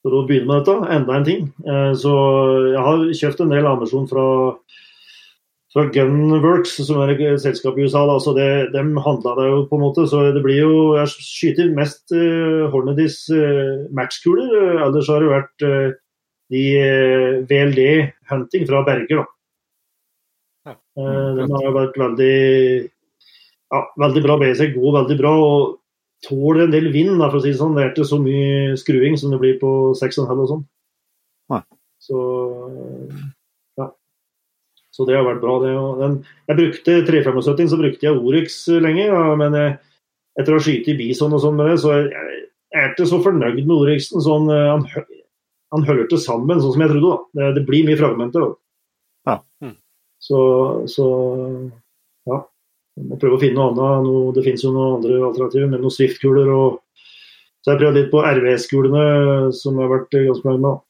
[0.06, 0.76] for å begynne med dette.
[0.94, 1.46] Enda en ting.
[1.68, 2.14] Eh, så
[2.72, 4.26] jeg har kjøpt en del ammunisjon fra,
[5.74, 8.06] fra Gunworks, som er et selskap i USA.
[8.10, 8.18] Da.
[8.24, 10.08] Så det, dem handla det jo på en måte.
[10.10, 14.54] Så det blir jo Jeg skyter mest uh, Hornadys uh, matchkuler.
[14.88, 15.98] Ellers har det vært uh,
[16.54, 17.82] de uh, VLD
[18.32, 19.32] Hunting fra Berger, da.
[20.98, 22.38] Den har vært veldig
[23.72, 25.34] ja, veldig bra basic, god veldig bra.
[25.38, 25.76] og
[26.28, 27.76] Tåler en del vind, da, for å si det sånn.
[27.78, 30.64] Det er ikke så mye skruing som det blir på 6,5 og sånn.
[31.54, 31.62] Nei.
[32.04, 32.24] Så
[33.80, 33.88] ja.
[34.92, 35.74] Så det har vært bra, det.
[35.80, 36.18] Og den,
[36.50, 39.08] jeg brukte 375, så brukte jeg Oryx lenge.
[39.08, 39.78] Ja, men jeg,
[40.38, 42.12] etter å ha skutt i Bison og sånn med det, så jeg,
[42.76, 44.24] jeg er ikke så fornøyd med Oryxen.
[44.26, 44.86] Sånn, han,
[45.74, 47.16] han hørte sammen sånn som jeg trodde.
[47.16, 47.40] da.
[47.40, 48.44] Det, det blir mye fragmenter.
[48.44, 49.32] Da.
[49.32, 49.40] Ja.
[50.28, 50.40] Så,
[50.92, 51.08] så
[52.28, 52.44] ja.
[52.98, 54.08] Må prøve å finne noe annet.
[54.08, 56.50] Noe, det finnes jo noen andre alternativer, men noen Swift-kuler.
[56.50, 56.80] og
[57.62, 59.04] Så jeg prøvde litt på RVS-kulene,
[59.58, 60.84] som jeg har vært ganske fornøyd med.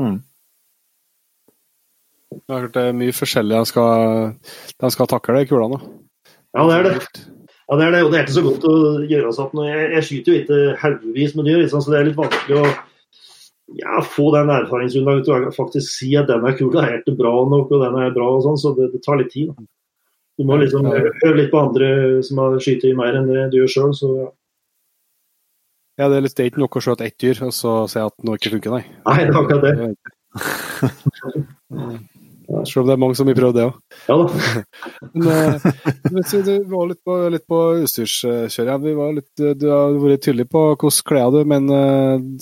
[0.00, 0.18] Mm.
[2.30, 4.30] Det er, det er mye forskjellig de skal,
[4.84, 5.80] de skal takle, kulene.
[6.54, 6.94] Ja, det er det.
[7.70, 9.58] Ja, det er det, og det er ikke så godt å gjøre seg opp.
[9.66, 12.70] Jeg, jeg skyter jo ikke haugevis med dyr, så det er litt vanskelig å
[13.78, 17.12] ja, få den erfaringsgrunnlaget til å faktisk si at den er kul, den er helt
[17.18, 19.52] bra nok, og den er bra og sånn, så det, det, tar litt tid.
[19.54, 19.68] Da.
[20.40, 23.58] Du må liksom høre litt på andre som har skutt i mer enn det du
[23.60, 24.28] gjør sjøl, så ja.
[26.00, 28.00] Ja, det er litt det er ikke nok å skjøte ett dyr og så se
[28.00, 28.84] at noe ikke funker, nei.
[29.04, 29.72] Nei, det er akkurat det.
[32.66, 33.74] Selv om det er mange som har prøvd det òg.
[34.08, 34.24] Ja da.
[36.16, 38.84] Men du var litt på, litt på utstyrskjøret.
[38.86, 38.92] Vi
[39.60, 41.68] du har vært tydelig på hvilke klær du men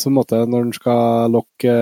[0.01, 1.75] som måte når en skal lokke,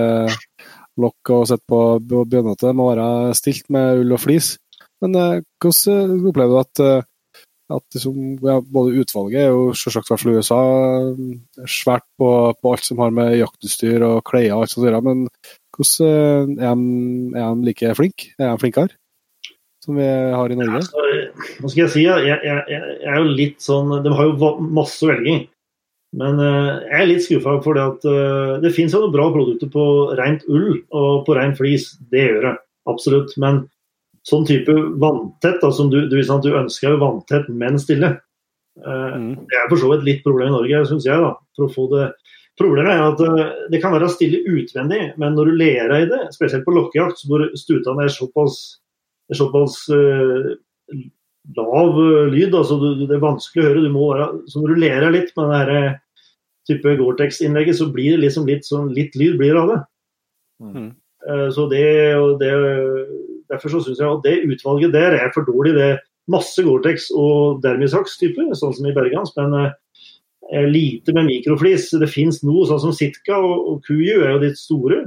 [0.99, 4.57] lokke og sette på bjørnete, må være stilt med ull og flis.
[5.03, 5.17] Men
[5.61, 6.81] hvordan opplever du at,
[7.77, 10.61] at liksom, ja, både utvalget er jo selvsagt hvert fall USA
[11.69, 15.03] svært på, på, alt som har med jaktutstyr og klær og alt sånt å gjøre,
[15.05, 15.27] men
[15.77, 16.87] hvordan er de,
[17.37, 18.31] er de like flinke?
[18.39, 18.97] Er de flinkere?
[19.85, 20.81] Som vi har i Norge?
[20.81, 21.07] Altså,
[21.61, 22.07] hva skal jeg si?
[22.07, 25.37] Jeg, jeg, jeg, er jo litt sånn De har jo masse i.
[26.17, 29.27] Men uh, jeg er litt skuffa for det at uh, det finnes jo noen bra
[29.33, 29.85] produkter på
[30.17, 31.91] rent ull og på rent flis.
[32.11, 32.53] Det gjør det
[32.89, 33.35] absolutt.
[33.43, 33.65] Men
[34.27, 38.13] sånn type vanntett, da, som du, du, sånn du ønsker jo vanntett, men stille,
[38.83, 39.33] uh, mm.
[39.47, 41.21] det er for så vidt litt problem i Norge, syns jeg.
[41.23, 42.09] da, for å få det
[42.57, 43.19] Problemet er at
[43.69, 47.43] det kan være stille utvendig, men når du ler i det, spesielt på lokkejakt, hvor
[47.53, 48.55] stutene er såpass,
[49.29, 50.47] er såpass uh,
[51.55, 51.99] lav
[52.33, 55.05] lyd, altså du, det er vanskelig å høre, du må være, så når du ler
[55.13, 55.99] litt med det her
[56.67, 59.79] type Gore-Tex-innlegget, så blir det liksom litt, sånn, litt lyd blir det av det.
[60.65, 60.89] Mm.
[61.27, 61.85] Uh, så det,
[62.41, 62.51] det,
[63.51, 65.75] Derfor så syns jeg at det utvalget der er for dårlig.
[65.77, 66.01] Det er
[66.31, 71.89] masse Gore-Tex og Dermisaks-type, sånn som i Bergans, men uh, lite med mikroflis.
[71.95, 75.05] Det fins noe, sånn som Sitka og, Kuju er jo litt store.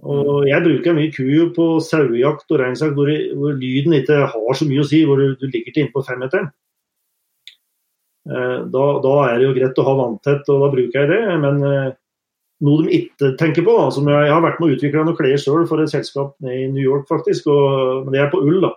[0.00, 4.68] Og jeg bruker mye Kuju på sauejakt og reinsjakt hvor, hvor, lyden ikke har så
[4.68, 6.52] mye å si, hvor du, du ligger til inne på femmeteren.
[8.30, 11.38] Eh, da, da, er det jo greit å ha vanntett, og da bruker jeg det.
[11.42, 11.90] Men eh,
[12.64, 15.66] noe de ikke tenker på, Altså, jeg, har vært med å utvikle noen klær sjøl
[15.68, 18.60] for et selskap i New York, faktisk, og, men det er på ull.
[18.64, 18.74] da.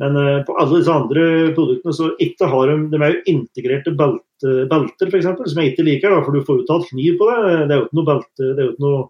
[0.00, 1.24] Men uh, på alle disse andre
[1.56, 5.86] produktene så ikke har de De er jo integrerte belte, belter, f.eks., som jeg ikke
[5.86, 6.14] liker.
[6.14, 7.38] Da, for du får jo tatt kniv på det.
[7.68, 9.04] Det er jo ikke noe belte, det er jo ikke noe,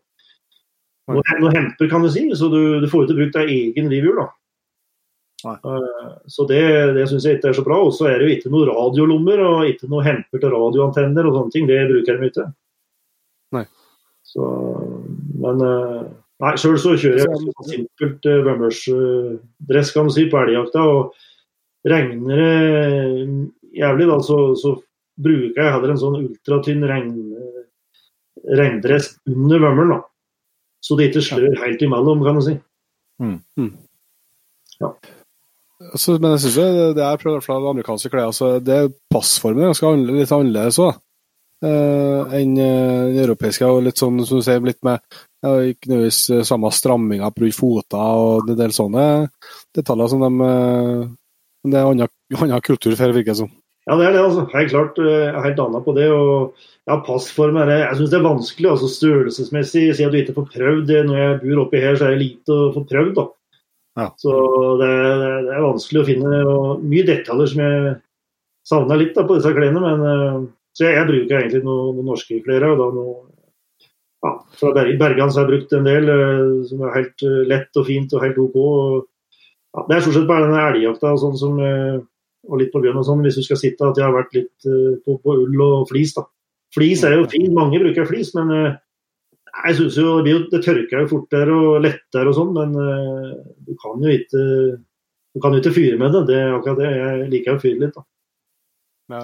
[1.14, 2.26] noe, noe hemper, kan du si.
[2.34, 4.22] Så du, du får jo ikke brukt deg egen livhjul.
[5.46, 6.64] Uh, så det,
[6.98, 7.78] det syns jeg ikke er så bra.
[7.86, 11.38] Og så er det jo ikke noe radiolommer og ikke noe hemper til radioantenner og
[11.38, 11.70] sånne ting.
[11.70, 12.50] Det bruker de ikke.
[14.30, 14.48] Så,
[15.42, 16.08] men uh,
[16.40, 20.84] Nei, sjøl så kjører jeg så simpelt vømmersdress, kan du si, på elgjakta.
[20.88, 23.26] og Regner det
[23.76, 24.78] jævlig, da, så, så,
[25.20, 27.10] bruker jeg heller en sånn ultratynn regn,
[28.56, 29.98] regndress under vømmelen.
[29.98, 29.98] da.
[30.80, 32.54] Så det ikke slør helt imellom, kan du si.
[33.20, 33.34] Mm.
[33.60, 33.74] Mm.
[34.80, 34.94] Ja.
[35.92, 38.30] Så, men jeg syns det er fra amerikanske klær.
[38.30, 40.96] Altså, det Passformen er ganske litt annerledes òg.
[41.60, 43.66] Uh, enn uh, den europeiske.
[43.68, 45.02] og litt sånn som du sier, litt med
[45.44, 49.02] ikke nødvendigvis uh, samme stramminga på føtter og en del sånne
[49.76, 50.52] detaljer som de
[51.68, 53.50] Det er annen kultur, for det virker som.
[53.84, 54.22] Ja, det er det.
[54.22, 54.46] altså.
[54.54, 54.96] Helt klart.
[54.96, 56.06] Jeg er helt annet på det.
[56.08, 56.54] og
[56.88, 57.78] ja, Passform er det.
[57.80, 59.82] Jeg syns det er vanskelig altså størrelsesmessig.
[59.96, 61.02] Si at du ikke får prøvd det.
[61.08, 63.12] Når jeg bor oppi her, så er det lite å få prøvd.
[63.18, 63.26] da.
[64.00, 64.06] Ja.
[64.22, 64.36] Så
[64.80, 64.90] det,
[65.48, 67.94] det, er vanskelig å finne og mye detaljer som jeg
[68.70, 69.84] savner litt da, på disse klærne.
[69.84, 73.16] Men så jeg, jeg bruker egentlig noen, noen norske flere og da noe,
[74.20, 77.86] ja, Fra Bergan har jeg brukt en del, uh, som er helt uh, lett og
[77.88, 78.58] fint og helt OK.
[78.60, 79.06] Og
[79.72, 82.00] ja, Det er stort sett bare denne elgjakta og sånn som eh,
[82.48, 84.68] og litt på bjørn og sånn, hvis du skal sitte, at jeg har vært litt
[84.68, 86.14] eh, på, på ull og flis.
[86.16, 86.24] da.
[86.74, 88.78] Flis er jo fint, mange bruker flis, men eh,
[89.66, 92.78] jeg synes jo det, blir jo, det tørker jo fortere og lettere og sånn, men
[92.80, 93.34] eh,
[93.66, 94.44] du kan jo ikke
[95.30, 96.24] du kan jo ikke fyre med det.
[96.26, 96.88] Det er akkurat det.
[96.90, 98.02] Jeg liker å fyre litt, da.
[99.14, 99.20] Ja,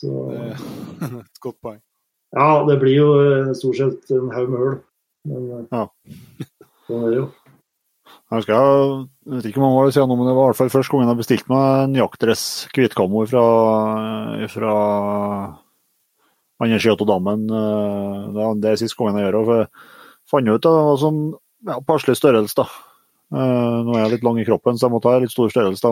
[0.00, 0.54] Så er
[1.20, 1.80] et godt poeng.
[2.36, 4.78] ja, det blir jo eh, stort sett en haug med høl.
[5.28, 5.84] Men eh, Ja.
[6.88, 7.28] sånn er det jo.
[8.30, 10.58] Jeg husker, jeg vet ikke hvor mange år siden, nå, men det var i hvert
[10.60, 13.42] fall første gangen jeg bestilte meg en jaktdress hvitkammo fra,
[14.50, 14.74] fra
[16.62, 17.44] andre sida av dammen.
[17.50, 19.58] eh, Det er- det siste gangen jeg gjør det.
[19.58, 19.68] Jeg
[20.30, 21.20] fant ut at det var sånn
[21.66, 22.54] ja, passelig størrelse.
[22.54, 22.66] da.
[23.34, 25.82] Eh, Nå er jeg litt lang i kroppen, så jeg må ta litt stor størrelse.
[25.82, 25.90] da.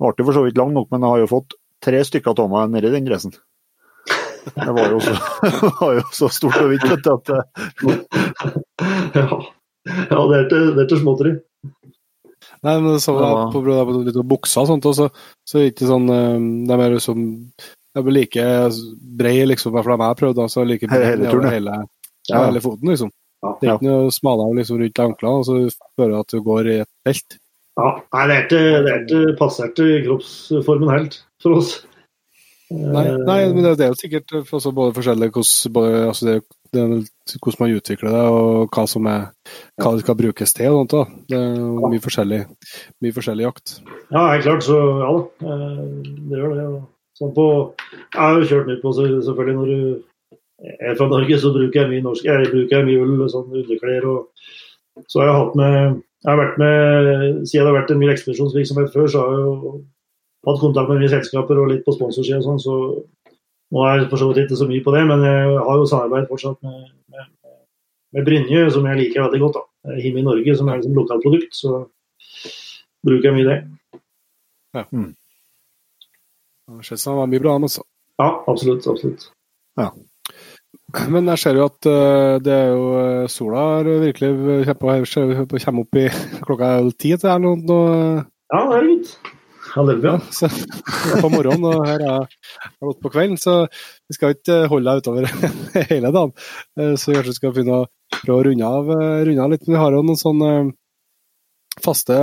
[0.00, 1.52] Den ble for så vidt lang nok, men jeg har jo fått
[1.84, 3.34] tre stykker av meg nedi den dressen.
[4.44, 5.14] Det var jo så,
[5.80, 7.44] var jo så stort og vidt vet du, at eh,
[9.16, 9.28] ja.
[10.10, 11.34] ja, det er til, det er til småtteri.
[12.64, 15.08] Nei, men så var jeg på, på, på litt buksa og sånt, og så,
[15.48, 16.18] så er det ikke sånn det
[16.68, 17.22] De er liksom
[17.54, 18.46] De er like
[19.20, 21.54] brede, liksom, for de jeg prøvde, så like Hele- hele brede over ja.
[21.56, 21.78] hele,
[22.30, 23.12] ja, hele foten, liksom.
[23.44, 23.54] Ja.
[23.60, 26.70] Det er ikke noe smalere liksom, rundt anklene, og så føler du at du går
[26.70, 27.38] i et felt.
[27.74, 31.74] Ja, nei, det er ikke, det er ikke passert kroppsformen helt for oss.
[32.74, 36.36] Nei, nei men det, det er jo sikkert også både forskjellig hvordan, altså det,
[36.72, 36.84] det,
[37.36, 39.26] hvordan man utvikler det, og hva som er
[39.82, 40.72] hva det skal brukes til.
[40.72, 41.20] og sånt, da.
[41.30, 42.40] Det er mye forskjellig,
[43.04, 43.76] mye forskjellig jakt.
[44.08, 45.52] Ja, helt klart, så ja da.
[45.52, 45.84] eh,
[46.32, 46.66] Det gjør det.
[47.14, 47.46] Sånn på,
[47.92, 51.80] jeg har jo kjørt mye på, så selvfølgelig når du er fra Norge, så bruker
[51.82, 52.26] jeg mye norsk.
[52.26, 54.08] Jeg bruker mye ull sånn underklær.
[54.08, 57.08] og Så har jeg hatt med jeg har vært med,
[57.44, 59.72] Siden det har vært en mye ekspedisjonsvirksomhet før, så har jeg jo
[60.46, 62.76] hatt kontakt med mye selskaper og litt på sponsorsida og sånn, så
[63.74, 65.90] nå er jeg for så vidt ikke så mye på det, men jeg har jo
[65.90, 67.28] samarbeid fortsatt med, med,
[68.14, 69.58] med Brynje, som jeg liker veldig godt.
[69.58, 69.96] da.
[70.00, 71.82] Him i Norge, som er liksom lokalprodukt, så
[73.04, 73.58] bruker jeg mye det.
[74.74, 75.12] Det Mm.
[77.04, 77.82] det var mye bra, også.
[78.22, 78.86] Ja, absolutt.
[78.86, 79.30] absolutt.
[81.10, 84.30] Men jeg ser jo at eh, det er jo eh, sola har virkelig
[85.64, 86.04] kommer opp i
[86.46, 87.56] klokka er ti til her nå.
[87.66, 87.78] nå
[88.54, 89.16] Ja, det er fint.
[89.74, 90.12] Ja, det er bra.
[90.14, 90.48] ja, så,
[91.18, 92.28] på morgenen, og her er jeg
[92.86, 95.26] gått på kvelden, så vi skal ikke holde deg utover
[95.92, 96.32] hele dagen.
[97.00, 97.88] Så kanskje vi skal begynne å
[98.20, 99.66] prøve å runde av, eh, runde av litt.
[99.66, 100.52] Men vi har jo noen sånne
[101.82, 102.18] faste,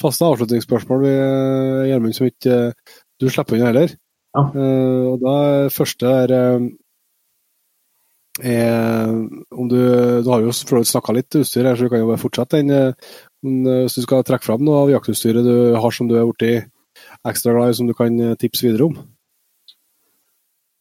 [0.00, 3.96] faste avslutningsspørsmål, vi, eh, Gjermund, som ikke eh, du slipper unna heller.
[4.36, 4.44] Ja.
[4.52, 5.34] Eh, Og da
[5.72, 6.60] første er eh,
[9.56, 9.78] om du,
[10.24, 12.94] du har jo snakka litt utstyr her, så du kan jo bare fortsette den.
[13.42, 16.16] Eh, Men eh, hvis du skal trekke fram noe av jaktutstyret du har som du
[16.18, 16.68] er blitt
[17.26, 19.00] ekstra glad i, som du kan eh, tipse videre om?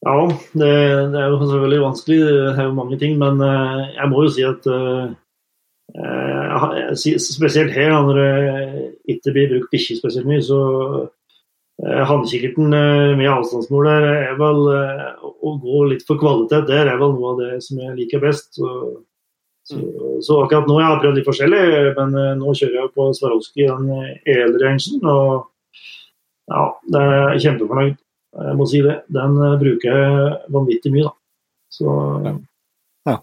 [0.05, 0.71] Ja, det,
[1.11, 2.19] det er jo selvfølgelig vanskelig.
[2.19, 3.17] Det er jo mange ting.
[3.19, 5.09] Men eh, jeg må jo si at eh,
[5.99, 8.29] eh, Spesielt her, når det
[9.15, 10.59] ikke blir brukt bikkje spesielt mye, så
[11.83, 16.67] eh, Hannkikkerten med avstandsmål der er vel eh, å gå litt for kvalitet.
[16.71, 18.53] Det er vel noe av det som jeg liker best.
[18.55, 18.71] Så,
[19.69, 19.77] så,
[20.25, 21.63] så akkurat nå jeg har prøvd litt forskjellig,
[21.99, 23.89] men eh, nå kjører jeg på Swarovski den
[24.25, 25.01] EL-rangen.
[25.05, 25.49] Og
[26.49, 27.97] ja, det er jeg kjempefornøyd.
[28.39, 28.95] Jeg må si det.
[29.13, 31.15] Den eh, bruker jeg vanvittig mye, da.
[31.69, 32.33] Så Ja.
[33.09, 33.17] Ja.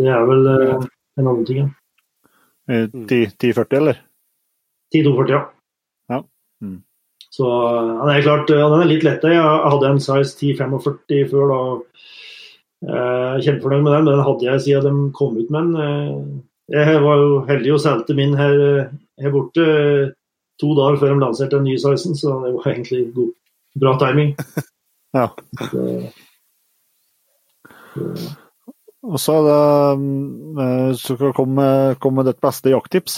[0.00, 0.86] det er vel eh,
[1.20, 1.58] en annen ting.
[1.64, 1.68] Ja.
[2.68, 4.00] eh, 10 1040, eller?
[4.94, 5.42] 10-240, ja.
[6.10, 6.22] Ja.
[6.64, 6.78] Mm.
[7.30, 11.28] Så ja, det er klart, ja, den er litt lett Jeg hadde en size 1045
[11.30, 11.60] før, da.
[12.80, 14.06] Eh, kjempefornøyd med den.
[14.08, 15.76] Den hadde jeg siden de kom ut med den.
[15.76, 19.64] Eh, jeg var jo heldig og solgte min her, eh, her borte
[20.60, 23.32] to dager før de lanserte den nye sizen, så det var egentlig god,
[23.80, 24.36] bra timing.
[25.10, 25.24] Ja.
[25.58, 25.84] Så,
[27.94, 28.04] så,
[29.02, 33.16] Og så det skal du komme komme med ditt beste jakttips.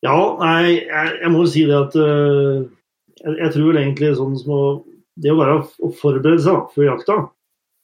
[0.00, 4.62] Ja, nei, jeg, jeg må si det at jeg, jeg tror egentlig sånn som å
[5.12, 7.18] Det å være å forberede seg for jakta,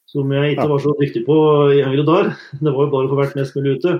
[0.09, 1.35] som jeg ikke var så dyktig på
[1.75, 3.99] i yngre dager, det var jo bare å få vært mest mulig ute,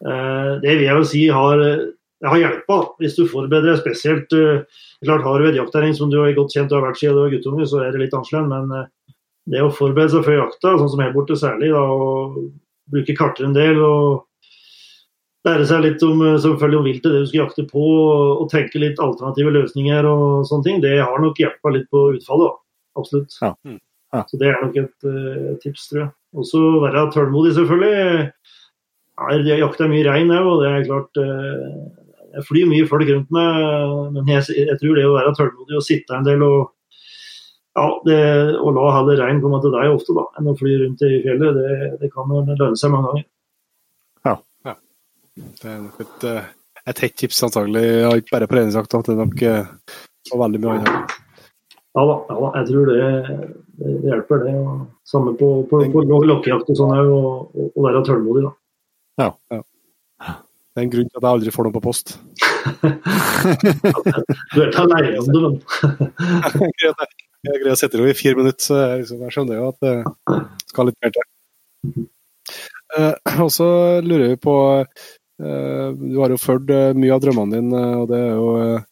[0.00, 2.78] Eh, det vil jeg jo si har, det har hjelpa.
[3.02, 4.62] Hvis du forbereder deg spesielt øh,
[5.04, 7.22] klart Har du et jaktterreng som du har godt kjent og har vært siden du
[7.24, 8.48] var guttunge, så er det litt annerledes.
[8.48, 12.40] Men det å forberede seg før jakta, sånn som her borte særlig, da, og
[12.90, 14.26] bruke karter en del og
[15.48, 17.84] lære seg litt om, eh, selvfølgelig om viltet, det du skal jakte på,
[18.40, 22.60] og tenke litt alternative løsninger og sånne ting, det har nok hjelpa litt på utfallet.
[23.00, 23.36] Absolutt.
[23.40, 23.54] Ja.
[24.10, 24.24] Ja.
[24.26, 26.10] Så det er nok et uh, tips, tror jeg.
[26.34, 28.26] Og så være tålmodig, selvfølgelig.
[29.20, 31.78] Ja, jeg jakter mye rein òg, og det er klart uh,
[32.30, 33.64] Jeg flyr mye folk rundt meg,
[34.14, 36.60] men jeg, jeg tror det å være tålmodig og sitte en del og
[37.78, 38.20] ja, det,
[38.58, 41.58] å la heller rein komme til deg ofte, da, enn å fly rundt i fjellet,
[41.58, 43.26] det, det kan lønne seg mange ganger.
[44.26, 44.34] Ja.
[44.66, 44.74] ja.
[45.62, 46.50] Det er nok et, eh,
[46.90, 47.84] et hett tips, antagelig.
[47.86, 49.02] Ja, ikke bare på reindriftsjakta.
[49.06, 49.44] det er nok
[50.34, 51.19] og veldig mye annet.
[51.98, 52.98] Ja da, ja da, jeg tror det,
[53.80, 54.54] det hjelper, det.
[54.60, 57.08] Og samme på, på, på lokkejakt og sånn òg,
[57.66, 58.52] og være tålmodig, da.
[59.20, 62.14] Ja, Det er en grunn til at jeg aldri får noe på post.
[64.52, 65.54] Du er ikke aleine om det, men
[67.40, 69.68] Jeg greier å sette det over i fire minutter, så jeg, liksom, jeg skjønner jo
[69.70, 69.94] at det
[70.68, 71.28] skal litt mer til.
[72.98, 73.68] Eh, og så
[74.04, 78.18] lurer vi på eh, Du har jo fulgt eh, mye av drømmene dine, og det
[78.20, 78.84] er jo eh,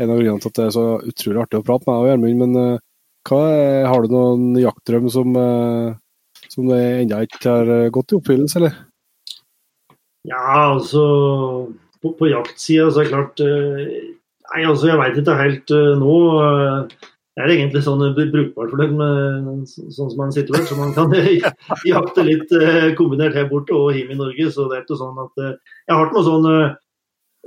[0.00, 2.40] en av grunnene til at det er så utrolig artig å prate med deg Gjermund.
[2.42, 2.80] Men eh,
[3.28, 3.42] hva
[3.90, 5.92] har du noen jaktdrøm som, eh,
[6.48, 8.78] som det ennå ikke har eh, gått i oppfyllelse, eller?
[10.28, 11.02] Ja, altså
[12.02, 16.14] På, på jaktsida så er det klart Nei, altså jeg veit ikke helt nå.
[16.42, 20.76] eh, Jeg er egentlig sånn brukbart fornøyd med så- sånn som man sitter her, så
[20.76, 21.10] man kan
[21.88, 22.50] jakte litt
[22.98, 24.50] kombinert her borte og hjemme i Norge.
[24.52, 26.48] Så det er ikke sånn at Jeg har ikke noe sånn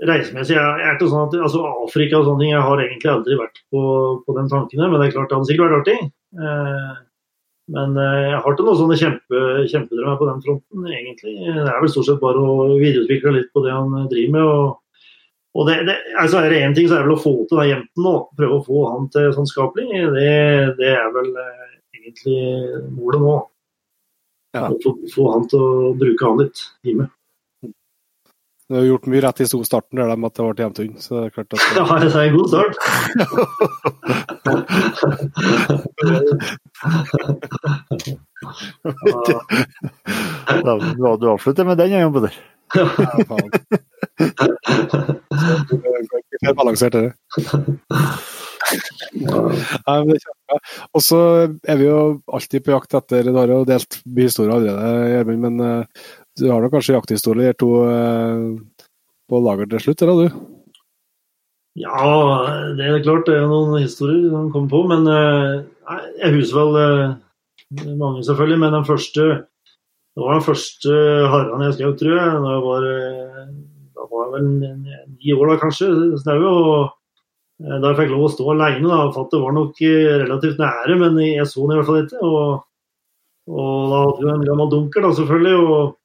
[0.04, 3.12] reisemessig jeg, jeg er ikke sånn at, altså Afrika og sånne ting, jeg har egentlig
[3.12, 3.82] aldri vært på,
[4.26, 6.00] på den tanken men det er klart det hadde sikkert vært artig.
[6.36, 6.96] Eh,
[7.76, 11.36] men eh, jeg har ikke noen sånne kjempe, kjempedrømmer på den fronten, egentlig.
[11.48, 14.52] Det er vel stort sett bare å videreutvikle litt på det han driver med.
[14.52, 15.16] og,
[15.56, 17.62] og det, det, altså Er det én ting, så er det vel å få til
[17.64, 18.16] den jenten nå.
[18.38, 20.04] Prøve å få han til sånn skapelig.
[20.14, 20.30] Det,
[20.78, 22.40] det er vel eh, egentlig
[23.00, 23.36] målet nå.
[24.56, 24.70] Ja.
[24.84, 27.10] Få, få han til å bruke han litt hjemme.
[28.66, 31.26] Du har gjort mye rett i starten der med at det ble hjemtun, så det
[31.28, 32.74] er klart at Ja, det er en god start.
[40.66, 42.34] Du, du avslutter med den, ja, Jan Peder.
[42.74, 42.86] Ja,
[43.30, 43.50] faen.
[45.30, 47.14] Så det er balansert, det.
[49.86, 50.58] Nei, men det kjempebra.
[50.98, 51.20] Og så
[51.70, 52.00] er vi jo
[52.34, 56.50] alltid på jakt etter Du har jo delt mye historier allerede, Gjermund, men eh, du
[56.52, 58.44] har nok kanskje jakthistorier to eh,
[59.30, 60.42] på lager til slutt, eller du?
[61.80, 62.00] Ja,
[62.76, 65.64] det er klart det er noen historier som kommer på, men eh,
[66.22, 69.28] jeg husker vel eh, mange selvfølgelig, men den første
[70.16, 70.92] det var den første
[71.28, 72.36] harran jeg skjøt, tror jeg.
[72.46, 72.86] Da var,
[73.98, 75.90] da var jeg vel ni år da, kanskje,
[76.22, 76.54] snaue.
[76.56, 79.82] Og da jeg fikk lov å stå alene, da, for det var nok
[80.22, 82.30] relativt nære, men jeg så den i hvert fall ikke.
[82.30, 82.64] Og,
[83.52, 85.60] og da hadde vi en gammel dunker, da, selvfølgelig.
[85.68, 86.00] Og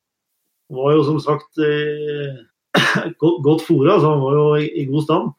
[0.71, 2.41] var jo som sagt eh,
[3.21, 5.31] godt, godt fôra, så han var jo i, god stand.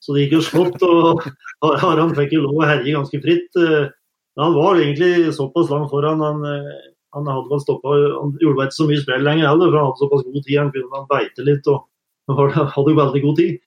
[0.00, 1.24] Så det gikk jo smått, og
[1.82, 3.50] Harald fikk jo lov å herje ganske fritt.
[3.60, 3.90] eh,
[4.36, 6.24] Men han var egentlig såpass langt foran.
[6.24, 6.78] Han, eh,
[7.16, 10.04] han hadde vel stoppa Han gjorde ikke så mye spill lenger heller, for han hadde
[10.04, 10.56] såpass god tid.
[10.58, 11.84] Han kunne beite litt og
[12.30, 13.58] han hadde jo veldig god tid.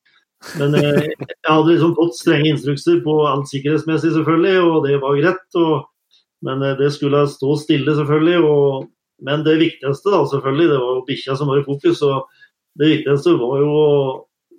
[0.59, 5.59] Men jeg hadde liksom fått strenge instrukser på alt sikkerhetsmessig, selvfølgelig, og det var greit.
[5.59, 5.85] Og,
[6.43, 8.42] men det skulle stå stille, selvfølgelig.
[8.43, 8.90] Og,
[9.24, 12.03] men det viktigste, da, selvfølgelig, det var jo bikkja som var i fokus.
[12.06, 12.30] og
[12.80, 13.74] det viktigste var jo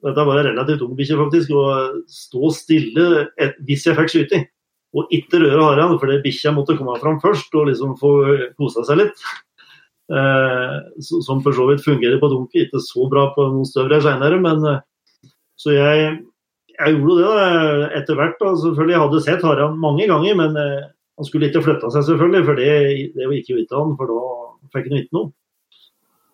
[0.05, 1.55] dette var en relativt ung bikkje, faktisk.
[1.57, 3.07] Å stå stille
[3.41, 4.45] et, hvis jeg fikk skyting.
[4.95, 8.13] Og ikke røre haren, fordi bikkja måtte komme fram først og liksom få
[8.61, 9.25] kosa seg litt.
[10.13, 12.69] Eh, som for så vidt fungerer på dunket.
[12.69, 14.83] Ikke så bra på noen støvler seinere, men eh,
[15.57, 16.17] Så jeg,
[16.75, 18.37] jeg gjorde det da, etter hvert.
[18.41, 18.95] da, selvfølgelig.
[18.95, 22.45] Jeg hadde sett Harald mange ganger, men eh, han skulle ikke flytta seg, selvfølgelig.
[22.45, 22.73] For det,
[23.17, 24.23] det gikk jo ikke an, for da
[24.73, 25.33] fikk ikke noe.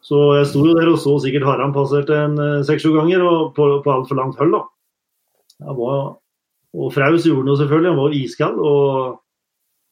[0.04, 3.50] Så jeg sto jo der og så sikkert Haran passerte en eh, seks-sju ganger, og
[3.56, 4.40] på, på altfor langt.
[5.60, 5.98] Var,
[6.80, 7.92] og Fraus gjorde noe, selvfølgelig.
[7.92, 8.62] Han var iskald.
[8.70, 9.20] Og,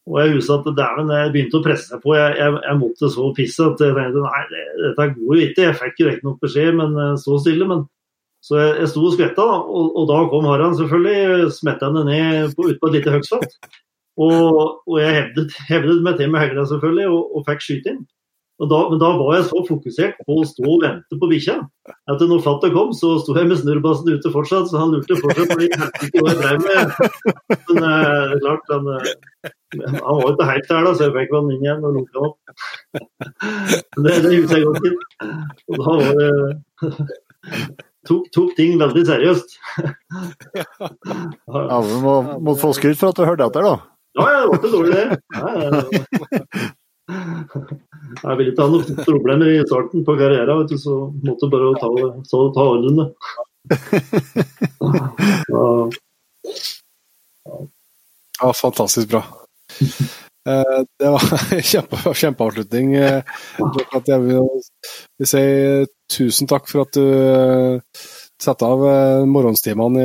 [0.08, 2.17] og jeg husker at dæven, jeg begynte å presse seg på.
[2.17, 5.67] Jeg, jeg, jeg måtte så pisse at jeg tenkte nei, det, dette går jo ikke.
[5.68, 7.70] Jeg fikk jo ikke nok beskjed, men eh, stå stille.
[7.70, 7.86] men
[8.49, 12.52] så jeg, jeg sto og skvetta, og, og da kom Haran selvfølgelig, smetta henne ned
[12.55, 13.57] på, ut på et lite høgstfat.
[14.18, 18.07] Og, og jeg hevdet, hevdet meg til med høyre selvfølgelig, og, og fikk skyte inn.
[18.59, 21.61] Og da, men da var jeg så fokusert på å stå og vente på bikkja
[22.11, 25.53] at når fattet kom, så sto jeg med snurrebassen ute fortsatt, så han lurte fortsatt
[25.53, 26.87] på hva jeg drev med.
[27.69, 29.53] Men eh, det klart, han, eh,
[29.95, 32.25] han var jo ikke helt der, da, så jeg fikk vel inn igjen og lukka
[32.31, 32.39] opp.
[32.99, 34.83] Men Det, det husker jeg godt.
[34.83, 34.95] Til.
[35.69, 36.33] Og da var det
[38.09, 39.55] tok, tok ting veldig seriøst.
[41.47, 43.77] Ja, du må, må få skryt for at du hørte etter, da.
[44.19, 45.07] Ja, ja, det var ikke dårlig, det.
[45.39, 46.75] Ja, ja, ja.
[47.09, 51.70] Jeg vil ikke ha noen problemer i starten på karrieren, vet du, så måtte bare
[51.81, 51.89] ta,
[52.28, 53.05] ta, ta ordene.
[55.49, 55.91] Ja,
[58.39, 59.23] Ja, fantastisk bra.
[60.49, 61.25] Eh, Det var
[61.73, 62.95] kjempe, kjempeavslutning.
[62.95, 63.23] Eh,
[64.07, 65.43] Jeg vil si
[66.12, 67.81] tusen takk for at du
[68.42, 70.05] setter av eh, morgenstimene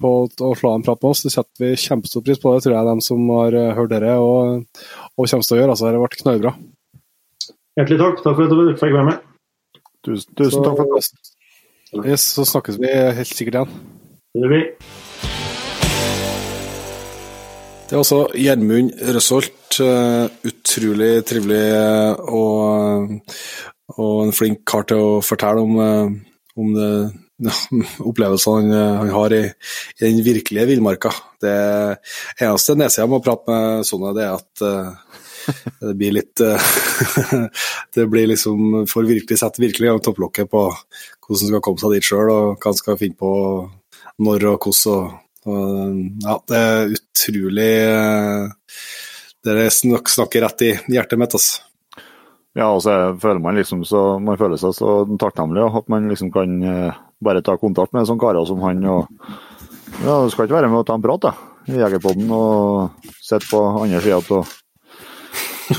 [0.00, 1.22] på å slå en prat med oss.
[1.26, 2.54] Det setter vi kjempestor pris på.
[2.56, 4.64] Det tror jeg de som har eh, hørt dere og,
[5.16, 5.74] og kommer til å gjøre.
[5.74, 6.52] Altså, det har vært knallbra.
[7.76, 8.22] Hjertelig takk.
[8.24, 9.26] Takk for at du fikk være med.
[10.06, 13.76] Tusen, tusen takk for Så, Yes, så snakkes vi helt sikkert igjen.
[14.36, 14.62] Det gjør vi.
[17.86, 19.78] Det er altså Gjermund Røsholt.
[19.84, 21.60] eh, Utrolig trivelig
[22.32, 23.12] og,
[24.00, 25.76] og en flink kar til å fortelle om,
[26.56, 26.90] om det,
[28.10, 29.42] opplevelsene han, eh, han har i,
[29.98, 31.12] i den virkelige villmarka.
[31.42, 31.56] Det
[32.40, 35.20] eneste nedsida med å prate med sånne, det er at uh,
[35.82, 36.70] det blir litt uh,
[37.94, 41.94] Det blir liksom Får virkelig sette virkelig gang topplokket på hvordan han skal komme seg
[41.94, 43.30] dit sjøl, og hva han skal finne på
[44.24, 44.96] når og hvordan.
[44.96, 48.80] og og, ja, det er utrolig uh,
[49.46, 51.60] Dere snak, snakker rett i hjertet mitt, altså.
[52.56, 56.08] Ja, og så er- føler man liksom så Man føler seg så takknemlig at man
[56.10, 58.84] liksom kan eh, bare ta kontakt med sånne karer som han.
[58.84, 59.08] og
[60.04, 61.34] ja, Du skal ikke være med og ta en prat da,
[61.68, 64.54] i Jegerpodden og sitte på andre sida av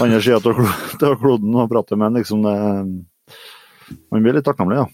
[0.03, 2.19] andre sida av kloden og prate med han.
[2.21, 2.55] liksom det
[4.11, 4.87] Man blir litt takknemlig, ja.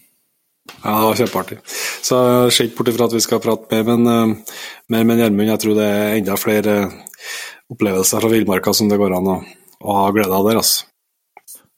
[0.84, 1.58] Ja, det var kjempeartig.
[2.04, 5.50] Så jeg ser ikke bort ifra at vi skal prate mer, men, eh, med Gjermund.
[5.50, 6.94] Jeg tror det er enda flere eh,
[7.72, 9.36] opplevelser fra villmarka som det går an å,
[9.80, 10.60] å ha glede av der.
[10.62, 10.86] altså.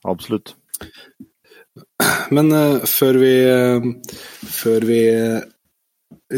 [0.07, 0.55] Absolutt.
[2.35, 3.87] Men eh, før vi, eh,
[4.53, 5.45] før vi eh,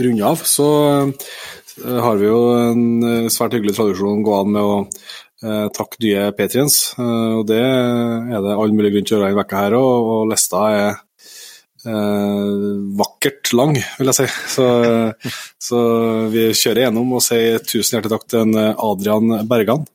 [0.03, 0.69] runder av, så
[1.79, 4.79] har vi jo en svært hyggelig tradisjon å gå an med å
[5.71, 6.97] takke nye patriens.
[6.99, 10.33] Og det er det all mulig grunn til å gjøre denne vekka her òg, og
[10.33, 10.97] lista er
[12.99, 14.27] vakkert lang, vil jeg si.
[14.57, 14.67] Så,
[15.69, 15.85] så
[16.35, 19.87] vi kjører gjennom og sier tusen hjertelig takk til en Adrian Bergan,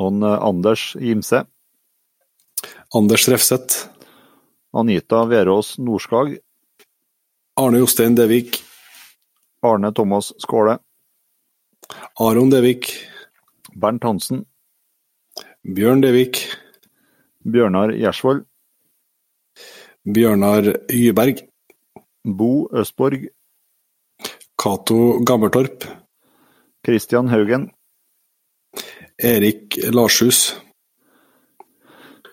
[0.00, 1.44] Og en, Anders Gimse,
[2.96, 3.84] Anders Refseth,
[4.78, 6.38] Anita Verås Norskag.
[7.58, 8.62] Arne Jostein Devik,
[9.62, 10.78] Arne Thomas Skåle,
[12.20, 12.92] Aron Devik,
[13.74, 14.44] Bernt Hansen,
[15.66, 16.38] Bjørn Devik,
[17.42, 18.44] Bjørnar Gjersvold,
[20.06, 21.42] Bjørnar Yberg,
[22.22, 23.26] Bo Østborg,
[24.62, 25.82] Cato Gammertorp,
[26.86, 27.72] Christian Haugen,
[29.18, 30.52] Erik Larshus,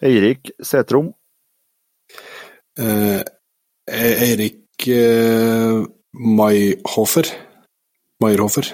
[0.05, 1.15] Eirik Setrom,
[2.77, 3.23] eh,
[3.87, 7.25] E- Eirik eh, Mayhofer,
[8.21, 8.65] Mayerhofer,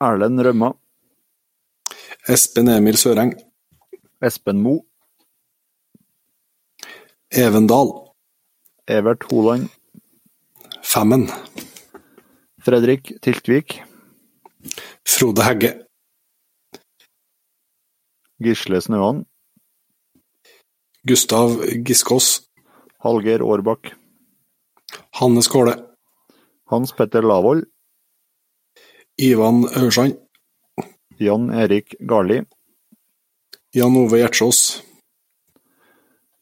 [0.00, 0.72] Erlend Rømma,
[2.28, 3.34] Espen Emil Søreng,
[4.22, 4.78] Espen Mo,
[7.30, 7.92] Even Dahl,
[8.86, 9.68] Evert Holand,
[10.82, 11.28] Femmen,
[12.60, 13.82] Fredrik Tiltvik,
[15.06, 15.72] Frode Hegge,
[18.42, 19.24] Gisle Snøan,
[21.06, 22.40] Gustav Giskås,
[23.02, 23.94] Hallgeir Aarbakk,
[25.20, 25.76] Hanne Skåle,
[26.70, 27.64] Hans Petter Lavoll,
[29.18, 30.22] Ivan Aursand.
[31.22, 32.42] Jan Erik Garli,
[33.74, 34.82] Jan Ove Gjertsås,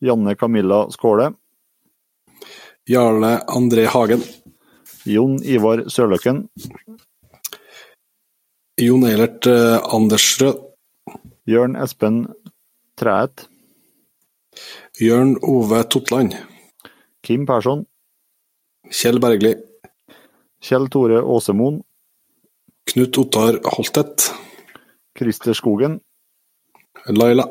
[0.00, 1.32] Janne Camilla Skåle,
[2.88, 4.22] Jarle André Hagen,
[5.04, 6.46] Jon Ivar Sørløkken,
[8.80, 10.62] Jon Eilert eh, Andersrød,
[11.44, 12.22] Jørn Espen
[12.96, 13.48] Træet,
[15.00, 16.38] Jørn Ove Totland,
[17.22, 17.84] Kim Persson,
[18.90, 19.54] Kjell Bergli,
[20.60, 21.82] Kjell Tore Åsemoen,
[22.90, 24.30] Knut Ottar Holtet,
[25.14, 26.00] Christer Skogen,
[27.06, 27.46] Laila,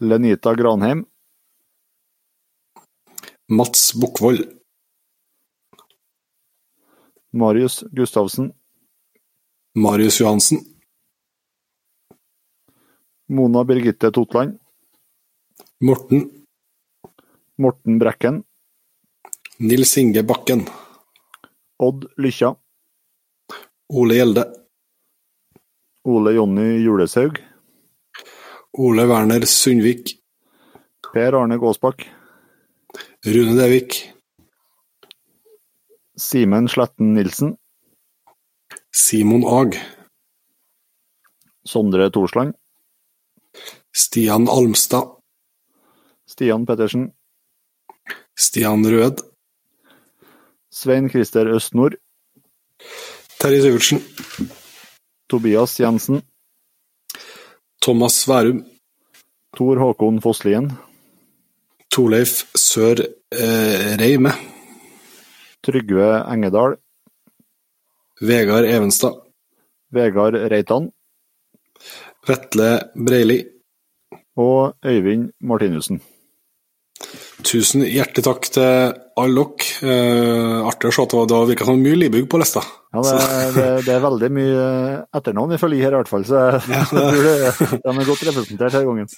[0.00, 1.04] Lenita Granheim,
[3.48, 4.46] Mats Bukkvold,
[7.32, 8.52] Marius Gustavsen,
[9.74, 10.64] Marius Johansen,
[13.28, 14.58] Mona Birgitte Totland,
[15.80, 16.44] Morten,
[17.56, 18.44] Morten Brekken,
[19.58, 20.66] Nils Inge Bakken,
[21.78, 22.56] Odd Lykkja,
[23.88, 24.44] Ole Gjelde,
[26.04, 27.38] Ole Jonny Julesaug,
[28.72, 30.18] Ole Werner Sundvik,
[31.12, 32.02] Per Arne Gåsbakk,
[33.24, 34.12] Rune Devik,
[36.16, 37.56] Simen Sletten Nilsen,
[38.90, 39.78] Simon Ag,
[41.62, 42.58] Sondre Torsland,
[43.94, 45.17] Stian Almstad,
[46.38, 47.08] Stian Pettersen,
[48.38, 49.24] Stian Rød,
[50.70, 51.96] Svein Christer Østnord,
[53.40, 53.98] Terje Syvertsen,
[55.26, 56.20] Tobias Jensen,
[57.82, 58.60] Thomas Værum,
[59.56, 60.68] Tor Håkon Fosslien,
[61.90, 63.02] Torleif Sør
[63.34, 64.30] eh, Reime,
[65.66, 66.76] Trygve Engedal,
[68.20, 69.18] Vegard Evenstad,
[69.90, 70.92] Vegard Reitan.
[72.28, 73.42] Vetle Breili.
[74.36, 76.00] og Øyvind Martinussen.
[77.46, 79.92] Tusen hjertelig takk til alle dere.
[79.92, 82.62] Eh, artig å se at det var- det virka som mye livbygg på lista.
[82.92, 84.62] Ja, det, det, det er veldig mye
[85.14, 86.24] etternavn vi følger her, i hvert fall.
[86.24, 89.08] Så det, de er godt representert her gangen.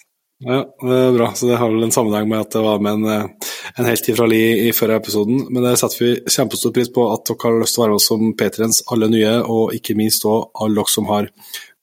[0.40, 1.30] Ja, det er bra.
[1.36, 4.10] Så det har vel en sammenheng med at det var med en, eh, en helt
[4.16, 5.46] fra Li i førre episoden.
[5.50, 8.00] Men det setter vi kjempestor pris på at dere har lyst til å være med
[8.00, 11.28] oss som Patriens, alle nye, og ikke minst òg alle dere som har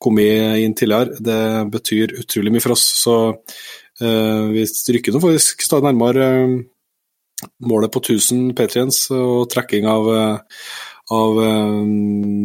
[0.02, 1.18] kommet inn tidligere.
[1.22, 1.42] Det
[1.74, 2.86] betyr utrolig mye for oss.
[3.04, 3.16] Så
[3.98, 6.58] vi stryker nå faktisk stadig nærmere uh,
[7.66, 10.62] målet på 1000 Patriens og trekking av uh,
[11.08, 11.38] av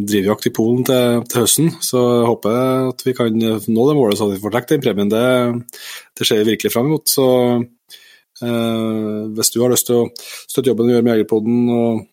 [0.07, 1.65] drivjakt i Polen til, til, høsten.
[1.83, 2.53] Så jeg håper
[2.93, 5.11] at vi kan nå det målet så vi får trukket den premien.
[5.11, 5.25] Det,
[6.15, 7.03] det ser vi virkelig fram mot.
[7.03, 7.25] Så
[7.59, 12.05] uh, hvis du har lyst til å støtte jobben vi gjør med Jegerpoden og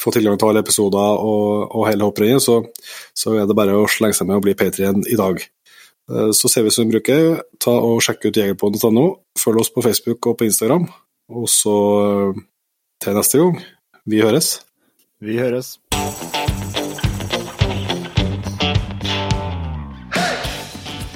[0.00, 2.60] få tilgang til alle episoder og, og hele hopprennet, så,
[3.14, 5.42] så, er det bare å slenge seg med og bli Patrion i dag.
[6.12, 7.40] Uh, så ser vi som vi bruker.
[7.62, 9.06] Ta og Sjekk ut jegerpodden.no.
[9.40, 10.88] Følg oss på Facebook og på Instagram.
[11.32, 12.42] Og så uh,
[13.02, 13.62] til neste gang.
[14.04, 14.58] Vi høres.
[15.22, 15.78] Vi høres.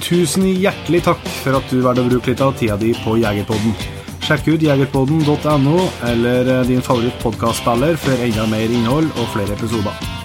[0.06, 3.74] Tusen hjertelig takk for at du valgte å bruke litt av tida di på Jegerpodden.
[4.22, 10.15] Sjekk ut jegerpodden.no eller din favoritt favorittpodkastspiller for enda mer innhold og flere episoder.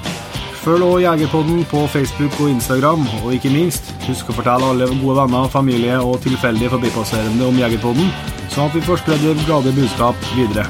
[0.61, 5.15] Følg òg Jegerpodden på Facebook og Instagram, og ikke minst, husk å fortelle alle gode
[5.17, 8.11] venner, familie og tilfeldige forbipasserende om Jegerpodden,
[8.53, 10.67] sånn at vi får spredd det glade budskap videre.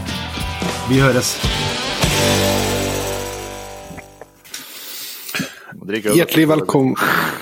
[0.88, 1.34] Vi høres.
[5.92, 6.95] Hjertelig velkommen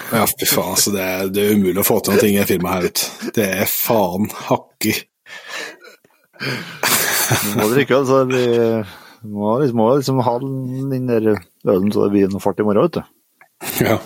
[0.09, 2.79] Ja, fy faen, altså det, er, det er umulig å få til noe i firmaet
[2.79, 3.29] her ute.
[3.35, 4.95] Det er faen hakki.
[6.41, 8.89] Du må drikke øl, så det blir
[9.27, 11.33] må liksom, må liksom ha den der
[11.67, 13.03] ølen så det blir noe fart i morgen, vet du.
[13.83, 13.97] Ja.